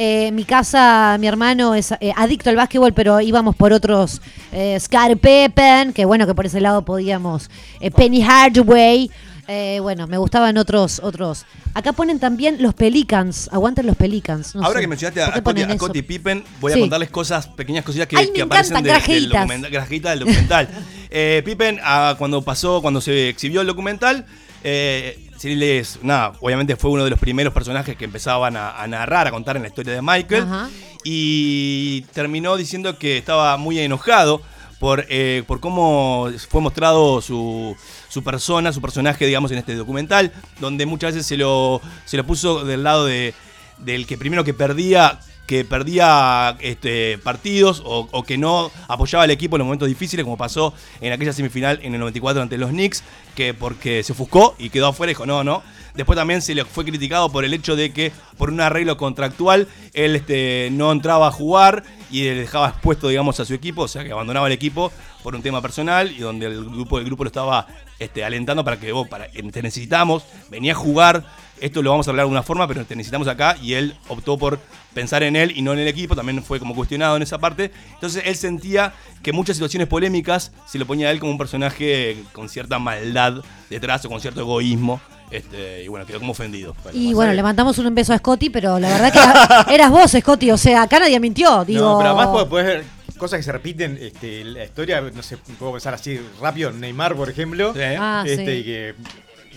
Eh, 0.00 0.30
mi 0.30 0.44
casa, 0.44 1.16
mi 1.18 1.26
hermano 1.26 1.74
es 1.74 1.90
eh, 1.98 2.12
adicto 2.14 2.50
al 2.50 2.56
básquetbol, 2.56 2.92
pero 2.92 3.20
íbamos 3.20 3.56
por 3.56 3.72
otros. 3.72 4.22
Eh, 4.52 4.78
Scottie 4.78 5.16
Pippen, 5.16 5.92
que 5.92 6.04
bueno, 6.04 6.24
que 6.24 6.36
por 6.36 6.46
ese 6.46 6.60
lado 6.60 6.82
podíamos. 6.84 7.50
Penny 7.96 8.22
Hardaway. 8.22 9.10
Eh, 9.48 9.80
bueno, 9.80 10.06
me 10.06 10.18
gustaban 10.18 10.56
otros, 10.58 11.00
otros. 11.02 11.46
Acá 11.74 11.92
ponen 11.94 12.20
también 12.20 12.62
los 12.62 12.74
Pelicans. 12.74 13.48
Aguanten 13.50 13.86
los 13.86 13.96
Pelicans. 13.96 14.54
no 14.54 14.62
Ahora 14.62 14.78
sé. 14.78 14.82
que 14.82 14.88
mencionaste 14.88 15.20
¿Por 15.20 15.28
a, 15.30 15.32
qué 15.32 15.40
a 15.40 16.02
Pippen, 16.02 16.44
voy 16.60 16.72
Sí. 16.72 16.78
a 16.78 16.82
contarles 16.82 17.08
cosas, 17.10 17.46
pequeñas 17.48 17.84
cosillas 17.84 18.06
que, 18.06 18.16
Ay, 18.18 18.26
me 18.28 18.32
que 18.34 18.42
aparecen 18.42 18.82
de- 18.82 18.90
del 18.92 19.28
documental, 19.30 19.70
grajejitas 19.70 20.10
del 20.12 20.18
documental. 20.20 20.68
Eh, 21.10 21.40
Pippen, 21.42 21.80
ah, 21.82 22.16
cuando 22.18 22.42
pasó, 22.42 22.82
cuando 22.82 23.00
se 23.00 23.30
exhibió 23.30 23.62
el 23.62 23.66
documental, 23.66 24.26
eh, 24.62 25.18
sí 25.38 25.54
les- 25.54 25.98
nada, 26.02 26.34
obviamente 26.40 26.76
fue 26.76 26.90
uno 26.90 27.02
de 27.04 27.08
los 27.08 27.18
primeros 27.18 27.54
personajes 27.54 27.96
que 27.96 28.04
empezaban 28.04 28.58
a, 28.58 28.72
a 28.82 28.86
narrar, 28.86 29.26
a 29.26 29.30
contar 29.30 29.56
en 29.56 29.62
la 29.62 29.68
historia 29.68 29.94
de 29.94 30.02
Michael. 30.02 30.42
Ajá. 30.42 30.68
Y 31.04 32.02
terminó 32.12 32.58
diciendo 32.58 32.98
que 32.98 33.16
estaba 33.16 33.56
muy 33.56 33.78
enojado 33.78 34.42
por, 34.78 35.04
eh, 35.08 35.42
por 35.46 35.60
cómo 35.60 36.28
fue 36.48 36.60
mostrado 36.60 37.20
su, 37.20 37.76
su 38.08 38.22
persona, 38.22 38.72
su 38.72 38.80
personaje, 38.80 39.26
digamos, 39.26 39.50
en 39.50 39.58
este 39.58 39.74
documental, 39.74 40.32
donde 40.60 40.86
muchas 40.86 41.14
veces 41.14 41.26
se 41.26 41.36
lo, 41.36 41.80
se 42.04 42.16
lo 42.16 42.24
puso 42.24 42.64
del 42.64 42.82
lado 42.84 43.06
de, 43.06 43.34
del 43.78 44.06
que 44.06 44.16
primero 44.16 44.44
que 44.44 44.54
perdía 44.54 45.20
que 45.48 45.64
perdía 45.64 46.58
este, 46.60 47.16
partidos 47.16 47.82
o, 47.82 48.22
que 48.22 48.36
no 48.36 48.70
apoyaba 48.86 49.24
al 49.24 49.30
equipo 49.30 49.56
en 49.56 49.60
los 49.60 49.66
momentos 49.66 49.88
difíciles, 49.88 50.22
como 50.22 50.36
pasó 50.36 50.74
en 51.00 51.10
aquella 51.10 51.32
semifinal 51.32 51.80
en 51.82 51.94
el 51.94 52.00
94 52.00 52.42
ante 52.42 52.58
los 52.58 52.68
Knicks, 52.68 53.02
que 53.34 53.54
porque 53.54 54.02
se 54.02 54.12
ofuscó 54.12 54.54
y 54.58 54.68
quedó 54.68 54.88
afuera, 54.88 55.08
dijo 55.08 55.24
no, 55.24 55.42
no. 55.42 55.62
Después 55.98 56.16
también 56.16 56.40
se 56.42 56.54
le 56.54 56.64
fue 56.64 56.84
criticado 56.84 57.28
por 57.28 57.44
el 57.44 57.52
hecho 57.52 57.74
de 57.74 57.92
que 57.92 58.12
por 58.36 58.50
un 58.50 58.60
arreglo 58.60 58.96
contractual 58.96 59.66
él 59.94 60.14
este, 60.14 60.68
no 60.70 60.92
entraba 60.92 61.26
a 61.26 61.32
jugar 61.32 61.82
y 62.08 62.22
le 62.22 62.36
dejaba 62.36 62.68
expuesto, 62.68 63.08
digamos, 63.08 63.40
a 63.40 63.44
su 63.44 63.52
equipo, 63.52 63.82
o 63.82 63.88
sea 63.88 64.04
que 64.04 64.12
abandonaba 64.12 64.46
el 64.46 64.52
equipo 64.52 64.92
por 65.24 65.34
un 65.34 65.42
tema 65.42 65.60
personal 65.60 66.12
y 66.12 66.20
donde 66.20 66.46
el 66.46 66.64
grupo, 66.66 67.00
el 67.00 67.04
grupo 67.04 67.24
lo 67.24 67.28
estaba 67.28 67.66
este, 67.98 68.24
alentando 68.24 68.62
para 68.62 68.78
que 68.78 68.92
vos, 68.92 69.08
para, 69.08 69.26
te 69.28 69.60
necesitamos, 69.60 70.22
venía 70.48 70.70
a 70.70 70.76
jugar, 70.76 71.24
esto 71.60 71.82
lo 71.82 71.90
vamos 71.90 72.06
a 72.06 72.12
hablar 72.12 72.26
de 72.26 72.30
una 72.30 72.44
forma, 72.44 72.68
pero 72.68 72.84
te 72.84 72.94
necesitamos 72.94 73.26
acá 73.26 73.56
y 73.60 73.74
él 73.74 73.96
optó 74.06 74.38
por 74.38 74.60
pensar 74.94 75.24
en 75.24 75.34
él 75.34 75.52
y 75.56 75.62
no 75.62 75.72
en 75.72 75.80
el 75.80 75.88
equipo, 75.88 76.14
también 76.14 76.44
fue 76.44 76.60
como 76.60 76.76
cuestionado 76.76 77.16
en 77.16 77.24
esa 77.24 77.38
parte. 77.38 77.72
Entonces 77.94 78.22
él 78.24 78.36
sentía 78.36 78.94
que 79.20 79.32
muchas 79.32 79.56
situaciones 79.56 79.88
polémicas 79.88 80.52
se 80.64 80.78
lo 80.78 80.86
ponía 80.86 81.08
a 81.08 81.10
él 81.10 81.18
como 81.18 81.32
un 81.32 81.38
personaje 81.38 82.18
con 82.32 82.48
cierta 82.48 82.78
maldad 82.78 83.42
detrás 83.68 84.04
o 84.04 84.08
con 84.08 84.20
cierto 84.20 84.42
egoísmo. 84.42 85.00
Este, 85.30 85.82
y 85.84 85.88
bueno, 85.88 86.06
quedó 86.06 86.18
como 86.18 86.32
ofendido. 86.32 86.74
Y 86.92 87.12
bueno, 87.14 87.32
le 87.32 87.42
mandamos 87.42 87.76
un 87.78 87.94
beso 87.94 88.12
a 88.14 88.18
Scotty, 88.18 88.50
pero 88.50 88.78
la 88.78 88.88
verdad 88.88 89.12
que 89.12 89.18
era- 89.18 89.66
eras 89.74 89.90
vos, 89.90 90.10
Scotty. 90.10 90.50
O 90.50 90.56
sea, 90.56 90.82
acá 90.82 90.98
nadie 90.98 91.20
mintió. 91.20 91.64
Digo, 91.64 91.80
No, 91.84 91.98
pero 91.98 92.10
además 92.18 92.46
puedes 92.48 92.66
ver 92.66 92.84
cosas 93.18 93.38
que 93.38 93.42
se 93.42 93.52
repiten. 93.52 93.98
Este, 94.00 94.44
la 94.44 94.64
historia, 94.64 95.00
no 95.00 95.22
sé, 95.22 95.36
puedo 95.58 95.72
pensar 95.72 95.92
así 95.94 96.18
rápido. 96.40 96.70
Neymar, 96.72 97.14
por 97.14 97.28
ejemplo. 97.28 97.74
Ah, 97.98 98.24
este, 98.26 98.44
sí. 98.44 98.50
Y 98.52 98.64
que. 98.64 98.94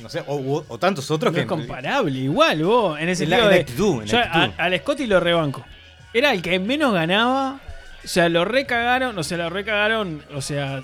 No 0.02 0.10
sé, 0.10 0.24
o, 0.28 0.64
tantos 0.80 1.10
otros 1.12 1.32
No 1.32 1.36
que. 1.36 1.42
es 1.42 1.48
comparable, 1.48 2.18
igual 2.20 2.64
vos, 2.64 3.00
en 3.00 3.08
ese 3.10 3.26
En 3.26 3.30
la- 3.30 3.38
sentido 3.38 3.38
en 3.38 3.46
la 3.46 3.56
de- 3.56 3.62
actitud, 3.62 3.94
en 3.94 4.00
la 4.00 4.06
yo 4.06 4.18
a- 4.18 4.22
actitud. 4.44 4.54
al 4.58 4.80
Scotty 4.80 5.06
lo 5.08 5.20
rebanco. 5.20 5.64
Era 6.14 6.34
el 6.34 6.42
que 6.42 6.58
menos 6.60 6.92
ganaba. 6.94 7.60
O 8.04 8.08
sea, 8.08 8.28
lo 8.28 8.44
recagaron, 8.44 9.16
o 9.18 9.24
sea, 9.24 9.38
lo 9.38 9.50
recagaron, 9.52 10.24
o 10.36 10.42
sea, 10.42 10.82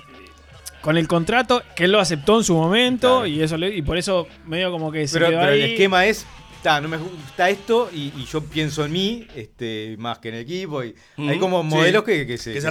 con 0.82 0.96
el 0.96 1.08
contrato, 1.08 1.62
que 1.74 1.84
él 1.84 1.92
lo 1.92 2.00
aceptó 2.00 2.38
en 2.38 2.44
su 2.44 2.54
momento, 2.54 3.26
y 3.26 3.40
eso 3.42 3.56
le- 3.56 3.74
y 3.76 3.82
por 3.82 3.98
eso 3.98 4.26
medio 4.46 4.70
como 4.70 4.90
que 4.92 5.06
se 5.08 5.14
Pero, 5.18 5.30
quedó 5.30 5.40
pero 5.40 5.52
el 5.52 5.62
esquema 5.62 6.06
es. 6.06 6.26
"Ta, 6.62 6.80
no 6.80 6.88
me 6.88 6.96
gusta 6.96 7.48
esto 7.50 7.88
y, 7.94 8.12
y 8.16 8.24
yo 8.28 8.42
pienso 8.42 8.84
en 8.84 8.90
mí 8.90 9.28
este, 9.36 9.94
más 9.96 10.18
que 10.18 10.30
en 10.30 10.34
el 10.34 10.40
equipo. 10.40 10.82
Y 10.82 10.92
hay 11.16 11.38
como 11.38 11.62
sí. 11.62 11.68
modelos 11.68 12.02
que, 12.02 12.26
que 12.26 12.36
se, 12.36 12.60
Sí, 12.60 12.66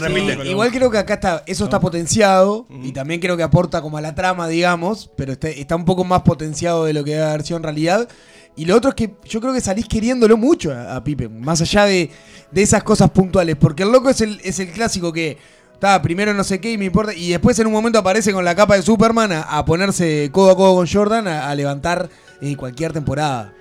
igual 0.49 0.71
creo 0.71 0.91
que 0.91 0.97
acá 0.97 1.13
está, 1.13 1.43
eso 1.47 1.63
está 1.63 1.79
potenciado 1.79 2.67
y 2.83 2.91
también 2.91 3.21
creo 3.21 3.37
que 3.37 3.43
aporta 3.43 3.81
como 3.81 3.97
a 3.97 4.01
la 4.01 4.13
trama, 4.13 4.49
digamos, 4.49 5.09
pero 5.15 5.31
está, 5.31 5.47
está 5.47 5.77
un 5.77 5.85
poco 5.85 6.03
más 6.03 6.23
potenciado 6.23 6.83
de 6.83 6.91
lo 6.91 7.05
que 7.05 7.11
debe 7.11 7.23
haber 7.23 7.43
sido 7.43 7.57
en 7.57 7.63
realidad. 7.63 8.09
Y 8.57 8.65
lo 8.65 8.75
otro 8.75 8.89
es 8.89 8.95
que 8.95 9.13
yo 9.23 9.39
creo 9.39 9.53
que 9.53 9.61
salís 9.61 9.87
queriéndolo 9.87 10.35
mucho 10.35 10.73
a, 10.73 10.97
a 10.97 11.03
Pippen, 11.03 11.39
más 11.39 11.61
allá 11.61 11.85
de, 11.85 12.09
de 12.51 12.61
esas 12.61 12.83
cosas 12.83 13.09
puntuales, 13.11 13.55
porque 13.55 13.83
el 13.83 13.91
loco 13.91 14.09
es 14.09 14.19
el, 14.19 14.41
es 14.43 14.59
el 14.59 14.69
clásico 14.71 15.13
que 15.13 15.37
está 15.77 16.01
primero 16.01 16.33
no 16.33 16.43
sé 16.43 16.59
qué 16.59 16.71
y 16.71 16.77
me 16.77 16.85
importa, 16.85 17.13
y 17.13 17.29
después 17.29 17.59
en 17.59 17.67
un 17.67 17.73
momento 17.73 17.99
aparece 17.99 18.33
con 18.33 18.43
la 18.43 18.55
capa 18.55 18.75
de 18.75 18.81
Superman 18.81 19.31
a, 19.31 19.63
ponerse 19.63 20.27
codo 20.31 20.49
a 20.49 20.55
codo 20.55 20.75
con 20.75 20.87
Jordan 20.87 21.27
a, 21.27 21.53
levantar 21.53 22.09
eh, 22.41 22.55
cualquier 22.55 22.93
temporada. 22.93 23.53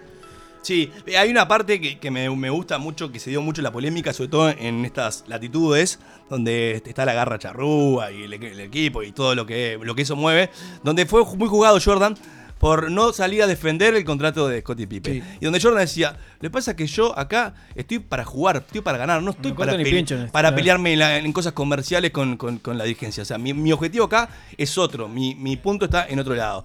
Sí, 0.62 0.90
eh, 1.04 1.18
hay 1.18 1.30
una 1.30 1.46
parte 1.46 1.78
que, 1.78 2.10
me, 2.10 2.28
gusta 2.48 2.78
mucho, 2.78 3.12
que 3.12 3.20
se 3.20 3.28
dio 3.28 3.42
mucho 3.42 3.60
la 3.60 3.70
polémica, 3.70 4.14
sobre 4.14 4.30
todo 4.30 4.48
en 4.48 4.86
estas 4.86 5.24
latitudes, 5.26 5.98
donde 6.30 6.82
está 6.86 7.04
la 7.04 7.12
garra 7.12 7.38
charrúa 7.38 8.10
y 8.10 8.22
el, 8.22 8.32
el 8.32 8.60
equipo 8.60 9.02
y 9.02 9.12
todo 9.12 9.34
lo 9.34 9.44
que, 9.44 9.78
lo 9.80 9.94
que 9.94 10.02
eso 10.02 10.16
mueve, 10.16 10.48
donde 10.82 11.04
fue 11.04 11.22
muy 11.36 11.48
jugado 11.48 11.78
Jordan 11.84 12.16
por 12.58 12.90
no 12.90 13.12
salir 13.12 13.42
a 13.42 13.46
defender 13.46 13.94
el 13.94 14.04
contrato 14.04 14.48
de 14.48 14.60
Scottie 14.60 14.86
Pippen. 14.86 15.22
Y 15.40 15.44
donde 15.44 15.60
Jordan 15.60 15.80
decía, 15.80 16.16
le 16.40 16.48
pasa 16.48 16.74
que 16.74 16.86
yo 16.86 17.16
acá 17.18 17.54
estoy 17.74 17.98
para 17.98 18.24
jugar, 18.24 18.56
estoy 18.66 18.80
para 18.80 18.96
ganar, 18.98 19.22
no 19.22 19.32
estoy 19.32 19.52
para, 19.52 19.72
pele- 19.74 19.90
pincho 19.90 20.16
claro. 20.16 20.56
pelearme 20.56 20.92
en, 20.94 20.98
la- 20.98 21.16
en 21.18 21.32
cosas 21.32 21.52
comerciales 21.52 22.10
con, 22.12 22.36
con- 22.38 22.58
con 22.58 22.78
la 22.78 22.84
dirigencia. 22.84 23.22
O 23.22 23.26
sea, 23.26 23.36
mi, 23.38 23.52
mi 23.52 23.72
objetivo 23.72 24.06
acá 24.06 24.28
es 24.56 24.78
otro, 24.78 25.06
mi, 25.08 25.34
mi 25.34 25.56
punto 25.56 25.84
está 25.84 26.06
en 26.08 26.18
otro 26.18 26.34
lado. 26.34 26.64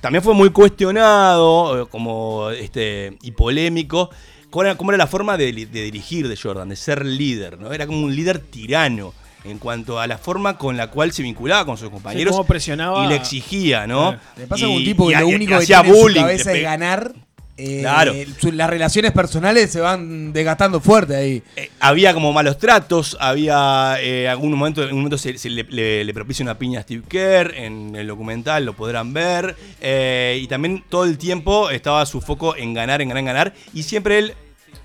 También 0.00 0.22
fue 0.22 0.34
muy 0.34 0.50
cuestionado 0.50 1.82
eh, 1.82 1.86
como 1.90 2.50
este 2.50 3.16
y 3.22 3.30
polémico 3.32 4.10
cómo 4.50 4.64
era, 4.64 4.76
cómo 4.76 4.90
era 4.90 4.98
la 4.98 5.06
forma 5.06 5.36
de, 5.36 5.52
de 5.52 5.82
dirigir 5.82 6.28
de 6.28 6.36
Jordan, 6.36 6.68
de 6.68 6.76
ser 6.76 7.04
líder, 7.04 7.58
¿no? 7.58 7.72
Era 7.72 7.86
como 7.86 8.04
un 8.04 8.14
líder 8.14 8.38
tirano 8.38 9.12
en 9.44 9.58
cuanto 9.58 10.00
a 10.00 10.06
la 10.06 10.18
forma 10.18 10.56
con 10.58 10.76
la 10.76 10.88
cual 10.90 11.12
se 11.12 11.22
vinculaba 11.22 11.64
con 11.66 11.76
sus 11.76 11.90
compañeros 11.90 12.32
cómo 12.32 12.46
presionaba- 12.46 13.04
y 13.04 13.08
le 13.08 13.16
exigía, 13.16 13.86
¿no? 13.86 14.10
Claro. 14.12 14.20
Le 14.38 14.46
pasa 14.46 14.64
a 14.64 14.68
Y- 14.68 14.76
un 14.76 14.84
tipo 14.84 15.10
y 15.10 15.14
que 15.14 15.20
lo 15.20 15.28
y 15.30 15.34
único 15.34 15.50
que 15.50 15.56
hacía 15.56 15.82
tiene 15.82 15.88
en 15.90 15.94
su 15.94 16.02
bullying, 16.02 16.20
cabeza 16.22 16.52
es 16.52 16.62
ganar. 16.62 17.12
eh, 17.56 17.78
Claro. 17.82 18.12
su- 18.40 18.50
las 18.50 18.68
relaciones 18.68 19.12
personales 19.12 19.70
se 19.70 19.78
van 19.80 20.32
desgastando 20.32 20.80
fuerte 20.80 21.14
ahí. 21.14 21.40
Eh, 21.54 21.70
había 21.78 22.12
como 22.12 22.32
malos 22.32 22.58
tratos, 22.58 23.16
había 23.20 23.94
eh, 24.00 24.28
algún 24.28 24.50
momento, 24.52 24.82
en 24.82 24.88
un 24.90 24.96
momento 24.96 25.18
se, 25.18 25.38
se 25.38 25.50
le, 25.50 25.62
le- 25.62 26.02
le 26.04 26.14
propicia 26.14 26.42
una 26.42 26.58
piña 26.58 26.80
a 26.80 26.82
Steve 26.82 27.04
Kerr, 27.08 27.54
en 27.54 27.94
el 27.94 28.08
documental 28.08 28.64
lo 28.64 28.72
podrán 28.72 29.12
ver, 29.12 29.54
eh, 29.80 30.40
y 30.42 30.48
también 30.48 30.82
todo 30.88 31.04
el 31.04 31.16
tiempo 31.16 31.70
estaba 31.70 32.04
su 32.06 32.20
foco 32.20 32.56
en 32.56 32.74
ganar, 32.74 33.00
en 33.02 33.08
ganar, 33.10 33.20
en 33.20 33.26
ganar, 33.26 33.54
y 33.72 33.84
siempre 33.84 34.18
él 34.18 34.34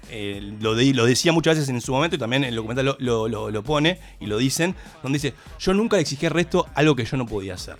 eh, 0.10 0.54
lo, 0.60 0.76
de- 0.76 0.94
lo 0.94 1.06
decía 1.06 1.32
muchas 1.32 1.56
veces 1.58 1.70
en 1.70 1.82
su 1.82 1.92
momento 1.92 2.16
y 2.16 2.20
también 2.20 2.44
el 2.44 2.56
documental 2.56 2.96
lo, 3.00 3.64
pone 3.64 4.00
y 4.20 4.26
lo 4.26 4.38
dicen, 4.38 4.76
donde 5.04 5.18
dice, 5.18 5.34
yo 5.60 5.74
nunca 5.74 6.00
exigí 6.00 6.26
al 6.26 6.34
resto 6.34 6.68
algo 6.76 6.96
que 6.96 7.06
yo 7.06 7.18
no 7.18 7.26
podía 7.26 7.54
hacer. 7.56 7.78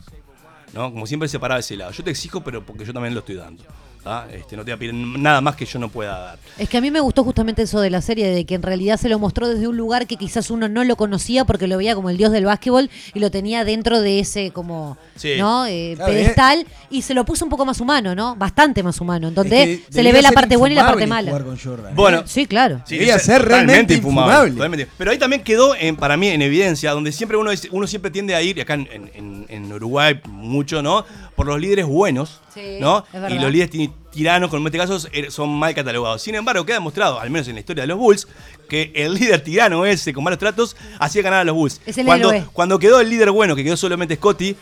¿no? 0.74 0.92
Como 0.92 1.08
siempre 1.08 1.28
se 1.28 1.40
paraba 1.40 1.60
ese 1.60 1.76
lado. 1.76 1.92
Yo 1.92 2.04
te 2.04 2.12
exijo, 2.12 2.42
pero 2.42 2.64
porque 2.66 2.86
yo 2.86 2.94
también 2.94 3.14
lo 3.14 3.22
estoy 3.22 3.36
dando. 3.36 3.64
¿Ah? 4.06 4.26
Este, 4.32 4.56
no 4.56 4.64
te 4.64 4.72
voy 4.72 4.76
a 4.76 4.80
pedir 4.80 4.94
nada 4.94 5.42
más 5.42 5.56
que 5.56 5.66
yo 5.66 5.80
no 5.80 5.90
pueda 5.90 6.18
dar. 6.18 6.40
Es 6.58 6.68
que 6.70 6.78
a 6.78 6.82
mí 6.82 6.92
me 6.92 7.00
gustó 7.00 7.24
justamente 7.24 7.62
eso 7.64 7.80
de 7.82 7.90
la 7.90 8.02
serie, 8.02 8.28
de 8.30 8.46
que 8.46 8.56
en 8.56 8.62
realidad 8.64 8.98
se 8.98 9.10
lo 9.10 9.20
mostró 9.20 9.48
desde 9.48 9.68
un 9.68 9.78
lugar 9.78 10.08
que 10.08 10.16
quizás 10.18 10.50
uno 10.52 10.68
no 10.70 10.84
lo 10.84 10.96
conocía 10.96 11.46
porque 11.46 11.68
lo 11.68 11.78
veía 11.78 11.96
como 11.96 12.10
el 12.10 12.18
dios 12.18 12.32
del 12.32 12.46
básquetbol 12.46 12.90
y 13.14 13.20
lo 13.20 13.30
tenía 13.32 13.64
dentro 13.66 14.02
de 14.02 14.20
ese 14.20 14.52
como 14.52 14.98
Sí. 15.16 15.34
¿no? 15.38 15.66
Eh, 15.66 15.98
pedestal 15.98 16.66
y 16.90 17.02
se 17.02 17.14
lo 17.14 17.26
puso 17.26 17.44
un 17.46 17.50
poco 17.52 17.66
más 17.66 17.80
humano, 17.82 18.16
¿no? 18.16 18.36
Bastante 18.36 18.84
más 18.84 19.00
humano, 19.02 19.28
en 19.28 19.36
donde 19.36 19.62
Es 19.74 19.80
que 19.82 19.94
se 19.94 20.04
le 20.04 20.14
ve 20.14 20.22
la 20.22 20.32
parte 20.32 20.56
buena 20.56 20.74
y 20.74 20.78
la 20.78 20.86
parte 20.88 21.08
mala. 21.08 21.30
jugar 21.32 21.46
con 21.46 21.58
Jordan, 21.60 21.92
¿eh? 21.92 21.96
Bueno, 21.96 22.24
Sí, 22.26 22.46
claro. 22.46 22.82
Sí, 22.86 22.98
Debía 22.98 23.20
ser 23.20 23.42
realmente 23.42 23.60
totalmente 23.68 23.94
infumable. 23.96 24.52
totalmente. 24.54 24.88
Pero 24.98 25.12
ahí 25.12 25.18
también 25.18 25.44
quedó 25.44 25.76
en- 25.76 25.96
para 25.98 26.16
mí 26.16 26.28
en 26.30 26.42
evidencia, 26.42 26.92
donde 26.92 27.12
siempre 27.12 27.38
uno, 27.38 27.52
es- 27.52 27.68
uno 27.72 27.86
siempre 27.88 28.12
tiende 28.12 28.34
a 28.36 28.42
ir, 28.42 28.58
y 28.58 28.62
acá 28.62 28.76
en, 28.76 28.88
en- 29.14 29.46
en 29.50 29.74
Uruguay 29.74 30.20
mucho, 30.26 30.82
¿no? 30.82 31.04
Por 31.40 31.48
los 31.48 31.60
líderes 31.62 31.86
buenos, 31.86 32.42
Sí, 32.54 32.78
¿no? 32.82 33.06
Y 33.30 33.40
los 33.40 33.50
líderes 33.52 33.70
ti- 33.70 33.90
tiranos, 34.12 34.50
como 34.50 34.62
en 34.62 34.68
este 34.68 34.78
caso, 34.78 34.98
er- 35.12 35.30
son 35.32 35.50
mal 35.50 35.74
catalogados. 35.74 36.22
Sin 36.22 36.36
embargo, 36.36 36.66
queda 36.66 36.76
demostrado, 36.76 37.20
al 37.20 37.30
menos 37.30 37.48
en 37.48 37.54
la 37.56 37.62
historia 37.62 37.84
de 37.84 37.88
los 37.88 37.98
Bulls, 37.98 38.28
que 38.68 38.92
el 38.94 39.14
líder 39.14 39.42
tirano 39.44 39.86
ese, 39.86 40.12
con 40.14 40.24
malos 40.24 40.38
tratos, 40.40 40.76
hacía 41.00 41.22
ganar 41.22 41.40
a 41.40 41.44
los 41.46 41.56
Bulls. 41.56 41.80
Es 41.86 41.98
el 41.98 42.06
cuando, 42.06 42.32
héroe. 42.34 42.46
cuando 42.52 42.78
quedó 42.78 43.00
el 43.00 43.10
líder 43.10 43.32
bueno, 43.32 43.56
que 43.56 43.64
quedó 43.64 43.78
solamente 43.78 44.16
Scotty, 44.16 44.56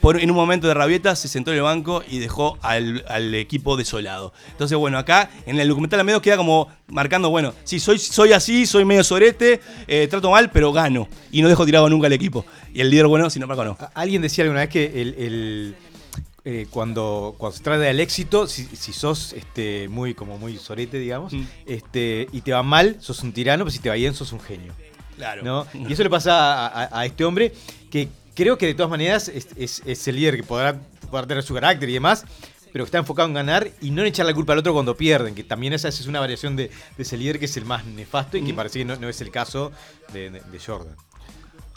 por, 0.00 0.18
en 0.20 0.30
un 0.30 0.36
momento 0.36 0.66
de 0.66 0.74
rabieta 0.74 1.14
se 1.14 1.28
sentó 1.28 1.52
en 1.52 1.58
el 1.58 1.62
banco 1.62 2.02
y 2.08 2.18
dejó 2.18 2.58
al, 2.62 3.04
al 3.06 3.34
equipo 3.36 3.76
desolado. 3.76 4.32
Entonces, 4.50 4.76
bueno, 4.76 4.98
acá 4.98 5.30
en 5.46 5.60
el 5.60 5.68
documental 5.68 6.00
al 6.00 6.06
medio 6.06 6.20
queda 6.22 6.36
como 6.38 6.68
marcando, 6.88 7.30
bueno, 7.30 7.52
sí, 7.62 7.78
soy, 7.78 7.98
soy 8.00 8.32
así, 8.32 8.66
soy 8.66 8.84
medio 8.84 9.04
sorete, 9.04 9.60
eh, 9.86 10.08
trato 10.10 10.28
mal, 10.30 10.50
pero 10.50 10.72
gano. 10.72 11.08
Y 11.30 11.40
no 11.42 11.48
dejo 11.48 11.64
tirado 11.66 11.88
nunca 11.88 12.08
al 12.08 12.12
equipo. 12.14 12.44
Y 12.74 12.80
el 12.80 12.90
líder 12.90 13.06
bueno, 13.06 13.30
sin 13.30 13.42
embargo, 13.42 13.64
no. 13.64 13.76
A- 13.78 13.92
Alguien 13.94 14.22
decía 14.22 14.42
alguna 14.42 14.60
vez 14.62 14.70
que 14.70 14.86
el, 14.86 15.14
el, 15.18 15.76
eh, 16.44 16.66
cuando, 16.70 17.34
cuando 17.38 17.56
se 17.56 17.62
trata 17.62 17.80
del 17.80 18.00
éxito, 18.00 18.46
si, 18.46 18.64
si 18.66 18.92
sos 18.92 19.32
este, 19.32 19.88
muy, 19.88 20.14
como 20.14 20.38
muy 20.38 20.56
sorete, 20.58 20.98
digamos, 20.98 21.32
Mm. 21.32 21.42
este, 21.66 22.26
y 22.32 22.40
te 22.40 22.52
va 22.52 22.62
mal, 22.62 22.96
sos 23.00 23.22
un 23.22 23.32
tirano, 23.32 23.64
pero 23.64 23.70
si 23.70 23.78
te 23.78 23.88
va 23.88 23.94
bien, 23.94 24.14
sos 24.14 24.32
un 24.32 24.40
genio. 24.40 24.72
Claro. 25.16 25.42
¿no? 25.44 25.66
Y 25.88 25.92
eso 25.92 26.02
le 26.02 26.10
pasa 26.10 26.66
a, 26.66 26.84
a- 26.84 27.00
a 27.00 27.06
este 27.06 27.24
hombre, 27.24 27.52
que 27.90 28.08
creo 28.34 28.58
que 28.58 28.66
de 28.66 28.74
todas 28.74 28.90
maneras 28.90 29.28
es, 29.28 29.48
es- 29.56 29.82
es 29.86 30.08
el 30.08 30.16
líder 30.16 30.36
que 30.36 30.42
podrá, 30.42 30.80
podrá 31.10 31.26
tener 31.26 31.44
su 31.44 31.54
carácter 31.54 31.88
y 31.88 31.92
demás, 31.92 32.24
pero 32.72 32.84
que 32.84 32.88
está 32.88 32.98
enfocado 32.98 33.28
en 33.28 33.34
ganar 33.34 33.70
y 33.82 33.90
no 33.90 34.00
en 34.00 34.08
echar 34.08 34.24
la 34.26 34.32
culpa 34.34 34.54
al 34.54 34.58
otro 34.60 34.72
cuando 34.72 34.96
pierden, 34.96 35.34
que 35.34 35.44
también 35.44 35.74
esa, 35.74 35.88
esa 35.88 36.00
es 36.00 36.06
una 36.08 36.18
variación 36.20 36.56
de, 36.56 36.68
de 36.96 37.02
ese 37.02 37.18
líder 37.18 37.38
que 37.38 37.44
es 37.44 37.56
el 37.58 37.66
más 37.66 37.84
nefasto 37.84 38.36
y 38.38 38.42
que 38.42 38.52
Mm. 38.52 38.56
parece 38.56 38.78
que 38.80 38.84
no, 38.86 38.96
no 38.96 39.08
es 39.10 39.20
el 39.20 39.30
caso 39.30 39.70
de, 40.12 40.30
de- 40.30 40.40
de 40.40 40.58
Jordan. 40.58 40.96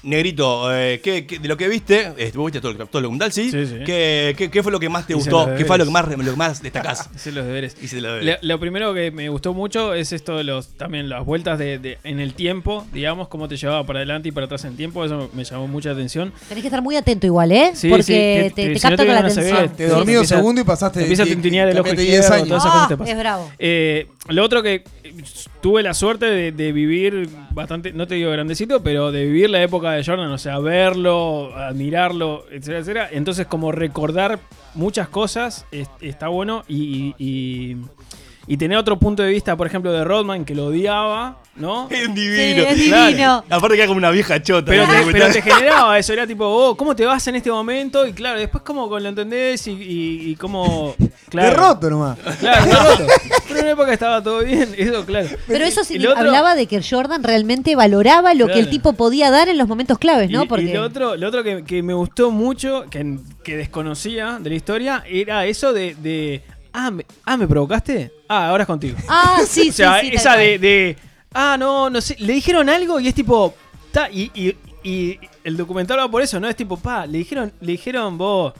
Negrito, 0.06 0.74
eh, 0.74 1.02
¿qué- 1.04 1.26
qué- 1.26 1.40
de 1.40 1.48
lo 1.48 1.58
que 1.58 1.68
viste, 1.68 2.14
eh, 2.18 2.32
vos 2.36 2.46
viste 2.46 2.62
todo 2.62 2.72
el, 2.72 2.78
todo 2.78 3.00
el 3.00 3.04
documental, 3.04 3.32
¿sí? 3.32 3.50
Sí, 3.52 3.66
sí. 3.66 3.76
¿Qué, 3.86 4.36
qué, 4.38 4.50
qué 4.52 4.64
fue 4.64 4.72
lo 4.72 4.80
que 4.80 4.88
más 4.88 5.08
te 5.08 5.14
Hice 5.14 5.30
gustó? 5.32 5.54
¿Qué 5.56 5.66
fue 5.66 5.78
lo 5.78 5.86
que 5.86 5.92
más, 5.92 6.08
lo 6.08 6.18
que 6.32 6.38
más 6.38 6.62
destacás? 6.62 7.10
Hice 7.16 7.32
los 7.32 7.46
deberes. 7.46 7.76
Hice 7.82 7.96
los 8.02 8.04
Lo, 8.04 8.18
deberes. 8.18 8.38
lo 8.44 8.60
primero 8.60 8.94
que 8.94 9.12
me 9.12 9.30
gustó 9.30 9.54
mucho 9.54 9.94
es 9.94 10.14
esto 10.14 10.38
de 10.38 10.44
los 10.44 10.70
también 10.78 11.10
las 11.10 11.26
vueltas 11.26 11.58
de, 11.60 11.80
de- 11.80 11.98
en 12.04 12.20
el 12.20 12.34
tiempo, 12.36 12.86
digamos, 12.94 13.28
cómo 13.28 13.48
te 13.48 13.58
llevaba 13.58 13.84
para 13.86 14.00
adelante 14.00 14.30
y 14.30 14.32
para 14.32 14.46
atrás 14.46 14.64
en 14.66 14.76
tiempo, 14.78 15.04
eso 15.04 15.30
me 15.34 15.44
llamó 15.44 15.68
mucha 15.68 15.92
atención. 15.92 16.32
Tenés 16.48 16.62
que 16.62 16.68
estar 16.68 16.82
muy 16.82 16.96
atento 16.96 17.26
igual, 17.26 17.52
¿eh? 17.52 17.72
Sí, 17.74 17.90
Porque 17.90 18.04
sí, 18.04 18.14
te, 18.14 18.52
que- 18.64 18.68
te 18.70 18.76
si 18.76 18.82
capta 18.82 19.06
con 19.06 19.14
la 19.14 19.20
atención. 19.22 19.70
Te 19.76 19.88
dormí 19.88 20.14
dos 20.14 20.22
empieza- 20.24 20.36
segundos 20.38 20.64
y 20.64 20.68
pasaste 20.68 21.00
te 21.00 21.06
empieza 21.06 21.24
a 21.24 21.26
tintinear 21.26 21.68
el 21.70 21.76
ojo 21.80 21.86
cambiaste 21.88 22.02
10 22.12 22.20
izquierdo, 22.26 22.36
años. 22.36 22.48
todas 22.48 22.64
esas 22.64 22.74
cosas 22.74 22.88
te 22.90 22.94
Ah, 22.94 22.98
pasan. 22.98 23.14
es 23.16 23.20
bravo. 23.20 23.52
Eh, 23.60 24.08
lo 24.30 24.44
otro 24.44 24.62
que 24.64 24.84
tuve 25.62 25.82
la 25.84 25.94
suerte 25.94 26.26
de, 26.26 26.52
de 26.52 26.72
vivir 26.72 27.28
bastante, 27.52 27.94
no 27.94 28.08
te 28.08 28.16
digo 28.16 28.32
grandecito, 28.32 28.82
pero 28.84 29.12
de 29.12 29.26
vivir 29.26 29.50
la 29.50 29.62
época 29.62 29.95
de 29.96 30.04
Jordan, 30.04 30.32
o 30.32 30.38
sea, 30.38 30.60
verlo, 30.60 31.56
admirarlo, 31.56 32.46
etcétera, 32.52 32.80
etcétera. 32.80 33.10
Entonces, 33.12 33.48
como 33.48 33.72
recordar 33.72 34.40
muchas 34.74 35.08
cosas 35.10 35.66
es- 35.72 35.90
está 36.02 36.28
bueno 36.28 36.64
y 36.68 37.78
tener 38.58 38.78
otro 38.78 38.98
punto 39.00 39.24
de 39.24 39.30
vista, 39.30 39.56
por 39.58 39.66
ejemplo, 39.68 39.92
de 39.92 40.04
Rodman, 40.04 40.46
que 40.46 40.54
lo 40.54 40.68
odiaba, 40.68 41.38
¿no? 41.56 41.88
Es 41.90 42.14
divino. 42.14 42.64
Sí, 42.76 42.82
es 42.84 42.88
Claro. 42.90 43.08
divino. 43.08 43.44
Aparte 43.50 43.76
queda 43.76 43.88
como 43.88 43.98
una 43.98 44.12
vieja 44.12 44.42
chota. 44.42 44.70
Pero 44.72 44.86
¿no? 44.86 44.94
te, 44.94 45.12
pero 45.12 45.30
te 45.32 45.42
generaba 45.42 45.98
eso, 46.00 46.14
era 46.14 46.28
tipo, 46.28 46.46
oh, 46.46 46.78
¿cómo 46.78 46.96
te 46.96 47.06
vas 47.06 47.28
en 47.28 47.36
este 47.38 47.50
momento? 47.52 48.06
Y 48.06 48.14
claro, 48.14 48.40
después 48.40 48.64
cómo 48.64 48.88
lo 49.00 49.10
entendés 49.10 49.66
y, 49.68 49.72
y, 49.72 50.30
y 50.32 50.36
cómo... 50.36 50.94
Claro, 51.30 51.50
Derroto 51.50 51.90
nomás. 51.90 52.20
Claro, 52.40 52.66
derroto. 52.66 53.08
Pero 53.48 53.60
en 53.60 53.66
una 53.66 53.72
época 53.72 53.94
estaba 53.94 54.22
todo 54.24 54.40
bien, 54.44 54.76
eso 54.78 55.06
claro. 55.06 55.28
Pero 55.48 55.66
eso 55.66 55.84
sí 55.84 55.96
Y 55.98 56.06
otro- 56.06 56.20
hablaba 56.20 56.56
de 56.56 56.68
que 56.68 56.82
Jordan 56.88 57.24
realmente 57.24 57.76
valoraba 57.76 58.34
lo 58.36 58.46
que 58.48 58.54
el 58.54 58.60
Claro. 58.66 58.70
tipo 58.72 58.94
podía 58.94 59.32
dar 59.32 59.50
en 59.50 59.58
los 59.58 59.68
momentos 59.68 59.98
claves, 59.98 60.30
¿no? 60.30 60.44
Y, 60.44 60.48
Porque 60.48 60.66
y 60.66 60.74
lo 60.74 60.84
otro, 60.84 61.16
lo 61.16 61.28
otro 61.28 61.44
que, 61.44 61.64
que 61.64 61.82
me 61.82 61.94
gustó 61.94 62.30
mucho, 62.32 62.86
que, 62.92 63.18
que 63.44 63.58
desconocía 63.58 64.38
de 64.40 64.50
la 64.52 64.56
historia, 64.56 65.04
era 65.10 65.46
eso 65.46 65.74
de... 65.74 65.96
de, 65.96 66.44
ah, 66.76 66.92
me, 66.92 67.06
ah, 67.24 67.38
¿me 67.38 67.48
provocaste? 67.48 68.12
Ah, 68.28 68.50
ahora 68.50 68.64
es 68.64 68.68
contigo. 68.68 68.98
Ah, 69.08 69.42
sí, 69.48 69.70
o 69.70 69.74
sea, 69.74 70.00
sí, 70.02 70.10
sí, 70.10 70.16
esa 70.16 70.36
de, 70.36 70.98
ah, 71.34 71.56
no, 71.58 71.90
no 71.90 72.02
sé, 72.02 72.16
le 72.20 72.34
dijeron 72.34 72.70
algo 72.70 73.00
y 73.00 73.08
es 73.08 73.16
tipo, 73.16 73.54
ta, 73.92 74.10
y, 74.12 74.32
y, 74.34 74.56
y 74.88 75.20
el 75.44 75.58
documental 75.58 76.00
va 76.00 76.10
por 76.10 76.22
eso, 76.22 76.40
¿no? 76.40 76.48
Es 76.48 76.56
tipo, 76.56 76.78
pa, 76.78 77.06
le 77.06 77.20
dijeron, 77.20 77.52
le 77.62 77.72
dijeron 77.72 78.18
vos, 78.18 78.54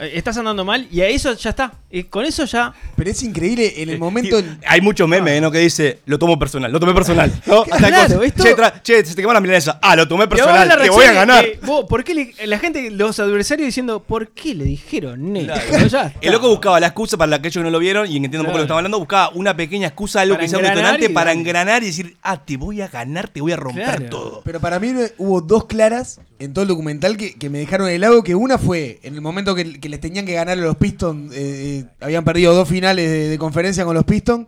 estás 0.00 0.36
andando 0.38 0.64
mal 0.64 0.86
y 0.90 1.00
a 1.00 1.08
eso 1.08 1.32
ya 1.34 1.50
está. 1.50 1.72
Y 1.90 2.04
con 2.04 2.24
eso 2.24 2.44
ya... 2.44 2.72
Pero 2.96 3.10
es 3.10 3.22
increíble 3.22 3.82
en 3.82 3.88
el 3.90 3.98
momento. 3.98 4.38
Y 4.38 4.44
Hay 4.66 4.80
muchos 4.80 5.08
memes, 5.08 5.40
¿no? 5.42 5.50
Que 5.50 5.58
dice, 5.58 5.98
lo 6.06 6.18
tomo 6.18 6.38
personal, 6.38 6.70
lo 6.70 6.78
tomé 6.80 6.94
personal. 6.94 7.32
¿no? 7.46 7.64
Claro, 7.90 8.22
esto- 8.22 8.44
che, 8.44 8.54
che, 8.82 9.04
se 9.04 9.14
te 9.14 9.22
quemó 9.22 9.32
la 9.32 9.40
milanesa. 9.40 9.78
Ah, 9.82 9.96
lo 9.96 10.06
tomé 10.06 10.28
personal, 10.28 10.68
la 10.68 10.76
te 10.78 10.90
voy 10.90 11.04
a 11.04 11.12
ganar. 11.12 11.44
de, 11.44 11.58
vos, 11.64 11.84
¿por 11.88 12.04
qué 12.04 12.14
le- 12.14 12.46
la 12.46 12.58
gente, 12.58 12.90
los 12.90 13.18
adversarios 13.18 13.66
diciendo, 13.66 14.00
¿por 14.02 14.28
qué 14.28 14.54
le 14.54 14.64
dijeron 14.64 15.32
negro? 15.32 15.54
Ya. 15.88 16.12
El 16.20 16.32
loco 16.32 16.48
buscaba 16.48 16.78
la 16.78 16.86
excusa 16.88 17.16
para 17.16 17.30
la 17.30 17.42
que 17.42 17.48
ellos 17.48 17.64
no 17.64 17.70
lo 17.70 17.78
vieron 17.80 18.06
y 18.06 18.16
entiendo 18.16 18.40
un 18.40 18.46
poco 18.46 18.52
Claro. 18.52 18.58
lo 18.58 18.62
que 18.62 18.64
estaba 18.66 18.78
hablando. 18.78 18.98
Buscaba 19.00 19.30
una 19.34 19.56
pequeña 19.56 19.88
excusa, 19.88 20.20
algo 20.20 20.34
Para 20.36 20.44
que 20.44 20.48
sea 20.48 20.58
un 20.58 20.64
detonante 20.64 21.06
y 21.06 21.08
para 21.08 21.32
engranar 21.32 21.82
y 21.82 21.86
decir, 21.86 22.16
ah, 22.22 22.44
te 22.44 22.56
voy 22.56 22.80
a 22.80 22.88
ganar, 22.88 23.28
te 23.28 23.40
voy 23.40 23.52
a 23.52 23.56
romper 23.56 23.84
Claro. 23.84 24.06
todo. 24.08 24.42
Pero 24.44 24.60
para 24.60 24.78
mí 24.78 24.92
hubo 25.18 25.40
dos 25.40 25.66
claras 25.66 26.20
en 26.38 26.52
todo 26.54 26.62
el 26.62 26.68
documental 26.68 27.16
que, 27.16 27.34
que 27.34 27.50
me 27.50 27.58
dejaron 27.58 27.88
helado. 27.88 28.22
Que 28.22 28.34
una 28.36 28.56
fue 28.58 29.00
en 29.02 29.14
el 29.14 29.20
momento 29.20 29.54
que, 29.54 29.80
que 29.80 29.88
les 29.90 30.00
tenían 30.00 30.24
que 30.24 30.32
ganar 30.32 30.58
a 30.58 30.60
los 30.60 30.76
Pistons. 30.76 31.34
eh, 31.34 31.80
eh, 31.80 31.84
habían 32.00 32.24
perdido 32.24 32.54
dos 32.54 32.68
finales 32.68 33.30
de, 33.30 33.38
conferencia 33.38 33.84
con 33.84 33.94
los 33.94 34.04
Pistons. 34.04 34.46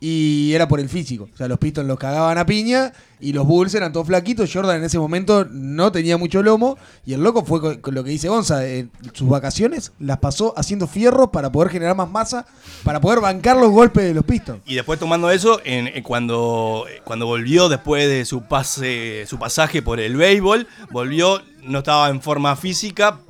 Y 0.00 0.52
era 0.52 0.68
por 0.68 0.80
el 0.80 0.90
físico. 0.90 1.30
O 1.32 1.36
sea, 1.36 1.48
los 1.48 1.58
Pistons 1.58 1.88
los 1.88 1.98
cagaban 1.98 2.36
a 2.36 2.44
piña. 2.44 2.92
Y 3.20 3.32
los 3.32 3.46
Bulls 3.46 3.74
eran 3.74 3.92
todos 3.92 4.06
flaquitos. 4.06 4.50
Jordan 4.52 4.76
en 4.76 4.84
ese 4.84 4.98
momento 4.98 5.46
no 5.50 5.92
tenía 5.92 6.18
mucho 6.18 6.42
lomo. 6.42 6.76
Y 7.06 7.14
el 7.14 7.22
loco 7.22 7.44
fue 7.44 7.80
con, 7.80 7.94
lo 7.94 8.04
que 8.04 8.10
dice 8.10 8.28
Gonza. 8.28 8.66
eh, 8.66 8.88
sus 9.14 9.28
vacaciones 9.28 9.92
las 9.98 10.18
pasó 10.18 10.52
haciendo 10.58 10.86
fierros 10.86 11.30
para 11.30 11.50
poder 11.50 11.70
generar 11.70 11.96
más 11.96 12.10
masa. 12.10 12.44
Para 12.82 13.00
poder 13.00 13.20
bancar 13.20 13.56
los 13.56 13.70
golpes 13.70 14.04
de 14.04 14.12
los 14.12 14.24
Pistons. 14.24 14.60
Y 14.66 14.74
después 14.74 14.98
tomando 14.98 15.30
eso, 15.30 15.60
en 15.64 16.02
cuando, 16.02 16.84
cuando 17.04 17.26
volvió 17.26 17.70
después 17.70 18.06
de 18.06 18.26
su 18.26 18.42
pase, 18.42 19.24
su 19.26 19.38
pasaje 19.38 19.80
por 19.80 20.00
el 20.00 20.16
béisbol, 20.16 20.66
volvió, 20.90 21.40
no 21.62 21.78
estaba 21.78 22.10
en 22.10 22.20
forma 22.20 22.56
física, 22.56 23.20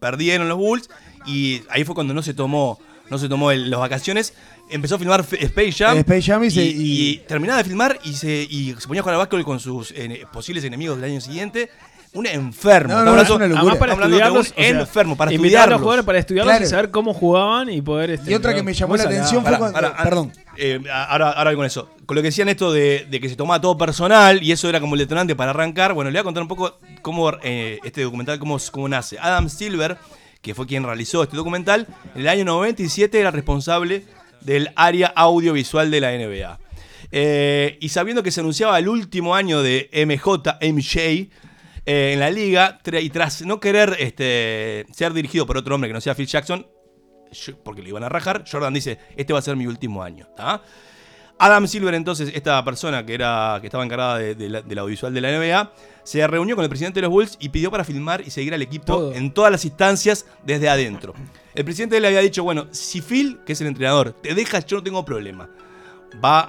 perdieron 0.00 0.48
los 0.48 0.58
Bulls, 0.58 0.88
y 1.26 1.62
ahí 1.70 1.84
fue 1.84 1.94
cuando 1.94 2.14
no 2.14 2.22
se 2.22 2.34
tomó, 2.34 2.78
no 3.10 3.18
se 3.18 3.28
tomó 3.28 3.50
el- 3.50 3.70
las 3.70 3.80
vacaciones. 3.80 4.34
Empezó 4.70 4.96
a 4.96 4.98
filmar 4.98 5.20
Space 5.30 5.72
Jam. 5.72 5.96
Space 5.98 6.22
Jam 6.22 6.44
y 6.44 6.50
se- 6.50 6.62
y 6.64 7.16
terminaba 7.26 7.58
de 7.58 7.64
filmar 7.64 7.98
y 8.04 8.12
se, 8.12 8.46
y 8.50 8.74
se 8.78 8.86
ponía 8.86 9.00
a 9.00 9.02
jugar 9.02 9.14
al 9.14 9.18
básquetbol 9.20 9.44
con 9.44 9.60
sus 9.60 9.92
eh, 9.92 10.24
posibles 10.32 10.62
enemigos 10.64 11.00
del 11.00 11.10
año 11.10 11.20
siguiente. 11.20 11.70
Un 12.14 12.26
enfermo. 12.26 12.88
No, 12.94 13.00
Estamos 13.00 13.04
no, 13.04 13.10
hablando- 13.10 13.22
es 13.22 13.36
una 13.36 13.46
locura. 13.48 13.60
Además 13.60 13.78
para 13.78 13.94
un 13.94 14.02
estudiarlos, 14.02 14.48
o 14.50 14.54
sea, 14.54 14.68
enfermo, 14.80 15.16
para 15.16 15.32
invitar 15.32 15.44
a 15.44 15.52
los 15.52 15.60
estudiarlos. 15.60 15.80
jugadores 15.80 16.04
para 16.06 16.18
estudiarlos 16.18 16.52
Claro. 16.52 16.64
y 16.64 16.68
saber 16.68 16.90
cómo 16.90 17.12
jugaban 17.14 17.68
y 17.70 17.82
poder... 17.82 18.10
este, 18.12 18.30
Y 18.30 18.34
otra 18.34 18.54
que 18.54 18.62
me 18.62 18.72
llamó 18.72 18.96
la 18.96 19.02
atención 19.04 19.44
fue 19.44 19.58
cuando. 19.58 19.78
perdón. 20.02 20.32
eh, 20.56 20.80
ahora, 20.90 21.30
ahora 21.32 21.50
voy 21.50 21.56
con 21.56 21.66
eso. 21.66 21.90
Con 22.06 22.14
lo 22.16 22.22
que 22.22 22.28
decían 22.28 22.48
esto 22.48 22.72
de, 22.72 23.06
de 23.10 23.20
que 23.20 23.28
se 23.28 23.36
tomaba 23.36 23.60
todo 23.60 23.76
personal 23.76 24.42
y 24.42 24.52
eso 24.52 24.68
era 24.70 24.80
como 24.80 24.94
el 24.94 25.00
detonante 25.00 25.36
para 25.36 25.50
arrancar. 25.50 25.92
Bueno, 25.92 26.10
le 26.10 26.16
voy 26.16 26.20
a 26.20 26.24
contar 26.24 26.42
un 26.42 26.48
poco 26.48 26.78
cómo 27.02 27.30
eh, 27.42 27.78
este 27.84 28.02
documental 28.02 28.38
cómo, 28.38 28.56
cómo 28.72 28.88
nace. 28.88 29.18
Adam 29.18 29.50
Silver, 29.50 29.98
que 30.40 30.54
fue 30.54 30.66
quien 30.66 30.84
realizó 30.84 31.22
este 31.22 31.36
documental, 31.36 31.86
en 32.14 32.22
el 32.22 32.28
año 32.28 32.44
97 32.44 33.18
era 33.18 33.30
responsable 33.30 34.04
del 34.40 34.70
área 34.76 35.08
audiovisual 35.08 35.90
de 35.90 36.00
la 36.00 36.12
NBA. 36.12 36.58
Eh, 37.10 37.78
y 37.80 37.88
sabiendo 37.88 38.22
que 38.22 38.30
se 38.30 38.40
anunciaba 38.40 38.78
el 38.78 38.88
último 38.88 39.34
año 39.34 39.62
de 39.62 39.90
MJ, 39.92 40.58
MJ, 40.60 41.00
eh, 41.86 42.12
en 42.12 42.20
la 42.20 42.30
liga, 42.30 42.80
y 43.00 43.10
tras 43.10 43.42
no 43.42 43.60
querer 43.60 43.96
este, 43.98 44.86
ser 44.92 45.12
dirigido 45.12 45.46
por 45.46 45.56
otro 45.56 45.74
hombre 45.74 45.88
que 45.88 45.94
no 45.94 46.00
sea 46.00 46.14
Phil 46.14 46.26
Jackson, 46.26 46.66
porque 47.64 47.82
le 47.82 47.88
iban 47.90 48.04
a 48.04 48.08
rajar, 48.08 48.44
Jordan 48.50 48.74
dice, 48.74 48.98
este 49.16 49.32
va 49.32 49.38
a 49.38 49.42
ser 49.42 49.56
mi 49.56 49.66
último 49.66 50.02
año. 50.02 50.28
Adam 51.38 51.66
Silver, 51.68 51.94
entonces, 51.94 52.32
esta 52.34 52.62
persona 52.64 53.06
que, 53.06 53.14
era, 53.14 53.58
que 53.60 53.68
estaba 53.68 53.84
encargada 53.84 54.18
de, 54.18 54.34
de 54.34 54.48
la, 54.48 54.62
del 54.62 54.78
audiovisual 54.78 55.14
de 55.14 55.20
la 55.20 55.38
NBA, 55.38 55.72
se 56.08 56.26
reunió 56.26 56.56
con 56.56 56.62
el 56.62 56.70
presidente 56.70 57.00
de 57.00 57.02
los 57.02 57.10
Bulls 57.10 57.36
y 57.38 57.50
pidió 57.50 57.70
para 57.70 57.84
filmar 57.84 58.22
y 58.26 58.30
seguir 58.30 58.54
al 58.54 58.62
equipo 58.62 58.86
Todo. 58.86 59.12
en 59.12 59.30
todas 59.30 59.52
las 59.52 59.66
instancias 59.66 60.24
desde 60.42 60.70
adentro. 60.70 61.12
El 61.54 61.66
presidente 61.66 62.00
le 62.00 62.06
había 62.06 62.20
dicho, 62.20 62.42
bueno, 62.42 62.66
si 62.70 63.02
Phil, 63.02 63.40
que 63.44 63.52
es 63.52 63.60
el 63.60 63.66
entrenador, 63.66 64.12
te 64.12 64.34
dejas, 64.34 64.64
yo 64.64 64.78
no 64.78 64.82
tengo 64.82 65.04
problema. 65.04 65.50
Va 66.24 66.48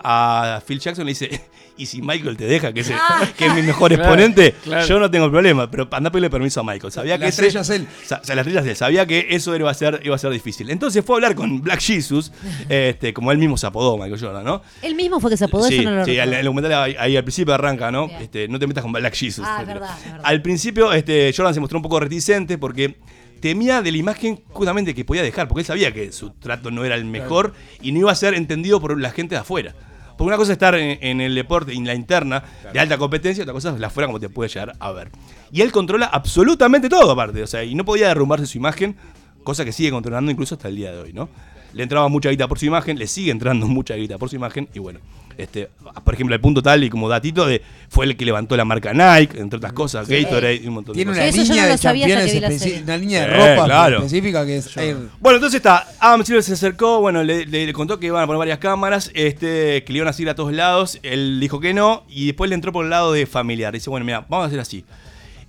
a 0.55 0.62
Phil 0.62 0.80
Jackson 0.80 1.03
y 1.03 1.05
le 1.05 1.12
dice, 1.12 1.41
y 1.78 1.86
si 1.86 2.01
Michael 2.01 2.36
te 2.36 2.45
deja, 2.45 2.74
que 2.74 2.82
es, 2.82 2.89
el- 2.89 2.97
Ah. 2.99 3.26
que 3.38 3.45
es 3.45 3.53
mi 3.53 3.62
mejor 3.62 3.89
Claro, 3.93 4.03
exponente, 4.03 4.53
claro. 4.64 4.86
yo 4.86 4.99
no 4.99 5.10
tengo 5.10 5.30
problema, 5.32 5.72
pero 5.72 5.88
anda 5.91 6.10
a 6.10 6.12
pedirle 6.12 6.30
permiso 6.30 6.60
a 6.60 6.64
Michael. 6.64 6.91
Sabía 6.91 7.18
La 7.18 7.26
que 7.26 7.30
ese- 7.30 7.47
es 7.47 7.70
él. 7.70 7.88
Sa- 8.05 8.22
la 8.36 8.41
estrella 8.41 8.60
es 8.62 8.68
él. 8.68 8.76
Sabía 8.76 9.05
que 9.05 9.28
eso 9.30 9.55
iba 9.55 9.72
a 9.72 9.74
ser, 9.74 10.01
iba 10.03 10.14
a 10.14 10.18
ser 10.18 10.32
difícil. 10.32 10.70
Entonces 10.72 11.05
fue 11.05 11.16
a 11.16 11.18
hablar 11.18 11.36
con 11.36 11.62
Black 11.62 11.80
Jesus, 11.80 12.32
este, 12.70 13.14
como 13.14 13.32
él 13.32 13.38
mismo 13.38 13.55
se 13.57 13.66
apodó, 13.68 13.97
Michael 13.97 14.20
Jordan, 14.20 14.43
¿no? 14.43 14.62
Él 14.82 14.95
mismo 14.95 15.20
fue 15.22 15.30
que 15.32 15.38
se 15.38 15.45
apodó, 15.45 15.68
sí, 15.68 15.76
eso 15.80 15.89
no 15.89 15.95
lo 15.97 16.05
sí, 16.05 16.12
recuerdo. 16.18 16.34
el 16.39 16.45
documental 16.45 16.74
ahí, 16.84 16.95
ahí 16.99 17.16
al 17.18 17.24
principio 17.24 17.53
arranca, 17.53 17.91
¿no? 17.91 18.10
Este, 18.20 18.47
no 18.49 18.60
te 18.60 18.68
metas 18.68 18.82
con 18.84 18.91
Black 18.91 19.16
Jesus. 19.16 19.45
Ah, 19.47 19.60
es 19.62 19.68
verdad, 19.68 19.95
verdad. 20.03 20.22
Al 20.24 20.41
principio, 20.41 20.91
este, 20.91 21.32
Jordan 21.36 21.53
se 21.53 21.60
mostró 21.62 21.78
un 21.78 21.84
poco 21.84 21.99
reticente 21.99 22.57
porque 22.57 22.97
temía 23.40 23.82
de 23.82 23.92
la 23.92 23.98
imagen 23.98 24.42
justamente 24.50 24.94
que 24.94 25.06
podía 25.06 25.24
dejar, 25.24 25.48
porque 25.48 25.62
él 25.62 25.66
sabía 25.66 25.94
que 25.94 26.12
su 26.12 26.32
trato 26.32 26.72
no 26.72 26.86
era 26.86 26.96
el 26.96 27.06
mejor 27.06 27.54
y 27.82 27.92
no 27.92 28.00
iba 28.00 28.12
a 28.12 28.16
ser 28.16 28.34
entendido 28.34 28.80
por 28.80 29.00
la 29.00 29.12
gente 29.12 29.36
de 29.36 29.42
afuera. 29.42 29.74
Porque 30.18 30.28
una 30.28 30.38
cosa 30.38 30.52
es 30.52 30.56
estar 30.58 30.76
en, 30.76 31.00
en 31.02 31.22
el 31.22 31.34
deporte, 31.34 31.74
en 31.74 31.88
la 31.88 31.96
interna, 31.96 32.44
de 32.74 32.80
alta 32.80 32.98
competencia, 32.98 33.44
otra 33.44 33.54
cosa 33.54 33.74
es 33.74 33.80
la 33.80 33.88
afuera 33.88 34.08
como 34.08 34.20
te 34.20 34.28
puede 34.28 34.50
llegar 34.50 34.74
a 34.78 34.92
ver. 34.92 35.12
Y 35.52 35.62
él 35.62 35.72
controla 35.72 36.08
absolutamente 36.08 36.90
todo 36.90 37.10
aparte, 37.12 37.42
o 37.42 37.48
sea, 37.48 37.64
y 37.64 37.74
no 37.74 37.86
podía 37.86 38.10
derrumbarse 38.10 38.46
su 38.46 38.58
imagen, 38.58 38.98
cosa 39.44 39.64
que 39.64 39.72
sigue 39.72 39.92
controlando 39.92 40.30
incluso 40.30 40.56
hasta 40.56 40.68
el 40.68 40.76
día 40.76 40.92
de 40.92 41.00
hoy, 41.00 41.14
¿no? 41.14 41.30
Le 41.74 41.84
entraba 41.84 42.10
mucha 42.10 42.30
guita 42.30 42.48
por 42.48 42.60
su 42.60 42.66
imagen, 42.66 43.00
le 43.00 43.08
sigue 43.08 43.32
entrando 43.32 43.68
mucha 43.70 43.96
guita 43.96 44.18
por 44.18 44.30
su 44.30 44.36
imagen, 44.36 44.68
y 44.74 44.80
bueno, 44.80 45.00
este, 45.42 45.70
por 46.04 46.14
ejemplo, 46.14 46.36
el 46.36 46.42
punto 46.42 46.62
tal 46.62 46.84
y 46.84 46.90
como 46.90 47.10
datito 47.10 47.46
de 47.46 47.62
fue 47.90 48.06
el 48.06 48.16
que 48.18 48.26
levantó 48.26 48.56
la 48.58 48.66
marca 48.66 48.94
Nike, 48.94 49.40
entre 49.40 49.58
otras 49.58 49.74
cosas, 49.74 50.08
Gatorade 50.08 50.56
y 50.64 50.68
un 50.68 50.76
montón 50.76 50.94
Tiene 50.96 51.12
de 51.12 51.18
una 51.18 51.26
cosas. 51.28 51.48
línea 51.50 51.64
no 51.66 51.72
de 51.72 51.78
campeones 51.80 52.32
serie. 52.61 52.84
una 52.84 52.98
línea 52.98 53.22
de 53.22 53.28
Sí, 53.28 53.34
ropa 53.56 53.66
claro. 53.66 53.98
específica 53.98 54.45
que 54.45 54.57
es. 54.57 54.70
Bueno, 55.20 55.38
entonces 55.38 55.56
está. 55.57 55.88
Adam 55.99 56.24
Silver 56.24 56.44
se 56.44 56.53
acercó, 56.53 56.99
bueno, 57.02 57.24
le, 57.24 57.45
le- 57.45 57.66
le 57.66 57.74
contó 57.74 57.99
que 57.99 58.07
iban 58.07 58.24
a 58.24 58.26
poner 58.28 58.38
varias 58.40 58.60
cámaras, 58.60 59.11
este, 59.14 59.84
que 59.84 59.94
le 59.94 59.98
iban 59.98 60.07
a 60.10 60.14
seguir 60.14 60.30
a 60.30 60.36
todos 60.36 60.53
lados. 60.53 60.99
Él 61.03 61.40
dijo 61.40 61.60
que 61.60 61.74
no, 61.74 62.03
y 62.10 62.28
después 62.28 62.49
le 62.49 62.56
entró 62.56 62.72
por 62.72 62.84
el 62.86 62.90
lado 62.91 63.11
de 63.14 63.26
familiar. 63.26 63.74
Dice, 63.74 63.90
bueno, 63.90 64.06
mira, 64.06 64.26
vamos 64.30 64.45
a 64.45 64.48
hacer 64.48 64.60
así. 64.60 64.86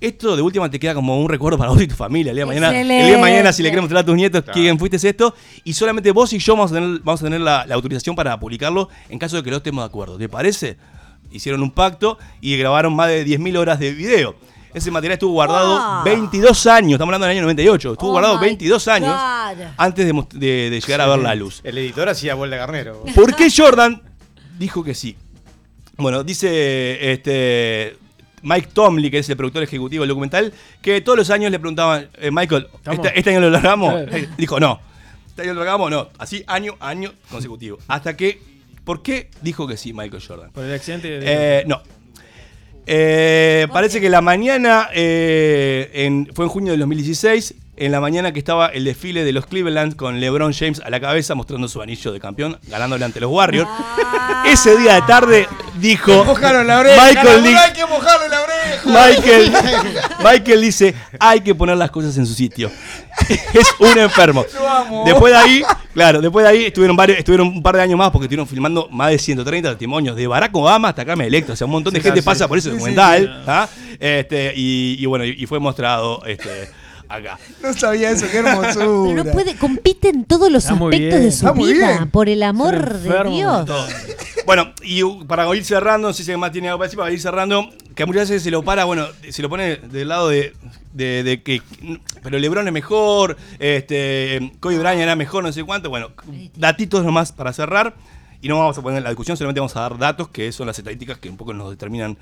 Esto 0.01 0.35
de 0.35 0.41
última 0.43 0.71
te 0.71 0.79
queda 0.81 0.95
como 0.95 1.21
un 1.21 1.29
recuerdo 1.29 1.59
para 1.59 1.71
vos 1.71 1.83
y 1.83 1.87
tu 1.87 1.95
familia. 1.95 2.31
El 2.31 2.37
día 2.37 2.45
de 2.45 2.47
mañana, 2.47 2.81
el 2.81 2.89
día 2.89 3.05
de 3.17 3.19
mañana 3.19 3.53
si 3.53 3.63
le 3.63 3.69
queremos 3.69 3.91
mostrar 3.91 4.03
a 4.03 4.07
tus 4.07 4.17
nietos 4.17 4.45
quién 4.53 4.79
fuiste 4.79 4.97
esto, 4.97 5.35
y 5.65 5.75
solamente 5.75 6.11
vos 6.13 6.33
y 6.33 6.39
yo 6.39 6.55
vamos 6.55 6.71
a 6.73 6.75
tener, 6.75 7.01
vamos 7.01 7.21
a 7.21 7.25
tener 7.25 7.41
la, 7.41 7.67
la 7.67 7.75
autorización 7.75 8.17
para 8.17 8.39
publicarlo 8.41 8.89
en 9.11 9.19
caso 9.19 9.37
de 9.37 9.43
que 9.43 9.51
no 9.51 9.59
estemos 9.59 9.83
de 9.85 9.87
acuerdo. 9.87 10.17
¿Te 10.17 10.29
parece? 10.29 10.79
Hicieron 11.31 11.63
un 11.63 11.71
pacto 11.71 12.19
y 12.41 12.57
grabaron 12.57 12.95
más 12.97 13.09
de 13.09 13.25
10.000 13.27 13.57
horas 13.59 13.79
de 13.79 13.93
video. 13.93 14.35
Ese 14.73 14.91
material 14.91 15.15
estuvo 15.15 15.33
guardado 15.33 15.79
Wow. 15.97 16.05
22 16.05 16.67
años, 16.69 16.93
estamos 16.93 17.09
hablando 17.09 17.27
del 17.27 17.33
año 17.37 17.43
98, 17.43 17.93
estuvo 17.93 18.09
Oh 18.09 18.13
guardado 18.13 18.39
my 18.39 18.47
22 18.47 18.89
años 18.89 19.13
antes 19.77 20.07
de, 20.07 20.15
most- 20.15 20.33
de- 20.33 20.71
de 20.71 20.81
llegar 20.81 21.01
a 21.01 21.09
ver 21.09 21.19
la 21.19 21.35
luz. 21.35 21.61
El 21.65 21.77
editor 21.77 22.09
hacía 22.09 22.35
vuelta 22.35 22.57
carnero. 22.57 23.03
¿Por 23.15 23.35
qué 23.35 23.49
Jordan 23.55 24.01
dijo 24.59 24.83
que 24.85 24.95
sí? 24.95 25.17
Bueno, 25.97 26.23
dice 26.25 27.13
este 27.13 27.97
Mike 28.43 28.69
Tomley, 28.73 29.11
que 29.11 29.19
es 29.19 29.29
el 29.29 29.37
productor 29.37 29.63
ejecutivo 29.63 30.03
del 30.03 30.09
documental, 30.09 30.53
que 30.83 31.01
todos 31.01 31.19
los 31.19 31.31
años 31.31 31.51
le 31.51 31.59
preguntaban, 31.59 32.09
eh, 32.19 32.31
Michael, 32.31 32.69
¿este, 32.91 33.19
este 33.19 33.31
año 33.31 33.41
lo 33.41 33.51
largamos? 33.51 33.95
Dijo, 34.39 34.59
no. 34.61 34.81
¿Este 35.29 35.43
año 35.43 35.55
lo 35.55 35.61
largamos? 35.61 35.91
No. 35.91 36.09
Así, 36.19 36.45
año, 36.47 36.75
año 36.81 37.13
consecutivo. 37.31 37.79
Hasta 37.89 38.17
que, 38.17 38.41
¿por 38.85 39.03
qué 39.03 39.29
dijo 39.43 39.67
que 39.67 39.77
sí 39.77 39.93
Michael 39.93 40.23
Jordan? 40.27 40.51
Por 40.53 40.65
el 40.65 40.75
accidente 40.75 41.09
de. 41.09 41.21
Eh, 41.25 41.65
no. 41.67 41.83
Eh, 42.87 43.69
parece 43.73 44.01
que 44.01 44.09
la 44.09 44.21
mañana, 44.21 44.89
eh, 44.93 45.91
en- 45.95 46.29
fue 46.35 46.45
en 46.47 46.49
junio 46.49 46.73
del 46.73 46.81
2016, 46.81 47.55
en 47.81 47.93
la 47.93 48.01
mañana 48.01 48.33
que 48.33 48.39
estaba 48.39 48.67
el 48.69 48.85
desfile 48.85 49.25
de 49.25 49.33
los 49.33 49.47
Cleveland 49.47 49.97
con 49.97 50.21
LeBron 50.21 50.53
James 50.53 50.81
a 50.85 50.91
la 50.91 51.01
cabeza 51.01 51.35
mostrando 51.35 51.67
su 51.67 51.81
anillo 51.81 52.13
de 52.13 52.21
campeón, 52.21 52.59
ganándole 52.69 53.07
ante 53.07 53.21
los 53.21 53.31
Warriors. 53.33 53.69
Ese 54.45 54.77
día 54.77 54.97
de 54.97 55.03
tarde 55.03 55.49
dijo 55.81 56.25
Mojaron 56.27 56.67
la 56.67 56.81
oreja. 56.81 57.07
Michael, 57.07 57.57
hay 57.57 57.73
que 57.73 57.87
mojarle 57.87 58.29
la 58.29 58.43
oreja. 58.43 58.83
Michael, 58.85 59.53
Michael 60.25 60.61
dice, 60.61 60.95
hay 61.19 61.41
que 61.41 61.55
poner 61.55 61.79
las 61.79 61.91
cosas 61.91 62.17
en 62.19 62.27
su 62.27 62.35
sitio. 62.35 62.71
es 63.29 63.75
un 63.79 63.99
enfermo. 63.99 64.45
Después 65.07 65.33
de 65.33 65.39
ahí, 65.39 65.63
claro, 65.95 66.21
después 66.21 66.45
de 66.45 66.51
ahí 66.51 66.65
estuvieron 66.67 66.97
varios, 66.97 67.19
estuvieron 67.19 67.47
un 67.49 67.63
par 67.63 67.77
de 67.77 67.83
años 67.83 67.97
más 67.99 68.11
porque 68.11 68.27
estuvieron 68.27 68.47
filmando 68.47 68.89
más 68.91 69.11
de 69.11 69.19
130 69.19 69.71
testimonios 69.71 70.17
de 70.17 70.27
Barack 70.27 70.55
Obama 70.55 70.89
hasta 70.91 71.05
Carmen 71.07 71.27
Electra. 71.27 71.55
O 71.55 71.57
sea, 71.57 71.65
un 71.65 71.71
montón 71.73 71.95
de 71.95 72.01
Sí, 72.01 72.05
gente 72.05 72.21
sí. 72.21 72.27
pasa 72.27 72.47
por 72.47 72.59
ese 72.59 72.71
documental. 72.71 73.25
sí. 73.25 73.45
¿ah? 73.47 73.69
Este, 73.99 74.53
y, 74.55 74.97
y 74.99 75.07
bueno, 75.07 75.25
y, 75.25 75.31
y 75.39 75.47
fue 75.47 75.59
mostrado 75.59 76.23
este, 76.27 76.71
acá. 77.11 77.39
No 77.63 77.73
sabía 77.75 78.11
eso, 78.11 78.27
qué 78.31 78.39
hermosura. 78.39 78.73
Pero 78.75 79.15
no 79.15 79.25
puede, 79.33 79.57
compite 79.57 80.09
en 80.09 80.25
todos 80.25 80.51
los 80.51 80.65
Está 80.65 80.75
muy 80.75 80.95
aspectos 80.95 81.19
bien. 81.19 81.31
de 81.31 81.31
su 81.33 81.47
Está 81.47 81.53
muy 81.53 81.73
vida, 81.73 81.89
bien. 81.89 82.11
por 82.11 82.29
el 82.29 82.43
amor 82.43 82.75
de 83.01 83.09
enfermo. 83.09 83.37
Dios. 83.37 83.67
Todo. 83.67 83.87
Bueno, 84.47 84.73
y 84.83 85.03
uh, 85.03 85.27
para 85.27 85.55
ir 85.55 85.65
cerrando, 85.65 86.09
no 86.09 86.15
sé 86.15 86.25
si 86.25 86.35
más 86.37 86.51
tiene 86.53 86.69
algo 86.69 86.79
para 86.79 86.87
decir, 86.89 86.99
para 86.99 87.13
ir 87.13 87.21
cerrando, 87.21 87.69
que 87.95 88.07
muchas 88.07 88.29
veces 88.31 88.43
se 88.43 88.51
lo 88.51 88.63
para, 88.63 88.85
bueno, 88.85 89.07
se 89.29 89.43
lo 89.43 89.49
pone 89.51 89.77
del 89.77 90.09
lado 90.09 90.29
de, 90.29 90.55
de- 90.93 91.23
de 91.23 91.43
que. 91.43 91.63
Pero 92.23 92.39
LeBron 92.39 92.67
es 92.67 92.73
mejor, 92.73 93.37
este, 93.59 94.53
Kobe 94.61 94.79
Bryant 94.79 95.01
era 95.01 95.17
mejor, 95.17 95.43
no 95.45 95.53
sé 95.53 95.63
cuánto. 95.65 95.91
Bueno, 95.91 96.09
datitos 96.57 97.05
nomás 97.05 97.33
para 97.33 97.53
cerrar. 97.53 97.95
Y 98.43 98.49
no 98.49 98.59
vamos 98.59 98.79
a 98.79 98.81
poner 98.83 99.03
la 99.03 99.11
discusión, 99.11 99.37
solamente 99.37 99.61
vamos 99.61 99.77
a 99.77 99.81
dar 99.81 99.99
datos, 99.99 100.29
que 100.29 100.51
son 100.51 100.67
las 100.67 100.79
estadísticas 100.79 101.19
que 101.19 101.29
un 101.29 101.37
poco 101.37 101.53
nos 101.53 101.69
determinan 101.69 102.17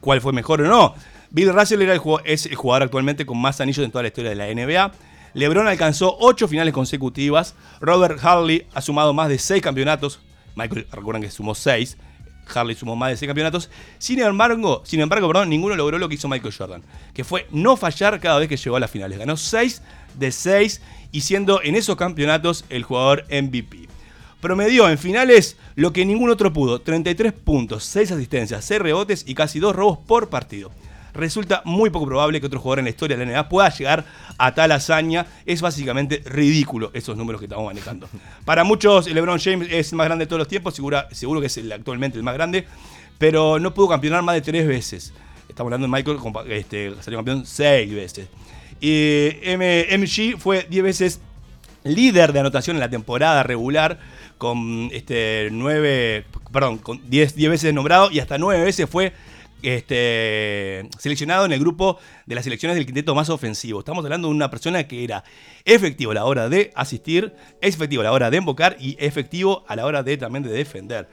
cuál 0.00 0.20
fue 0.20 0.32
mejor 0.32 0.60
o 0.62 0.68
no. 0.68 0.94
Bill 1.34 1.52
Russell 1.52 1.82
era 1.82 1.92
el 1.92 1.98
jugador- 1.98 2.22
es 2.28 2.46
el 2.46 2.54
jugador 2.54 2.84
actualmente 2.84 3.26
con 3.26 3.36
más 3.38 3.60
anillos 3.60 3.84
en 3.84 3.90
toda 3.90 4.02
la 4.02 4.08
historia 4.08 4.30
de 4.30 4.36
la 4.36 4.46
NBA. 4.46 4.92
LeBron 5.34 5.66
alcanzó 5.66 6.16
ocho 6.20 6.46
finales 6.46 6.72
consecutivas. 6.72 7.56
Robert 7.80 8.24
Harley 8.24 8.68
ha 8.72 8.80
sumado 8.80 9.12
más 9.12 9.28
de 9.28 9.40
seis 9.40 9.60
campeonatos. 9.60 10.20
Michael, 10.54 10.86
recuerdan 10.92 11.22
que 11.22 11.30
sumó 11.32 11.56
seis. 11.56 11.96
Harley 12.54 12.76
sumó 12.76 12.94
más 12.94 13.10
de 13.10 13.16
seis 13.16 13.26
campeonatos. 13.26 13.68
Sin 13.98 14.20
embargo, 14.20 14.82
sin 14.84 15.00
embargo, 15.00 15.44
ninguno 15.44 15.74
logró 15.74 15.98
lo 15.98 16.08
que 16.08 16.14
hizo 16.14 16.28
Michael 16.28 16.54
Jordan, 16.56 16.82
que 17.12 17.24
fue 17.24 17.48
no 17.50 17.76
fallar 17.76 18.20
cada 18.20 18.38
vez 18.38 18.48
que 18.48 18.56
llegó 18.56 18.76
a 18.76 18.80
las 18.80 18.92
finales. 18.92 19.18
Ganó 19.18 19.36
seis 19.36 19.82
de 20.16 20.30
seis 20.30 20.82
y 21.10 21.22
siendo 21.22 21.60
en 21.64 21.74
esos 21.74 21.96
campeonatos 21.96 22.64
el 22.68 22.84
jugador 22.84 23.24
MVP. 23.28 23.88
Promedió 24.40 24.88
en 24.88 24.98
finales 24.98 25.56
lo 25.74 25.92
que 25.92 26.04
ningún 26.06 26.30
otro 26.30 26.52
pudo: 26.52 26.80
33 26.80 27.32
puntos, 27.32 27.82
6 27.82 28.12
asistencias, 28.12 28.64
6 28.64 28.80
rebotes 28.80 29.24
y 29.26 29.34
casi 29.34 29.58
2 29.58 29.74
robos 29.74 29.98
por 30.06 30.28
partido. 30.28 30.70
Resulta 31.14 31.62
muy 31.64 31.90
poco 31.90 32.06
probable 32.06 32.40
que 32.40 32.46
otro 32.46 32.58
jugador 32.60 32.80
en 32.80 32.86
la 32.86 32.90
historia 32.90 33.16
de 33.16 33.24
la 33.24 33.30
NBA 33.32 33.48
pueda 33.48 33.68
llegar 33.70 34.04
a 34.36 34.52
tal 34.54 34.72
hazaña. 34.72 35.26
Es 35.46 35.60
básicamente 35.60 36.22
ridículo 36.26 36.90
esos 36.92 37.16
números 37.16 37.40
que 37.40 37.46
estamos 37.46 37.64
manejando. 37.66 38.08
Para 38.44 38.64
muchos, 38.64 39.06
LeBron 39.08 39.38
James 39.38 39.68
es 39.70 39.92
el 39.92 39.96
más 39.96 40.06
grande 40.06 40.24
de 40.24 40.28
todos 40.28 40.40
los 40.40 40.48
tiempos, 40.48 40.74
segura- 40.74 41.08
seguro 41.12 41.40
que 41.40 41.46
es 41.46 41.56
el- 41.56 41.70
actualmente 41.72 42.18
el 42.18 42.24
más 42.24 42.34
grande, 42.34 42.66
pero 43.18 43.58
no 43.60 43.72
pudo 43.72 43.88
campeonar 43.90 44.22
más 44.22 44.34
de 44.34 44.40
3 44.42 44.66
veces. 44.66 45.12
Estamos 45.48 45.72
hablando 45.72 45.86
de 45.86 45.92
Michael, 45.92 46.18
este, 46.50 46.94
salió 47.00 47.18
campeón 47.18 47.46
6 47.46 47.94
veces. 47.94 48.28
Y 48.80 49.30
MG 49.44 50.36
fue 50.38 50.66
10 50.68 50.82
veces 50.82 51.20
líder 51.84 52.32
de 52.32 52.40
anotación 52.40 52.76
en 52.76 52.80
la 52.80 52.88
temporada 52.90 53.42
regular, 53.44 54.00
con 54.38 54.88
este 54.92 55.48
9, 55.52 56.24
perdón, 56.52 56.78
con 56.78 57.00
10, 57.08 57.36
10 57.36 57.50
veces 57.50 57.72
nombrado 57.72 58.10
y 58.10 58.18
hasta 58.18 58.36
9 58.36 58.64
veces 58.64 58.88
fue 58.90 59.12
este, 59.64 60.88
seleccionado 60.98 61.46
en 61.46 61.52
el 61.52 61.60
grupo 61.60 61.98
de 62.26 62.34
las 62.34 62.44
selecciones 62.44 62.76
del 62.76 62.86
quinteto 62.86 63.14
más 63.14 63.30
ofensivo. 63.30 63.80
Estamos 63.80 64.04
hablando 64.04 64.28
de 64.28 64.34
una 64.34 64.50
persona 64.50 64.86
que 64.86 65.04
era 65.04 65.24
efectivo 65.64 66.12
a 66.12 66.14
la 66.14 66.24
hora 66.24 66.48
de 66.48 66.70
asistir, 66.74 67.34
efectivo 67.60 68.02
a 68.02 68.04
la 68.04 68.12
hora 68.12 68.30
de 68.30 68.36
invocar 68.36 68.76
y 68.78 68.96
efectivo 68.98 69.64
a 69.66 69.76
la 69.76 69.86
hora 69.86 70.02
de 70.02 70.16
también 70.16 70.42
de 70.42 70.50
defender. 70.50 71.08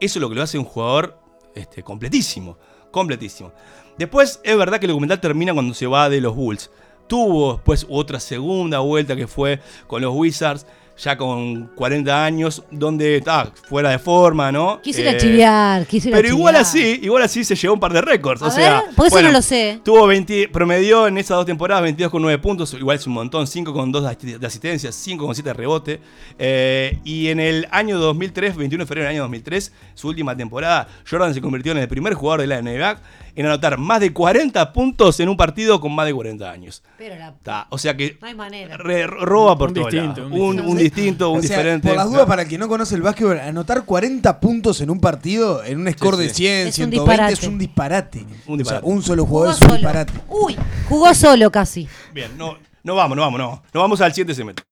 Eso 0.00 0.18
es 0.18 0.20
lo 0.20 0.28
que 0.28 0.34
lo 0.36 0.42
hace 0.42 0.58
un 0.58 0.64
jugador 0.64 1.18
este, 1.54 1.82
completísimo, 1.82 2.58
completísimo. 2.90 3.52
Después 3.98 4.40
es 4.44 4.56
verdad 4.56 4.78
que 4.78 4.86
el 4.86 4.90
documental 4.90 5.20
termina 5.20 5.52
cuando 5.52 5.74
se 5.74 5.86
va 5.86 6.08
de 6.08 6.20
los 6.20 6.34
Bulls. 6.34 6.70
Tuvo 7.06 7.54
después 7.54 7.86
otra 7.88 8.20
segunda 8.20 8.80
vuelta 8.80 9.16
que 9.16 9.26
fue 9.26 9.60
con 9.86 10.02
los 10.02 10.14
Wizards, 10.14 10.66
ya 10.98 11.16
con 11.16 11.66
40 11.74 12.24
años, 12.24 12.62
donde 12.70 13.16
está 13.16 13.52
fuera 13.68 13.90
de 13.90 13.98
forma, 13.98 14.50
¿no? 14.50 14.80
Quisiera 14.82 15.12
Eh, 15.12 15.18
chiviar, 15.18 15.86
quisiera 15.86 16.16
Pero 16.16 16.28
igual 16.28 16.54
chiviar. 16.54 16.62
así, 16.62 17.00
igual 17.02 17.22
así 17.22 17.44
se 17.44 17.54
llevó 17.54 17.74
un 17.74 17.80
par 17.80 17.92
de 17.92 18.00
récords. 18.00 18.42
A 18.42 18.46
o 18.46 18.50
sea, 18.50 18.82
porque 18.94 19.08
eso 19.08 19.22
no 19.22 19.30
lo 19.32 19.42
sé. 19.42 19.80
Tuvo 19.84 20.06
20, 20.06 20.48
promedió 20.48 21.06
en 21.06 21.18
esas 21.18 21.36
dos 21.36 21.46
temporadas 21.46 21.82
22 21.82 22.10
con 22.10 22.22
9 22.22 22.38
puntos, 22.38 22.72
igual 22.74 22.96
es 22.96 23.06
un 23.06 23.12
montón, 23.12 23.46
5 23.46 23.72
con 23.72 23.92
2 23.92 24.16
de 24.20 24.46
asistencia, 24.46 24.90
5 24.92 25.26
con 25.26 25.34
7 25.34 25.50
de 25.50 25.54
rebote. 25.54 26.00
Eh, 26.38 26.98
y 27.04 27.28
en 27.28 27.40
el 27.40 27.68
año 27.70 27.98
2003, 27.98 28.56
21 28.56 28.84
de 28.84 28.88
febrero 28.88 29.06
del 29.06 29.14
año 29.16 29.22
2003, 29.22 29.72
su 29.94 30.08
última 30.08 30.36
temporada, 30.36 30.88
Jordan 31.08 31.34
se 31.34 31.40
convirtió 31.40 31.72
en 31.72 31.78
el 31.78 31.88
primer 31.88 32.14
jugador 32.14 32.40
de 32.40 32.46
la 32.46 32.62
NBA 32.62 32.98
en 33.36 33.46
anotar 33.46 33.78
más 33.78 34.00
de 34.00 34.12
40 34.12 34.72
puntos 34.72 35.20
en 35.20 35.28
un 35.28 35.36
partido 35.36 35.80
con 35.80 35.94
más 35.94 36.06
de 36.06 36.12
40 36.14 36.50
años. 36.50 36.82
Pero 36.98 37.14
la- 37.16 37.34
Ta, 37.42 37.66
O 37.70 37.78
sea 37.78 37.96
que 37.96 38.18
no 38.20 38.26
hay 38.26 38.34
manera. 38.34 38.76
re- 38.76 39.06
roba 39.06 39.56
por 39.56 39.68
Un 39.68 39.74
todos 39.74 39.92
distinto, 39.92 40.22
lados. 40.22 40.32
un 40.40 40.40
Un, 40.40 40.60
un 40.66 40.76
distinto, 40.78 41.30
un 41.30 41.38
O 41.38 41.42
sea, 41.42 41.50
diferente. 41.58 41.86
Por 41.88 41.96
las 41.96 42.10
dudas, 42.10 42.26
para 42.26 42.42
el 42.42 42.48
que 42.48 42.58
no 42.58 42.66
conoce 42.66 42.94
el 42.96 43.02
básquetbol, 43.02 43.38
anotar 43.38 43.84
40 43.84 44.40
puntos 44.40 44.80
en 44.80 44.90
un 44.90 44.98
partido, 45.00 45.62
en 45.62 45.80
un 45.80 45.92
score 45.92 46.16
Sí, 46.16 46.22
de 46.22 46.28
sí. 46.30 46.34
100, 46.34 46.52
Es 46.58 46.66
un 46.66 46.72
120, 46.72 47.10
disparate. 47.12 47.32
es 47.34 47.42
un 47.46 47.58
disparate. 47.58 48.18
Un 48.20 48.26
O 48.26 48.34
sea, 48.46 48.56
disparate. 48.56 48.86
un 48.86 49.02
solo 49.02 49.26
jugador 49.26 49.54
Jugó 49.54 49.56
es 49.56 49.60
un 49.62 49.68
solo. 49.68 49.78
disparate. 49.78 50.12
Uy, 50.28 50.56
jugó 50.88 51.14
solo 51.14 51.50
casi. 51.52 51.88
Bien, 52.14 52.30
no, 52.38 52.56
no 52.82 52.94
vamos, 52.94 53.16
no 53.16 53.22
vamos, 53.22 53.38
no. 53.38 53.62
No 53.74 53.80
vamos 53.80 54.00
al 54.00 54.12
siguiente 54.12 54.34
segmento. 54.34 54.62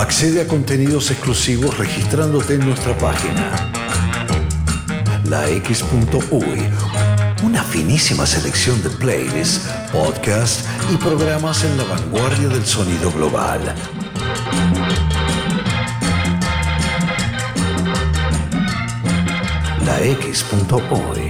Accede 0.00 0.40
a 0.40 0.48
contenidos 0.48 1.10
exclusivos 1.10 1.76
registrándote 1.76 2.54
en 2.54 2.60
nuestra 2.60 2.96
página. 2.96 3.70
lax.uy. 5.26 6.70
Una 7.42 7.62
finísima 7.62 8.24
selección 8.24 8.82
de 8.82 8.88
playlists, 8.88 9.68
podcasts 9.92 10.64
y 10.90 10.96
programas 10.96 11.64
en 11.64 11.76
la 11.76 11.84
vanguardia 11.84 12.48
del 12.48 12.64
sonido 12.64 13.12
global. 13.12 13.74
lax.uy. 19.84 21.29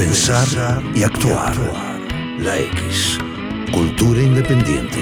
pensar 0.00 0.82
y 0.94 1.02
actuar. 1.02 1.54
La 2.38 2.58
X. 2.58 3.18
Cultura 3.70 4.22
independiente. 4.22 4.98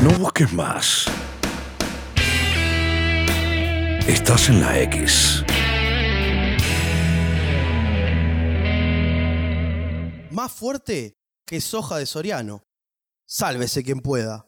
No 0.00 0.12
busques 0.18 0.50
más. 0.54 1.04
Estás 4.06 4.48
en 4.48 4.62
la 4.62 4.80
X. 4.80 5.44
Más 10.30 10.50
fuerte 10.50 11.18
que 11.44 11.60
soja 11.60 11.98
de 11.98 12.06
Soriano. 12.06 12.64
Sálvese 13.26 13.82
quien 13.82 14.00
pueda. 14.00 14.46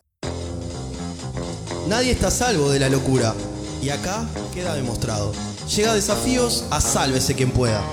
Nadie 1.86 2.12
está 2.12 2.31
salvo 2.31 2.70
de 2.70 2.81
la 2.81 2.89
locura. 2.89 3.35
Y 3.82 3.91
acá 3.91 4.27
queda 4.55 4.74
demostrado. 4.74 5.35
Llega 5.77 5.93
desafíos 5.93 6.66
a 6.70 6.81
sálvese 6.81 7.35
quien 7.35 7.51
pueda. 7.51 7.85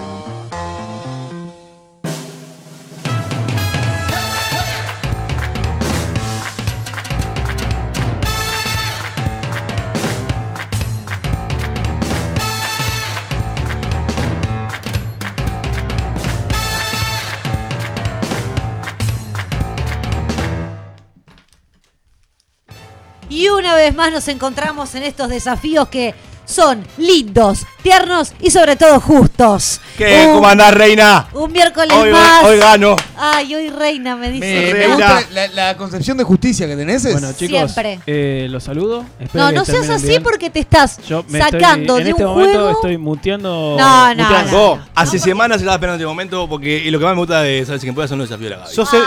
Y 23.41 23.49
una 23.49 23.73
vez 23.73 23.95
más 23.95 24.11
nos 24.11 24.27
encontramos 24.27 24.93
en 24.93 25.01
estos 25.01 25.27
desafíos 25.29 25.87
que 25.87 26.13
son 26.45 26.83
lindos, 26.97 27.65
tiernos 27.81 28.33
y 28.39 28.51
sobre 28.51 28.75
todo 28.75 28.99
justos. 28.99 29.81
¿Qué? 29.97 30.27
Un- 30.27 30.35
¿Cómo 30.35 30.47
andás, 30.47 30.71
reina? 30.75 31.27
Un 31.33 31.51
miércoles 31.51 31.91
Hoy- 31.91 32.09
hoy- 32.09 32.11
más. 32.13 32.43
hoy 32.43 32.57
gano. 32.59 32.95
Ay, 33.17 33.55
hoy 33.55 33.69
reina 33.71 34.15
me 34.15 34.29
dice. 34.29 34.73
Me, 34.73 34.79
me 34.79 34.87
gusta 34.89 35.23
la, 35.33 35.47
la 35.47 35.75
concepción 35.77 36.17
de 36.17 36.23
justicia 36.23 36.67
que 36.67 36.75
tenés. 36.75 37.03
es- 37.05 37.13
Bueno, 37.13 37.33
chicos, 37.33 37.71
Siempre. 37.71 37.99
eh, 38.05 38.45
los 38.51 38.63
saludo. 38.63 39.05
Espero 39.19 39.43
No, 39.45 39.49
que 39.49 39.55
no 39.55 39.65
seas 39.65 39.89
así 39.89 40.07
bien. 40.09 40.21
porque 40.23 40.51
te 40.51 40.59
estás 40.59 40.99
Yo 41.07 41.25
me 41.27 41.39
sacando 41.39 41.97
estoy, 41.97 41.97
en 41.97 42.03
de 42.03 42.09
este 42.11 42.25
un 42.25 42.31
momento 42.31 42.53
juego. 42.59 42.71
estoy 42.71 42.97
muteando. 42.99 43.75
No, 43.79 44.13
no, 44.13 44.23
muteando. 44.23 44.51
no, 44.51 44.57
Vos, 44.75 44.79
hace 44.93 45.17
semanas 45.17 45.57
estaba 45.57 45.75
esperando 45.77 45.95
este 45.95 46.05
momento 46.07 46.47
porque 46.47 46.83
lo 46.91 46.99
que 46.99 47.05
más 47.05 47.15
me 47.15 47.21
gusta 47.21 47.41
de 47.41 47.65
¿sabes 47.65 47.81
quién 47.81 47.95
puede 47.95 48.07
son 48.07 48.19
los 48.19 48.29
desafíos 48.29 48.51
de 48.51 48.55
la 48.57 48.63
Gaby. 48.65 48.75
Sos, 48.75 48.93
el- 48.93 49.03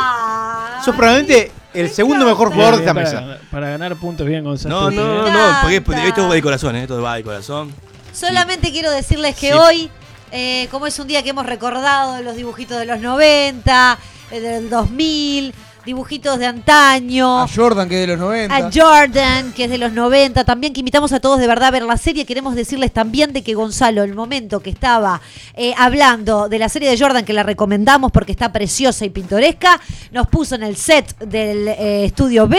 sos 0.85 0.97
probablemente 0.97 1.53
el 1.75 1.91
segundo 1.91 2.25
mejor 2.25 2.53
jugador 2.53 2.77
de 2.77 2.81
esta 2.83 2.95
para, 2.95 3.11
mesa. 3.11 3.39
Para 3.51 3.69
ganar 3.71 3.97
puntos 3.97 4.27
bien, 4.27 4.45
Gonzalo. 4.45 4.91
No, 4.91 4.91
no, 4.91 5.31
no, 5.31 5.31
no, 5.31 5.57
porque 5.63 5.77
es- 6.03 6.09
esto 6.09 6.29
va 6.29 6.35
de 6.35 6.43
corazón, 6.43 6.77
¿eh? 6.77 6.83
esto 6.83 7.03
va 7.03 7.17
de 7.17 7.23
corazón. 7.25 7.73
Solamente 8.13 8.71
quiero 8.73 8.91
decirles 8.91 9.35
que 9.37 9.49
Sí. 9.49 9.53
hoy, 9.53 9.91
eh, 10.31 10.69
como 10.71 10.87
es 10.87 10.99
un 10.99 11.07
día 11.09 11.23
que 11.23 11.31
hemos 11.31 11.47
recordado 11.47 12.23
los 12.23 12.37
dibujitos 12.37 12.79
de 12.79 12.87
los 12.87 13.01
90, 13.01 13.99
eh, 14.31 14.41
del 14.41 14.71
2000, 14.71 15.53
dibujitos 15.85 16.39
de 16.39 16.47
antaño. 16.47 17.41
A 17.41 17.49
Jordan, 17.49 17.89
que 17.89 17.97
es 17.97 18.01
de 18.03 18.07
los 18.07 18.19
90. 18.19 18.57
A 18.57 18.71
Jordan, 18.73 19.53
que 19.53 19.65
es 19.65 19.71
de 19.71 19.79
los 19.79 19.93
90, 19.93 20.45
también 20.45 20.73
que 20.73 20.81
invitamos 20.81 21.13
a 21.13 21.21
todos 21.21 21.39
de 21.39 21.47
verdad 21.47 21.69
a 21.69 21.71
ver 21.71 21.83
la 21.83 21.97
serie. 21.97 22.25
Queremos 22.25 22.55
decirles 22.55 22.93
también 22.93 23.33
de 23.33 23.43
que 23.43 23.55
Gonzalo, 23.55 24.03
el 24.03 24.15
momento 24.15 24.61
que 24.61 24.71
estaba 24.71 25.21
eh, 25.55 25.75
hablando 25.77 26.49
de 26.49 26.59
la 26.59 26.69
serie 26.69 26.91
de 26.91 26.99
Jordan, 26.99 27.25
que 27.25 27.33
la 27.33 27.43
recomendamos 27.43 28.13
porque 28.13 28.33
está 28.33 28.53
preciosa 28.53 29.05
y 29.05 29.11
pintoresca, 29.11 29.81
nos 30.13 30.27
puso 30.29 30.55
en 30.55 30.63
el 30.63 30.77
set 30.77 31.17
del 31.19 31.69
eh, 31.69 32.05
estudio 32.07 32.49
B 32.49 32.59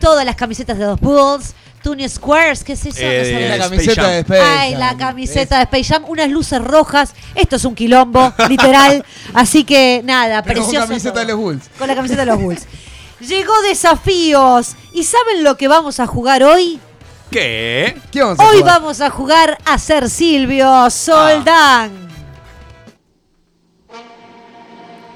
todas 0.00 0.24
las 0.24 0.36
camisetas 0.36 0.78
de 0.78 0.86
los 0.86 1.00
Bulls. 1.00 1.54
Tony 1.86 2.08
Squares, 2.08 2.64
¿qué 2.64 2.72
es 2.72 2.84
eso? 2.84 2.98
Eh, 3.00 3.18
No 3.20 3.24
sabemos. 3.30 3.58
La 3.58 3.64
camiseta 3.64 4.08
de 4.08 4.18
Space 4.20 4.40
Ay, 4.42 4.70
Jam. 4.72 4.80
la 4.80 4.96
camiseta 4.96 5.56
de 5.58 5.62
Space 5.62 5.84
Jam, 5.84 6.04
unas 6.08 6.28
luces 6.30 6.60
rojas. 6.60 7.14
Esto 7.36 7.54
es 7.54 7.64
un 7.64 7.76
quilombo, 7.76 8.32
literal. 8.48 9.04
Así 9.34 9.62
que 9.62 10.00
nada, 10.04 10.42
Pero 10.42 10.62
con 10.62 10.64
precioso. 10.70 10.88
camiseta 10.88 11.12
todo. 11.12 11.20
de 11.20 11.32
los 11.32 11.36
Bulls. 11.40 11.70
Con 11.78 11.86
la 11.86 11.94
camiseta 11.94 12.20
de 12.22 12.26
los 12.26 12.40
Bulls. 12.40 12.66
Llegó 13.20 13.52
desafíos. 13.62 14.74
¿Y 14.92 15.04
saben 15.04 15.44
lo 15.44 15.56
que 15.56 15.68
vamos 15.68 16.00
a 16.00 16.08
jugar 16.08 16.42
hoy? 16.42 16.80
¿Qué? 17.30 17.96
¿Qué 18.10 18.20
vamos 18.20 18.40
a 18.40 18.44
Hoy 18.48 18.58
jugar? 18.58 18.74
vamos 18.80 19.00
a 19.00 19.10
jugar 19.10 19.58
a 19.64 19.78
ser 19.78 20.10
Silvio 20.10 20.90
Soldán. 20.90 22.08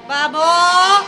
¡Vamos! 0.08 1.04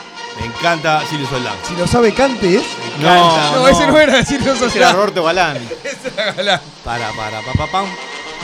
Me 0.63 0.69
encanta 0.69 1.03
Silvio 1.11 1.27
Soldán. 1.27 1.55
Si 1.67 1.75
lo 1.75 1.87
sabe 1.89 2.15
Cante, 2.15 2.55
¿es? 2.57 2.63
Me 3.01 3.05
encanta. 3.05 3.51
No, 3.57 3.67
ese 3.67 3.85
no 3.89 3.99
era 3.99 4.25
Silvio 4.25 4.53
Ese 4.53 4.65
era 4.65 4.71
Soldán. 4.71 4.95
Roberto 4.97 5.25
Galán. 5.25 5.57
Ese 5.85 6.09
era 6.17 6.33
Galán. 6.35 6.61
Para, 6.85 7.11
para, 7.13 7.41
pa, 7.41 7.53
pa, 7.59 7.67
pam. 7.67 7.87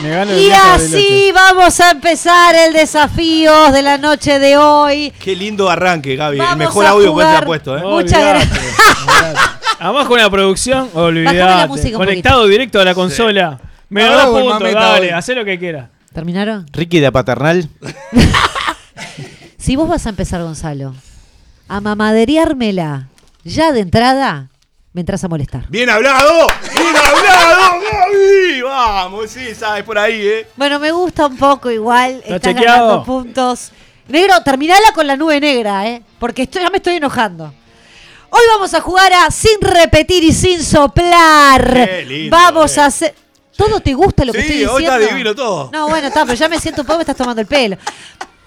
Me 0.01 0.09
gano 0.09 0.31
el 0.31 0.39
Y 0.39 0.45
viaje 0.47 0.69
a 0.69 0.73
así 0.75 1.31
vamos 1.33 1.79
a 1.79 1.91
empezar 1.91 2.55
el 2.55 2.73
desafío 2.73 3.71
de 3.71 3.81
la 3.81 3.97
noche 3.97 4.37
de 4.37 4.57
hoy. 4.57 5.13
Qué 5.17 5.33
lindo 5.33 5.69
arranque, 5.69 6.17
Gaby. 6.17 6.37
Vamos 6.39 6.51
el 6.53 6.57
mejor 6.59 6.85
a 6.85 6.89
audio 6.89 7.05
que 7.05 7.11
jugar. 7.11 7.45
puedes 7.45 7.63
puesto, 7.63 7.77
¿eh? 7.77 7.81
Muchas 7.89 8.13
Olvidate, 8.19 8.47
gracias. 8.49 8.79
olvidate. 9.07 9.39
Además 9.79 10.07
con 10.07 10.19
la 10.19 10.29
producción, 10.29 10.89
la 10.93 11.01
olvidate. 11.01 11.67
música 11.69 11.97
un 11.97 12.03
Conectado 12.05 12.47
directo 12.47 12.81
a 12.81 12.85
la 12.85 12.93
consola. 12.95 13.59
Me 13.87 14.05
puntos, 14.05 14.45
mameta 14.59 14.79
dale, 14.79 15.07
hoy. 15.07 15.13
hacé 15.13 15.35
lo 15.35 15.45
que 15.45 15.57
quiera. 15.57 15.89
¿Terminaron? 16.13 16.65
Ricky 16.73 16.99
de 16.99 17.11
Paternal. 17.13 17.69
Si 19.57 19.75
vos 19.75 19.87
vas 19.87 20.05
a 20.05 20.09
empezar, 20.09 20.41
Gonzalo, 20.41 20.95
a 21.69 21.79
mamadereármela 21.81 23.07
ya 23.45 23.71
de 23.71 23.79
entrada, 23.79 24.49
me 24.91 25.01
entras 25.01 25.23
a 25.23 25.27
molestar. 25.27 25.65
¡Bien 25.69 25.89
hablado! 25.89 26.47
¡Bien 26.75 26.95
hablado, 26.95 27.79
Gaby! 27.81 28.61
Vamos, 28.63 29.29
sí, 29.29 29.55
sabes 29.55 29.83
por 29.83 29.97
ahí, 29.97 30.19
¿eh? 30.27 30.47
Bueno, 30.55 30.79
me 30.79 30.91
gusta 30.91 31.27
un 31.27 31.37
poco 31.37 31.71
igual. 31.71 32.15
Está 32.23 32.35
Estás 32.35 32.53
chequeado. 32.55 32.87
ganando 32.87 33.03
puntos. 33.05 33.71
Negro, 34.07 34.33
terminala 34.43 34.91
con 34.93 35.05
la 35.07 35.15
nube 35.15 35.39
negra, 35.39 35.87
¿eh? 35.87 36.01
Porque 36.19 36.41
estoy, 36.43 36.63
ya 36.63 36.69
me 36.69 36.77
estoy 36.77 36.95
enojando. 36.95 37.53
Hoy 38.31 38.41
vamos 38.53 38.73
a 38.73 38.81
jugar 38.81 39.11
a 39.13 39.31
sin 39.31 39.61
repetir 39.61 40.23
y 40.23 40.33
sin 40.33 40.63
soplar. 40.63 41.71
Qué 41.87 42.05
lindo, 42.07 42.35
vamos 42.35 42.75
eh. 42.77 42.81
a 42.81 42.85
hacer. 42.87 43.15
¿Todo 43.55 43.79
te 43.81 43.93
gusta 43.93 44.23
lo 44.25 44.31
que 44.33 44.41
Sí, 44.41 44.47
estoy 44.63 44.65
hoy 44.65 44.81
diciendo? 44.83 44.99
está 45.03 45.13
divino 45.13 45.35
todo. 45.35 45.69
No, 45.71 45.87
bueno, 45.89 46.07
está, 46.07 46.23
pero 46.25 46.35
ya 46.35 46.47
me 46.49 46.59
siento 46.59 46.81
un 46.81 46.87
poco, 46.87 46.97
me 46.99 47.03
estás 47.03 47.17
tomando 47.17 47.41
el 47.41 47.47
pelo. 47.47 47.77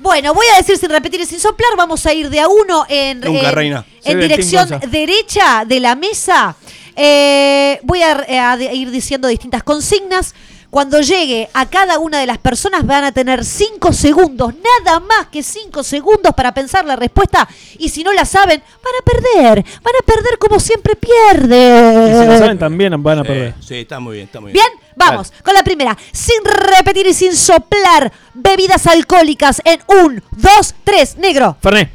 Bueno, 0.02 0.34
voy 0.34 0.46
a 0.52 0.56
decir 0.58 0.76
sin 0.76 0.90
repetir 0.90 1.20
y 1.20 1.26
sin 1.26 1.38
soplar. 1.40 1.70
Vamos 1.76 2.04
a 2.06 2.12
ir 2.12 2.28
de 2.28 2.40
a 2.40 2.48
uno 2.48 2.84
en, 2.88 3.20
Nunca, 3.20 3.48
en- 3.48 3.54
reina. 3.54 3.86
en 4.04 4.20
dirección 4.20 4.68
derecha 4.90 5.64
de 5.64 5.78
la 5.80 5.94
mesa. 5.94 6.56
Eh, 6.96 7.78
voy 7.84 8.02
a, 8.02 8.50
a 8.52 8.56
de- 8.56 8.74
ir 8.74 8.90
diciendo 8.90 9.28
distintas 9.28 9.62
consignas. 9.62 10.34
Cuando 10.72 11.02
llegue 11.02 11.50
a 11.52 11.66
cada 11.68 11.98
una 11.98 12.18
de 12.18 12.26
las 12.26 12.38
personas 12.38 12.86
van 12.86 13.04
a 13.04 13.12
tener 13.12 13.44
5 13.44 13.92
segundos, 13.92 14.54
nada 14.54 15.00
más 15.00 15.26
que 15.26 15.42
5 15.42 15.82
segundos 15.82 16.32
para 16.34 16.54
pensar 16.54 16.86
la 16.86 16.96
respuesta. 16.96 17.46
Y 17.78 17.90
si 17.90 18.02
no 18.02 18.10
la 18.14 18.24
saben, 18.24 18.62
van 18.82 18.94
a 18.98 19.04
perder. 19.04 19.64
Van 19.82 19.94
a 20.00 20.06
perder 20.06 20.38
como 20.38 20.58
siempre 20.58 20.94
Y 20.94 21.06
si 21.06 21.12
pierden. 21.12 22.38
saben 22.38 22.58
también 22.58 23.02
van 23.02 23.18
a 23.18 23.22
perder. 23.22 23.54
Sí, 23.60 23.80
está 23.80 24.00
muy 24.00 24.14
bien, 24.14 24.24
está 24.24 24.40
muy 24.40 24.50
bien. 24.50 24.64
Bien, 24.64 24.82
vamos 24.96 25.30
con 25.44 25.52
la 25.52 25.62
primera. 25.62 25.94
Sin 26.10 26.42
repetir 26.42 27.06
y 27.06 27.12
sin 27.12 27.36
soplar 27.36 28.10
bebidas 28.32 28.86
alcohólicas 28.86 29.60
en 29.66 29.78
un, 29.88 30.22
dos, 30.30 30.74
tres. 30.84 31.18
Negro. 31.18 31.54
Fernet. 31.60 31.90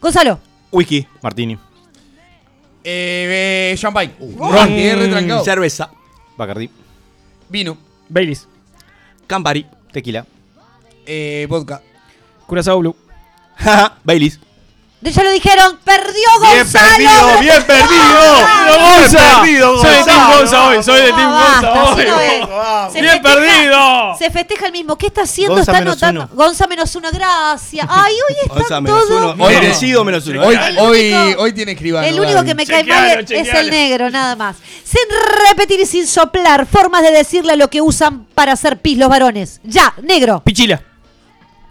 Gonzalo. 0.00 0.40
Whisky. 0.72 1.06
Martini. 1.22 1.54
Eh, 2.82 3.70
eh, 3.72 3.74
champagne. 3.78 4.16
Uh, 4.18 4.50
Ron. 4.50 5.44
Cerveza. 5.44 5.92
Bacardi. 6.36 6.68
Vino. 7.48 7.89
Baileys. 8.10 8.46
Campari. 9.26 9.66
Tequila. 9.92 10.26
Eh, 11.06 11.46
vodka. 11.48 11.80
Curazao 12.46 12.80
Blue. 12.80 12.96
Baileys. 14.04 14.40
Ya 15.02 15.22
lo 15.24 15.30
dijeron, 15.32 15.78
perdió 15.82 16.12
Bien 16.42 16.58
Gonzalo. 16.58 16.86
perdido, 16.90 17.38
bien 17.40 17.62
perdido. 17.66 18.36
Bien 18.66 18.80
Gonza. 19.00 19.40
perdido, 19.40 19.80
Soy 19.80 19.90
de 19.96 20.04
Team. 20.04 20.30
Gonza 20.30 20.66
hoy, 20.68 20.82
soy 20.82 21.00
de 21.00 21.12
Team 21.12 21.30
Gonza 21.30 21.72
hoy. 21.72 22.04
Bien 22.92 23.08
festeja- 23.08 23.22
perdido. 23.22 24.16
Se 24.18 24.30
festeja 24.30 24.66
el 24.66 24.72
mismo. 24.72 24.96
¿Qué 24.96 25.06
está 25.06 25.22
haciendo? 25.22 25.54
Gonza 25.54 25.72
está 25.72 25.82
anotando. 25.82 26.28
Gonza 26.34 26.66
menos 26.66 26.94
uno, 26.96 27.08
gracias. 27.12 27.86
Ay, 27.88 28.12
hoy 28.14 28.36
están 28.42 28.58
Gonza 28.58 28.80
menos 28.82 29.08
todos. 29.08 29.34
uno. 29.36 29.44
Hoy 29.44 29.54
decido 29.56 30.04
menos 30.04 30.26
uno. 30.26 30.42
Hoy, 30.42 30.54
El 30.62 30.78
hoy, 30.78 31.14
hoy 31.38 31.52
tiene 31.54 31.72
escribano. 31.72 32.06
El 32.06 32.20
único 32.20 32.44
que 32.44 32.54
me 32.54 32.66
cae 32.66 32.84
mal 32.84 33.24
es 33.26 33.54
el 33.54 33.70
negro, 33.70 34.10
nada 34.10 34.36
más. 34.36 34.56
Sin 34.84 35.00
repetir 35.48 35.80
y 35.80 35.86
sin 35.86 36.06
soplar, 36.06 36.66
formas 36.66 37.02
de 37.02 37.10
decirle 37.12 37.56
lo 37.56 37.68
que 37.70 37.80
usan 37.80 38.24
para 38.34 38.52
hacer 38.52 38.76
pis 38.78 38.98
los 38.98 39.08
varones. 39.08 39.60
Ya, 39.64 39.94
negro. 40.02 40.42
Pichila. 40.44 40.82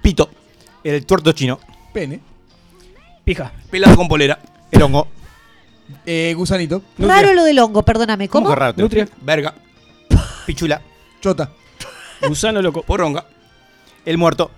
Pito. 0.01 0.31
El 0.83 1.05
tuerto 1.05 1.31
chino. 1.33 1.59
Pene. 1.93 2.21
Pija. 3.29 3.51
Pelado 3.69 3.95
con 3.95 4.07
polera. 4.07 4.39
El 4.71 4.81
hongo. 4.81 5.07
Eh, 6.03 6.33
gusanito. 6.35 6.81
Raro 6.97 7.35
lo 7.35 7.43
del 7.43 7.59
hongo, 7.59 7.83
perdóname. 7.83 8.27
¿Cómo? 8.27 8.49
que 8.49 8.55
raro? 8.55 8.73
Nutria. 8.75 9.07
Verga. 9.21 9.53
Pichula. 10.47 10.81
Chota. 11.21 11.51
Gusano 12.27 12.59
loco. 12.59 12.81
Poronga. 12.81 13.27
El 14.03 14.17
muerto. 14.17 14.49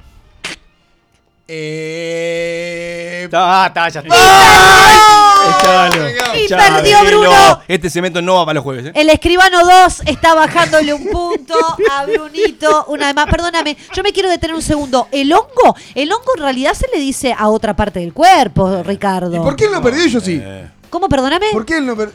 Eh. 1.54 3.28
Ah, 3.34 3.66
está, 3.68 3.90
ya 3.90 4.00
está. 4.00 4.16
Echalo. 5.60 6.10
Y 6.36 6.46
Echalo. 6.46 6.76
perdió 6.76 7.04
Bruno. 7.06 7.62
Este 7.68 7.90
cemento 7.90 8.22
no 8.22 8.36
va 8.36 8.46
para 8.46 8.54
los 8.56 8.64
jueves, 8.64 8.86
¿eh? 8.86 8.92
El 8.96 9.10
escribano 9.10 9.60
2 9.66 10.04
está 10.06 10.34
bajándole 10.34 10.94
un 10.94 11.10
punto 11.10 11.56
a 11.92 12.06
Brunito. 12.06 12.86
Una 12.88 13.08
vez 13.08 13.16
más, 13.16 13.26
perdóname, 13.28 13.76
yo 13.94 14.02
me 14.04 14.14
quiero 14.14 14.30
detener 14.30 14.56
un 14.56 14.62
segundo. 14.62 15.08
¿El 15.12 15.34
hongo? 15.34 15.76
El 15.94 16.12
hongo 16.12 16.32
en 16.38 16.44
realidad 16.44 16.74
se 16.74 16.88
le 16.94 17.00
dice 17.02 17.36
a 17.38 17.50
otra 17.50 17.76
parte 17.76 18.00
del 18.00 18.14
cuerpo, 18.14 18.82
Ricardo. 18.84 19.36
¿Y 19.36 19.40
por 19.40 19.56
qué 19.56 19.66
él 19.66 19.72
no 19.74 19.82
perdió 19.82 20.06
yo 20.08 20.22
sí? 20.22 20.42
¿Cómo, 20.92 21.08
perdóname? 21.08 21.48
¿Por 21.54 21.66
qué 21.66 21.78
él 21.78 21.86
no? 21.86 21.96
Bruno. 21.96 22.12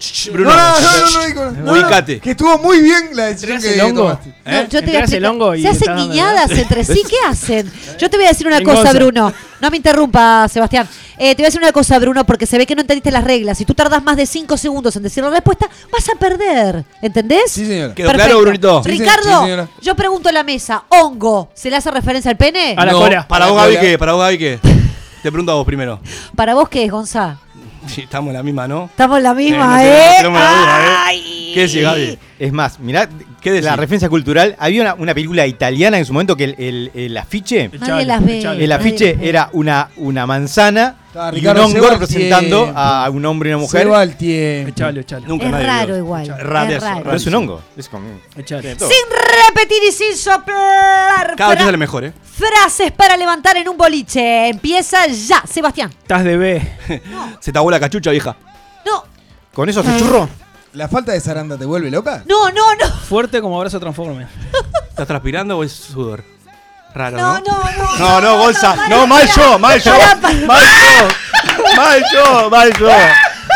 No, 0.51 0.55
no, 0.55 0.81
no, 0.81 1.11
no, 1.11 1.25
digo- 1.27 1.45
no, 1.47 1.51
no, 1.53 1.73
Ubicate. 1.73 2.21
Que 2.21 2.33
estuvo 2.33 2.59
muy 2.59 2.83
bien 2.83 3.09
la 3.15 3.25
decisión 3.25 3.59
¿Tenés 3.59 3.75
que 3.75 3.81
el 3.81 3.87
hongo? 3.87 4.03
tomaste. 4.03 4.35
No, 4.45 4.63
yo 4.69 4.81
te 4.81 4.87
voy 4.87 4.97
a 4.97 5.05
el 5.05 5.25
hongo 5.25 5.55
y 5.55 5.63
Se 5.63 5.69
hacen 5.69 5.97
guiñadas 5.97 6.51
entre 6.51 6.85
sí. 6.85 7.03
¿Qué 7.09 7.17
hacen? 7.27 7.73
Yo 7.99 8.11
te 8.11 8.19
voy 8.19 8.27
a 8.27 8.29
decir 8.29 8.47
una 8.47 8.61
cosa. 8.61 8.93
Bruno. 8.93 9.33
No 9.63 9.71
me 9.71 9.79
interrumpa, 9.79 10.47
Sebastián. 10.49 10.87
Eh, 11.17 11.31
te 11.35 11.37
voy 11.37 11.45
a 11.45 11.49
decir 11.49 11.61
una 11.63 11.73
cosa, 11.73 11.99
Bruno, 11.99 12.27
porque 12.27 12.45
se 12.45 12.59
ve 12.59 12.67
que 12.67 12.75
no 12.75 12.83
entendiste 12.83 13.11
las 13.11 13.25
reglas. 13.25 13.57
Si 13.57 13.65
tú 13.65 13.73
tardas 13.73 14.03
más 14.05 14.19
de 14.19 14.27
5 14.27 14.59
segundos 14.59 14.95
en 14.97 15.03
decir 15.03 15.25
la 15.25 15.31
respuesta, 15.31 15.67
vas 15.91 16.07
a 16.15 16.19
perder. 16.19 16.85
¿Entendés? 17.01 17.51
Sí, 17.53 17.65
señora. 17.65 17.95
¿Quedó 17.95 18.13
claro, 18.13 18.41
Brunito? 18.43 18.83
Sí, 18.85 18.91
Ricardo, 18.91 19.23
sí, 19.41 19.45
señora. 19.47 19.69
yo 19.81 19.95
pregunto 19.97 20.29
a 20.29 20.33
la 20.33 20.43
mesa, 20.43 20.85
¿hongo 20.91 21.49
se 21.55 21.71
le 21.71 21.77
hace 21.77 21.91
referencia 21.91 22.31
al 22.31 22.37
pene? 22.37 22.75
A 22.77 22.85
la 22.85 22.93
No. 22.93 22.99
cola. 23.01 23.27
Para 23.27 23.47
vos, 23.47 23.57
Gaby. 23.57 23.79
¿qué? 23.81 23.99
Para 23.99 24.13
vos, 24.13 24.21
Gaby, 24.21 24.37
¿qué? 24.39 24.59
Te 25.23 25.33
pregunto 25.33 25.53
a 25.53 25.55
vos 25.55 25.65
primero. 25.65 25.99
¿Para 26.37 26.55
vos 26.55 26.69
qué 26.69 26.85
es, 26.85 26.91
Gonza? 26.93 27.39
Sí, 27.95 28.03
estamos 28.03 28.29
en 28.31 28.35
la 28.37 28.43
misma, 28.43 28.67
¿no? 28.69 28.85
Estamos 28.87 29.17
en 29.19 29.23
la 29.25 29.35
misma, 29.35 29.77
no 29.77 29.83
¿eh? 29.83 30.01
tenemos 30.19 30.41
la 30.41 30.51
duda, 30.51 30.81
¿eh? 30.81 30.97
Ay. 31.07 31.51
¿Qué 31.55 31.61
decís, 31.63 31.83
Gaby? 31.83 32.19
Es 32.39 32.53
más, 32.53 32.79
mirá, 32.81 33.09
¿Qué 33.41 33.51
decís? 33.53 33.65
la 33.65 33.77
referencia 33.77 34.09
cultural. 34.09 34.55
Había 34.59 34.83
una, 34.83 34.95
una 34.95 35.15
película 35.15 35.47
italiana 35.47 35.99
en 35.99 36.05
su 36.05 36.13
momento 36.13 36.37
que 36.37 36.45
el, 36.45 36.55
el- 36.59 36.91
el 36.95 37.17
afiche, 37.17 37.71
Nadie 37.81 38.05
las 38.05 38.25
ve. 38.25 38.39
Echalo. 38.41 38.61
el 38.61 38.69
nadie 38.69 38.75
afiche 38.75 39.19
era 39.23 39.49
una, 39.53 39.89
una 39.97 40.27
manzana 40.27 40.97
Estaba 41.17 41.29
y 41.29 41.31
un 41.31 41.35
Ricardo 41.37 41.65
hongo 41.65 41.73
Sebastián. 41.73 42.01
representando 42.01 42.73
a 42.77 43.11
un 43.11 43.25
hombre 43.25 43.51
y 43.51 43.53
una 43.55 43.63
mujer. 43.63 43.83
Se 43.83 43.89
va 43.89 44.03
el 44.03 44.17
tiempo. 44.17 44.69
Echalo, 44.71 45.01
echalo. 45.01 45.27
Nunca 45.27 45.47
Es 45.47 45.51
nadie 45.53 45.67
raro 45.67 45.87
vio. 45.87 45.97
igual. 45.97 46.29
Raro, 46.39 46.71
es 46.73 46.83
raro. 46.83 47.01
Pero 47.05 47.17
es 47.17 47.27
un 47.27 47.35
hongo. 47.35 47.63
Es 47.77 47.89
como... 47.89 48.09
Echalo. 48.37 48.63
Sin 48.63 48.79
repetir 49.49 49.79
y 49.89 49.93
sin 49.93 50.15
soplar. 50.15 51.35
Cada 51.37 51.55
vez 51.55 51.65
sale 51.65 51.79
mejor, 51.79 52.05
¿eh? 52.05 52.13
frases 52.23 52.93
para 52.93 53.17
levantar 53.17 53.57
en 53.57 53.67
un 53.67 53.79
boliche. 53.79 54.49
Empieza 54.49 55.07
ya, 55.07 55.43
Sebastián. 55.51 55.91
Estás 55.91 56.23
de 56.23 56.37
B. 56.37 56.73
Se 57.41 57.51
te 57.51 57.59
abuela 57.59 57.77
la 57.77 57.81
cachucha, 57.81 58.11
vieja. 58.11 58.37
No, 58.85 59.03
¿Con 59.55 59.71
eso 59.71 59.81
hace 59.81 59.99
churro? 59.99 60.29
¿La 60.75 60.87
falta 60.89 61.13
de 61.13 61.21
zaranda 61.23 61.57
te 61.57 61.65
vuelve 61.65 61.91
loca? 61.91 62.25
no, 62.29 62.51
no, 62.51 62.75
no. 62.75 62.87
Fuerte 63.09 63.41
como 63.41 63.57
abrazo 63.57 63.81
transforme. 63.81 64.27
¿Estás 64.91 65.07
transpirando 65.07 65.57
o 65.57 65.65
es 65.65 65.73
sudor? 65.73 66.23
Raro, 66.97 67.17
No, 67.19 67.35
¿no? 67.35 67.41
no, 67.41 67.71
no. 67.77 67.97
No, 67.99 68.21
no, 68.21 68.39
Gonza. 68.39 68.75
No, 68.89 69.07
mal 69.07 69.29
yo, 69.35 69.59
mal 69.59 69.81
yo. 69.81 69.93
Mal 70.47 70.65
yo. 70.65 71.09
Mal 71.77 72.05
yo, 72.13 72.51
mal 72.51 72.73
yo. 72.79 72.87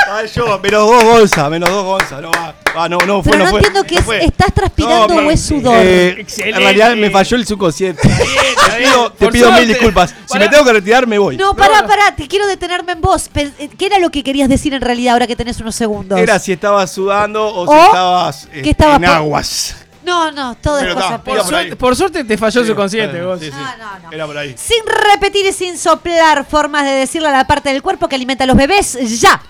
Mal 0.08 0.26
yo. 0.30 0.58
Menos 0.60 0.88
dos 0.90 1.04
Gonza, 1.04 1.48
menos 1.50 1.70
dos 1.70 1.84
Gonza. 1.84 2.20
No, 2.20 2.30
va, 2.30 2.54
va, 2.76 2.88
no, 2.88 2.98
no 2.98 3.22
fue, 3.22 3.32
Pero 3.32 3.44
no, 3.44 3.50
fue. 3.50 3.58
entiendo 3.60 3.84
que 3.84 3.94
no 3.94 4.00
es, 4.00 4.04
fue. 4.06 4.24
estás 4.24 4.52
transpirando 4.52 5.08
No, 5.22 5.26
o 5.28 5.30
es 5.30 5.40
sudor. 5.42 5.74
Eh, 5.78 6.16
Excelente. 6.20 6.58
en 6.58 6.62
realidad 6.64 6.96
me 6.96 7.10
falló 7.10 7.36
el 7.36 7.46
subconsciente. 7.46 8.02
te 8.08 8.78
pido, 8.84 9.12
te 9.12 9.24
Por 9.24 9.32
pido 9.32 9.52
mil 9.52 9.66
disculpas. 9.68 10.10
Si 10.10 10.14
Pará. 10.34 10.44
me 10.44 10.50
tengo 10.50 10.64
que 10.64 10.72
retirar, 10.74 11.06
me 11.06 11.18
voy. 11.18 11.36
no, 11.36 11.54
pará, 11.54 11.86
pará, 11.86 12.14
te 12.16 12.26
quiero 12.28 12.46
detenerme 12.46 12.92
en 12.92 13.00
vos. 13.00 13.30
Eh, 13.34 13.70
¿Qué 13.78 13.86
era 13.86 13.98
lo 13.98 14.10
que 14.10 14.22
querías 14.22 14.48
decir 14.48 14.74
en 14.74 14.82
realidad 14.82 15.14
ahora 15.14 15.26
que 15.26 15.36
tenés 15.36 15.58
unos 15.60 15.74
segundos? 15.74 16.18
Era 16.18 16.38
si 16.38 16.52
estabas 16.52 16.90
sudando 16.92 17.46
o, 17.46 17.66
si 17.72 17.78
estabas 17.86 18.48
eh, 18.52 18.62
que 18.62 18.70
estabas 18.70 18.96
en 18.96 19.02
por- 19.02 19.10
aguas. 19.14 19.76
No, 20.04 20.32
no, 20.32 20.54
todo 20.56 20.78
es 20.78 20.94
cosa 20.94 21.06
está, 21.06 21.22
peor. 21.22 21.36
era 21.36 21.44
por. 21.44 21.50
Suerte- 21.52 21.76
por 21.76 21.96
suerte 21.96 22.24
te 22.24 22.38
falló 22.38 22.60
el 22.60 22.66
Sí, 22.66 22.72
subconsciente, 22.72 23.18
eh, 23.18 23.22
vos. 23.24 23.38
sí, 23.38 23.46
sí. 23.46 23.52
No, 23.52 23.76
no, 23.76 23.98
no. 24.04 24.12
Era 24.12 24.26
por 24.26 24.38
ahí. 24.38 24.54
Sin 24.56 24.82
repetir 24.86 25.44
y 25.46 25.52
sin 25.52 25.76
soplar 25.78 26.44
formas 26.46 26.84
de 26.84 26.90
decirle 26.92 27.28
a 27.28 27.32
la 27.32 27.46
parte 27.46 27.70
del 27.72 27.82
cuerpo 27.82 28.08
que 28.08 28.16
alimenta 28.16 28.44
a 28.44 28.46
los 28.46 28.56
bebés, 28.56 29.20
ya. 29.20 29.40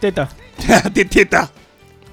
Teta. 0.00 0.28
Teta. 0.94 1.50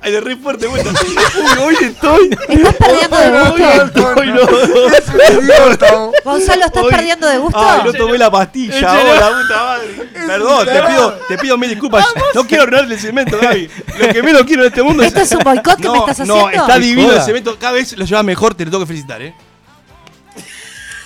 Ay, 0.06 0.12
de 0.12 0.20
re 0.20 0.36
fuerte, 0.36 0.68
vuelta. 0.68 0.90
Uy, 1.38 1.64
hoy 1.64 1.76
estoy. 1.82 2.30
¿Estás 2.50 2.76
perdiendo 2.76 3.18
de 3.18 3.80
gusto? 3.80 4.14
Hoy 4.18 4.28
no. 4.32 6.12
Gonzalo, 6.26 6.66
¿estás 6.66 6.84
Hoy- 6.84 6.92
perdiendo 6.92 7.28
de 7.28 7.38
gusto? 7.38 7.58
Ay, 7.60 7.82
no 7.86 7.94
tomé 7.94 8.18
la 8.18 8.30
pastilla 8.30 8.78
Échalo. 8.78 9.00
ahora, 9.12 9.30
puta 9.42 9.64
madre. 9.64 9.88
Perdón, 10.28 10.66
te 10.68 10.82
pido, 10.84 11.14
te 11.30 11.38
pido 11.38 11.58
mil 11.58 11.70
disculpas. 11.70 12.06
No 12.36 12.46
quiero 12.46 12.64
arruinarle 12.64 12.96
el 12.96 13.00
cemento, 13.02 13.38
Gaby. 13.42 13.70
Lo 14.00 14.08
que 14.14 14.24
menos 14.24 14.44
quiero 14.44 14.64
en 14.64 14.68
este 14.70 14.84
mundo 14.84 15.04
¿Esto 15.04 15.22
es 15.22 15.32
un 15.32 15.40
boicot 15.40 15.78
que 15.78 15.84
no, 15.84 15.94
me 15.94 16.00
estás 16.12 16.28
No, 16.28 16.48
haciendo? 16.48 16.62
está 16.68 16.80
divino 16.80 17.08
el 17.08 17.14
Joda. 17.14 17.26
cemento. 17.26 17.58
Cada 17.58 17.74
vez 17.74 17.98
lo 17.98 18.04
llevas 18.06 18.24
mejor, 18.26 18.56
te 18.56 18.66
lo 18.66 18.72
tengo 18.72 18.84
que 18.84 18.88
felicitar, 18.88 19.22
¿eh? 19.22 19.34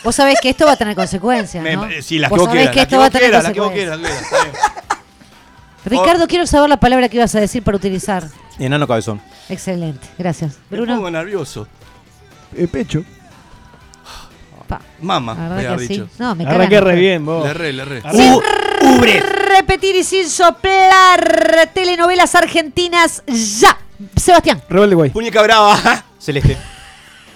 Vos 0.04 0.16
sabés 0.16 0.40
que 0.42 0.50
esto 0.50 0.66
va 0.66 0.72
a 0.72 0.76
tener 0.76 0.96
consecuencias, 0.96 1.64
Me- 1.64 1.76
¿no? 1.76 1.86
eh, 1.86 2.02
sí, 2.02 2.18
las 2.18 2.30
que 2.30 2.38
Vos 2.38 2.40
vos 2.40 2.48
sabés 2.48 2.70
quieras. 2.70 2.74
que 2.74 2.80
Las 2.80 2.84
esto 2.86 2.90
que 2.96 2.98
va 2.98 3.04
a 3.04 3.08
vos 3.08 3.12
tener 3.14 3.30
quieras, 3.30 3.44
las 3.44 3.54
que 3.54 3.60
vos 3.60 3.70
consecuencias. 3.70 4.00
quieras. 4.00 4.22
las 4.22 4.32
que 4.32 4.38
vos 4.38 4.42
quieras, 4.42 4.58
está 4.58 4.98
bien. 5.92 6.02
Ricardo, 6.02 6.28
quiero 6.28 6.48
saber 6.48 6.70
la 6.70 6.78
palabra 6.80 7.10
que 7.10 7.18
ibas 7.18 7.36
a 7.36 7.40
decir 7.40 7.62
para 7.64 7.78
utilizar. 7.78 8.24
Enano 8.60 8.88
cabezón. 8.88 9.22
Excelente, 9.50 10.08
gracias. 10.18 10.58
Me 10.70 10.78
Bruno, 10.78 10.96
pongo 10.96 11.12
nervioso. 11.12 11.68
Eh, 12.56 12.68
pecho. 12.68 13.04
pa, 14.68 14.82
Mama, 15.02 15.34
la 15.34 15.40
voy 15.40 15.50
verdad 15.58 15.66
a 15.72 15.74
haber 15.74 15.88
que 15.88 15.94
sí. 15.94 16.02
dicho. 16.02 16.10
No, 16.20 16.36
me 16.36 16.46
Arranqué 16.46 16.82
re 16.82 16.96
bien, 16.96 17.26
vos. 17.26 17.46
Le 17.46 17.54
re, 17.54 17.74
le 17.74 17.86
re. 17.86 18.02
Sin 18.12 18.40
repetir 19.50 19.96
y 19.96 20.04
sin 20.04 20.28
soplar 20.30 21.70
telenovelas 21.74 22.34
argentinas, 22.36 23.24
ya. 23.28 23.78
Sebastián. 24.16 24.62
Rebelde 24.70 24.96
Way. 24.96 25.12
Muñeca 25.14 25.42
brava. 25.44 25.78
Celeste. 26.20 26.58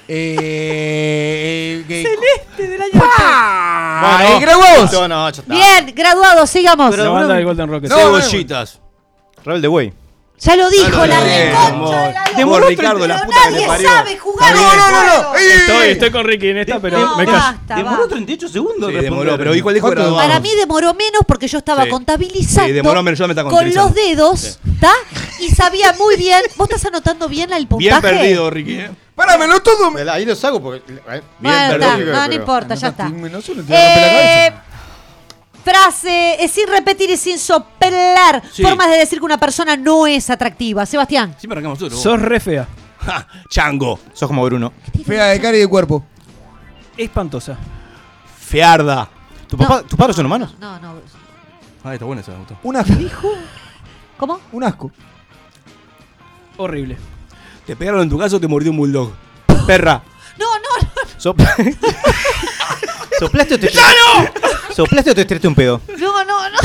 Eh, 0.08 1.84
que- 1.88 2.04
Celeste 2.04 2.68
del 2.72 2.82
año 2.82 3.02
¡Ah! 3.20 4.24
¡Eh, 4.28 4.40
graduados! 4.42 4.92
No, 4.94 5.08
no, 5.08 5.30
ya 5.30 5.42
está. 5.42 5.54
Bien, 5.54 5.94
graduados, 5.96 6.50
sigamos. 6.50 6.98
La 6.98 7.10
banda 7.10 7.34
del 7.36 7.46
Golden 7.46 7.70
Rocket. 7.70 7.90
No, 7.90 7.98
Cebollitas. 7.98 8.80
Rebelde 9.46 9.68
Way. 9.68 9.94
Ya 10.44 10.56
lo 10.56 10.70
dijo, 10.72 11.06
la 11.06 11.20
reconcha 11.20 12.08
de 12.08 12.14
la 12.14 12.24
Demoró 12.36 12.60
lora. 12.62 12.70
Ricardo, 12.70 13.08
la 13.08 13.22
puta 13.24 13.38
que 13.46 13.52
nadie 13.52 13.68
parió. 13.68 13.90
sabe 13.90 14.18
jugar. 14.18 14.54
Bien. 14.54 14.66
No, 14.66 14.92
no, 14.92 15.04
no. 15.32 15.36
Estoy, 15.36 15.88
estoy 15.90 16.10
con 16.12 16.26
Ricky 16.26 16.48
en 16.50 16.58
esta, 16.58 16.80
pero 16.80 16.98
No, 17.00 17.16
me 17.18 17.26
callo. 17.26 17.38
basta, 17.38 17.76
Demoró 17.76 17.98
basta. 17.98 18.16
38 18.16 18.48
segundos. 18.50 18.90
Sí, 18.92 18.96
demoró, 18.98 19.38
pero 19.38 19.54
igual 19.54 19.76
dijo 19.76 19.90
graduado. 19.92 20.18
Para 20.18 20.40
mí 20.40 20.50
demoró 20.56 20.96
menos 20.96 21.22
porque 21.28 21.48
yo 21.48 21.60
estaba 21.60 21.84
Sí. 21.84 21.90
contabilizando 21.92 22.68
Sí, 22.70 22.74
demoró 22.74 23.04
menos, 23.04 23.20
yo 23.20 23.28
me 23.28 23.36
con 23.36 23.72
los 23.72 23.94
dedos, 23.94 24.60
¿está? 24.74 24.92
Y 25.42 25.50
sabía 25.50 25.94
muy 25.94 26.16
bien. 26.18 26.42
¿Vos 26.56 26.68
estás 26.70 26.86
anotando 26.86 27.28
bien 27.30 27.54
el 27.54 27.68
puntaje? 27.68 27.90
Bien 27.90 28.02
perdido, 28.02 28.50
Ricky. 28.50 28.74
¿eh? 28.80 28.92
Páramelo 29.14 29.62
todo. 29.62 29.92
Ahí 30.12 30.26
los 30.26 30.44
hago 30.44 30.60
porque. 30.60 30.92
eh, 30.92 31.02
Bueno, 31.06 31.22
Bien 31.40 31.54
está, 31.56 31.78
perdido, 31.96 32.14
no, 32.16 32.28
no 32.28 32.34
importa, 32.34 32.74
ya 32.74 32.88
está. 32.88 33.12
Frase, 35.64 36.44
es 36.44 36.52
sin 36.52 36.68
repetir 36.68 37.10
y 37.10 37.18
sin 37.18 37.38
soplar. 37.40 38.42
Sí. 38.52 38.64
Formas 38.64 38.90
de 38.90 38.98
decir 38.98 39.20
que 39.20 39.26
una 39.26 39.38
persona 39.38 39.76
no 39.78 40.08
es 40.08 40.30
atractiva. 40.30 40.86
Sebastián. 40.86 41.36
Siempre 41.38 41.56
arrancamos 41.58 41.80
nosotros. 41.80 42.02
Sos 42.02 42.22
re 42.22 42.40
fea. 42.40 42.68
Ja, 43.02 43.28
chango. 43.50 44.00
Sos 44.14 44.28
como 44.28 44.44
Bruno. 44.46 44.72
Fea 45.04 45.26
de 45.26 45.42
cara 45.42 45.58
y 45.58 45.62
de 45.62 45.68
cuerpo. 45.68 46.06
Espantosa. 46.96 47.58
Fearda. 48.40 49.10
¿Tu 49.48 49.58
papá, 49.58 49.82
¿Tus 49.82 49.98
padres 49.98 50.16
son 50.16 50.28
humanos? 50.28 50.56
No, 50.60 50.80
no. 50.80 50.94
Ah, 51.84 51.94
está 51.94 52.06
buena 52.06 52.22
esa, 52.22 52.32
me 52.34 52.38
gustó. 52.38 52.58
Un 52.62 52.76
asco. 52.76 52.94
¿Cómo? 54.18 54.40
Un 54.52 54.64
asco. 54.64 54.92
Horrible. 56.58 56.96
¿Te 57.66 57.76
pegaron 57.76 58.02
en 58.04 58.10
tu 58.10 58.20
caso 58.20 58.38
o 58.38 58.40
te 58.40 58.48
mordió 58.48 58.70
un 58.70 58.78
bulldog? 58.78 59.12
Perra. 59.66 60.04
No, 60.42 60.48
no, 60.58 60.72
no. 60.82 61.20
Sopla- 61.20 61.56
¿Soplaste 63.20 63.54
o 63.56 63.60
te 63.60 63.72
¿Soplaste 64.76 65.12
o 65.12 65.16
te 65.16 65.22
estreaste 65.22 65.48
un 65.48 65.56
pedo? 65.56 65.82
No, 65.98 66.24
no, 66.26 66.50
no. 66.50 66.58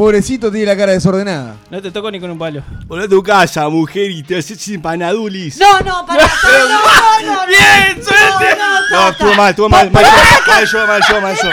Pobrecito 0.00 0.50
tiene 0.50 0.64
la 0.64 0.74
cara 0.78 0.92
desordenada. 0.92 1.56
No 1.68 1.82
te 1.82 1.90
toco 1.90 2.10
ni 2.10 2.18
con 2.18 2.30
un 2.30 2.38
palo. 2.38 2.62
Volvé 2.86 3.04
a 3.04 3.08
tu 3.08 3.22
casa, 3.22 3.68
mujer, 3.68 4.10
y 4.10 4.22
te 4.22 4.38
haces 4.38 4.66
empanadulis. 4.68 5.58
No, 5.58 5.78
no, 5.80 6.06
para. 6.06 6.26
No, 6.42 6.68
no, 6.68 7.34
no, 7.34 7.40
no. 7.42 7.46
Bien, 7.46 8.02
suerte. 8.02 8.56
No, 8.90 9.08
estuvo 9.10 9.34
mal, 9.34 9.50
estuvo 9.50 9.68
mal. 9.68 9.90
Mal 9.90 10.02
yo, 10.04 10.16
mal 10.46 10.66
yo, 10.66 10.86
mal 10.86 11.02
yo, 11.06 11.20
mal 11.20 11.36
yo. 11.36 11.50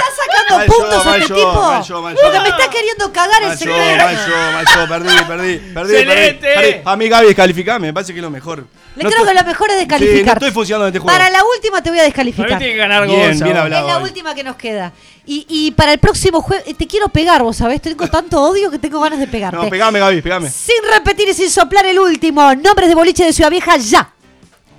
Mal 0.49 0.65
yo, 0.65 0.73
puntos 0.73 1.05
mal 1.05 1.21
este 1.21 1.29
yo, 1.33 1.35
tipo. 1.35 1.61
mal 1.61 1.83
yo, 1.83 2.01
mal 2.01 2.15
yo. 2.15 2.21
Porque 2.23 2.39
me 2.39 2.47
está 2.47 2.69
queriendo 2.69 3.11
cagar 3.11 3.43
el 3.43 3.57
secreto. 3.57 4.03
mal 4.05 4.15
yo, 4.15 4.51
mal 4.53 4.65
yo, 4.65 4.87
perdí, 4.87 5.07
perdí, 5.27 5.57
perdí, 5.73 5.95
Excelente. 5.95 6.47
perdí, 6.47 6.71
perdí. 6.71 6.81
A 6.85 6.95
mí 6.95 7.09
Gaby 7.09 7.27
descalificame, 7.27 7.87
me 7.87 7.93
parece 7.93 8.13
que 8.13 8.19
es 8.19 8.23
lo 8.23 8.31
mejor. 8.31 8.65
Le 8.95 9.03
No 9.03 9.09
creo 9.11 9.25
que 9.25 9.33
lo 9.33 9.43
mejor 9.43 9.69
es 9.69 9.75
Sí, 9.75 9.85
no 9.85 9.89
descalificar. 9.89 10.37
estoy 10.37 10.51
funcionando 10.51 10.87
en 10.87 10.93
este 10.93 10.99
juego. 10.99 11.17
para 11.17 11.29
la 11.29 11.43
última 11.43 11.83
te 11.83 11.89
voy 11.89 11.99
a 11.99 12.01
Para 12.01 12.05
descalificar. 12.05 12.51
mí 12.51 12.57
tiene 12.57 12.73
que 12.73 12.79
ganar 12.79 13.05
Bien, 13.07 13.39
bien 13.39 13.57
hablado. 13.57 13.87
Es 13.87 13.93
la 13.93 13.99
última 13.99 14.33
que 14.33 14.43
nos 14.43 14.55
queda. 14.55 14.93
Y, 15.25 15.45
y 15.49 15.71
para 15.71 15.91
el 15.91 15.99
próximo 15.99 16.41
juego, 16.41 16.63
te 16.77 16.87
quiero 16.87 17.09
pegar, 17.09 17.43
vos 17.43 17.57
sabés. 17.57 17.81
Tengo 17.81 18.07
tanto 18.07 18.36
odio 18.41 18.71
que 18.71 18.79
tengo 18.79 18.99
ganas 18.99 19.19
de 19.19 19.27
pegarte. 19.27 19.57
No, 19.57 19.69
pegame, 19.69 19.99
Gaby, 19.99 20.21
pegame. 20.21 20.49
Sin 20.49 20.75
repetir 20.91 21.27
y 21.29 21.33
sin 21.33 21.49
soplar 21.49 21.85
el 21.85 21.99
último. 21.99 22.53
Nombres 22.55 22.89
de 22.89 22.95
boliche 22.95 23.25
de 23.25 23.33
Ciudad 23.33 23.49
Vieja 23.51 23.77
ya. 23.77 24.11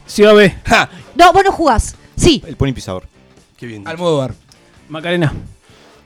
Ciudad 0.07 0.35
B. 0.35 0.57
Ja, 0.67 0.89
No, 1.15 1.33
vos 1.33 1.45
no 1.45 1.53
jugás. 1.53 1.95
Sí. 2.17 2.43
El 2.47 2.57
pony 2.57 2.73
pisador. 2.73 3.07
qué 3.57 3.67
bien. 3.67 3.87
Almodóvar. 3.87 4.35
Macarena. 4.89 5.33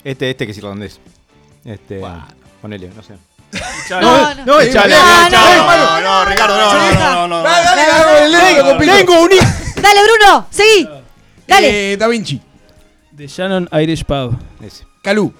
Este, 0.05 0.31
este 0.31 0.47
que 0.47 0.53
es 0.53 0.59
irlandés. 0.59 1.01
Este. 1.65 2.01
Ponele, 2.61 2.91
no 2.95 3.03
sé. 3.03 3.15
No, 3.91 4.01
no. 4.01 4.01
No, 4.01 4.35
no, 4.35 4.45
No, 4.45 6.01
no, 6.01 6.25
Ricardo, 6.25 6.57
no, 6.57 6.73
no, 6.73 6.93
no, 6.93 7.15
no, 7.15 7.29
no. 7.29 7.43
Dale, 7.43 8.29
dale. 8.31 8.87
Tengo 8.87 9.21
un 9.23 9.33
hijo. 9.33 9.45
Dale, 9.81 10.01
Bruno. 10.05 10.47
Seguí. 10.51 10.89
Dale. 11.47 11.93
Eh, 11.93 11.97
da 11.97 12.09
Vinci. 12.09 12.41
De 13.11 13.27
Shannon 13.27 13.69
Irish 13.73 14.05
Pub. 14.05 14.37
Ese. 14.63 14.85
Calú. 15.03 15.33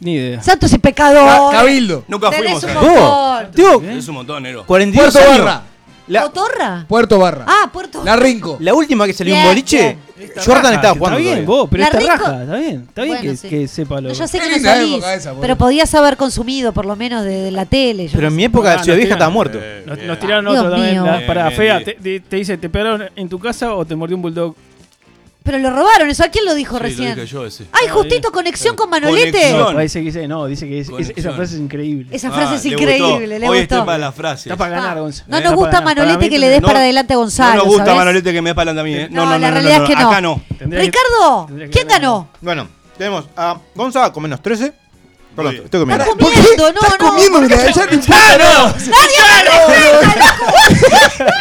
Ni 0.00 0.14
idea. 0.14 0.42
Santos 0.42 0.72
y 0.72 0.78
pecadores. 0.78 1.22
Ca- 1.52 1.58
Cabildo. 1.58 2.04
Nunca 2.08 2.30
Tenés 2.30 2.60
fuimos 2.60 2.64
un 2.64 2.70
ahí. 2.70 2.96
montón. 3.00 3.50
Tío, 3.52 3.78
un 3.78 4.14
montón, 4.14 4.42
Nero. 4.42 4.64
42 4.66 5.12
Puerto 5.12 5.30
años. 5.30 5.44
Barra. 5.44 5.62
La, 6.06 6.22
¿Cotorra? 6.22 6.84
Puerto 6.88 7.18
Barra. 7.18 7.44
Ah, 7.46 7.68
Puerto 7.70 8.02
La 8.02 8.16
Rinco. 8.16 8.56
la 8.60 8.72
última 8.72 9.04
que 9.06 9.12
salió 9.12 9.34
un 9.34 9.40
Bien, 9.42 9.50
boliche, 9.52 9.98
bien. 10.16 10.30
Jordan 10.36 10.72
estaba 10.72 10.74
Está 10.76 10.88
jugando. 10.94 11.18
bien, 11.18 11.28
todavía. 11.44 11.46
vos, 11.46 11.68
pero 11.70 11.80
La 11.82 11.86
esta 11.88 11.98
rico- 11.98 12.10
raja. 12.12 12.42
Está 12.44 12.56
bien. 12.56 12.84
Está 12.88 13.02
bien 13.02 13.16
Bueno, 13.18 13.30
que, 13.30 13.36
sí. 13.36 13.48
que 13.50 13.68
sepa 13.68 14.00
lo. 14.00 14.08
Yo 14.14 14.26
sé 14.26 14.38
Qué 14.38 14.44
que 14.44 14.50
no 14.52 14.56
linda 14.56 14.74
salís, 14.74 14.94
época 14.94 15.14
esa, 15.14 15.30
boludo. 15.32 15.40
pero 15.42 15.56
podías 15.56 15.94
haber 15.94 16.16
consumido 16.16 16.72
por 16.72 16.86
lo 16.86 16.96
menos 16.96 17.24
de, 17.24 17.42
de 17.42 17.50
la 17.50 17.66
tele. 17.66 18.04
yo 18.06 18.12
Pero 18.12 18.20
qué 18.22 18.26
en 18.28 18.30
sé. 18.32 18.36
mi 18.36 18.44
época, 18.44 18.72
Ah, 18.72 18.82
Ciudad 18.82 18.96
Vieja 18.96 19.12
estaba 19.12 19.30
muerto. 19.30 19.60
Nos, 19.84 19.98
nos 19.98 20.18
tiraron 20.18 20.46
Dios 20.46 20.56
otro 20.58 20.70
también. 20.70 21.04
la- 21.04 21.16
Bien, 21.18 21.26
para 21.26 21.44
bien, 21.48 21.56
fea. 21.58 21.78
bien. 21.80 21.84
Te, 21.84 21.92
te- 22.02 22.20
te 22.20 22.36
dice, 22.36 22.56
¿te 22.56 22.70
pegaron 22.70 23.04
en 23.14 23.28
tu 23.28 23.38
casa 23.38 23.74
o 23.74 23.84
te 23.84 23.94
mordió 23.94 24.16
un 24.16 24.22
bulldog? 24.22 24.54
Pero 25.48 25.60
lo 25.60 25.70
robaron, 25.70 26.10
eso. 26.10 26.22
¿A 26.24 26.28
quién 26.28 26.44
lo 26.44 26.54
dijo 26.54 26.76
Sí, 26.76 26.82
lo 26.82 26.88
recién? 26.90 27.14
dije 27.14 27.26
yo 27.26 27.46
ese. 27.46 27.64
Ay, 27.72 27.88
justito, 27.88 28.30
conexión 28.30 28.76
con 28.76 28.90
Manolete. 28.90 29.30
Conexión. 29.32 29.72
No, 29.74 29.80
dice 29.80 29.98
que 30.00 30.04
dice, 30.04 30.28
no, 30.28 30.44
dice 30.44 30.68
que 30.68 30.80
es- 30.80 30.90
es- 30.98 31.12
esa 31.16 31.32
frase 31.32 31.54
es 31.54 31.60
increíble. 31.62 32.06
Esa 32.14 32.30
frase 32.30 32.52
Ah, 32.52 32.56
es 32.56 32.64
le 32.64 32.70
increíble, 32.72 32.98
gustó. 33.00 33.18
le 33.26 33.34
Hoy 33.36 33.40
gustó. 33.60 33.62
estoy 33.76 33.80
para 33.86 33.96
las 33.98 34.14
frases. 34.14 34.44
Está 34.46 34.56
para 34.58 34.70
ganar, 34.72 34.98
Ah, 34.98 35.00
Gonza. 35.00 35.24
No 35.26 35.40
nos 35.40 35.54
gusta. 35.54 35.80
Manolete 35.80 36.28
que 36.28 36.38
le 36.38 36.48
des 36.50 36.60
No, 36.60 36.66
para 36.68 36.80
adelante 36.80 37.14
a 37.14 37.16
Gonzalo. 37.16 37.50
No 37.52 37.56
nos 37.56 37.66
gusta 37.66 37.84
¿sabes? 37.86 37.98
Manolete 37.98 38.30
que 38.34 38.42
me 38.42 38.50
dé 38.50 38.54
para 38.54 38.70
adelante 38.72 38.80
a 38.80 38.84
mí, 38.98 39.04
¿eh? 39.04 39.08
No, 39.10 39.38
la 39.38 39.50
realidad 39.50 39.82
es 39.84 39.88
que 39.88 39.96
no. 39.96 40.10
Acá 40.10 40.20
no. 40.20 40.42
Tendría 40.58 40.80
que- 40.82 40.86
Ricardo, 40.86 41.48
¿quién 41.72 41.88
ganó? 41.88 42.28
Bueno, 42.42 42.68
tenemos 42.98 43.24
a 43.34 43.56
Gonza 43.74 44.12
con 44.12 44.24
menos 44.24 44.42
13. 44.42 44.74
Perdón, 45.34 45.54
estoy 45.64 45.80
comiendo. 45.80 46.04
Estás 46.04 46.16
comiendo, 46.18 46.62
no, 46.72 46.80
Estás 46.80 47.00
no. 47.00 47.08
comiendo 47.08 47.38
una 47.38 47.48
ya 47.48 47.86
te 47.86 47.94
importa 47.94 48.38
nada. 48.38 48.74
Nadie 48.76 49.18
me 49.24 49.42
respeta, 49.44 50.36
loco. 51.24 51.32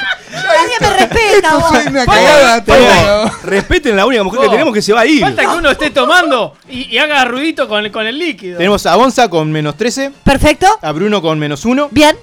Esto 1.38 1.60
vos. 1.60 1.72
una 1.88 2.06
cagada. 2.06 2.64
todo. 2.64 3.32
Respeten 3.44 3.96
la 3.96 4.06
única 4.06 4.24
mujer 4.24 4.40
que 4.42 4.46
Vos. 4.48 4.54
tenemos 4.54 4.74
que 4.74 4.82
se 4.82 4.94
va 4.94 5.02
a 5.02 5.06
ir. 5.06 5.22
Falta 5.22 5.42
que 5.42 5.58
uno 5.58 5.70
esté 5.72 5.90
tomando 5.92 6.56
y, 6.70 6.94
y 6.94 6.98
haga 6.98 7.24
ruidito 7.26 7.68
con, 7.68 7.90
con 7.92 8.06
el 8.08 8.18
líquido. 8.18 8.58
Tenemos 8.58 8.86
a 8.86 8.96
Gonza 8.96 9.30
con 9.30 9.52
menos 9.52 9.76
13, 9.78 10.12
Perfecto. 10.24 10.68
a 10.82 10.92
Bruno 10.92 11.22
con 11.22 11.38
menos 11.40 11.64
1. 11.66 11.90
Bien, 11.92 12.16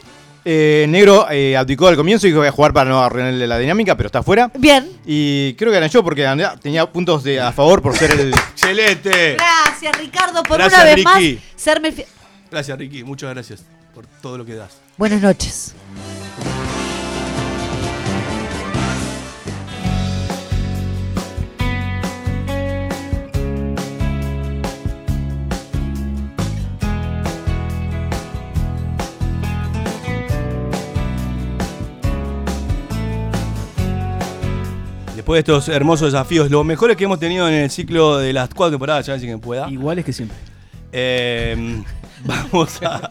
Eh, 0.46 0.84
Negro 0.90 1.26
eh, 1.30 1.56
abdicó 1.56 1.88
al 1.88 1.96
comienzo 1.96 2.26
y 2.26 2.30
dijo 2.30 2.36
que 2.36 2.40
voy 2.40 2.48
a 2.48 2.52
jugar 2.52 2.74
para 2.74 2.90
no 2.90 3.02
arruinarle 3.02 3.46
la 3.46 3.56
dinámica, 3.58 3.96
pero 3.96 4.08
está 4.08 4.18
afuera. 4.18 4.50
bien. 4.54 4.90
Y 5.06 5.54
creo 5.54 5.70
que 5.72 5.78
gané 5.80 5.88
yo 5.88 6.04
porque 6.04 6.26
tenía 6.60 6.84
puntos 6.84 7.24
de, 7.24 7.40
a 7.40 7.50
favor 7.52 7.80
por 7.80 7.96
ser 7.96 8.10
el. 8.10 8.28
Excelente. 8.52 9.36
Gracias, 9.38 9.98
Ricardo, 9.98 10.42
por 10.42 10.58
Gracias, 10.58 10.74
una 10.82 10.84
vez 10.84 10.94
Ricky. 10.96 11.34
más 11.36 11.42
serme 11.56 11.94
Gracias, 12.50 12.78
Ricky. 12.78 13.04
Muchas 13.04 13.30
gracias 13.32 13.64
por 13.94 14.06
todo 14.20 14.36
lo 14.36 14.44
que 14.44 14.54
das. 14.54 14.72
Buenas 14.98 15.22
noches. 15.22 15.74
Después 35.24 35.42
de 35.42 35.52
estos 35.52 35.68
hermosos 35.70 36.12
desafíos, 36.12 36.50
los 36.50 36.66
mejores 36.66 36.98
que 36.98 37.04
hemos 37.04 37.18
tenido 37.18 37.48
en 37.48 37.54
el 37.54 37.70
ciclo 37.70 38.18
de 38.18 38.34
las 38.34 38.50
cuatro 38.50 38.72
temporadas, 38.72 39.06
ya 39.06 39.18
si 39.18 39.24
que 39.24 39.38
pueda. 39.38 39.70
Iguales 39.70 40.04
que 40.04 40.12
siempre. 40.12 40.36
Eh, 40.92 41.82
vamos 42.26 42.82
a, 42.82 43.10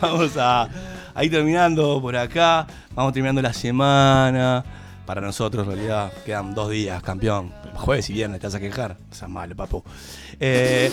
vamos 0.00 0.36
a, 0.36 0.68
a 1.14 1.24
ir 1.24 1.30
terminando 1.30 2.00
por 2.02 2.16
acá. 2.16 2.66
Vamos 2.92 3.12
terminando 3.12 3.40
la 3.40 3.52
semana. 3.52 4.64
Para 5.06 5.20
nosotros, 5.20 5.64
en 5.64 5.74
realidad, 5.74 6.12
quedan 6.26 6.54
dos 6.54 6.70
días, 6.70 7.00
campeón. 7.04 7.52
Jueves 7.74 8.10
y 8.10 8.14
viernes 8.14 8.40
te 8.40 8.48
vas 8.48 8.54
a 8.56 8.58
quejar. 8.58 8.96
No 9.08 9.14
seas 9.14 9.30
malo, 9.30 9.54
papo. 9.54 9.84
Eh, 10.40 10.90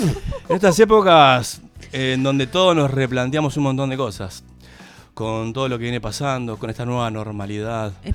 en 0.47 0.55
estas 0.55 0.79
épocas 0.79 1.59
eh, 1.91 2.13
en 2.13 2.21
donde 2.21 2.45
todos 2.45 2.75
nos 2.75 2.91
replanteamos 2.91 3.57
un 3.57 3.63
montón 3.63 3.89
de 3.89 3.97
cosas. 3.97 4.43
Con 5.15 5.53
todo 5.53 5.67
lo 5.67 5.79
que 5.79 5.85
viene 5.85 5.99
pasando, 5.99 6.57
con 6.57 6.69
esta 6.69 6.85
nueva 6.85 7.09
normalidad, 7.09 7.93
Es 8.03 8.13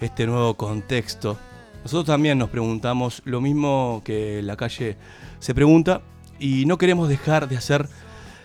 este 0.00 0.28
nuevo 0.28 0.54
contexto. 0.54 1.36
Nosotros 1.82 2.06
también 2.06 2.38
nos 2.38 2.50
preguntamos 2.50 3.22
lo 3.24 3.40
mismo 3.40 4.02
que 4.04 4.42
la 4.42 4.56
calle 4.56 4.96
se 5.38 5.54
pregunta 5.54 6.02
y 6.38 6.66
no 6.66 6.78
queremos 6.78 7.08
dejar 7.08 7.48
de 7.48 7.56
hacer 7.56 7.88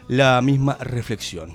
la 0.08 0.42
misma 0.42 0.78
reflexión. 0.80 1.54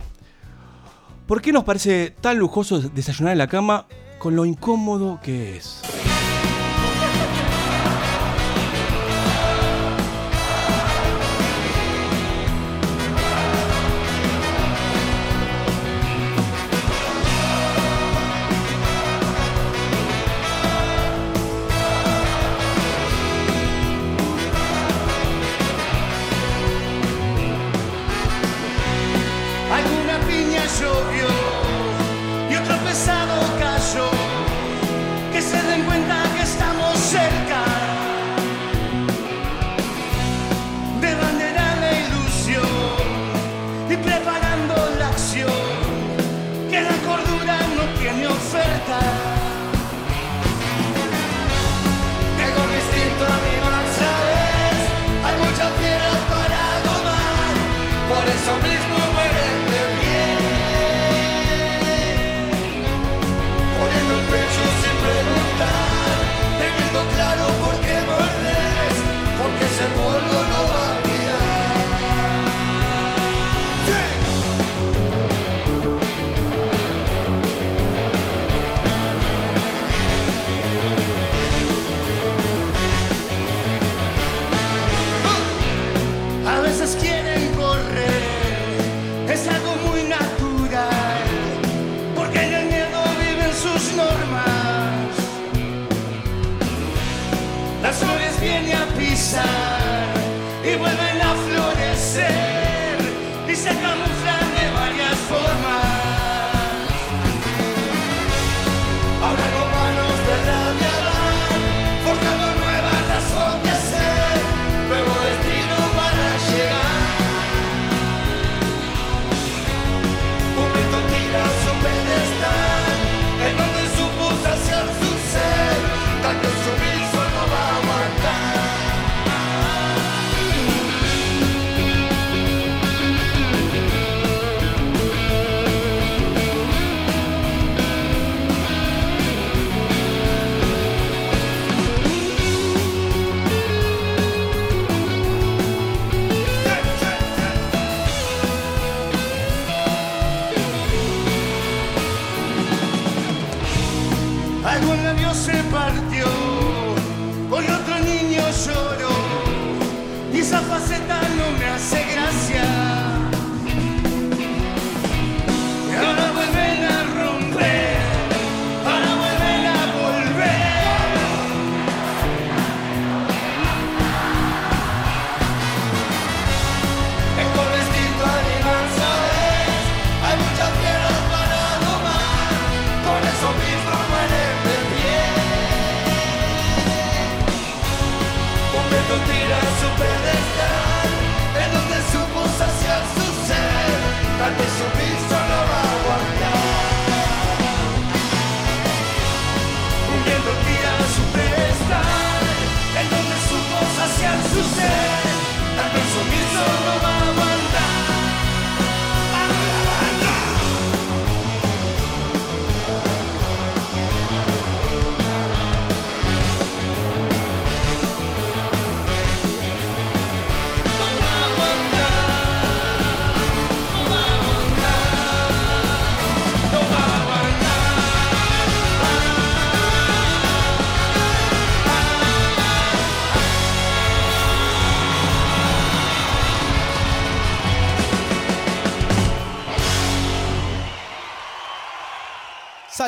¿Por 1.26 1.40
qué 1.40 1.52
nos 1.52 1.64
parece 1.64 2.10
tan 2.10 2.38
lujoso 2.38 2.80
desayunar 2.80 3.32
en 3.32 3.38
la 3.38 3.46
cama 3.46 3.86
con 4.18 4.36
lo 4.36 4.44
incómodo 4.44 5.20
que 5.22 5.56
es? 5.56 5.82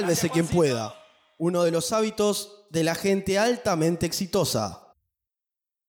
sálvese 0.03 0.31
quien 0.31 0.49
pueda, 0.49 0.97
uno 1.39 1.63
de 1.63 1.71
los 1.71 1.93
hábitos 1.93 2.65
de 2.71 2.83
la 2.83 2.97
gente 2.97 3.39
altamente 3.39 4.05
exitosa. 4.05 4.82